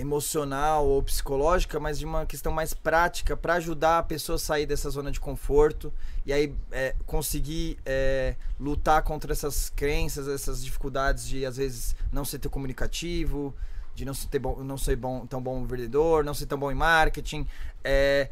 emocional 0.00 0.86
ou 0.86 1.02
psicológica, 1.02 1.78
mas 1.78 1.98
de 1.98 2.04
uma 2.04 2.24
questão 2.24 2.50
mais 2.50 2.72
prática 2.72 3.36
para 3.36 3.54
ajudar 3.54 3.98
a 3.98 4.02
pessoa 4.02 4.36
a 4.36 4.38
sair 4.38 4.66
dessa 4.66 4.88
zona 4.88 5.12
de 5.12 5.20
conforto 5.20 5.92
e 6.24 6.32
aí 6.32 6.54
é, 6.72 6.94
conseguir 7.06 7.78
é, 7.84 8.34
lutar 8.58 9.02
contra 9.02 9.32
essas 9.32 9.70
crenças, 9.70 10.26
essas 10.26 10.64
dificuldades 10.64 11.26
de 11.26 11.44
às 11.44 11.56
vezes 11.56 11.94
não 12.12 12.24
ser 12.24 12.38
tão 12.38 12.50
comunicativo, 12.50 13.54
de 13.94 14.04
não 14.04 14.14
ser, 14.14 14.38
bom, 14.38 14.62
não 14.64 14.78
ser 14.78 14.96
bom, 14.96 15.26
tão 15.26 15.42
bom 15.42 15.64
vendedor, 15.64 16.24
não 16.24 16.34
ser 16.34 16.46
tão 16.46 16.58
bom 16.58 16.70
em 16.70 16.74
marketing. 16.74 17.46
É, 17.84 18.30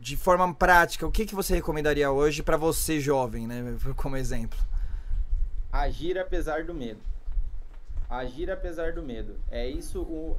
de 0.00 0.16
forma 0.16 0.52
prática, 0.54 1.06
o 1.06 1.10
que, 1.10 1.26
que 1.26 1.34
você 1.34 1.54
recomendaria 1.54 2.10
hoje 2.10 2.42
para 2.42 2.56
você 2.56 2.98
jovem, 3.00 3.46
né, 3.46 3.76
como 3.96 4.16
exemplo? 4.16 4.58
Agir 5.70 6.18
apesar 6.18 6.64
do 6.64 6.72
medo. 6.72 7.00
Agir 8.08 8.50
apesar 8.50 8.92
do 8.92 9.02
medo. 9.02 9.36
É 9.50 9.68
isso 9.68 10.00
o, 10.00 10.38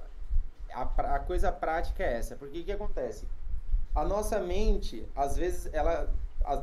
a, 0.81 1.15
a 1.15 1.19
coisa 1.19 1.51
prática 1.51 2.03
é 2.03 2.17
essa. 2.17 2.35
Porque 2.35 2.59
o 2.59 2.63
que 2.63 2.71
acontece? 2.71 3.27
A 3.95 4.05
nossa 4.05 4.39
mente, 4.39 5.07
às 5.15 5.35
vezes, 5.35 5.71
ela 5.73 6.13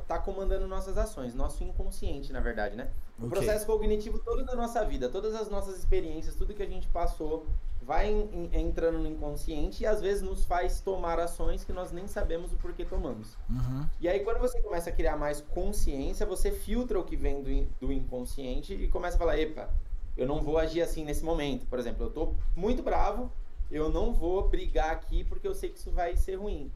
está 0.01 0.19
comandando 0.19 0.67
nossas 0.67 0.97
ações, 0.97 1.35
nosso 1.35 1.63
inconsciente, 1.63 2.33
na 2.33 2.41
verdade, 2.41 2.77
né? 2.77 2.89
O 3.19 3.27
okay. 3.27 3.39
processo 3.39 3.67
cognitivo 3.67 4.19
todo 4.19 4.45
da 4.45 4.55
nossa 4.55 4.85
vida, 4.85 5.09
todas 5.09 5.35
as 5.35 5.49
nossas 5.51 5.79
experiências, 5.79 6.35
tudo 6.35 6.55
que 6.55 6.63
a 6.63 6.67
gente 6.67 6.89
passou, 6.89 7.47
vai 7.83 8.11
em, 8.11 8.49
em, 8.53 8.61
entrando 8.61 8.99
no 8.99 9.07
inconsciente 9.07 9.83
e 9.83 9.87
às 9.87 10.01
vezes 10.01 10.23
nos 10.23 10.45
faz 10.45 10.81
tomar 10.81 11.21
ações 11.21 11.65
que 11.65 11.73
nós 11.73 11.93
nem 11.93 12.09
sabemos 12.09 12.53
o 12.53 12.57
porquê 12.57 12.85
tomamos. 12.85 13.37
Uhum. 13.49 13.87
E 14.01 14.09
aí, 14.09 14.21
quando 14.21 14.39
você 14.39 14.61
começa 14.61 14.91
a 14.91 14.93
criar 14.93 15.17
mais 15.17 15.41
consciência, 15.41 16.25
você 16.25 16.51
filtra 16.51 16.99
o 16.99 17.05
que 17.05 17.17
vem 17.17 17.43
do, 17.43 17.87
do 17.87 17.93
inconsciente 17.93 18.75
e 18.75 18.89
começa 18.89 19.17
a 19.17 19.19
falar: 19.19 19.39
epa, 19.39 19.69
eu 20.17 20.27
não 20.27 20.41
vou 20.41 20.59
agir 20.59 20.81
assim 20.81 21.05
nesse 21.05 21.25
momento. 21.25 21.67
Por 21.67 21.79
exemplo, 21.79 22.07
eu 22.07 22.11
tô 22.11 22.35
muito 22.57 22.83
bravo, 22.83 23.31
eu 23.71 23.89
não 23.89 24.13
vou 24.13 24.49
brigar 24.49 24.91
aqui 24.91 25.25
porque 25.25 25.47
eu 25.47 25.55
sei 25.55 25.71
que 25.71 25.79
isso 25.79 25.91
vai 25.91 26.17
ser 26.17 26.37
ruim. 26.37 26.71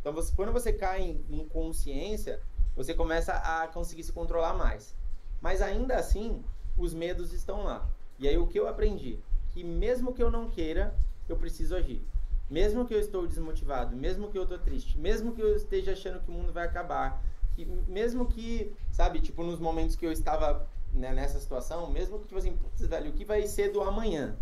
Então, 0.00 0.12
você, 0.12 0.32
quando 0.34 0.52
você 0.52 0.72
cai 0.72 1.02
em, 1.02 1.24
em 1.30 1.48
consciência, 1.48 2.40
você 2.74 2.94
começa 2.94 3.32
a 3.32 3.66
conseguir 3.68 4.02
se 4.02 4.12
controlar 4.12 4.54
mais. 4.54 4.94
Mas 5.40 5.60
ainda 5.60 5.96
assim, 5.96 6.42
os 6.76 6.94
medos 6.94 7.32
estão 7.32 7.64
lá. 7.64 7.88
E 8.18 8.28
aí, 8.28 8.38
o 8.38 8.46
que 8.46 8.58
eu 8.58 8.68
aprendi? 8.68 9.18
Que 9.50 9.62
mesmo 9.64 10.12
que 10.12 10.22
eu 10.22 10.30
não 10.30 10.48
queira, 10.48 10.94
eu 11.28 11.36
preciso 11.36 11.76
agir. 11.76 12.02
Mesmo 12.48 12.86
que 12.86 12.94
eu 12.94 13.00
estou 13.00 13.26
desmotivado, 13.26 13.94
mesmo 13.94 14.30
que 14.30 14.38
eu 14.38 14.44
estou 14.44 14.58
triste, 14.58 14.98
mesmo 14.98 15.32
que 15.32 15.42
eu 15.42 15.54
esteja 15.54 15.92
achando 15.92 16.20
que 16.20 16.30
o 16.30 16.32
mundo 16.32 16.52
vai 16.52 16.64
acabar, 16.64 17.22
que, 17.54 17.64
mesmo 17.64 18.26
que, 18.26 18.72
sabe, 18.90 19.20
tipo, 19.20 19.42
nos 19.42 19.60
momentos 19.60 19.96
que 19.96 20.06
eu 20.06 20.12
estava 20.12 20.66
né, 20.92 21.12
nessa 21.12 21.38
situação, 21.38 21.90
mesmo 21.90 22.18
que, 22.20 22.26
tipo 22.26 22.38
assim, 22.38 22.56
putz, 22.56 22.86
velho, 22.86 23.10
o 23.10 23.12
que 23.12 23.24
vai 23.24 23.46
ser 23.46 23.70
do 23.70 23.82
amanhã? 23.82 24.36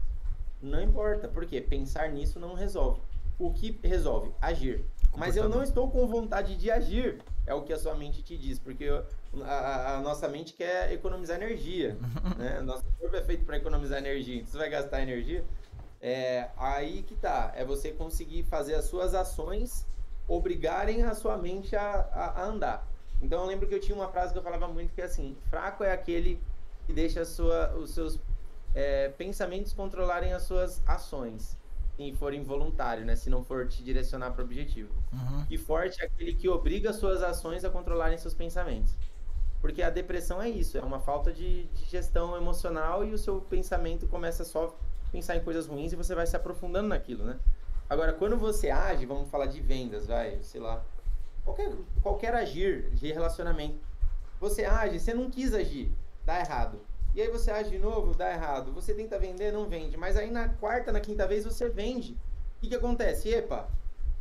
Não 0.60 0.82
importa, 0.82 1.28
porque 1.28 1.60
pensar 1.60 2.10
nisso 2.10 2.38
não 2.40 2.54
resolve. 2.54 3.00
O 3.38 3.52
que 3.52 3.78
resolve? 3.82 4.32
Agir. 4.40 4.84
Mas 5.16 5.36
eu 5.36 5.48
não 5.48 5.62
estou 5.62 5.90
com 5.90 6.06
vontade 6.06 6.56
de 6.56 6.70
agir, 6.70 7.22
é 7.46 7.54
o 7.54 7.62
que 7.62 7.72
a 7.72 7.78
sua 7.78 7.94
mente 7.94 8.22
te 8.22 8.36
diz, 8.36 8.58
porque 8.58 8.86
a, 9.44 9.96
a 9.96 10.00
nossa 10.00 10.28
mente 10.28 10.52
quer 10.52 10.92
economizar 10.92 11.36
energia. 11.36 11.96
né? 12.36 12.60
Nosso 12.60 12.84
corpo 12.98 13.16
é 13.16 13.22
feito 13.22 13.44
para 13.44 13.56
economizar 13.56 13.98
energia, 13.98 14.36
então 14.36 14.50
você 14.50 14.58
vai 14.58 14.68
gastar 14.68 15.02
energia. 15.02 15.44
É, 16.00 16.50
aí 16.58 17.02
que 17.02 17.14
tá, 17.14 17.52
é 17.56 17.64
você 17.64 17.90
conseguir 17.90 18.42
fazer 18.44 18.74
as 18.74 18.84
suas 18.84 19.14
ações 19.14 19.86
obrigarem 20.28 21.02
a 21.04 21.14
sua 21.14 21.38
mente 21.38 21.74
a, 21.74 21.82
a, 22.12 22.42
a 22.42 22.44
andar. 22.44 22.86
Então 23.22 23.40
eu 23.40 23.46
lembro 23.46 23.66
que 23.66 23.74
eu 23.74 23.80
tinha 23.80 23.96
uma 23.96 24.08
frase 24.08 24.32
que 24.32 24.38
eu 24.38 24.42
falava 24.42 24.68
muito 24.68 24.92
que 24.92 25.00
é 25.00 25.04
assim: 25.04 25.36
fraco 25.48 25.82
é 25.82 25.92
aquele 25.92 26.40
que 26.86 26.92
deixa 26.92 27.24
sua, 27.24 27.74
os 27.74 27.90
seus 27.90 28.20
é, 28.76 29.08
pensamentos 29.08 29.72
controlarem 29.72 30.34
as 30.34 30.42
suas 30.42 30.82
ações 30.86 31.56
e 31.98 32.12
forem 32.12 32.44
voluntários, 32.44 33.06
né? 33.06 33.16
Se 33.16 33.30
não 33.30 33.42
for 33.42 33.66
te 33.66 33.82
direcionar 33.82 34.32
para 34.32 34.42
o 34.42 34.44
objetivo. 34.44 34.92
Uhum. 35.10 35.46
E 35.50 35.56
forte 35.56 36.02
é 36.02 36.04
aquele 36.04 36.34
que 36.34 36.46
obriga 36.46 36.90
as 36.90 36.96
suas 36.96 37.22
ações 37.22 37.64
a 37.64 37.70
controlarem 37.70 38.18
seus 38.18 38.34
pensamentos. 38.34 38.94
Porque 39.62 39.82
a 39.82 39.88
depressão 39.88 40.42
é 40.42 40.48
isso, 40.50 40.76
é 40.76 40.82
uma 40.82 41.00
falta 41.00 41.32
de, 41.32 41.64
de 41.64 41.84
gestão 41.86 42.36
emocional 42.36 43.02
e 43.02 43.14
o 43.14 43.18
seu 43.18 43.40
pensamento 43.40 44.06
começa 44.06 44.44
só 44.44 44.66
a 44.66 45.10
pensar 45.10 45.36
em 45.36 45.40
coisas 45.40 45.66
ruins 45.66 45.94
e 45.94 45.96
você 45.96 46.14
vai 46.14 46.26
se 46.26 46.36
aprofundando 46.36 46.88
naquilo, 46.88 47.24
né? 47.24 47.38
Agora, 47.88 48.12
quando 48.12 48.36
você 48.36 48.68
age, 48.68 49.06
vamos 49.06 49.30
falar 49.30 49.46
de 49.46 49.60
vendas, 49.62 50.06
vai, 50.06 50.38
sei 50.42 50.60
lá, 50.60 50.84
qualquer, 51.42 51.72
qualquer 52.02 52.34
agir 52.34 52.90
de 52.90 53.10
relacionamento, 53.10 53.78
você 54.38 54.66
age, 54.66 55.00
você 55.00 55.14
não 55.14 55.30
quis 55.30 55.54
agir, 55.54 55.90
dá 56.26 56.38
errado. 56.38 56.78
E 57.16 57.22
aí 57.22 57.30
você 57.30 57.50
age 57.50 57.70
de 57.70 57.78
novo, 57.78 58.14
dá 58.14 58.30
errado. 58.30 58.70
Você 58.74 58.92
tenta 58.92 59.18
vender, 59.18 59.50
não 59.50 59.66
vende. 59.66 59.96
Mas 59.96 60.18
aí 60.18 60.30
na 60.30 60.50
quarta, 60.50 60.92
na 60.92 61.00
quinta 61.00 61.26
vez 61.26 61.46
você 61.46 61.66
vende. 61.66 62.12
O 62.12 62.60
que, 62.60 62.68
que 62.68 62.74
acontece? 62.74 63.30
Epa, 63.30 63.70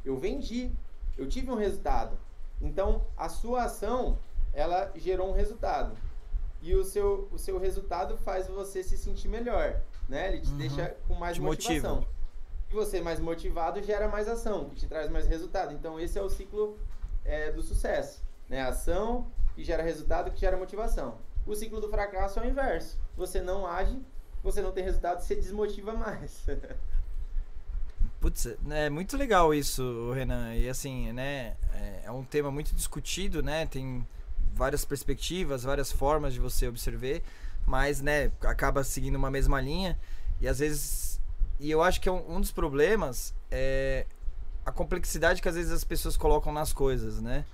eu 0.05 0.17
vendi, 0.17 0.71
eu 1.17 1.27
tive 1.27 1.51
um 1.51 1.55
resultado. 1.55 2.17
Então 2.61 3.05
a 3.17 3.27
sua 3.27 3.65
ação, 3.65 4.17
ela 4.53 4.93
gerou 4.95 5.29
um 5.29 5.33
resultado. 5.33 5.97
E 6.61 6.73
o 6.73 6.85
seu, 6.85 7.27
o 7.33 7.37
seu 7.37 7.59
resultado 7.59 8.15
faz 8.15 8.47
você 8.47 8.81
se 8.81 8.97
sentir 8.97 9.27
melhor, 9.27 9.81
né? 10.07 10.29
Ele 10.29 10.39
te 10.39 10.51
uhum. 10.51 10.57
deixa 10.57 10.95
com 11.05 11.15
mais 11.15 11.35
te 11.35 11.41
motivação. 11.41 11.95
Motiva. 11.95 12.15
E 12.71 12.73
você 12.73 13.01
mais 13.01 13.19
motivado 13.19 13.83
gera 13.83 14.07
mais 14.07 14.29
ação, 14.29 14.69
que 14.69 14.75
te 14.75 14.87
traz 14.87 15.09
mais 15.09 15.27
resultado. 15.27 15.73
Então 15.73 15.99
esse 15.99 16.17
é 16.17 16.21
o 16.21 16.29
ciclo 16.29 16.79
é, 17.25 17.51
do 17.51 17.61
sucesso, 17.61 18.23
né? 18.47 18.61
Ação 18.61 19.29
que 19.53 19.65
gera 19.65 19.83
resultado, 19.83 20.31
que 20.31 20.39
gera 20.39 20.55
motivação. 20.55 21.17
O 21.45 21.55
ciclo 21.55 21.79
do 21.79 21.89
fracasso 21.89 22.39
é 22.39 22.43
o 22.43 22.49
inverso. 22.49 22.97
Você 23.15 23.41
não 23.41 23.67
age, 23.67 23.97
você 24.43 24.61
não 24.61 24.71
tem 24.71 24.83
resultado, 24.83 25.21
você 25.21 25.35
desmotiva 25.35 25.93
mais. 25.93 26.43
Putz, 28.19 28.47
é 28.71 28.89
muito 28.89 29.15
legal 29.15 29.53
isso, 29.53 30.11
Renan. 30.13 30.55
E 30.55 30.67
assim, 30.67 31.11
né, 31.13 31.55
é, 31.73 32.01
é 32.05 32.11
um 32.11 32.23
tema 32.23 32.49
muito 32.49 32.73
discutido, 32.73 33.43
né? 33.43 33.67
Tem 33.67 34.05
várias 34.53 34.83
perspectivas, 34.83 35.63
várias 35.63 35.91
formas 35.91 36.33
de 36.33 36.39
você 36.39 36.67
observar, 36.67 37.21
mas, 37.65 38.01
né, 38.01 38.31
acaba 38.41 38.83
seguindo 38.83 39.15
uma 39.15 39.29
mesma 39.29 39.61
linha. 39.61 39.99
E 40.41 40.47
às 40.47 40.59
vezes, 40.59 41.21
e 41.59 41.69
eu 41.69 41.83
acho 41.83 42.01
que 42.01 42.09
é 42.09 42.11
um, 42.11 42.37
um 42.37 42.41
dos 42.41 42.51
problemas 42.51 43.33
é 43.51 44.05
a 44.65 44.71
complexidade 44.71 45.41
que 45.41 45.47
às 45.47 45.55
vezes 45.55 45.71
as 45.71 45.83
pessoas 45.83 46.17
colocam 46.17 46.51
nas 46.51 46.73
coisas, 46.73 47.21
né? 47.21 47.45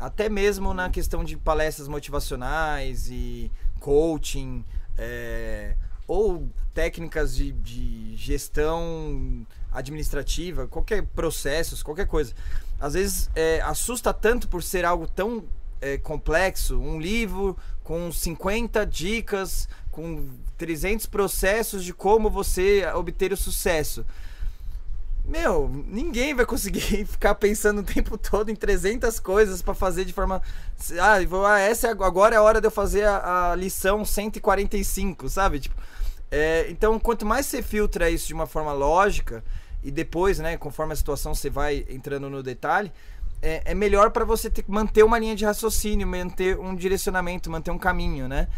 Até 0.00 0.30
mesmo 0.30 0.72
na 0.72 0.88
questão 0.88 1.22
de 1.22 1.36
palestras 1.36 1.86
motivacionais 1.86 3.10
e 3.10 3.52
coaching, 3.78 4.64
é, 4.96 5.76
ou 6.08 6.48
técnicas 6.72 7.36
de, 7.36 7.52
de 7.52 8.16
gestão 8.16 9.46
administrativa, 9.70 10.66
qualquer 10.66 11.02
processos, 11.02 11.82
qualquer 11.82 12.06
coisa. 12.06 12.32
Às 12.80 12.94
vezes 12.94 13.30
é, 13.34 13.60
assusta 13.60 14.14
tanto 14.14 14.48
por 14.48 14.62
ser 14.62 14.86
algo 14.86 15.06
tão 15.06 15.44
é, 15.82 15.98
complexo, 15.98 16.80
um 16.80 16.98
livro 16.98 17.54
com 17.84 18.10
50 18.10 18.86
dicas, 18.86 19.68
com 19.90 20.30
300 20.56 21.04
processos 21.06 21.84
de 21.84 21.92
como 21.92 22.30
você 22.30 22.86
obter 22.94 23.34
o 23.34 23.36
sucesso 23.36 24.06
meu, 25.24 25.70
ninguém 25.86 26.34
vai 26.34 26.44
conseguir 26.44 27.04
ficar 27.06 27.34
pensando 27.34 27.80
o 27.80 27.84
tempo 27.84 28.18
todo 28.18 28.50
em 28.50 28.54
300 28.54 29.20
coisas 29.20 29.62
para 29.62 29.74
fazer 29.74 30.04
de 30.04 30.12
forma. 30.12 30.42
Ah, 31.00 31.24
vou, 31.26 31.46
ah, 31.46 31.58
essa 31.58 31.88
é, 31.88 31.90
agora 31.90 32.34
é 32.34 32.38
a 32.38 32.42
hora 32.42 32.60
de 32.60 32.66
eu 32.66 32.70
fazer 32.70 33.04
a, 33.04 33.52
a 33.52 33.54
lição 33.54 34.04
145, 34.04 35.28
sabe? 35.28 35.60
Tipo, 35.60 35.76
é, 36.30 36.66
então, 36.70 36.98
quanto 36.98 37.26
mais 37.26 37.46
você 37.46 37.62
filtra 37.62 38.08
isso 38.10 38.26
de 38.26 38.34
uma 38.34 38.46
forma 38.46 38.72
lógica 38.72 39.44
e 39.82 39.90
depois, 39.90 40.38
né, 40.38 40.56
conforme 40.56 40.92
a 40.92 40.96
situação 40.96 41.34
você 41.34 41.50
vai 41.50 41.84
entrando 41.88 42.30
no 42.30 42.42
detalhe, 42.42 42.92
é, 43.42 43.62
é 43.64 43.74
melhor 43.74 44.10
para 44.10 44.24
você 44.24 44.50
ter, 44.50 44.64
manter 44.68 45.02
uma 45.02 45.18
linha 45.18 45.34
de 45.34 45.44
raciocínio, 45.44 46.06
manter 46.06 46.58
um 46.58 46.74
direcionamento, 46.74 47.50
manter 47.50 47.70
um 47.70 47.78
caminho, 47.78 48.28
né? 48.28 48.48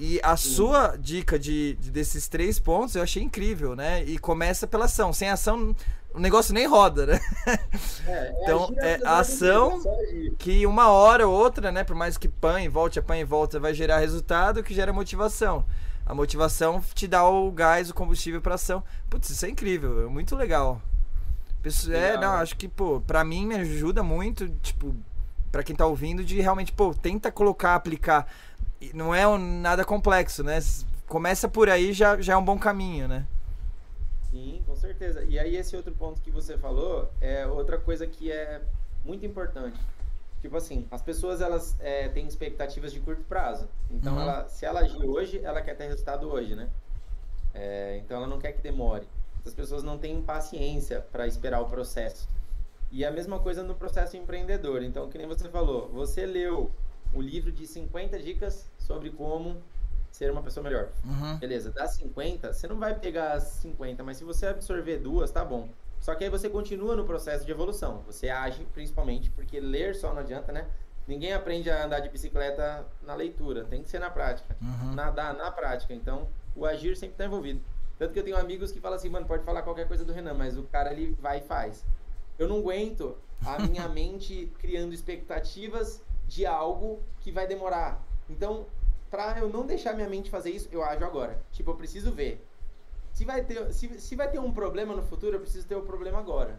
E 0.00 0.20
a 0.22 0.36
sua 0.36 0.96
dica 0.96 1.36
de, 1.36 1.74
de, 1.74 1.90
desses 1.90 2.28
três 2.28 2.60
pontos 2.60 2.94
eu 2.94 3.02
achei 3.02 3.20
incrível, 3.20 3.74
né? 3.74 4.04
E 4.04 4.16
começa 4.16 4.64
pela 4.64 4.84
ação. 4.84 5.12
Sem 5.12 5.28
ação 5.28 5.74
o 6.12 6.18
negócio 6.18 6.54
nem 6.54 6.66
roda, 6.66 7.06
né? 7.06 7.20
É, 8.06 8.12
é 8.12 8.32
então, 8.42 8.74
é 8.78 9.00
a 9.04 9.18
ação 9.18 9.82
que 10.38 10.66
uma 10.66 10.88
hora 10.88 11.26
ou 11.26 11.34
outra, 11.34 11.70
né? 11.70 11.84
Por 11.84 11.94
mais 11.94 12.16
que 12.16 12.28
pane, 12.28 12.68
volte, 12.68 12.98
apanhe 12.98 13.22
e 13.22 13.24
volta, 13.24 13.60
vai 13.60 13.74
gerar 13.74 13.98
resultado 13.98 14.62
que 14.62 14.74
gera 14.74 14.92
motivação. 14.92 15.64
A 16.04 16.14
motivação 16.14 16.82
te 16.94 17.06
dá 17.06 17.28
o 17.28 17.50
gás, 17.50 17.90
o 17.90 17.94
combustível 17.94 18.40
para 18.40 18.54
ação. 18.54 18.82
Putz, 19.10 19.28
isso 19.30 19.44
é 19.44 19.50
incrível, 19.50 20.06
é 20.06 20.08
muito 20.08 20.34
legal. 20.34 20.80
É, 21.90 22.16
não, 22.16 22.34
acho 22.34 22.56
que, 22.56 22.66
pô, 22.66 23.00
pra 23.06 23.22
mim 23.24 23.46
me 23.46 23.56
ajuda 23.56 24.02
muito, 24.02 24.48
tipo, 24.62 24.94
para 25.52 25.62
quem 25.62 25.76
tá 25.76 25.84
ouvindo, 25.84 26.24
de 26.24 26.40
realmente, 26.40 26.72
pô, 26.72 26.94
tenta 26.94 27.30
colocar, 27.30 27.74
aplicar. 27.74 28.26
Não 28.94 29.14
é 29.14 29.26
nada 29.36 29.84
complexo, 29.84 30.42
né? 30.42 30.60
Começa 31.06 31.46
por 31.48 31.68
aí 31.68 31.92
já, 31.92 32.18
já 32.20 32.34
é 32.34 32.36
um 32.36 32.44
bom 32.44 32.58
caminho, 32.58 33.06
né? 33.06 33.26
Sim, 34.38 34.62
com 34.64 34.76
certeza. 34.76 35.24
E 35.24 35.36
aí 35.36 35.56
esse 35.56 35.74
outro 35.76 35.92
ponto 35.92 36.20
que 36.20 36.30
você 36.30 36.56
falou 36.56 37.10
é 37.20 37.44
outra 37.44 37.76
coisa 37.76 38.06
que 38.06 38.30
é 38.30 38.62
muito 39.04 39.26
importante. 39.26 39.80
Tipo 40.40 40.56
assim, 40.56 40.86
as 40.92 41.02
pessoas 41.02 41.40
elas 41.40 41.74
é, 41.80 42.08
têm 42.08 42.24
expectativas 42.28 42.92
de 42.92 43.00
curto 43.00 43.24
prazo. 43.24 43.68
Então, 43.90 44.14
uhum. 44.14 44.20
ela, 44.20 44.48
se 44.48 44.64
ela 44.64 44.80
agir 44.80 45.04
hoje, 45.04 45.40
ela 45.42 45.60
quer 45.60 45.74
ter 45.74 45.88
resultado 45.88 46.30
hoje, 46.30 46.54
né? 46.54 46.68
É, 47.52 47.96
então, 47.96 48.18
ela 48.18 48.28
não 48.28 48.38
quer 48.38 48.52
que 48.52 48.62
demore. 48.62 49.08
As 49.44 49.52
pessoas 49.52 49.82
não 49.82 49.98
têm 49.98 50.22
paciência 50.22 51.00
para 51.10 51.26
esperar 51.26 51.60
o 51.60 51.66
processo. 51.66 52.28
E 52.92 53.04
a 53.04 53.10
mesma 53.10 53.40
coisa 53.40 53.64
no 53.64 53.74
processo 53.74 54.16
empreendedor. 54.16 54.84
Então, 54.84 55.08
que 55.10 55.18
nem 55.18 55.26
você 55.26 55.48
falou, 55.48 55.88
você 55.88 56.24
leu 56.24 56.70
o 57.12 57.20
livro 57.20 57.50
de 57.50 57.66
50 57.66 58.16
dicas 58.20 58.70
sobre 58.78 59.10
como 59.10 59.60
ser 60.10 60.30
uma 60.30 60.42
pessoa 60.42 60.64
melhor. 60.64 60.88
Uhum. 61.04 61.36
Beleza, 61.38 61.70
das 61.70 61.92
50, 61.92 62.52
você 62.52 62.66
não 62.66 62.78
vai 62.78 62.94
pegar 62.94 63.32
as 63.32 63.44
50, 63.62 64.02
mas 64.02 64.16
se 64.16 64.24
você 64.24 64.46
absorver 64.46 64.98
duas, 64.98 65.30
tá 65.30 65.44
bom. 65.44 65.68
Só 66.00 66.14
que 66.14 66.24
aí 66.24 66.30
você 66.30 66.48
continua 66.48 66.96
no 66.96 67.04
processo 67.04 67.44
de 67.44 67.50
evolução. 67.50 68.02
Você 68.06 68.28
age, 68.28 68.64
principalmente, 68.72 69.30
porque 69.30 69.60
ler 69.60 69.94
só 69.94 70.12
não 70.12 70.20
adianta, 70.20 70.52
né? 70.52 70.66
Ninguém 71.06 71.32
aprende 71.32 71.70
a 71.70 71.84
andar 71.84 72.00
de 72.00 72.08
bicicleta 72.08 72.86
na 73.02 73.14
leitura, 73.14 73.64
tem 73.64 73.82
que 73.82 73.88
ser 73.88 73.98
na 73.98 74.10
prática. 74.10 74.56
Uhum. 74.60 74.94
Nadar 74.94 75.34
na 75.34 75.50
prática. 75.50 75.94
Então, 75.94 76.28
o 76.54 76.66
agir 76.66 76.96
sempre 76.96 77.14
está 77.14 77.24
envolvido. 77.24 77.60
Tanto 77.98 78.12
que 78.12 78.18
eu 78.18 78.24
tenho 78.24 78.36
amigos 78.36 78.70
que 78.70 78.80
falam 78.80 78.96
assim, 78.96 79.08
mano, 79.08 79.26
pode 79.26 79.42
falar 79.42 79.62
qualquer 79.62 79.88
coisa 79.88 80.04
do 80.04 80.12
Renan, 80.12 80.34
mas 80.34 80.56
o 80.56 80.62
cara 80.64 80.92
ele 80.92 81.16
vai 81.20 81.38
e 81.38 81.42
faz. 81.42 81.84
Eu 82.38 82.46
não 82.46 82.58
aguento 82.58 83.16
a 83.44 83.58
minha 83.58 83.88
mente 83.90 84.52
criando 84.58 84.92
expectativas 84.92 86.00
de 86.26 86.46
algo 86.46 87.02
que 87.20 87.32
vai 87.32 87.46
demorar. 87.46 88.00
Então, 88.28 88.66
pra 89.10 89.38
eu 89.38 89.48
não 89.48 89.66
deixar 89.66 89.94
minha 89.94 90.08
mente 90.08 90.30
fazer 90.30 90.50
isso, 90.50 90.68
eu 90.70 90.82
ajo 90.82 91.04
agora. 91.04 91.40
Tipo, 91.52 91.70
eu 91.70 91.76
preciso 91.76 92.12
ver. 92.12 92.44
Se 93.12 93.24
vai 93.24 93.42
ter, 93.44 93.72
se, 93.72 94.00
se 94.00 94.14
vai 94.14 94.30
ter 94.30 94.38
um 94.38 94.52
problema 94.52 94.94
no 94.94 95.02
futuro, 95.02 95.36
eu 95.36 95.40
preciso 95.40 95.66
ter 95.66 95.74
o 95.74 95.80
um 95.80 95.86
problema 95.86 96.18
agora. 96.18 96.58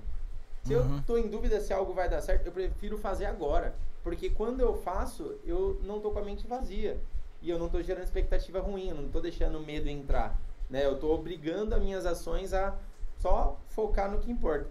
Se 0.64 0.76
uhum. 0.76 0.98
eu 0.98 1.04
tô 1.04 1.18
em 1.18 1.28
dúvida 1.28 1.60
se 1.62 1.72
algo 1.74 1.94
vai 1.94 2.10
dar 2.10 2.22
certo, 2.22 2.46
eu 2.46 2.52
prefiro 2.52 2.98
fazer 2.98 3.26
agora. 3.26 3.74
Porque 4.04 4.30
quando 4.30 4.62
eu 4.62 4.74
faço, 4.76 5.36
eu 5.46 5.80
não 5.84 6.00
tô 6.00 6.12
com 6.12 6.20
a 6.20 6.24
mente 6.24 6.48
vazia. 6.48 7.00
E 7.42 7.50
eu 7.50 7.58
não 7.58 7.70
tô 7.70 7.82
gerando 7.82 8.04
expectativa 8.04 8.60
ruim, 8.60 8.90
eu 8.90 8.96
não 8.96 9.10
tô 9.10 9.22
deixando 9.22 9.58
o 9.58 9.66
medo 9.66 9.88
entrar. 9.88 10.40
Né? 10.70 10.86
Eu 10.86 10.98
tô 10.98 11.14
obrigando 11.14 11.74
as 11.74 11.82
minhas 11.82 12.06
ações 12.06 12.54
a 12.54 12.78
só 13.18 13.58
focar 13.70 14.12
no 14.12 14.20
que 14.20 14.32
importa. 14.32 14.68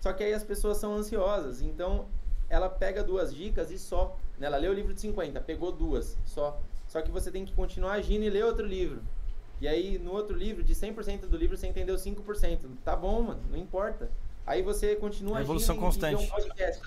Só 0.00 0.12
que 0.12 0.22
aí 0.22 0.32
as 0.32 0.44
pessoas 0.44 0.76
são 0.76 0.94
ansiosas. 0.94 1.62
Então, 1.62 2.06
ela 2.48 2.68
pega 2.68 3.02
duas 3.02 3.34
dicas 3.34 3.70
e 3.70 3.78
só. 3.78 4.16
Né? 4.38 4.46
Ela 4.46 4.56
lê 4.56 4.68
o 4.68 4.72
livro 4.72 4.92
de 4.92 5.00
50, 5.00 5.40
pegou 5.40 5.72
duas 5.72 6.18
só. 6.24 6.60
Só 6.90 7.00
que 7.00 7.10
você 7.10 7.30
tem 7.30 7.44
que 7.44 7.52
continuar 7.52 7.92
agindo 7.92 8.24
e 8.24 8.30
ler 8.30 8.44
outro 8.44 8.66
livro. 8.66 9.00
E 9.60 9.68
aí, 9.68 9.96
no 9.96 10.10
outro 10.10 10.36
livro, 10.36 10.64
de 10.64 10.74
100% 10.74 11.20
do 11.26 11.36
livro, 11.36 11.56
você 11.56 11.68
entendeu 11.68 11.94
5%. 11.94 12.68
Tá 12.84 12.96
bom, 12.96 13.22
mano, 13.22 13.40
não 13.48 13.56
importa. 13.56 14.10
Aí 14.44 14.60
você 14.60 14.96
continua 14.96 15.38
a 15.38 15.40
evolução 15.40 15.76
constante. 15.76 16.24
um 16.24 16.26
podcast. 16.26 16.82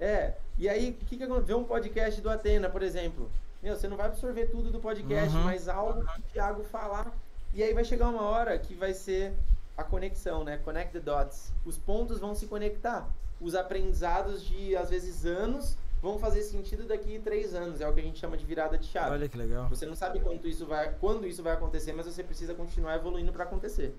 É, 0.00 0.34
e 0.58 0.68
aí, 0.68 0.90
o 0.90 1.04
que 1.04 1.16
que 1.16 1.26
Vê 1.42 1.54
um 1.54 1.62
podcast 1.62 2.20
do 2.20 2.28
Atena, 2.28 2.68
por 2.68 2.82
exemplo. 2.82 3.30
Meu, 3.62 3.76
você 3.76 3.86
não 3.86 3.96
vai 3.96 4.06
absorver 4.06 4.46
tudo 4.46 4.72
do 4.72 4.80
podcast, 4.80 5.36
uhum. 5.36 5.44
mas 5.44 5.68
algo 5.68 6.04
que 6.04 6.18
o 6.18 6.22
Thiago 6.32 6.64
falar. 6.64 7.16
E 7.54 7.62
aí 7.62 7.72
vai 7.72 7.84
chegar 7.84 8.08
uma 8.08 8.22
hora 8.22 8.58
que 8.58 8.74
vai 8.74 8.92
ser 8.92 9.34
a 9.76 9.84
conexão, 9.84 10.42
né? 10.42 10.56
Connect 10.64 10.92
the 10.92 10.98
dots. 10.98 11.52
Os 11.64 11.78
pontos 11.78 12.18
vão 12.18 12.34
se 12.34 12.48
conectar. 12.48 13.08
Os 13.40 13.54
aprendizados 13.54 14.42
de, 14.42 14.74
às 14.74 14.90
vezes, 14.90 15.24
anos 15.24 15.76
vão 16.02 16.18
fazer 16.18 16.42
sentido 16.42 16.84
daqui 16.84 17.20
três 17.20 17.54
anos. 17.54 17.80
É 17.80 17.88
o 17.88 17.94
que 17.94 18.00
a 18.00 18.02
gente 18.02 18.18
chama 18.18 18.36
de 18.36 18.44
virada 18.44 18.76
de 18.76 18.86
chave. 18.86 19.12
Olha 19.12 19.28
que 19.28 19.38
legal. 19.38 19.68
Você 19.68 19.86
não 19.86 19.94
sabe 19.94 20.18
quanto 20.18 20.48
isso 20.48 20.66
vai, 20.66 20.92
quando 21.00 21.26
isso 21.26 21.42
vai 21.42 21.52
acontecer, 21.52 21.92
mas 21.92 22.04
você 22.04 22.24
precisa 22.24 22.52
continuar 22.54 22.96
evoluindo 22.96 23.32
para 23.32 23.44
acontecer. 23.44 23.94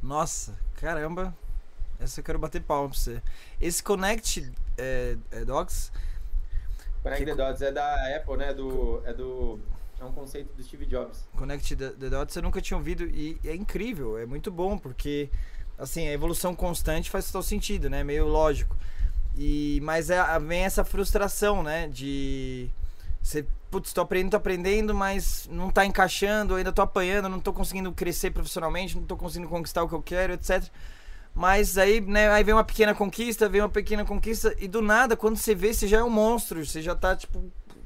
Nossa, 0.00 0.56
caramba. 0.76 1.34
Essa 1.98 2.20
eu 2.20 2.24
quero 2.24 2.38
bater 2.38 2.62
palma 2.62 2.88
pra 2.88 2.96
você. 2.96 3.20
Esse 3.60 3.82
Connect 3.82 4.52
é, 4.78 5.16
é 5.32 5.44
Docs. 5.44 5.90
Connect 7.02 7.24
que... 7.24 7.30
the 7.32 7.36
Dots 7.36 7.60
é 7.60 7.72
da 7.72 8.16
Apple, 8.16 8.36
né? 8.36 8.54
Do, 8.54 9.02
é 9.04 9.12
do. 9.12 9.58
É 10.00 10.04
um 10.04 10.12
conceito 10.12 10.54
do 10.54 10.62
Steve 10.62 10.86
Jobs. 10.86 11.26
Connect 11.36 11.74
the, 11.74 11.90
the 11.90 12.08
Dots 12.08 12.36
eu 12.36 12.42
nunca 12.42 12.60
tinha 12.60 12.76
ouvido 12.76 13.04
e 13.04 13.36
é 13.44 13.52
incrível, 13.52 14.16
é 14.16 14.24
muito 14.24 14.48
bom, 14.48 14.78
porque 14.78 15.28
assim, 15.76 16.06
a 16.06 16.12
evolução 16.12 16.54
constante 16.54 17.10
faz 17.10 17.26
total 17.26 17.42
sentido, 17.42 17.90
né? 17.90 18.04
Meio 18.04 18.28
lógico. 18.28 18.76
E, 19.38 19.78
mas 19.84 20.10
é, 20.10 20.20
vem 20.40 20.64
essa 20.64 20.84
frustração, 20.84 21.62
né? 21.62 21.86
De. 21.86 22.68
Você, 23.22 23.46
putz, 23.70 23.92
tô 23.92 24.00
aprendendo, 24.00 24.32
tô 24.32 24.36
aprendendo, 24.36 24.94
mas 24.94 25.48
não 25.50 25.70
tá 25.70 25.86
encaixando, 25.86 26.56
ainda 26.56 26.72
tô 26.72 26.82
apanhando, 26.82 27.28
não 27.28 27.38
tô 27.38 27.52
conseguindo 27.52 27.92
crescer 27.92 28.32
profissionalmente, 28.32 28.96
não 28.96 29.04
tô 29.04 29.16
conseguindo 29.16 29.48
conquistar 29.48 29.84
o 29.84 29.88
que 29.88 29.94
eu 29.94 30.02
quero, 30.02 30.32
etc. 30.32 30.64
Mas 31.32 31.78
aí, 31.78 32.00
né, 32.00 32.28
aí 32.30 32.42
vem 32.42 32.52
uma 32.52 32.64
pequena 32.64 32.94
conquista, 32.96 33.48
vem 33.48 33.60
uma 33.60 33.68
pequena 33.68 34.04
conquista, 34.04 34.56
e 34.58 34.66
do 34.66 34.82
nada, 34.82 35.16
quando 35.16 35.36
você 35.36 35.54
vê, 35.54 35.72
você 35.72 35.86
já 35.86 35.98
é 35.98 36.02
um 36.02 36.10
monstro, 36.10 36.64
você 36.66 36.82
já 36.82 36.96
tá, 36.96 37.14
tipo, 37.14 37.44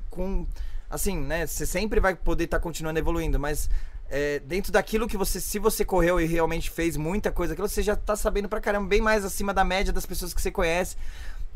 com. 0.08 0.46
Assim, 0.88 1.18
né? 1.18 1.46
Você 1.46 1.66
sempre 1.66 2.00
vai 2.00 2.14
poder 2.14 2.44
estar 2.44 2.58
tá 2.58 2.62
continuando 2.62 2.98
evoluindo, 2.98 3.38
mas 3.38 3.68
é, 4.08 4.40
dentro 4.40 4.70
daquilo 4.70 5.08
que 5.08 5.16
você, 5.16 5.40
se 5.40 5.58
você 5.58 5.86
correu 5.86 6.20
e 6.20 6.26
realmente 6.26 6.70
fez 6.70 6.98
muita 6.98 7.32
coisa, 7.32 7.54
aquilo 7.54 7.66
você 7.66 7.82
já 7.82 7.96
tá 7.96 8.14
sabendo 8.14 8.46
pra 8.46 8.60
caramba, 8.60 8.86
bem 8.86 9.00
mais 9.00 9.24
acima 9.24 9.54
da 9.54 9.64
média 9.64 9.90
das 9.90 10.04
pessoas 10.04 10.34
que 10.34 10.42
você 10.42 10.50
conhece. 10.50 10.96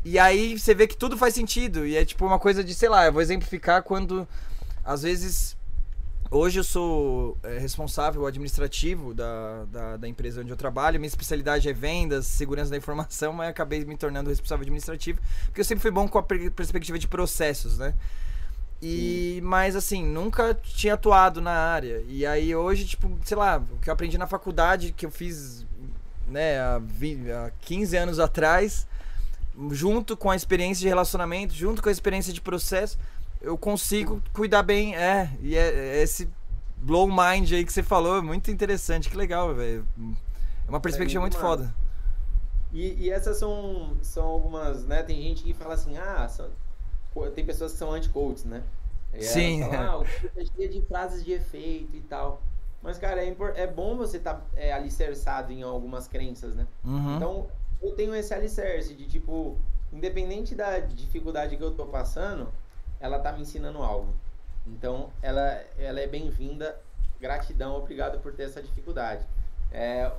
E 0.03 0.17
aí 0.17 0.57
você 0.57 0.73
vê 0.73 0.87
que 0.87 0.95
tudo 0.95 1.17
faz 1.17 1.33
sentido. 1.33 1.85
E 1.85 1.95
é 1.95 2.05
tipo 2.05 2.25
uma 2.25 2.39
coisa 2.39 2.63
de, 2.63 2.73
sei 2.73 2.89
lá, 2.89 3.05
eu 3.05 3.13
vou 3.13 3.21
exemplificar 3.21 3.83
quando 3.83 4.27
às 4.83 5.03
vezes. 5.03 5.57
Hoje 6.29 6.59
eu 6.59 6.63
sou 6.63 7.37
é, 7.41 7.57
responsável 7.57 8.25
administrativo 8.25 9.13
da, 9.13 9.63
da, 9.71 9.97
da, 9.97 10.07
empresa 10.09 10.41
onde 10.41 10.51
eu 10.51 10.57
trabalho. 10.57 10.99
Minha 10.99 11.07
especialidade 11.07 11.69
é 11.69 11.73
vendas, 11.73 12.25
segurança 12.25 12.69
da 12.69 12.75
informação, 12.75 13.31
mas 13.31 13.49
acabei 13.49 13.85
me 13.85 13.95
tornando 13.95 14.29
responsável 14.29 14.63
administrativo, 14.63 15.21
porque 15.45 15.61
eu 15.61 15.65
sempre 15.65 15.81
fui 15.81 15.91
bom 15.91 16.05
com 16.05 16.17
a 16.17 16.23
perspectiva 16.23 16.99
de 16.99 17.07
processos, 17.07 17.77
né? 17.77 17.93
E, 18.81 19.39
mas 19.43 19.75
assim, 19.75 20.05
nunca 20.05 20.53
tinha 20.53 20.93
atuado 20.93 21.41
na 21.41 21.51
área. 21.51 22.03
E 22.07 22.25
aí 22.25 22.55
hoje, 22.55 22.85
tipo, 22.85 23.09
sei 23.23 23.37
lá, 23.37 23.57
o 23.57 23.79
que 23.79 23.89
eu 23.89 23.93
aprendi 23.93 24.17
na 24.17 24.27
faculdade, 24.27 24.93
que 24.93 25.05
eu 25.05 25.11
fiz, 25.11 25.65
né, 26.27 26.59
há, 26.59 26.79
20, 26.79 27.31
há 27.31 27.51
15 27.61 27.97
anos 27.97 28.19
atrás, 28.19 28.85
junto 29.71 30.15
com 30.15 30.29
a 30.29 30.35
experiência 30.35 30.81
de 30.81 30.87
relacionamento, 30.87 31.53
junto 31.53 31.81
com 31.81 31.89
a 31.89 31.91
experiência 31.91 32.31
de 32.31 32.41
processo, 32.41 32.97
eu 33.41 33.57
consigo 33.57 34.21
cuidar 34.33 34.63
bem. 34.63 34.95
É, 34.95 35.31
e 35.41 35.55
é, 35.55 35.97
é 35.97 36.03
esse 36.03 36.29
blow 36.77 37.07
mind 37.07 37.51
aí 37.51 37.65
que 37.65 37.73
você 37.73 37.83
falou, 37.83 38.17
é 38.17 38.21
muito 38.21 38.51
interessante, 38.51 39.09
que 39.09 39.17
legal, 39.17 39.53
velho. 39.53 39.87
É 40.65 40.69
uma 40.69 40.79
perspectiva 40.79 41.19
é 41.19 41.21
muito, 41.21 41.37
muito 41.37 41.45
foda. 41.45 41.73
E, 42.71 43.05
e, 43.05 43.09
essas 43.09 43.37
são, 43.37 43.95
são 44.01 44.25
algumas, 44.25 44.85
né? 44.85 45.01
Tem 45.01 45.21
gente 45.21 45.43
que 45.43 45.53
fala 45.53 45.73
assim, 45.73 45.97
ah, 45.97 46.27
são, 46.27 46.49
tem 47.33 47.45
pessoas 47.45 47.71
que 47.71 47.77
são 47.77 47.91
anti-coaches, 47.91 48.43
né? 48.43 48.61
E 49.13 49.23
Sim. 49.23 49.61
Falam, 49.61 49.79
ah, 49.79 49.97
o 49.99 50.03
é 50.03 50.45
cheio 50.45 50.69
de 50.69 50.81
frases 50.81 51.23
de 51.23 51.31
efeito 51.31 51.95
e 51.95 52.01
tal. 52.01 52.41
Mas, 52.81 52.97
cara, 52.97 53.23
é, 53.23 53.35
é 53.55 53.67
bom 53.67 53.97
você 53.97 54.17
estar 54.17 54.35
tá, 54.35 54.45
é, 54.55 54.71
alicerçado 54.71 55.51
em 55.51 55.63
algumas 55.63 56.07
crenças, 56.07 56.55
né? 56.55 56.67
Uhum. 56.83 57.15
Então, 57.15 57.47
eu 57.81 57.91
tenho 57.93 58.15
esse 58.15 58.33
alicerce 58.33 58.93
de 58.93 59.07
tipo, 59.07 59.57
independente 59.91 60.55
da 60.55 60.79
dificuldade 60.79 61.57
que 61.57 61.63
eu 61.63 61.71
tô 61.71 61.85
passando, 61.85 62.51
ela 62.99 63.19
tá 63.19 63.31
me 63.31 63.41
ensinando 63.41 63.79
algo. 63.79 64.13
Então, 64.65 65.11
ela, 65.21 65.63
ela 65.77 65.99
é 65.99 66.07
bem-vinda. 66.07 66.77
Gratidão, 67.19 67.77
obrigado 67.77 68.19
por 68.19 68.33
ter 68.33 68.43
essa 68.43 68.61
dificuldade. 68.61 69.25
É, 69.71 70.11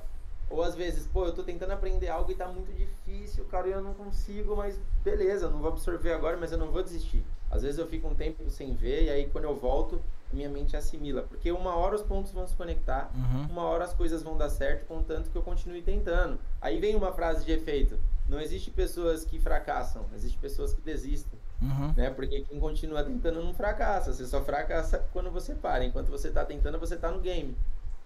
ou 0.49 0.63
às 0.63 0.75
vezes, 0.75 1.05
pô, 1.07 1.25
eu 1.25 1.33
tô 1.33 1.43
tentando 1.43 1.71
aprender 1.71 2.09
algo 2.09 2.31
e 2.31 2.35
tá 2.35 2.47
muito 2.47 2.71
difícil, 2.73 3.45
cara, 3.45 3.67
eu 3.67 3.81
não 3.81 3.93
consigo, 3.93 4.55
mas 4.55 4.79
beleza, 5.03 5.49
não 5.49 5.59
vou 5.59 5.69
absorver 5.69 6.11
agora, 6.11 6.37
mas 6.37 6.51
eu 6.51 6.57
não 6.57 6.71
vou 6.71 6.81
desistir. 6.81 7.23
Às 7.51 7.61
vezes 7.61 7.77
eu 7.77 7.87
fico 7.87 8.07
um 8.07 8.15
tempo 8.15 8.49
sem 8.49 8.73
ver 8.73 9.03
e 9.03 9.09
aí 9.09 9.29
quando 9.29 9.45
eu 9.45 9.55
volto, 9.55 10.01
minha 10.31 10.49
mente 10.49 10.75
assimila. 10.75 11.23
Porque 11.23 11.51
uma 11.51 11.75
hora 11.75 11.95
os 11.95 12.01
pontos 12.01 12.31
vão 12.31 12.47
se 12.47 12.55
conectar, 12.55 13.11
uhum. 13.15 13.47
uma 13.51 13.63
hora 13.63 13.83
as 13.83 13.93
coisas 13.93 14.21
vão 14.23 14.37
dar 14.37 14.49
certo, 14.49 14.85
contanto 14.85 15.29
que 15.29 15.35
eu 15.35 15.41
continue 15.41 15.81
tentando. 15.81 16.39
Aí 16.61 16.79
vem 16.79 16.95
uma 16.95 17.11
frase 17.11 17.45
de 17.45 17.51
efeito: 17.51 17.97
não 18.27 18.39
existe 18.39 18.71
pessoas 18.71 19.25
que 19.25 19.39
fracassam, 19.39 20.05
existe 20.15 20.37
pessoas 20.37 20.73
que 20.73 20.81
desistem. 20.81 21.39
Uhum. 21.61 21.93
Né? 21.95 22.09
Porque 22.09 22.41
quem 22.41 22.59
continua 22.59 23.03
tentando 23.03 23.43
não 23.43 23.53
fracassa. 23.53 24.13
Você 24.13 24.25
só 24.25 24.41
fracassa 24.41 25.05
quando 25.11 25.29
você 25.29 25.53
para. 25.53 25.83
Enquanto 25.83 26.09
você 26.09 26.29
está 26.29 26.45
tentando, 26.45 26.79
você 26.79 26.95
está 26.95 27.11
no 27.11 27.19
game. 27.19 27.55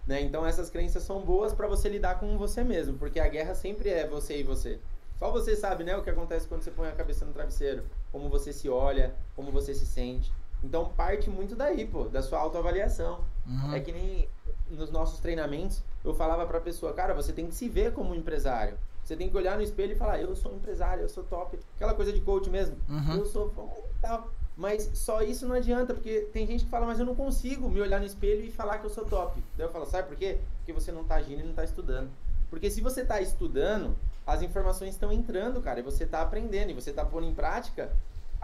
Né? 0.06 0.20
Então 0.20 0.44
essas 0.44 0.68
crenças 0.68 1.02
são 1.02 1.20
boas 1.20 1.52
para 1.52 1.66
você 1.66 1.88
lidar 1.88 2.18
com 2.18 2.36
você 2.36 2.62
mesmo, 2.62 2.98
porque 2.98 3.18
a 3.18 3.28
guerra 3.28 3.54
sempre 3.54 3.88
é 3.88 4.06
você 4.06 4.38
e 4.38 4.42
você. 4.42 4.78
Só 5.18 5.30
você 5.30 5.56
sabe, 5.56 5.84
né, 5.84 5.96
o 5.96 6.02
que 6.02 6.10
acontece 6.10 6.46
quando 6.46 6.62
você 6.62 6.70
põe 6.70 6.88
a 6.88 6.92
cabeça 6.92 7.24
no 7.24 7.32
travesseiro, 7.32 7.84
como 8.10 8.28
você 8.28 8.52
se 8.52 8.68
olha, 8.68 9.14
como 9.36 9.50
você 9.50 9.72
se 9.72 9.86
sente. 9.86 10.32
Então 10.64 10.88
parte 10.96 11.28
muito 11.28 11.54
daí, 11.54 11.86
pô, 11.86 12.04
da 12.04 12.22
sua 12.22 12.38
autoavaliação. 12.38 13.20
Uhum. 13.46 13.74
É 13.74 13.80
que 13.80 13.92
nem 13.92 14.28
nos 14.70 14.90
nossos 14.90 15.20
treinamentos, 15.20 15.82
eu 16.02 16.14
falava 16.14 16.46
pra 16.46 16.60
pessoa, 16.60 16.92
cara, 16.92 17.12
você 17.12 17.32
tem 17.32 17.46
que 17.46 17.54
se 17.54 17.68
ver 17.68 17.92
como 17.92 18.10
um 18.10 18.14
empresário. 18.14 18.76
Você 19.04 19.14
tem 19.14 19.28
que 19.28 19.36
olhar 19.36 19.56
no 19.56 19.62
espelho 19.62 19.92
e 19.92 19.96
falar, 19.96 20.18
eu 20.18 20.34
sou 20.34 20.52
um 20.52 20.56
empresário, 20.56 21.02
eu 21.02 21.08
sou 21.08 21.22
top. 21.24 21.58
Aquela 21.76 21.92
coisa 21.92 22.10
de 22.10 22.22
coach 22.22 22.48
mesmo. 22.48 22.76
Uhum. 22.88 23.16
Eu 23.18 23.26
sou 23.26 23.52
tal. 24.00 24.30
Mas 24.56 24.90
só 24.94 25.20
isso 25.20 25.46
não 25.46 25.56
adianta, 25.56 25.92
porque 25.92 26.28
tem 26.32 26.46
gente 26.46 26.64
que 26.64 26.70
fala, 26.70 26.86
mas 26.86 26.98
eu 26.98 27.04
não 27.04 27.14
consigo 27.14 27.68
me 27.68 27.80
olhar 27.80 27.98
no 27.98 28.06
espelho 28.06 28.42
e 28.42 28.50
falar 28.50 28.78
que 28.78 28.86
eu 28.86 28.90
sou 28.90 29.04
top. 29.04 29.42
Daí 29.58 29.66
eu 29.66 29.70
falo, 29.70 29.84
sabe 29.84 30.08
por 30.08 30.16
quê? 30.16 30.38
Porque 30.58 30.72
você 30.72 30.90
não 30.90 31.04
tá 31.04 31.16
agindo 31.16 31.40
e 31.40 31.42
não 31.42 31.52
tá 31.52 31.64
estudando. 31.64 32.08
Porque 32.48 32.70
se 32.70 32.80
você 32.80 33.04
tá 33.04 33.20
estudando, 33.20 33.94
as 34.26 34.40
informações 34.42 34.90
estão 34.90 35.12
entrando, 35.12 35.60
cara, 35.60 35.80
e 35.80 35.82
você 35.82 36.04
está 36.04 36.22
aprendendo, 36.22 36.70
e 36.70 36.74
você 36.74 36.90
está 36.90 37.04
pondo 37.04 37.26
em 37.26 37.34
prática, 37.34 37.90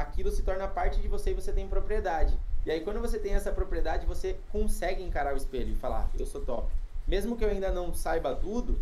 aquilo 0.01 0.31
se 0.31 0.43
torna 0.43 0.66
parte 0.66 1.01
de 1.01 1.09
você 1.09 1.31
e 1.31 1.35
você 1.35 1.52
tem 1.52 1.68
propriedade. 1.68 2.39
E 2.64 2.70
aí, 2.70 2.81
quando 2.81 3.01
você 3.01 3.18
tem 3.18 3.35
essa 3.35 3.51
propriedade, 3.51 4.06
você 4.06 4.39
consegue 4.52 5.02
encarar 5.02 5.35
o 5.35 5.36
espelho 5.36 5.72
e 5.72 5.77
falar, 5.77 6.10
eu 6.18 6.27
sou 6.27 6.43
top. 6.43 6.70
Mesmo 7.06 7.36
que 7.36 7.44
eu 7.44 7.48
ainda 7.48 7.70
não 7.70 7.94
saiba 7.94 8.35
tudo, 8.35 8.78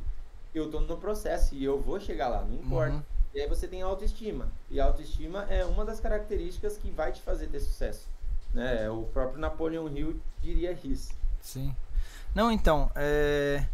eu 0.54 0.66
estou 0.66 0.80
no 0.80 0.96
processo 0.96 1.54
e 1.54 1.64
eu 1.64 1.80
vou 1.80 2.00
chegar 2.00 2.28
lá, 2.28 2.42
não 2.42 2.54
importa. 2.54 2.94
Uhum. 2.94 3.02
E 3.34 3.40
aí 3.40 3.48
você 3.48 3.68
tem 3.68 3.82
autoestima. 3.82 4.50
E 4.70 4.80
a 4.80 4.86
autoestima 4.86 5.44
é 5.44 5.64
uma 5.64 5.84
das 5.84 6.00
características 6.00 6.76
que 6.76 6.90
vai 6.90 7.12
te 7.12 7.20
fazer 7.22 7.46
ter 7.46 7.60
sucesso. 7.60 8.06
Né? 8.52 8.88
O 8.90 9.02
próprio 9.04 9.38
Napoleon 9.38 9.88
Hill 9.88 10.20
diria 10.42 10.76
isso. 10.82 11.12
Sim. 11.40 11.74
Não, 12.34 12.50
então, 12.50 12.90
é... 12.94 13.64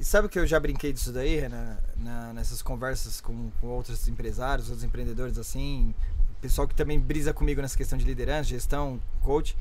sabe 0.00 0.28
que 0.28 0.38
eu 0.38 0.46
já 0.46 0.60
brinquei 0.60 0.92
disso 0.92 1.12
daí, 1.12 1.48
né? 1.48 1.78
Na, 1.96 2.32
nessas 2.32 2.60
conversas 2.60 3.20
com, 3.20 3.50
com 3.60 3.68
outros 3.68 4.06
empresários, 4.08 4.68
outros 4.68 4.84
empreendedores 4.84 5.38
assim, 5.38 5.94
pessoal 6.46 6.68
que 6.68 6.74
também 6.74 6.98
brisa 6.98 7.32
comigo 7.32 7.60
nessa 7.60 7.76
questão 7.76 7.98
de 7.98 8.04
liderança, 8.04 8.50
gestão, 8.50 9.00
coach. 9.22 9.56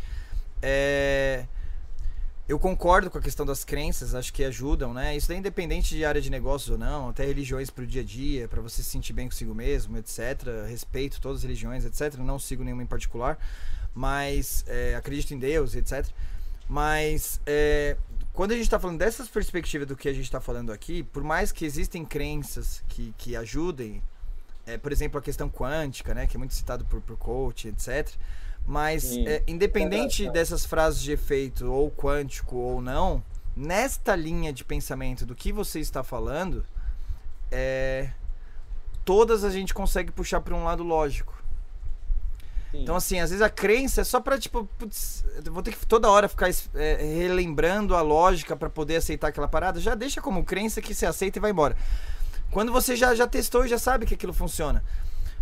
É 0.62 1.46
eu 2.48 2.60
concordo 2.60 3.10
com 3.10 3.18
a 3.18 3.22
questão 3.22 3.44
das 3.44 3.64
crenças, 3.64 4.14
acho 4.14 4.32
que 4.32 4.44
ajudam, 4.44 4.94
né? 4.94 5.18
Isso 5.18 5.32
é 5.32 5.36
independente 5.36 5.96
de 5.96 6.06
área 6.06 6.22
de 6.22 6.30
negócios 6.30 6.70
ou 6.70 6.78
não, 6.78 7.10
até 7.10 7.26
religiões 7.26 7.72
para 7.72 7.84
o 7.84 7.88
dia 7.88 8.02
a 8.02 8.06
dia, 8.06 8.48
para 8.48 8.62
você 8.62 8.84
se 8.84 8.90
sentir 8.90 9.14
bem 9.14 9.28
consigo 9.28 9.56
mesmo, 9.56 9.98
etc. 9.98 10.44
Respeito 10.70 11.20
todas 11.20 11.40
as 11.40 11.44
religiões, 11.44 11.84
etc. 11.86 12.20
Não 12.20 12.38
sigo 12.38 12.64
nenhuma 12.64 12.84
em 12.84 12.86
particular, 12.86 13.40
mas 13.96 14.64
é, 14.68 14.94
acredito 14.96 15.34
em 15.34 15.40
Deus, 15.40 15.74
etc. 15.74 16.06
Mas 16.70 17.42
é, 17.48 17.98
quando 18.32 18.52
a 18.52 18.56
gente 18.56 18.66
está 18.66 18.80
falando 18.80 19.00
dessas 19.00 19.28
perspectivas 19.28 19.88
do 19.88 19.96
que 19.96 20.08
a 20.08 20.14
gente 20.14 20.26
está 20.26 20.40
falando 20.40 20.72
aqui, 20.72 21.02
por 21.02 21.24
mais 21.24 21.52
que 21.52 21.66
existem 21.66 22.06
crenças 22.06 22.84
que, 22.88 23.12
que 23.18 23.36
ajudem, 23.36 24.04
é, 24.66 24.78
por 24.78 24.92
exemplo, 24.92 25.20
a 25.20 25.22
questão 25.22 25.50
quântica, 25.50 26.14
né? 26.14 26.28
Que 26.28 26.38
é 26.38 26.40
muito 26.40 26.54
citado 26.54 26.86
por, 26.86 27.02
por 27.02 27.18
coach, 27.18 27.68
etc 27.68 28.16
mas, 28.68 29.16
é, 29.16 29.44
independente 29.48 30.30
dessas 30.32 30.66
frases 30.66 31.02
de 31.02 31.12
efeito, 31.12 31.72
ou 31.72 31.92
quântico 31.92 32.56
ou 32.56 32.82
não, 32.82 33.24
nesta 33.56 34.16
linha 34.16 34.52
de 34.52 34.64
pensamento 34.64 35.26
do 35.26 35.36
que 35.36 35.52
você 35.52 35.80
está 35.80 36.04
falando, 36.04 36.66
é, 37.52 38.10
todas 39.04 39.44
a 39.44 39.52
gente 39.52 39.74
consegue 39.74 40.12
puxar 40.12 40.42
para 40.42 40.56
um 40.56 40.64
lado 40.64 40.82
lógico. 40.82 41.36
Sim. 42.72 42.82
Então, 42.82 42.96
assim, 42.96 43.20
às 43.20 43.30
vezes 43.30 43.44
a 43.44 43.50
crença 43.50 44.02
é 44.02 44.04
só 44.04 44.20
para 44.20 44.40
tipo, 44.40 44.68
putz, 44.80 45.24
vou 45.52 45.62
ter 45.62 45.72
que 45.72 45.86
toda 45.86 46.10
hora 46.10 46.28
ficar 46.28 46.50
é, 46.74 46.96
relembrando 47.20 47.96
a 47.96 48.02
lógica 48.02 48.56
para 48.56 48.70
poder 48.70 48.96
aceitar 48.96 49.28
aquela 49.28 49.48
parada. 49.48 49.80
Já 49.80 49.94
deixa 49.94 50.20
como 50.20 50.44
crença 50.44 50.82
que 50.82 50.94
você 50.94 51.06
aceita 51.06 51.38
e 51.38 51.42
vai 51.42 51.52
embora. 51.52 51.78
Quando 52.52 52.72
você 52.72 52.96
já, 52.96 53.14
já 53.14 53.28
testou 53.28 53.66
e 53.66 53.68
já 53.68 53.78
sabe 53.78 54.06
que 54.06 54.14
aquilo 54.14 54.34
funciona. 54.34 54.84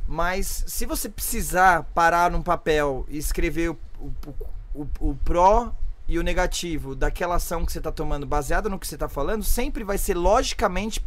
Mas 0.07 0.63
se 0.67 0.85
você 0.85 1.07
precisar 1.07 1.83
parar 1.93 2.31
num 2.31 2.41
papel 2.41 3.05
e 3.07 3.17
escrever 3.17 3.69
o, 3.69 3.79
o, 3.99 4.35
o, 4.73 4.87
o 4.99 5.15
pró 5.23 5.73
e 6.07 6.19
o 6.19 6.23
negativo 6.23 6.95
daquela 6.95 7.35
ação 7.35 7.65
que 7.65 7.71
você 7.71 7.77
está 7.77 7.91
tomando 7.91 8.25
baseada 8.25 8.67
no 8.69 8.77
que 8.77 8.87
você 8.87 8.95
está 8.95 9.07
falando, 9.07 9.43
sempre 9.43 9.83
vai 9.83 9.97
ser 9.97 10.15
logicamente 10.15 11.03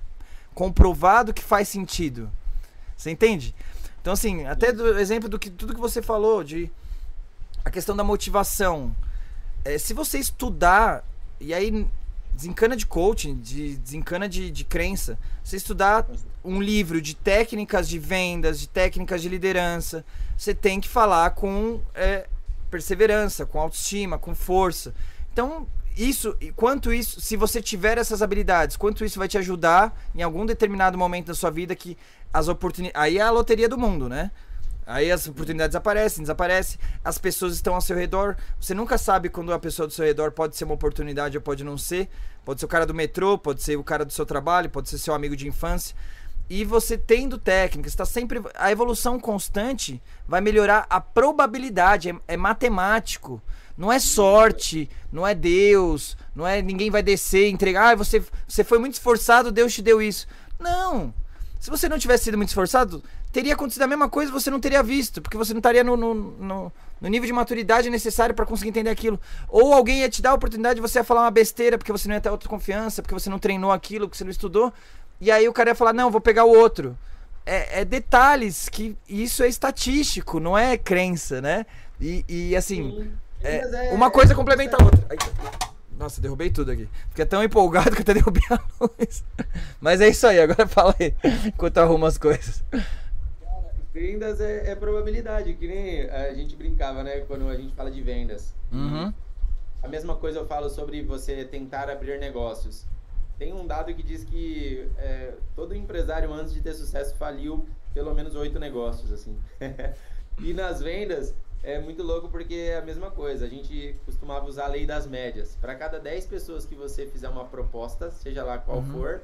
comprovado 0.55 1.35
que 1.35 1.43
faz 1.43 1.69
sentido. 1.69 2.31
Você 2.97 3.11
entende? 3.11 3.55
Então, 4.01 4.13
assim, 4.13 4.47
até 4.47 4.73
do 4.73 4.99
exemplo 4.99 5.29
do 5.29 5.39
que 5.39 5.51
tudo 5.51 5.75
que 5.75 5.81
você 5.81 6.01
falou, 6.01 6.43
de 6.43 6.71
a 7.65 7.71
questão 7.71 7.97
da 7.97 8.05
motivação. 8.05 8.95
É, 9.65 9.77
se 9.77 9.93
você 9.93 10.19
estudar, 10.19 11.05
e 11.41 11.53
aí 11.53 11.87
desencana 12.37 12.77
de 12.77 12.87
coaching, 12.87 13.35
de, 13.39 13.77
desencana 13.77 14.29
de, 14.29 14.51
de 14.51 14.65
crença. 14.65 15.19
Você 15.43 15.57
estudar 15.57 16.07
um 16.45 16.61
livro 16.61 17.01
de 17.01 17.17
técnicas 17.17 17.89
de 17.89 17.99
vendas, 17.99 18.61
de 18.61 18.69
técnicas 18.69 19.23
de 19.23 19.29
liderança, 19.29 20.05
você 20.37 20.55
tem 20.55 20.79
que 20.79 20.89
falar 20.89 21.31
com 21.31 21.81
é, 21.95 22.29
perseverança, 22.71 23.47
com 23.47 23.59
autoestima, 23.59 24.19
com 24.19 24.35
força. 24.35 24.95
Então, 25.33 25.67
isso, 25.97 26.37
quanto 26.55 26.93
isso, 26.93 27.21
se 27.23 27.37
você 27.37 27.63
tiver 27.63 27.97
essas 27.97 28.21
habilidades, 28.21 28.77
quanto 28.77 29.03
isso 29.03 29.19
vai 29.19 29.29
te 29.29 29.39
ajudar 29.39 29.99
em 30.15 30.23
algum 30.23 30.45
determinado 30.45 30.99
momento 30.99 31.29
da 31.29 31.35
sua 31.35 31.51
vida 31.51 31.75
que 31.75 31.97
as 32.33 32.49
oportunidades. 32.49 33.01
Aí 33.01 33.17
é 33.17 33.23
a 33.23 33.31
loteria 33.31 33.69
do 33.69 33.79
mundo, 33.79 34.09
né? 34.09 34.31
Aí 34.87 35.11
as 35.11 35.27
oportunidades 35.27 35.75
aparecem, 35.75 36.23
desaparecem, 36.23 36.79
as 37.05 37.19
pessoas 37.19 37.55
estão 37.55 37.75
ao 37.75 37.81
seu 37.81 37.97
redor. 37.97 38.37
Você 38.61 38.73
nunca 38.73 38.97
sabe 38.97 39.29
quando 39.29 39.53
a 39.53 39.59
pessoa 39.59 39.89
do 39.89 39.93
seu 39.93 40.05
redor 40.05 40.31
pode 40.31 40.57
ser 40.57 40.65
uma 40.65 40.75
oportunidade 40.75 41.37
ou 41.37 41.43
pode 41.43 41.65
não 41.65 41.77
ser. 41.77 42.09
Pode 42.45 42.61
ser 42.61 42.67
o 42.67 42.69
cara 42.69 42.87
do 42.87 42.95
metrô, 42.95 43.37
pode 43.37 43.61
ser 43.61 43.77
o 43.77 43.83
cara 43.83 44.05
do 44.05 44.13
seu 44.13 44.25
trabalho, 44.25 44.71
pode 44.71 44.89
ser 44.89 44.99
seu 44.99 45.13
amigo 45.13 45.35
de 45.35 45.49
infância. 45.49 45.97
E 46.49 46.65
você 46.65 46.97
tendo 46.97 47.37
técnica, 47.37 47.89
está 47.89 48.05
sempre. 48.05 48.41
A 48.55 48.71
evolução 48.71 49.19
constante 49.19 50.01
vai 50.29 50.41
melhorar 50.41 50.87
a 50.89 51.01
probabilidade, 51.01 52.11
é, 52.11 52.15
é 52.29 52.37
matemático. 52.37 53.43
Não 53.77 53.93
é 53.93 53.99
sorte, 53.99 54.89
não 55.13 55.27
é 55.27 55.35
Deus, 55.35 56.17
não 56.35 56.47
é 56.47 56.63
ninguém 56.63 56.91
vai 56.91 57.03
descer 57.03 57.49
entregar. 57.49 57.93
Ah, 57.93 57.95
você, 57.97 58.23
você 58.47 58.63
foi 58.63 58.79
muito 58.79 58.95
esforçado, 58.95 59.51
Deus 59.51 59.75
te 59.75 59.83
deu 59.83 60.01
isso. 60.01 60.29
Não. 60.59 61.13
Se 61.59 61.69
você 61.69 61.89
não 61.89 61.99
tivesse 61.99 62.25
sido 62.25 62.37
muito 62.37 62.51
esforçado, 62.51 63.03
teria 63.33 63.55
acontecido 63.55 63.83
a 63.83 63.87
mesma 63.87 64.09
coisa 64.09 64.33
você 64.33 64.51
não 64.51 64.61
teria 64.61 64.83
visto, 64.83 65.21
porque 65.21 65.37
você 65.37 65.53
não 65.53 65.59
estaria 65.59 65.85
no, 65.85 65.97
no, 65.97 66.15
no, 66.15 66.73
no 67.01 67.09
nível 67.09 67.27
de 67.27 67.33
maturidade 67.33 67.91
necessário 67.91 68.35
para 68.35 68.47
conseguir 68.47 68.71
entender 68.71 68.91
aquilo. 68.91 69.21
Ou 69.49 69.75
alguém 69.75 70.01
ia 70.01 70.09
te 70.09 70.23
dar 70.23 70.31
a 70.31 70.35
oportunidade 70.35 70.77
de 70.77 70.81
você 70.81 70.99
ia 70.99 71.05
falar 71.05 71.23
uma 71.23 71.31
besteira 71.31 71.77
porque 71.77 71.93
você 71.93 72.09
não 72.09 72.15
ia 72.15 72.21
ter 72.21 72.29
autoconfiança, 72.29 73.03
porque 73.03 73.15
você 73.15 73.29
não 73.29 73.39
treinou 73.39 73.73
aquilo, 73.73 74.07
porque 74.07 74.19
você 74.19 74.25
não 74.25 74.31
estudou. 74.31 74.73
E 75.21 75.31
aí 75.31 75.49
o 75.49 75.53
cara 75.53 75.71
ia 75.71 75.75
falar, 75.75 75.93
não, 75.93 76.11
vou 76.11 76.21
pegar 76.21 76.45
o 76.45 76.51
outro. 76.51 76.97
É, 77.45 77.81
é 77.81 77.85
detalhes 77.85 78.69
que 78.69 78.97
isso 79.09 79.43
é 79.43 79.49
estatístico, 79.49 80.41
não 80.41 80.59
é 80.59 80.77
crença, 80.77 81.41
né? 81.41 81.65
E, 82.01 82.25
e 82.29 82.57
assim, 82.57 83.11
é, 83.43 83.91
uma 83.93 84.11
coisa 84.11 84.35
complementa 84.35 84.77
a 84.81 84.85
outra. 84.85 85.07
Ai, 85.09 85.17
nossa, 85.99 86.21
derrubei 86.21 86.51
tudo 86.51 86.71
aqui. 86.71 86.89
Fiquei 87.09 87.25
tão 87.25 87.43
empolgado 87.43 87.95
que 87.95 88.03
até 88.03 88.15
derrubei 88.15 88.43
a 88.51 88.59
luz. 88.81 89.25
Mas 89.81 90.01
é 90.01 90.09
isso 90.09 90.27
aí, 90.27 90.41
agora 90.41 90.67
fala 90.69 90.95
aí, 91.01 91.15
enquanto 91.47 91.77
eu 91.79 91.83
arrumo 91.85 92.07
as 92.07 92.19
coisas. 92.19 92.63
Vendas 93.97 94.43
é, 94.43 94.73
é, 94.73 94.75
probabilidade, 94.75 95.55
que 95.55 95.67
nem 95.67 96.03
a 96.11 96.35
gente 96.35 96.55
brincava, 96.55 97.03
né? 97.03 97.21
Quando 97.21 97.49
a 97.49 97.57
gente 97.57 97.73
fala 97.73 97.91
de 97.91 98.03
vendas. 98.03 98.55
Uhum. 98.71 99.11
A 99.83 99.89
mesma 99.89 100.15
coisa 100.17 100.41
eu 100.41 100.47
falo 100.47 100.69
sobre 100.69 101.03
você 101.03 101.47
tentar 101.47 101.89
abrir 101.89 102.21
negócios. 102.21 102.85
Tem 103.39 103.55
um 103.55 103.67
dado 103.67 103.95
que 103.95 104.03
diz 104.03 104.23
que 104.23 104.87
é, 104.99 105.33
todo 105.55 105.75
empresário 105.75 106.31
antes 106.31 106.53
de 106.53 106.61
ter 106.61 106.75
sucesso 106.75 107.17
faliu 107.17 107.67
pelo 107.95 108.15
menos 108.15 108.35
oito 108.35 108.59
negócios, 108.59 109.11
assim. 109.11 109.35
e 110.45 110.53
nas 110.53 110.83
vendas 110.83 111.35
é 111.63 111.81
muito 111.81 112.03
louco 112.03 112.29
porque 112.29 112.55
é 112.55 112.77
a 112.77 112.83
mesma 112.83 113.11
coisa. 113.11 113.47
A 113.47 113.49
gente 113.49 113.99
costumava 114.05 114.45
usar 114.45 114.67
a 114.67 114.69
lei 114.69 114.85
das 114.85 115.07
médias. 115.07 115.57
Para 115.59 115.75
cada 115.75 115.99
10 115.99 116.27
pessoas 116.27 116.67
que 116.67 116.75
você 116.75 117.07
fizer 117.07 117.31
uma 117.31 117.47
proposta, 117.47 118.11
seja 118.11 118.45
lá 118.45 118.59
qual 118.59 118.77
uhum. 118.77 118.93
for, 118.93 119.23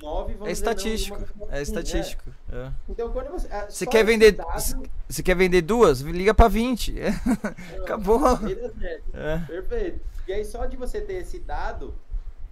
nove 0.00 0.34
vão 0.34 0.46
É 0.46 0.52
estatístico. 0.52 1.18
É 1.50 1.62
estatístico. 1.62 2.30
É. 2.52 2.70
Então 2.88 3.10
quando 3.10 3.30
você. 3.30 3.48
É, 3.48 3.66
você 3.68 3.86
quer 3.86 4.04
vender. 4.04 4.32
Dado... 4.32 4.90
Você 5.08 5.22
quer 5.22 5.36
vender 5.36 5.62
duas? 5.62 6.00
Liga 6.00 6.34
para 6.34 6.48
20. 6.48 6.94
Acabou. 7.82 8.20
É. 9.12 9.38
Perfeito. 9.46 10.00
E 10.26 10.32
aí 10.32 10.44
só 10.44 10.64
de 10.66 10.76
você 10.76 11.00
ter 11.00 11.14
esse 11.14 11.38
dado, 11.38 11.94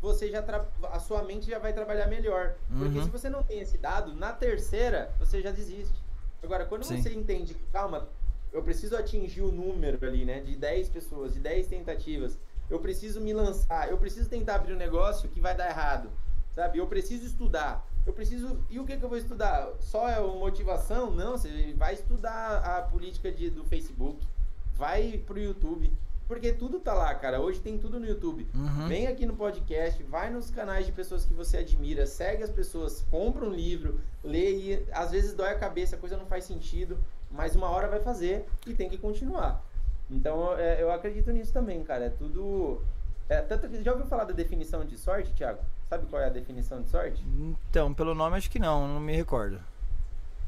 você 0.01 0.29
já 0.29 0.43
tra... 0.43 0.67
a 0.91 0.99
sua 0.99 1.23
mente 1.23 1.51
já 1.51 1.59
vai 1.59 1.73
trabalhar 1.73 2.07
melhor. 2.07 2.55
Porque 2.69 2.99
uhum. 2.99 3.05
se 3.05 3.11
você 3.11 3.31
não 3.31 3.43
tem 3.43 3.61
esse 3.61 3.79
dado, 3.79 4.15
na 4.15 4.33
terceira 4.33 5.11
você 5.19 5.41
já 5.41 5.51
desiste. 5.51 6.03
Agora, 6.43 6.67
quando 6.67 6.85
Sim. 6.85 7.01
você 7.01 7.13
entende 7.15 7.55
que, 7.55 7.65
calma, 7.73 8.09
eu 8.53 8.63
preciso 8.63 8.97
atingir 8.97 9.43
o 9.43 9.53
número 9.53 10.05
ali, 10.07 10.25
né, 10.25 10.41
de 10.41 10.57
10 10.57 10.89
pessoas, 10.89 11.33
de 11.33 11.41
10 11.41 11.69
tentativas. 11.69 12.39
Eu 12.69 12.81
preciso 12.81 13.21
me 13.21 13.33
lançar, 13.33 13.89
eu 13.91 13.97
preciso 13.97 14.29
tentar 14.29 14.57
abrir 14.57 14.73
um 14.73 14.77
negócio 14.77 15.29
que 15.29 15.41
vai 15.41 15.55
dar 15.55 15.69
errado 15.69 16.11
sabe? 16.55 16.79
Eu 16.79 16.87
preciso 16.87 17.27
estudar. 17.27 17.87
Eu 18.07 18.13
preciso. 18.13 18.65
E 18.69 18.79
o 18.81 18.85
que, 18.85 18.97
que 18.97 19.05
eu 19.05 19.09
vou 19.09 19.19
estudar? 19.19 19.71
Só 19.81 20.09
é 20.09 20.21
motivação? 20.21 21.11
Não, 21.11 21.33
você 21.33 21.75
vai 21.77 21.95
estudar 21.95 22.59
a 22.59 22.83
política 22.83 23.31
de, 23.31 23.51
do 23.51 23.65
Facebook, 23.65 24.27
vai 24.75 25.19
pro 25.27 25.39
YouTube. 25.39 25.93
Porque 26.27 26.53
tudo 26.53 26.81
tá 26.81 26.95
lá, 26.95 27.15
cara. 27.15 27.41
Hoje 27.41 27.61
tem 27.61 27.77
tudo 27.79 28.01
no 28.01 28.07
YouTube. 28.07 28.49
Uhum. 28.55 28.89
Vem 28.89 29.07
aqui 29.07 29.27
no 29.27 29.37
podcast, 29.37 30.03
vai 30.05 30.31
nos 30.31 30.51
canais 30.51 30.87
de 30.87 30.93
pessoas 30.93 31.25
que 31.25 31.35
você 31.35 31.59
admira, 31.59 32.07
segue 32.07 32.43
as 32.43 32.51
pessoas, 32.51 33.05
compra 33.11 33.45
um 33.45 33.51
livro, 33.51 34.01
lê 34.25 34.53
e 34.53 34.87
às 34.93 35.11
vezes 35.11 35.35
dói 35.35 35.51
a 35.51 35.59
cabeça, 35.59 35.97
a 35.97 35.99
coisa 35.99 36.17
não 36.17 36.25
faz 36.25 36.45
sentido, 36.45 36.97
mas 37.31 37.55
uma 37.55 37.69
hora 37.69 37.87
vai 37.89 38.01
fazer 38.01 38.47
e 38.67 38.73
tem 38.73 38.89
que 38.89 38.97
continuar. 38.97 39.63
Então 40.11 40.57
é, 40.57 40.83
eu 40.83 40.91
acredito 40.91 41.31
nisso 41.33 41.53
também, 41.53 41.83
cara. 41.85 42.07
É 42.07 42.11
tudo. 42.11 42.81
É, 43.29 43.41
tanto 43.43 43.69
que 43.69 43.83
já 43.83 43.93
ouviu 43.93 44.07
falar 44.07 44.25
da 44.25 44.33
definição 44.33 44.85
de 44.85 44.97
sorte, 44.97 45.35
Thiago? 45.35 45.61
Sabe 45.93 46.07
qual 46.07 46.23
é 46.23 46.25
a 46.25 46.31
definição 46.31 46.81
de 46.81 46.89
sorte? 46.89 47.23
Então, 47.39 47.93
pelo 47.93 48.15
nome 48.15 48.39
acho 48.39 48.51
que 48.51 48.59
não, 48.59 48.89
não 48.89 48.99
me 48.99 49.15
recordo. 49.15 49.61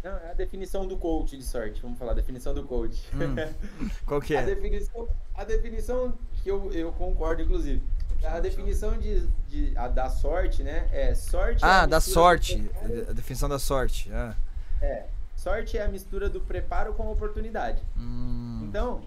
Não, 0.02 0.10
é 0.10 0.30
a 0.30 0.32
definição 0.32 0.88
do 0.88 0.96
coach 0.96 1.36
de 1.36 1.44
sorte. 1.44 1.82
Vamos 1.82 1.98
falar 1.98 2.12
a 2.12 2.14
definição 2.14 2.54
do 2.54 2.62
coach. 2.62 3.06
Hum, 3.12 3.36
qual 4.06 4.22
que 4.22 4.34
é? 4.34 4.38
a, 4.38 4.42
definição, 4.42 5.06
a 5.34 5.44
definição 5.44 6.14
que 6.42 6.50
eu, 6.50 6.72
eu 6.72 6.90
concordo, 6.92 7.42
inclusive. 7.42 7.82
A 8.24 8.40
definição 8.40 8.96
de, 8.96 9.26
de 9.46 9.76
a, 9.76 9.86
da 9.86 10.08
sorte, 10.08 10.62
né? 10.62 10.88
É 10.90 11.14
sorte. 11.14 11.62
É 11.62 11.68
ah, 11.68 11.82
é 11.82 11.86
da 11.88 12.00
sorte. 12.00 12.70
A 13.06 13.12
definição 13.12 13.46
da 13.46 13.58
sorte. 13.58 14.10
Ah. 14.14 14.34
É. 14.80 15.04
Sorte 15.36 15.76
é 15.76 15.84
a 15.84 15.88
mistura 15.88 16.30
do 16.30 16.40
preparo 16.40 16.94
com 16.94 17.12
oportunidade. 17.12 17.82
Hum. 17.98 18.62
Então, 18.66 19.02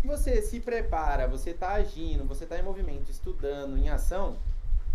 se 0.00 0.08
você 0.08 0.42
se 0.42 0.58
prepara, 0.58 1.28
você 1.28 1.50
está 1.50 1.74
agindo, 1.74 2.24
você 2.24 2.42
está 2.42 2.58
em 2.58 2.62
movimento, 2.64 3.08
estudando, 3.08 3.78
em 3.78 3.88
ação, 3.88 4.36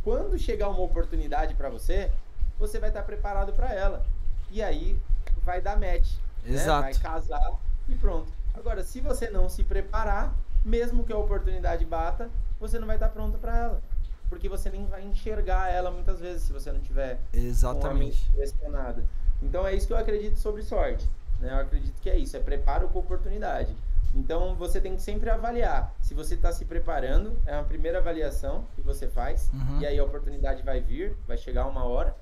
quando 0.04 0.38
chegar 0.38 0.70
uma 0.70 0.82
oportunidade 0.82 1.54
para 1.56 1.70
você, 1.70 2.12
você 2.58 2.80
vai 2.80 2.90
estar 2.90 3.02
tá 3.02 3.06
preparado 3.06 3.54
para 3.54 3.74
ela. 3.74 4.06
E 4.50 4.62
aí 4.62 5.00
vai 5.44 5.62
dar 5.62 5.78
match. 5.78 6.16
Exato. 6.46 6.88
Né? 6.88 6.94
Vai 6.94 7.02
casar 7.02 7.60
e 7.88 7.96
pronto. 7.96 8.32
Agora, 8.54 8.84
se 8.84 9.00
você 9.00 9.30
não 9.30 9.50
se 9.50 9.64
preparar, 9.64 10.36
mesmo 10.64 11.04
que 11.04 11.14
a 11.14 11.18
oportunidade 11.18 11.86
bata, 11.86 12.30
você 12.60 12.78
não 12.78 12.88
vai 12.88 12.96
estar 12.96 13.10
pronto 13.10 13.38
para 13.38 13.58
ela. 13.58 13.82
Porque 14.30 14.48
você 14.48 14.70
nem 14.70 14.86
vai 14.86 15.04
enxergar 15.04 15.70
ela 15.70 15.92
muitas 15.92 16.20
vezes 16.20 16.44
se 16.44 16.54
você 16.54 16.72
não 16.72 16.80
tiver 16.80 17.20
Exatamente. 17.34 18.30
pressionada. 18.32 19.04
Então 19.42 19.66
é 19.66 19.76
isso 19.76 19.88
que 19.88 19.94
eu 19.94 19.98
acredito 19.98 20.38
sobre 20.38 20.62
sorte. 20.62 21.10
Né? 21.40 21.52
Eu 21.52 21.58
acredito 21.58 22.00
que 22.02 22.10
é 22.10 22.18
isso, 22.18 22.38
é 22.38 22.40
preparo 22.40 22.88
com 22.90 23.00
oportunidade. 23.00 23.76
Então 24.14 24.56
você 24.56 24.82
tem 24.82 24.96
que 24.96 25.02
sempre 25.02 25.30
avaliar 25.30 25.96
se 26.02 26.14
você 26.14 26.36
está 26.36 26.52
se 26.52 26.66
preparando, 26.66 27.38
é 27.46 27.56
a 27.56 27.64
primeira 27.64 28.00
avaliação 28.00 28.66
que 28.76 28.82
você 28.82 29.08
faz, 29.08 29.50
uhum. 29.54 29.80
e 29.80 29.86
aí 29.86 29.98
a 29.98 30.04
oportunidade 30.04 30.62
vai 30.64 30.82
vir, 30.82 31.16
vai 31.28 31.38
chegar 31.38 31.66
uma 31.68 31.86
hora. 31.86 32.16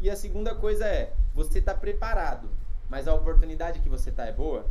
E 0.00 0.08
a 0.08 0.16
segunda 0.16 0.54
coisa 0.54 0.86
é, 0.86 1.12
você 1.34 1.58
está 1.58 1.74
preparado, 1.74 2.48
mas 2.88 3.08
a 3.08 3.14
oportunidade 3.14 3.80
que 3.80 3.88
você 3.88 4.10
está 4.10 4.26
é 4.26 4.32
boa, 4.32 4.66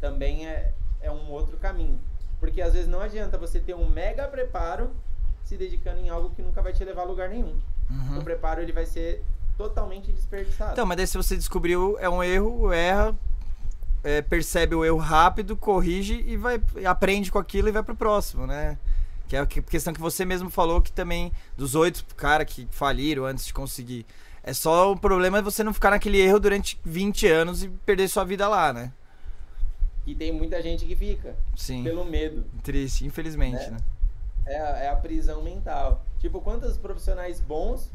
também 0.00 0.48
é, 0.48 0.72
é 1.00 1.10
um 1.10 1.30
outro 1.30 1.56
caminho. 1.56 2.00
Porque 2.40 2.60
às 2.62 2.72
vezes 2.72 2.88
não 2.88 3.00
adianta 3.00 3.36
você 3.36 3.60
ter 3.60 3.74
um 3.74 3.88
mega 3.88 4.26
preparo 4.26 4.90
se 5.44 5.56
dedicando 5.56 6.00
em 6.00 6.08
algo 6.08 6.30
que 6.30 6.42
nunca 6.42 6.62
vai 6.62 6.72
te 6.72 6.84
levar 6.84 7.02
a 7.02 7.04
lugar 7.04 7.28
nenhum. 7.28 7.60
Uhum. 7.90 8.18
O 8.18 8.24
preparo 8.24 8.60
ele 8.60 8.72
vai 8.72 8.86
ser 8.86 9.22
totalmente 9.56 10.10
desperdiçado. 10.10 10.72
Então, 10.72 10.86
mas 10.86 10.96
daí 10.96 11.06
se 11.06 11.16
você 11.16 11.36
descobriu 11.36 11.98
é 11.98 12.08
um 12.08 12.22
erro, 12.22 12.72
erra, 12.72 13.14
é, 14.02 14.22
percebe 14.22 14.74
o 14.74 14.84
erro 14.84 14.98
rápido, 14.98 15.56
corrige 15.56 16.24
e 16.26 16.36
vai 16.36 16.60
aprende 16.84 17.30
com 17.30 17.38
aquilo 17.38 17.68
e 17.68 17.72
vai 17.72 17.82
pro 17.82 17.94
próximo, 17.94 18.46
né? 18.46 18.78
Que 19.28 19.36
é 19.36 19.40
a 19.40 19.46
questão 19.46 19.92
que 19.92 20.00
você 20.00 20.24
mesmo 20.24 20.50
falou 20.50 20.80
que 20.80 20.90
também 20.90 21.32
dos 21.56 21.74
oito 21.74 22.04
caras 22.16 22.52
que 22.52 22.66
faliram 22.70 23.24
antes 23.24 23.46
de 23.46 23.54
conseguir. 23.54 24.04
É 24.42 24.52
só 24.52 24.90
o 24.90 24.98
problema 24.98 25.38
é 25.38 25.42
você 25.42 25.62
não 25.62 25.72
ficar 25.72 25.90
naquele 25.90 26.18
erro 26.18 26.40
durante 26.40 26.80
20 26.84 27.26
anos 27.28 27.62
e 27.62 27.68
perder 27.68 28.08
sua 28.08 28.24
vida 28.24 28.48
lá, 28.48 28.72
né? 28.72 28.92
E 30.06 30.14
tem 30.14 30.32
muita 30.32 30.62
gente 30.62 30.86
que 30.86 30.96
fica. 30.96 31.36
Sim. 31.54 31.84
Pelo 31.84 32.04
medo. 32.04 32.44
Triste, 32.62 33.04
infelizmente, 33.04 33.70
né? 33.70 33.70
né? 33.70 33.78
É, 34.46 34.60
a, 34.60 34.68
é 34.78 34.88
a 34.88 34.96
prisão 34.96 35.42
mental. 35.42 36.04
Tipo, 36.18 36.40
quantos 36.40 36.76
profissionais 36.76 37.38
bons 37.38 37.90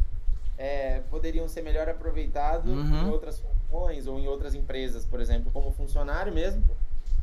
é, 0.58 1.02
poderiam 1.10 1.48
ser 1.48 1.62
melhor 1.62 1.90
aproveitados 1.90 2.72
uhum. 2.72 3.08
em 3.08 3.10
outras 3.10 3.40
funções 3.40 4.08
ou 4.08 4.20
em 4.20 4.28
outras 4.28 4.54
empresas, 4.54 5.06
por 5.06 5.20
exemplo, 5.20 5.52
como 5.52 5.72
funcionário 5.72 6.34
mesmo. 6.34 6.64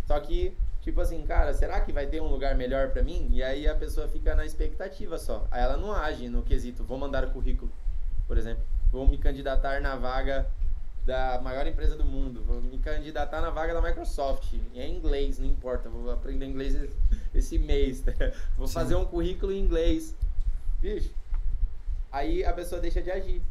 Só 0.06 0.18
que, 0.20 0.56
tipo 0.80 1.00
assim, 1.00 1.22
cara, 1.22 1.54
será 1.54 1.80
que 1.80 1.92
vai 1.92 2.06
ter 2.06 2.20
um 2.20 2.28
lugar 2.28 2.54
melhor 2.54 2.90
para 2.90 3.02
mim? 3.02 3.28
E 3.30 3.42
aí 3.42 3.68
a 3.68 3.74
pessoa 3.74 4.09
fica 4.09 4.34
na 4.34 4.44
expectativa 4.44 5.18
só. 5.18 5.46
Aí 5.50 5.62
ela 5.62 5.76
não 5.76 5.92
age 5.92 6.28
no 6.28 6.42
quesito, 6.42 6.84
vou 6.84 6.98
mandar 6.98 7.24
o 7.24 7.30
currículo, 7.30 7.72
por 8.26 8.36
exemplo. 8.36 8.62
Vou 8.90 9.06
me 9.06 9.16
candidatar 9.16 9.80
na 9.80 9.96
vaga 9.96 10.46
da 11.04 11.40
maior 11.42 11.66
empresa 11.66 11.96
do 11.96 12.04
mundo. 12.04 12.42
Vou 12.44 12.60
me 12.60 12.78
candidatar 12.78 13.40
na 13.40 13.50
vaga 13.50 13.74
da 13.74 13.80
Microsoft. 13.80 14.54
É 14.74 14.86
inglês, 14.86 15.38
não 15.38 15.46
importa. 15.46 15.88
Vou 15.88 16.10
aprender 16.10 16.46
inglês 16.46 16.76
esse 17.34 17.59
mês. 17.59 18.02
Tá? 18.12 18.12
Vou 18.56 18.68
fazer 18.68 18.94
um 18.94 19.04
currículo 19.04 19.52
em 19.52 19.60
inglês. 19.60 20.14
Bicho. 20.80 21.10
Aí 22.12 22.44
a 22.44 22.52
pessoa 22.52 22.80
deixa 22.80 23.01
de 23.01 23.10
agir. 23.10 23.43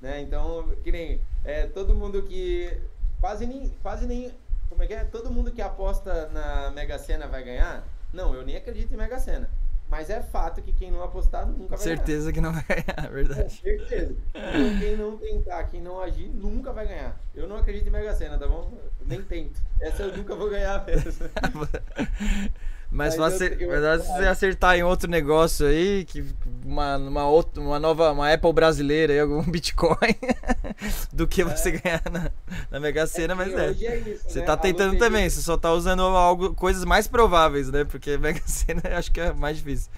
Né? 0.00 0.20
Então, 0.20 0.68
que 0.84 0.92
nem 0.92 1.20
é, 1.44 1.66
todo 1.66 1.94
mundo 1.94 2.22
que. 2.22 2.78
Quase 3.20 3.46
nem, 3.46 3.72
quase 3.82 4.06
nem. 4.06 4.30
Como 4.68 4.82
é 4.82 4.86
que 4.86 4.94
é? 4.94 5.04
Todo 5.04 5.30
mundo 5.30 5.50
que 5.50 5.62
aposta 5.62 6.28
na 6.28 6.70
Mega 6.70 6.98
Sena 6.98 7.26
vai 7.26 7.42
ganhar? 7.42 7.86
Não, 8.12 8.34
eu 8.34 8.44
nem 8.44 8.56
acredito 8.56 8.92
em 8.92 8.96
Mega 8.96 9.18
Sena. 9.18 9.48
Mas 9.88 10.08
é 10.10 10.20
fato 10.22 10.62
que 10.62 10.72
quem 10.72 10.90
não 10.90 11.02
apostar 11.02 11.46
nunca 11.46 11.76
vai 11.76 11.78
certeza 11.78 12.30
ganhar. 12.30 12.32
Certeza 12.32 12.32
que 12.32 12.40
não 12.40 12.52
vai 12.52 12.64
ganhar, 12.64 13.06
é 13.06 13.10
verdade. 13.10 13.40
É, 13.40 13.48
certeza. 13.78 14.16
Então, 14.34 14.78
quem 14.80 14.96
não 14.96 15.18
tentar, 15.18 15.64
quem 15.64 15.80
não 15.80 16.00
agir, 16.00 16.28
nunca 16.28 16.72
vai 16.72 16.86
ganhar. 16.86 17.20
Eu 17.34 17.46
não 17.46 17.56
acredito 17.56 17.86
em 17.86 17.90
Mega 17.90 18.14
Sena, 18.14 18.38
tá 18.38 18.48
bom? 18.48 18.72
nem 19.06 19.22
tento. 19.22 19.60
Essa 19.80 20.04
eu 20.04 20.16
nunca 20.16 20.34
vou 20.34 20.48
ganhar 20.50 20.84
mesmo. 20.86 21.12
Mas, 22.94 23.16
Mas 23.16 23.40
eu, 23.40 23.48
eu, 23.48 24.00
se 24.00 24.06
você 24.06 24.24
acertar 24.24 24.76
em 24.76 24.84
outro 24.84 25.10
negócio 25.10 25.66
aí, 25.66 26.04
que 26.04 26.24
uma, 26.64 26.96
uma, 26.96 27.26
outra, 27.26 27.60
uma 27.60 27.76
nova 27.80 28.12
uma 28.12 28.32
Apple 28.32 28.52
brasileira 28.52 29.12
aí, 29.12 29.18
algum 29.18 29.42
Bitcoin, 29.50 30.14
do 31.12 31.26
que 31.26 31.42
você 31.42 31.70
é. 31.70 31.72
ganhar 31.72 32.02
na, 32.08 32.30
na 32.70 32.78
Mega 32.78 33.04
Sena, 33.08 33.32
é 33.32 33.36
mas 33.36 33.52
é. 33.52 33.66
é 33.66 33.98
isso, 33.98 34.28
você 34.28 34.38
né? 34.38 34.46
tá 34.46 34.56
tentando 34.56 34.96
também, 34.96 35.28
você 35.28 35.40
só 35.40 35.56
tá 35.56 35.72
usando 35.72 36.02
algo, 36.02 36.54
coisas 36.54 36.84
mais 36.84 37.08
prováveis, 37.08 37.68
né? 37.68 37.82
Porque 37.82 38.16
Mega 38.16 38.42
Sena 38.46 38.82
eu 38.84 38.96
acho 38.96 39.10
que 39.10 39.20
é 39.20 39.32
mais 39.32 39.56
difícil. 39.56 39.90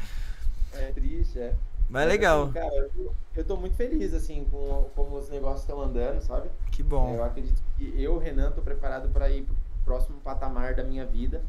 É 0.73 0.91
triste, 0.93 1.39
é. 1.39 1.53
Mas 1.91 2.03
é 2.03 2.07
legal. 2.07 2.45
Assim, 2.45 2.53
cara, 2.55 2.91
eu, 2.97 3.15
eu 3.37 3.45
tô 3.45 3.59
muito 3.59 3.77
feliz, 3.77 4.15
assim, 4.15 4.47
com 4.51 4.89
como 4.97 5.19
os 5.19 5.29
negócios 5.29 5.61
estão 5.61 5.83
andando, 5.83 6.23
sabe? 6.23 6.49
Que 6.73 6.83
bom. 6.83 7.15
Eu 7.15 7.25
acredito 7.25 7.63
que 7.77 7.93
eu, 8.03 8.17
Renan, 8.17 8.53
tô 8.53 8.63
preparado 8.63 9.11
para 9.11 9.29
ir 9.29 9.43
pro 9.43 9.55
próximo 9.85 10.19
patamar 10.25 10.75
da 10.75 10.83
minha 10.83 11.05
vida. 11.05 11.43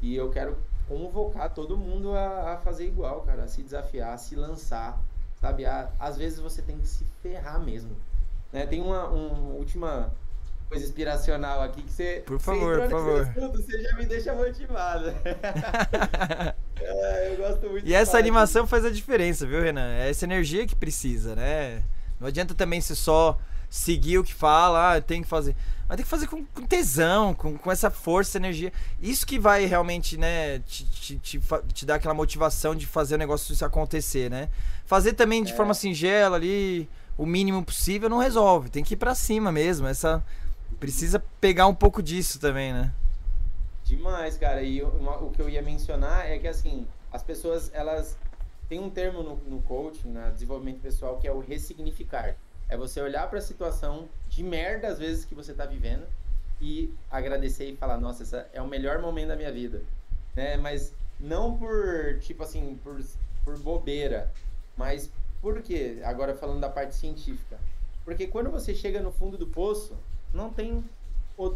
E 0.00 0.14
eu 0.14 0.30
quero 0.30 0.56
convocar 0.88 1.52
todo 1.52 1.76
mundo 1.76 2.14
a, 2.14 2.54
a, 2.54 2.56
fazer 2.58 2.86
igual, 2.86 3.20
cara, 3.20 3.44
a 3.44 3.48
se 3.48 3.62
desafiar, 3.62 4.14
a 4.14 4.18
se 4.18 4.34
lançar, 4.34 4.98
sabe? 5.40 5.66
A, 5.66 5.90
às 5.98 6.16
vezes 6.16 6.38
você 6.38 6.62
tem 6.62 6.78
que 6.78 6.88
se 6.88 7.04
ferrar 7.22 7.60
mesmo. 7.60 7.96
Né? 8.52 8.66
Tem 8.66 8.80
uma, 8.80 9.06
uma 9.08 9.54
última 9.54 10.10
coisa 10.68 10.84
inspiracional 10.84 11.62
aqui 11.62 11.82
que 11.82 11.92
você. 11.92 12.22
Por 12.26 12.38
favor, 12.38 12.80
por 12.80 12.90
favor. 12.90 13.20
Assunto, 13.22 13.62
você 13.62 13.82
já 13.82 13.96
me 13.96 14.06
deixa 14.06 14.34
motivado. 14.34 15.08
é, 16.80 17.32
eu 17.32 17.36
gosto 17.36 17.68
muito. 17.70 17.86
E 17.86 17.94
essa 17.94 18.18
animação 18.18 18.66
faz 18.66 18.84
a 18.84 18.90
diferença, 18.90 19.46
viu, 19.46 19.60
Renan? 19.60 19.94
É 19.94 20.10
essa 20.10 20.24
energia 20.24 20.66
que 20.66 20.74
precisa, 20.74 21.34
né? 21.34 21.82
Não 22.20 22.26
adianta 22.28 22.54
também 22.54 22.80
se 22.80 22.96
só 22.96 23.38
seguir 23.70 24.18
o 24.18 24.24
que 24.24 24.34
fala, 24.34 24.96
ah, 24.96 25.00
tem 25.00 25.22
que 25.22 25.28
fazer. 25.28 25.54
Mas 25.88 25.96
tem 25.96 26.04
que 26.04 26.10
fazer 26.10 26.26
com, 26.26 26.44
com 26.44 26.66
tesão, 26.66 27.32
com, 27.32 27.56
com 27.56 27.72
essa 27.72 27.90
força, 27.90 28.36
energia. 28.36 28.70
Isso 29.00 29.26
que 29.26 29.38
vai 29.38 29.64
realmente, 29.64 30.18
né, 30.18 30.58
te, 30.60 30.84
te, 30.84 31.18
te, 31.18 31.40
te, 31.72 31.86
dar 31.86 31.94
aquela 31.94 32.12
motivação 32.12 32.74
de 32.74 32.86
fazer 32.86 33.14
o 33.14 33.18
negócio 33.18 33.56
acontecer, 33.64 34.30
né? 34.30 34.50
Fazer 34.84 35.14
também 35.14 35.42
de 35.42 35.52
é. 35.52 35.56
forma 35.56 35.72
singela 35.72 36.36
ali, 36.36 36.88
o 37.16 37.24
mínimo 37.24 37.64
possível, 37.64 38.10
não 38.10 38.18
resolve. 38.18 38.68
Tem 38.68 38.84
que 38.84 38.94
ir 38.94 38.96
para 38.98 39.14
cima 39.14 39.50
mesmo. 39.50 39.86
Essa 39.86 40.22
precisa 40.78 41.24
pegar 41.40 41.66
um 41.66 41.74
pouco 41.74 42.02
disso 42.02 42.38
também, 42.38 42.72
né? 42.72 42.92
Demais, 43.82 44.36
cara. 44.36 44.62
E 44.62 44.82
uma, 44.82 45.16
o 45.16 45.30
que 45.30 45.40
eu 45.40 45.48
ia 45.48 45.62
mencionar 45.62 46.30
é 46.30 46.38
que 46.38 46.46
assim, 46.46 46.86
as 47.10 47.22
pessoas, 47.22 47.70
elas 47.72 48.18
tem 48.68 48.78
um 48.78 48.90
termo 48.90 49.22
no, 49.22 49.36
no 49.36 49.62
coaching, 49.62 50.08
no 50.08 50.30
desenvolvimento 50.30 50.80
pessoal, 50.80 51.18
que 51.18 51.26
é 51.26 51.32
o 51.32 51.40
ressignificar. 51.40 52.36
É 52.68 52.76
você 52.76 53.00
olhar 53.00 53.28
para 53.28 53.38
a 53.38 53.42
situação 53.42 54.08
de 54.28 54.42
merda, 54.42 54.88
às 54.88 54.98
vezes, 54.98 55.24
que 55.24 55.34
você 55.34 55.52
está 55.52 55.64
vivendo 55.64 56.06
e 56.60 56.92
agradecer 57.10 57.70
e 57.70 57.76
falar: 57.76 57.98
nossa, 57.98 58.22
esse 58.22 58.44
é 58.52 58.60
o 58.60 58.66
melhor 58.66 59.00
momento 59.00 59.28
da 59.28 59.36
minha 59.36 59.52
vida. 59.52 59.82
Né? 60.34 60.56
Mas 60.56 60.92
não 61.18 61.56
por, 61.56 62.18
tipo 62.20 62.42
assim, 62.42 62.78
por, 62.82 63.00
por 63.44 63.58
bobeira, 63.58 64.30
mas 64.76 65.10
por 65.40 65.62
quê? 65.62 66.00
Agora 66.04 66.34
falando 66.34 66.60
da 66.60 66.68
parte 66.68 66.94
científica. 66.94 67.58
Porque 68.04 68.26
quando 68.26 68.50
você 68.50 68.74
chega 68.74 69.00
no 69.00 69.12
fundo 69.12 69.36
do 69.36 69.46
poço, 69.46 69.94
não 70.32 70.50
tem. 70.50 70.84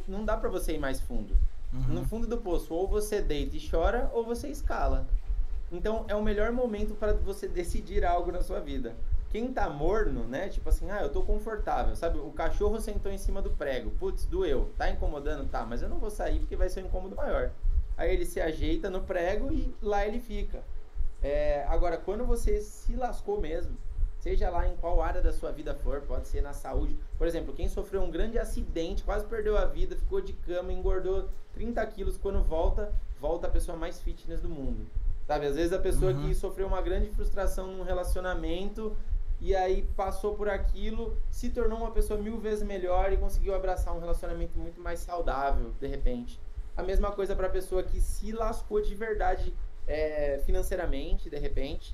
Não 0.07 0.25
dá 0.25 0.37
para 0.37 0.49
você 0.49 0.75
ir 0.75 0.79
mais 0.79 1.01
fundo. 1.01 1.35
Uhum. 1.73 1.95
No 1.95 2.05
fundo 2.05 2.27
do 2.27 2.39
poço, 2.39 2.75
ou 2.75 2.87
você 2.87 3.21
deita 3.21 3.57
e 3.57 3.69
chora, 3.69 4.11
ou 4.13 4.25
você 4.25 4.49
escala. 4.49 5.07
Então 5.73 6.05
é 6.07 6.15
o 6.15 6.23
melhor 6.23 6.53
momento 6.53 6.95
para 6.95 7.15
você 7.15 7.49
decidir 7.49 8.05
algo 8.05 8.31
na 8.31 8.43
sua 8.43 8.61
vida. 8.61 8.95
Quem 9.33 9.51
tá 9.51 9.71
morno, 9.71 10.25
né? 10.25 10.51
Tipo 10.51 10.69
assim, 10.69 10.91
ah, 10.91 11.01
eu 11.01 11.09
tô 11.09 11.23
confortável, 11.23 11.97
sabe? 11.97 12.19
O 12.19 12.31
cachorro 12.33 12.79
sentou 12.79 13.11
em 13.11 13.17
cima 13.17 13.41
do 13.41 13.49
prego. 13.49 13.91
Putz, 13.93 14.27
doeu. 14.27 14.71
Tá 14.77 14.91
incomodando? 14.91 15.49
Tá, 15.49 15.65
mas 15.65 15.81
eu 15.81 15.89
não 15.89 15.97
vou 15.97 16.11
sair 16.11 16.39
porque 16.39 16.55
vai 16.55 16.69
ser 16.69 16.83
um 16.83 16.87
incômodo 16.87 17.17
maior. 17.17 17.51
Aí 17.97 18.13
ele 18.13 18.27
se 18.27 18.43
ajeita 18.43 18.91
no 18.91 19.01
prego 19.01 19.51
e 19.51 19.75
lá 19.81 20.07
ele 20.07 20.21
fica. 20.21 20.63
É, 21.23 21.65
agora, 21.69 21.97
quando 21.97 22.27
você 22.27 22.61
se 22.61 22.95
lascou 22.95 23.41
mesmo, 23.41 23.75
seja 24.21 24.51
lá 24.51 24.69
em 24.69 24.77
qual 24.77 25.01
área 25.01 25.23
da 25.23 25.33
sua 25.33 25.51
vida 25.51 25.75
for, 25.77 26.03
pode 26.03 26.29
ser 26.29 26.43
na 26.43 26.53
saúde. 26.53 26.95
Por 27.17 27.27
exemplo, 27.27 27.55
quem 27.55 27.71
sofreu 27.71 28.03
um 28.03 28.11
grande 28.11 28.39
acidente, 28.39 29.03
quase 29.03 29.25
perdeu 29.25 29.57
a 29.57 29.65
vida, 29.65 29.97
ficou 29.97 30.21
de 30.21 30.35
cama, 30.35 30.75
engordou 30.75 31.31
30 31.55 31.87
quilos, 31.87 32.19
quando 32.19 32.43
volta, 32.43 32.93
volta 33.19 33.47
a 33.47 33.51
pessoa 33.51 33.79
mais 33.79 33.99
fitness 34.03 34.43
do 34.43 34.49
mundo. 34.51 34.87
Sabe, 35.27 35.47
às 35.47 35.57
vezes 35.57 35.73
a 35.73 35.79
pessoa 35.79 36.13
uhum. 36.13 36.29
que 36.29 36.35
sofreu 36.35 36.67
uma 36.67 36.83
grande 36.83 37.09
frustração 37.09 37.69
num 37.69 37.85
relacionamento 37.85 38.95
e 39.43 39.57
aí 39.57 39.83
passou 39.97 40.37
por 40.37 40.49
aquilo, 40.49 41.19
se 41.29 41.51
tornou 41.51 41.77
uma 41.79 41.91
pessoa 41.91 42.17
mil 42.19 42.39
vezes 42.39 42.63
melhor 42.63 43.13
e 43.13 43.17
conseguiu 43.17 43.57
abraçar 43.57 43.93
um 43.93 43.99
relacionamento 43.99 44.57
muito 44.57 44.81
mais 44.81 45.01
saudável, 45.01 45.73
de 45.81 45.87
repente. 45.89 46.41
A 46.77 46.83
mesma 46.85 47.11
coisa 47.11 47.35
para 47.35 47.49
a 47.49 47.51
pessoa 47.51 47.83
que 47.83 48.01
se 48.01 48.31
lascou 48.31 48.81
de 48.81 48.95
verdade 48.95 49.53
é, 49.89 50.41
financeiramente, 50.47 51.29
de 51.29 51.39
repente, 51.39 51.93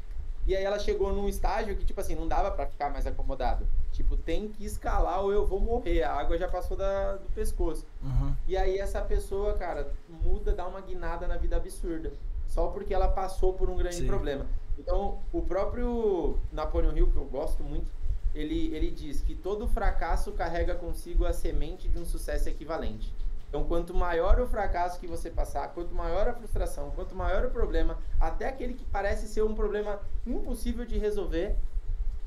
E 0.48 0.56
aí 0.56 0.64
ela 0.64 0.78
chegou 0.78 1.12
num 1.12 1.28
estágio 1.28 1.76
que, 1.76 1.84
tipo 1.84 2.00
assim, 2.00 2.14
não 2.14 2.26
dava 2.26 2.50
para 2.50 2.64
ficar 2.64 2.88
mais 2.90 3.06
acomodado. 3.06 3.66
Tipo, 3.92 4.16
tem 4.16 4.48
que 4.48 4.64
escalar 4.64 5.20
ou 5.22 5.30
eu 5.30 5.46
vou 5.46 5.60
morrer. 5.60 6.02
A 6.02 6.14
água 6.14 6.38
já 6.38 6.48
passou 6.48 6.74
da, 6.74 7.16
do 7.16 7.28
pescoço. 7.34 7.84
Uhum. 8.02 8.34
E 8.46 8.56
aí 8.56 8.78
essa 8.78 9.02
pessoa, 9.02 9.52
cara, 9.52 9.92
muda, 10.08 10.54
dá 10.54 10.66
uma 10.66 10.80
guinada 10.80 11.26
na 11.26 11.36
vida 11.36 11.54
absurda. 11.58 12.14
Só 12.46 12.68
porque 12.68 12.94
ela 12.94 13.08
passou 13.08 13.52
por 13.52 13.68
um 13.68 13.76
grande 13.76 13.96
Sim. 13.96 14.06
problema. 14.06 14.46
Então, 14.78 15.18
o 15.32 15.42
próprio 15.42 16.38
Napoleon 16.52 16.96
Hill, 16.96 17.10
que 17.10 17.16
eu 17.16 17.24
gosto 17.24 17.64
muito, 17.64 17.90
ele, 18.34 18.74
ele 18.74 18.90
diz 18.90 19.20
que 19.20 19.34
todo 19.34 19.66
fracasso 19.66 20.32
carrega 20.32 20.74
consigo 20.74 21.24
a 21.24 21.32
semente 21.32 21.88
de 21.88 21.98
um 21.98 22.05
sucesso 22.05 22.48
equivalente. 22.48 23.12
Então, 23.48 23.64
quanto 23.64 23.94
maior 23.94 24.38
o 24.40 24.46
fracasso 24.46 25.00
que 25.00 25.06
você 25.06 25.30
passar, 25.30 25.68
quanto 25.68 25.94
maior 25.94 26.28
a 26.28 26.34
frustração, 26.34 26.90
quanto 26.90 27.14
maior 27.14 27.46
o 27.46 27.50
problema, 27.50 27.98
até 28.20 28.46
aquele 28.46 28.74
que 28.74 28.84
parece 28.84 29.26
ser 29.26 29.42
um 29.42 29.55
problema 29.55 30.00
impossível 30.26 30.84
de 30.84 30.98
resolver, 30.98 31.56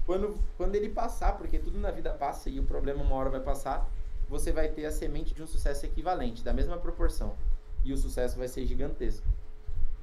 quando, 0.06 0.38
quando 0.58 0.76
ele 0.76 0.90
passar, 0.90 1.38
porque 1.38 1.60
tudo 1.60 1.78
na 1.78 1.92
vida 1.92 2.12
passa 2.12 2.50
e 2.50 2.60
o 2.60 2.64
problema 2.64 3.04
uma 3.04 3.16
hora 3.16 3.30
vai 3.30 3.40
passar, 3.40 3.88
você 4.28 4.52
vai 4.52 4.68
ter 4.70 4.86
a 4.86 4.92
semente 4.92 5.34
de 5.34 5.44
um 5.44 5.48
sucesso 5.48 5.86
equivalente, 5.86 6.44
da 6.44 6.52
mesma 6.52 6.78
proporção. 6.78 7.36
E 7.84 7.94
o 7.94 7.98
sucesso 7.98 8.38
vai 8.38 8.48
ser 8.48 8.66
gigantesco. 8.66 9.26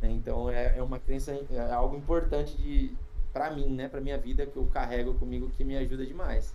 Então, 0.03 0.51
é, 0.51 0.79
é 0.79 0.83
uma 0.83 0.99
crença, 0.99 1.33
é 1.51 1.73
algo 1.73 1.97
importante 1.97 2.57
de 2.57 2.93
para 3.33 3.51
mim, 3.51 3.69
né, 3.69 3.89
para 3.89 4.01
minha 4.01 4.19
vida 4.19 4.47
que 4.47 4.57
eu 4.57 4.65
carrego 4.67 5.15
comigo 5.15 5.51
que 5.57 5.65
me 5.65 5.77
ajuda 5.77 6.05
demais. 6.05 6.55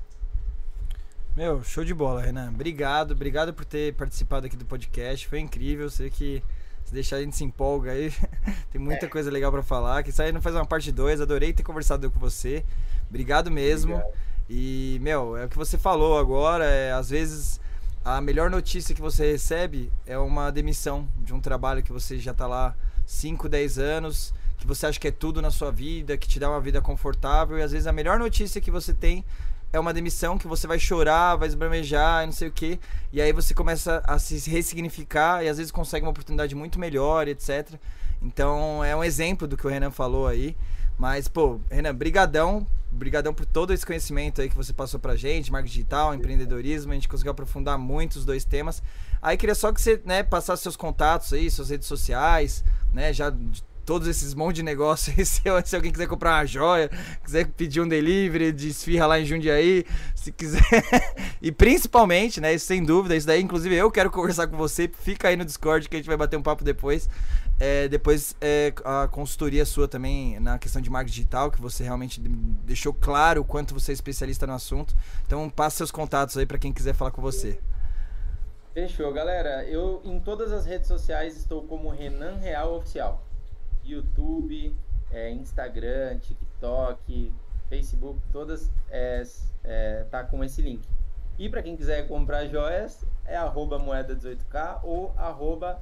Meu, 1.35 1.63
show 1.63 1.83
de 1.83 1.93
bola, 1.93 2.21
Renan. 2.21 2.49
Obrigado, 2.49 3.11
obrigado 3.11 3.53
por 3.53 3.65
ter 3.65 3.93
participado 3.95 4.45
aqui 4.45 4.55
do 4.55 4.65
podcast. 4.65 5.27
Foi 5.27 5.39
incrível. 5.39 5.89
Sei 5.89 6.09
que 6.09 6.43
se 6.85 6.93
deixar 6.93 7.17
a 7.17 7.21
gente 7.21 7.35
se 7.35 7.43
empolga 7.43 7.91
aí. 7.91 8.13
Tem 8.71 8.79
muita 8.79 9.07
é. 9.07 9.09
coisa 9.09 9.31
legal 9.31 9.51
para 9.51 9.63
falar. 9.63 10.03
Que 10.03 10.21
aí 10.21 10.31
não 10.31 10.41
faz 10.41 10.55
uma 10.55 10.65
parte 10.65 10.91
2. 10.91 11.21
Adorei 11.21 11.51
ter 11.51 11.63
conversado 11.63 12.11
com 12.11 12.19
você. 12.19 12.63
Obrigado 13.09 13.49
mesmo. 13.49 13.95
Obrigado. 13.95 14.13
E, 14.47 14.99
meu, 15.01 15.35
é 15.35 15.45
o 15.45 15.49
que 15.49 15.57
você 15.57 15.75
falou 15.75 16.19
agora. 16.19 16.65
É, 16.65 16.91
às 16.91 17.09
vezes 17.09 17.59
a 18.05 18.19
melhor 18.21 18.49
notícia 18.49 18.93
que 18.93 19.01
você 19.01 19.31
recebe 19.31 19.91
é 20.05 20.17
uma 20.17 20.51
demissão 20.51 21.07
de 21.17 21.33
um 21.33 21.39
trabalho 21.39 21.81
que 21.81 21.91
você 21.91 22.19
já 22.19 22.33
tá 22.33 22.45
lá 22.45 22.75
5, 23.05 23.49
10 23.49 23.79
anos, 23.79 24.33
que 24.57 24.67
você 24.67 24.85
acha 24.85 24.99
que 24.99 25.07
é 25.07 25.11
tudo 25.11 25.41
na 25.41 25.51
sua 25.51 25.71
vida, 25.71 26.17
que 26.17 26.27
te 26.27 26.39
dá 26.39 26.49
uma 26.49 26.61
vida 26.61 26.81
confortável. 26.81 27.57
E 27.57 27.61
às 27.61 27.71
vezes 27.71 27.87
a 27.87 27.91
melhor 27.91 28.17
notícia 28.17 28.61
que 28.61 28.71
você 28.71 28.93
tem 28.93 29.25
é 29.73 29.79
uma 29.79 29.91
demissão 29.91 30.37
que 30.37 30.47
você 30.47 30.67
vai 30.67 30.79
chorar, 30.79 31.35
vai 31.35 31.47
esbramejar, 31.47 32.25
não 32.25 32.31
sei 32.31 32.47
o 32.47 32.51
quê. 32.51 32.79
E 33.11 33.19
aí 33.19 33.33
você 33.33 33.53
começa 33.53 34.03
a 34.05 34.19
se 34.19 34.49
ressignificar 34.49 35.43
e 35.43 35.49
às 35.49 35.57
vezes 35.57 35.71
consegue 35.71 36.05
uma 36.05 36.11
oportunidade 36.11 36.53
muito 36.53 36.79
melhor, 36.79 37.27
etc. 37.27 37.73
Então 38.21 38.83
é 38.83 38.95
um 38.95 39.03
exemplo 39.03 39.47
do 39.47 39.57
que 39.57 39.65
o 39.65 39.69
Renan 39.69 39.91
falou 39.91 40.27
aí. 40.27 40.55
Mas, 40.97 41.27
pô, 41.27 41.59
Renan, 41.69 41.93
brigadão. 41.93 42.65
Brigadão 42.91 43.33
por 43.33 43.47
todo 43.47 43.73
esse 43.73 43.83
conhecimento 43.83 44.39
aí 44.39 44.47
que 44.47 44.55
você 44.55 44.71
passou 44.71 44.99
pra 44.99 45.15
gente, 45.15 45.51
marketing 45.51 45.73
digital, 45.73 46.13
empreendedorismo, 46.13 46.91
a 46.91 46.95
gente 46.95 47.09
conseguiu 47.09 47.31
aprofundar 47.31 47.75
muito 47.75 48.17
os 48.17 48.23
dois 48.23 48.45
temas. 48.45 48.83
Aí 49.19 49.35
queria 49.35 49.55
só 49.55 49.73
que 49.73 49.81
você, 49.81 49.99
né, 50.05 50.21
passasse 50.21 50.61
seus 50.61 50.75
contatos 50.75 51.33
aí, 51.33 51.49
suas 51.49 51.71
redes 51.71 51.87
sociais, 51.87 52.63
né, 52.93 53.11
já 53.11 53.33
todos 53.85 54.07
esses 54.07 54.33
monte 54.33 54.57
de 54.57 54.63
negócio 54.63 55.13
aí, 55.15 55.23
se, 55.25 55.41
se, 55.65 55.75
alguém 55.75 55.91
quiser 55.91 56.07
comprar 56.07 56.37
uma 56.37 56.45
joia, 56.45 56.89
quiser 57.23 57.47
pedir 57.47 57.81
um 57.81 57.87
delivery 57.87 58.51
de 58.51 58.69
esfirra 58.69 59.07
lá 59.07 59.19
em 59.19 59.25
Jundiaí, 59.25 59.85
se 60.15 60.31
quiser. 60.31 60.61
e 61.41 61.51
principalmente, 61.51 62.39
né, 62.39 62.53
isso 62.53 62.65
sem 62.65 62.83
dúvida, 62.83 63.15
isso 63.15 63.27
daí, 63.27 63.41
inclusive 63.41 63.75
eu 63.75 63.91
quero 63.91 64.09
conversar 64.09 64.47
com 64.47 64.57
você, 64.57 64.89
fica 65.01 65.27
aí 65.27 65.35
no 65.35 65.45
Discord 65.45 65.87
que 65.89 65.95
a 65.95 65.99
gente 65.99 66.07
vai 66.07 66.17
bater 66.17 66.37
um 66.37 66.43
papo 66.43 66.63
depois. 66.63 67.09
É, 67.59 67.87
depois 67.87 68.35
é, 68.41 68.73
a 68.83 69.07
consultoria 69.07 69.63
sua 69.63 69.87
também 69.87 70.39
na 70.39 70.57
questão 70.57 70.81
de 70.81 70.89
marketing 70.89 71.15
digital, 71.15 71.51
que 71.51 71.61
você 71.61 71.83
realmente 71.83 72.19
deixou 72.19 72.93
claro 72.93 73.41
o 73.41 73.45
quanto 73.45 73.73
você 73.73 73.91
é 73.91 73.93
especialista 73.93 74.47
no 74.47 74.53
assunto. 74.53 74.95
Então 75.25 75.49
passe 75.49 75.77
seus 75.77 75.91
contatos 75.91 76.35
aí 76.35 76.45
para 76.45 76.57
quem 76.57 76.73
quiser 76.73 76.93
falar 76.93 77.11
com 77.11 77.21
você. 77.21 77.59
Fechou, 78.73 79.13
galera. 79.13 79.63
Eu 79.65 80.01
em 80.03 80.19
todas 80.19 80.51
as 80.51 80.65
redes 80.65 80.87
sociais 80.87 81.37
estou 81.37 81.61
como 81.67 81.91
Renan 81.91 82.37
Real 82.37 82.73
Oficial. 82.73 83.23
YouTube, 83.83 84.75
é, 85.11 85.29
Instagram, 85.29 86.17
TikTok, 86.17 87.31
Facebook, 87.69 88.19
todas 88.31 88.71
é, 88.89 89.21
é, 89.63 90.05
tá 90.09 90.23
com 90.23 90.43
esse 90.43 90.63
link. 90.63 90.83
E 91.37 91.47
para 91.49 91.61
quem 91.61 91.77
quiser 91.77 92.07
comprar 92.07 92.47
joias, 92.47 93.05
é 93.25 93.35
arroba 93.35 93.79
moeda18k 93.79 94.79
ou 94.83 95.13
arroba 95.17 95.79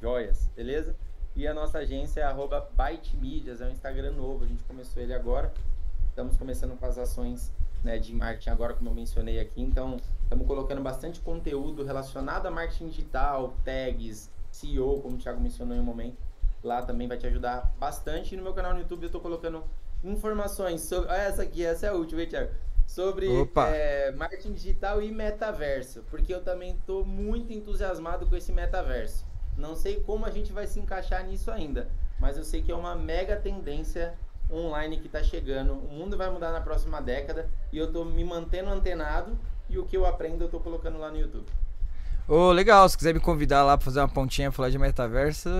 Joias, 0.00 0.48
beleza? 0.54 0.94
E 1.34 1.48
a 1.48 1.54
nossa 1.54 1.78
agência 1.78 2.20
é 2.20 2.24
arroba 2.24 2.70
Byte 2.76 3.16
Medias, 3.16 3.60
é 3.60 3.66
um 3.66 3.70
Instagram 3.70 4.12
novo, 4.12 4.44
a 4.44 4.46
gente 4.46 4.62
começou 4.64 5.02
ele 5.02 5.14
agora. 5.14 5.52
Estamos 6.10 6.36
começando 6.36 6.78
com 6.78 6.86
as 6.86 6.96
ações 6.96 7.52
né, 7.82 7.98
de 7.98 8.14
marketing 8.14 8.50
agora, 8.50 8.74
como 8.74 8.88
eu 8.90 8.94
mencionei 8.94 9.40
aqui. 9.40 9.60
Então, 9.60 9.98
estamos 10.32 10.46
colocando 10.46 10.80
bastante 10.80 11.20
conteúdo 11.20 11.84
relacionado 11.84 12.46
a 12.46 12.50
marketing 12.50 12.88
digital, 12.88 13.54
tags, 13.64 14.30
SEO, 14.50 15.00
como 15.00 15.16
o 15.16 15.18
Thiago 15.18 15.40
mencionou 15.40 15.76
em 15.76 15.80
um 15.80 15.84
momento 15.84 16.16
Lá 16.62 16.80
também 16.80 17.08
vai 17.08 17.18
te 17.18 17.26
ajudar 17.26 17.72
bastante. 17.78 18.34
E 18.34 18.36
no 18.36 18.42
meu 18.42 18.54
canal 18.54 18.72
no 18.72 18.80
YouTube 18.80 19.02
eu 19.02 19.06
estou 19.06 19.20
colocando 19.20 19.64
informações 20.04 20.82
sobre. 20.82 21.10
Olha 21.10 21.22
essa 21.22 21.42
aqui, 21.42 21.64
essa 21.64 21.86
é 21.86 21.88
a 21.88 21.94
última, 21.94 22.22
hein, 22.22 22.28
Thiago? 22.28 22.52
Sobre 22.86 23.28
é, 23.72 24.12
marketing 24.12 24.52
digital 24.52 25.02
e 25.02 25.10
metaverso. 25.10 26.04
Porque 26.08 26.32
eu 26.32 26.42
também 26.42 26.70
estou 26.72 27.04
muito 27.04 27.52
entusiasmado 27.52 28.26
com 28.26 28.36
esse 28.36 28.52
metaverso. 28.52 29.26
Não 29.56 29.74
sei 29.74 30.00
como 30.00 30.24
a 30.24 30.30
gente 30.30 30.52
vai 30.52 30.66
se 30.66 30.78
encaixar 30.78 31.26
nisso 31.26 31.50
ainda. 31.50 31.88
Mas 32.20 32.36
eu 32.36 32.44
sei 32.44 32.62
que 32.62 32.70
é 32.70 32.74
uma 32.76 32.94
mega 32.94 33.34
tendência 33.34 34.14
online 34.50 35.00
que 35.00 35.06
está 35.06 35.22
chegando. 35.22 35.72
O 35.72 35.92
mundo 35.92 36.16
vai 36.16 36.30
mudar 36.30 36.52
na 36.52 36.60
próxima 36.60 37.02
década. 37.02 37.50
E 37.72 37.78
eu 37.78 37.86
estou 37.86 38.04
me 38.04 38.22
mantendo 38.22 38.70
antenado. 38.70 39.36
E 39.68 39.78
o 39.78 39.84
que 39.84 39.96
eu 39.96 40.04
aprendo 40.06 40.42
eu 40.42 40.46
estou 40.46 40.60
colocando 40.60 40.98
lá 40.98 41.10
no 41.10 41.18
YouTube. 41.18 41.46
Ô, 42.28 42.34
oh, 42.34 42.52
legal, 42.52 42.88
se 42.88 42.96
quiser 42.96 43.12
me 43.12 43.20
convidar 43.20 43.64
lá 43.64 43.76
pra 43.76 43.84
fazer 43.84 44.00
uma 44.00 44.08
pontinha 44.08 44.52
falar 44.52 44.70
de 44.70 44.78
metaverso, 44.78 45.50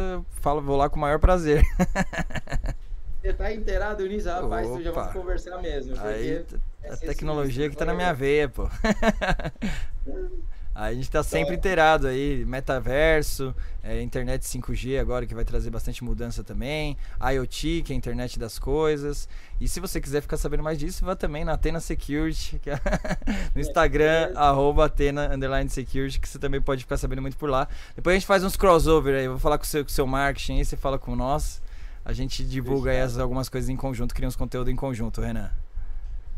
falo, 0.40 0.60
vou 0.60 0.76
lá 0.76 0.88
com 0.88 0.96
o 0.96 1.00
maior 1.00 1.18
prazer. 1.18 1.64
Você 3.20 3.32
tá 3.32 3.52
inteirado 3.52 4.04
nisso, 4.06 4.28
rapaz, 4.28 4.66
Opa. 4.66 4.82
já 4.82 4.90
vamos 4.90 5.12
conversar 5.12 5.58
mesmo. 5.62 5.94
Aí, 6.00 6.44
a 6.88 6.96
tecnologia 6.96 7.70
que 7.70 7.76
tá 7.76 7.84
na 7.84 7.94
minha 7.94 8.12
veia, 8.12 8.48
pô. 8.48 8.68
A 10.74 10.90
gente 10.92 11.04
está 11.04 11.22
sempre 11.22 11.54
inteirado 11.54 12.06
aí, 12.06 12.46
metaverso, 12.46 13.54
é, 13.82 14.00
internet 14.00 14.42
5G 14.42 14.98
agora 14.98 15.26
que 15.26 15.34
vai 15.34 15.44
trazer 15.44 15.68
bastante 15.68 16.02
mudança 16.02 16.42
também, 16.42 16.96
IoT, 17.20 17.82
que 17.84 17.92
é 17.92 17.94
a 17.94 17.98
internet 17.98 18.38
das 18.38 18.58
coisas. 18.58 19.28
E 19.60 19.68
se 19.68 19.80
você 19.80 20.00
quiser 20.00 20.22
ficar 20.22 20.38
sabendo 20.38 20.62
mais 20.62 20.78
disso, 20.78 21.04
vá 21.04 21.14
também 21.14 21.44
na 21.44 21.52
Atena 21.52 21.78
Security, 21.78 22.58
é 22.66 22.80
no 23.54 23.60
Instagram, 23.60 24.32
arroba 24.34 24.86
Atena 24.86 25.34
Underline 25.34 25.68
Security, 25.68 26.18
que 26.18 26.28
você 26.28 26.38
também 26.38 26.60
pode 26.60 26.84
ficar 26.84 26.96
sabendo 26.96 27.20
muito 27.20 27.36
por 27.36 27.50
lá. 27.50 27.68
Depois 27.94 28.14
a 28.14 28.18
gente 28.18 28.26
faz 28.26 28.42
uns 28.42 28.56
crossover 28.56 29.14
aí, 29.14 29.28
vou 29.28 29.38
falar 29.38 29.58
com 29.58 29.64
o 29.64 29.66
seu, 29.66 29.84
com 29.84 29.90
o 29.90 29.92
seu 29.92 30.06
marketing 30.06 30.58
aí, 30.58 30.64
você 30.64 30.76
fala 30.76 30.98
com 30.98 31.14
nós. 31.14 31.60
A 32.02 32.14
gente 32.14 32.42
divulga 32.44 32.92
aí 32.92 33.00
as, 33.00 33.18
algumas 33.18 33.50
coisas 33.50 33.68
em 33.68 33.76
conjunto, 33.76 34.14
cria 34.14 34.26
uns 34.26 34.36
conteúdo 34.36 34.70
em 34.70 34.76
conjunto, 34.76 35.20
Renan. 35.20 35.50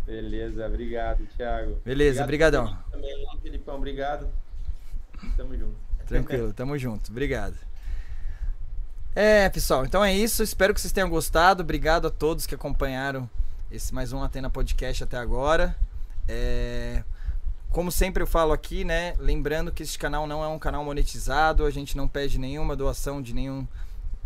Beleza, 0.06 0.66
obrigado, 0.66 1.26
Thiago. 1.36 1.81
Beleza, 1.85 2.22
obrigado 2.22 2.52
brigadão. 2.60 2.85
Também, 2.90 3.26
Felipão, 3.43 3.76
obrigado. 3.76 4.28
Tamo 5.36 5.56
junto. 5.56 5.76
Tranquilo, 6.06 6.52
tamo 6.52 6.78
junto. 6.78 7.10
Obrigado. 7.10 7.56
É, 9.16 9.48
pessoal, 9.48 9.86
então 9.86 10.05
é 10.05 10.12
isso. 10.12 10.43
Espero 10.43 10.74
que 10.74 10.81
vocês 10.81 10.93
tenham 10.93 11.09
gostado. 11.09 11.62
Obrigado 11.62 12.06
a 12.06 12.10
todos 12.10 12.47
que 12.47 12.55
acompanharam 12.55 13.28
esse 13.70 13.94
mais 13.94 14.12
um 14.12 14.22
Atena 14.22 14.51
Podcast 14.51 15.05
até 15.05 15.16
agora. 15.16 15.76
É... 16.28 17.02
Como 17.70 17.90
sempre 17.90 18.22
eu 18.22 18.26
falo 18.26 18.52
aqui, 18.52 18.85
né? 18.85 19.14
Lembrando 19.18 19.72
que 19.72 19.82
este 19.82 19.98
canal 19.98 20.26
não 20.26 20.44
é 20.44 20.48
um 20.48 20.59
canal 20.59 20.85
monetizado, 20.85 21.64
a 21.64 21.70
gente 21.70 21.97
não 21.97 22.06
pede 22.06 22.39
nenhuma 22.39 22.76
doação 22.76 23.22
de 23.22 23.35
nenhum 23.35 23.66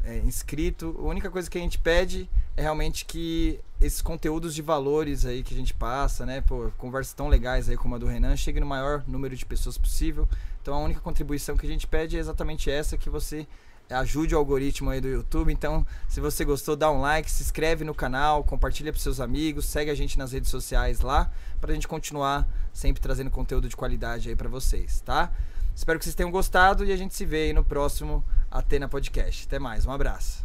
é, 0.04 0.18
inscrito. 0.18 0.94
A 0.98 1.02
única 1.02 1.30
coisa 1.30 1.50
que 1.50 1.58
a 1.58 1.60
gente 1.60 1.78
pede 1.78 2.28
é 2.56 2.62
realmente 2.62 3.04
que 3.04 3.60
esses 3.80 4.02
conteúdos 4.02 4.54
de 4.54 4.62
valores 4.62 5.24
aí 5.24 5.42
que 5.42 5.54
a 5.54 5.56
gente 5.56 5.72
passa, 5.72 6.26
né? 6.26 6.40
Pô, 6.40 6.70
conversas 6.76 7.14
tão 7.14 7.28
legais 7.28 7.68
aí 7.68 7.76
como 7.76 7.94
a 7.94 7.98
do 7.98 8.06
Renan, 8.06 8.36
chegue 8.36 8.58
no 8.60 8.66
maior 8.66 9.04
número 9.06 9.36
de 9.36 9.46
pessoas 9.46 9.78
possível. 9.78 10.28
Então 10.60 10.74
a 10.74 10.78
única 10.78 11.00
contribuição 11.00 11.56
que 11.56 11.66
a 11.66 11.68
gente 11.68 11.86
pede 11.86 12.16
é 12.16 12.20
exatamente 12.20 12.70
essa, 12.70 12.96
que 12.96 13.08
você 13.08 13.46
ajude 13.90 14.34
o 14.34 14.38
algoritmo 14.38 14.90
aí 14.90 15.00
do 15.00 15.08
YouTube. 15.08 15.52
Então, 15.52 15.86
se 16.08 16.20
você 16.20 16.44
gostou, 16.44 16.76
dá 16.76 16.90
um 16.90 17.00
like, 17.00 17.30
se 17.30 17.42
inscreve 17.42 17.84
no 17.84 17.94
canal, 17.94 18.44
compartilha 18.44 18.92
para 18.92 19.00
seus 19.00 19.20
amigos, 19.20 19.64
segue 19.64 19.90
a 19.90 19.94
gente 19.94 20.18
nas 20.18 20.32
redes 20.32 20.50
sociais 20.50 21.00
lá, 21.00 21.30
para 21.60 21.72
a 21.72 21.74
gente 21.74 21.88
continuar 21.88 22.46
sempre 22.72 23.00
trazendo 23.00 23.30
conteúdo 23.30 23.68
de 23.68 23.76
qualidade 23.76 24.28
aí 24.28 24.36
para 24.36 24.48
vocês, 24.48 25.00
tá? 25.00 25.32
Espero 25.78 25.96
que 25.96 26.04
vocês 26.04 26.16
tenham 26.16 26.32
gostado 26.32 26.84
e 26.84 26.90
a 26.90 26.96
gente 26.96 27.14
se 27.14 27.24
vê 27.24 27.44
aí 27.44 27.52
no 27.52 27.62
próximo 27.62 28.24
Atena 28.50 28.88
Podcast. 28.88 29.46
Até 29.46 29.60
mais, 29.60 29.86
um 29.86 29.92
abraço. 29.92 30.44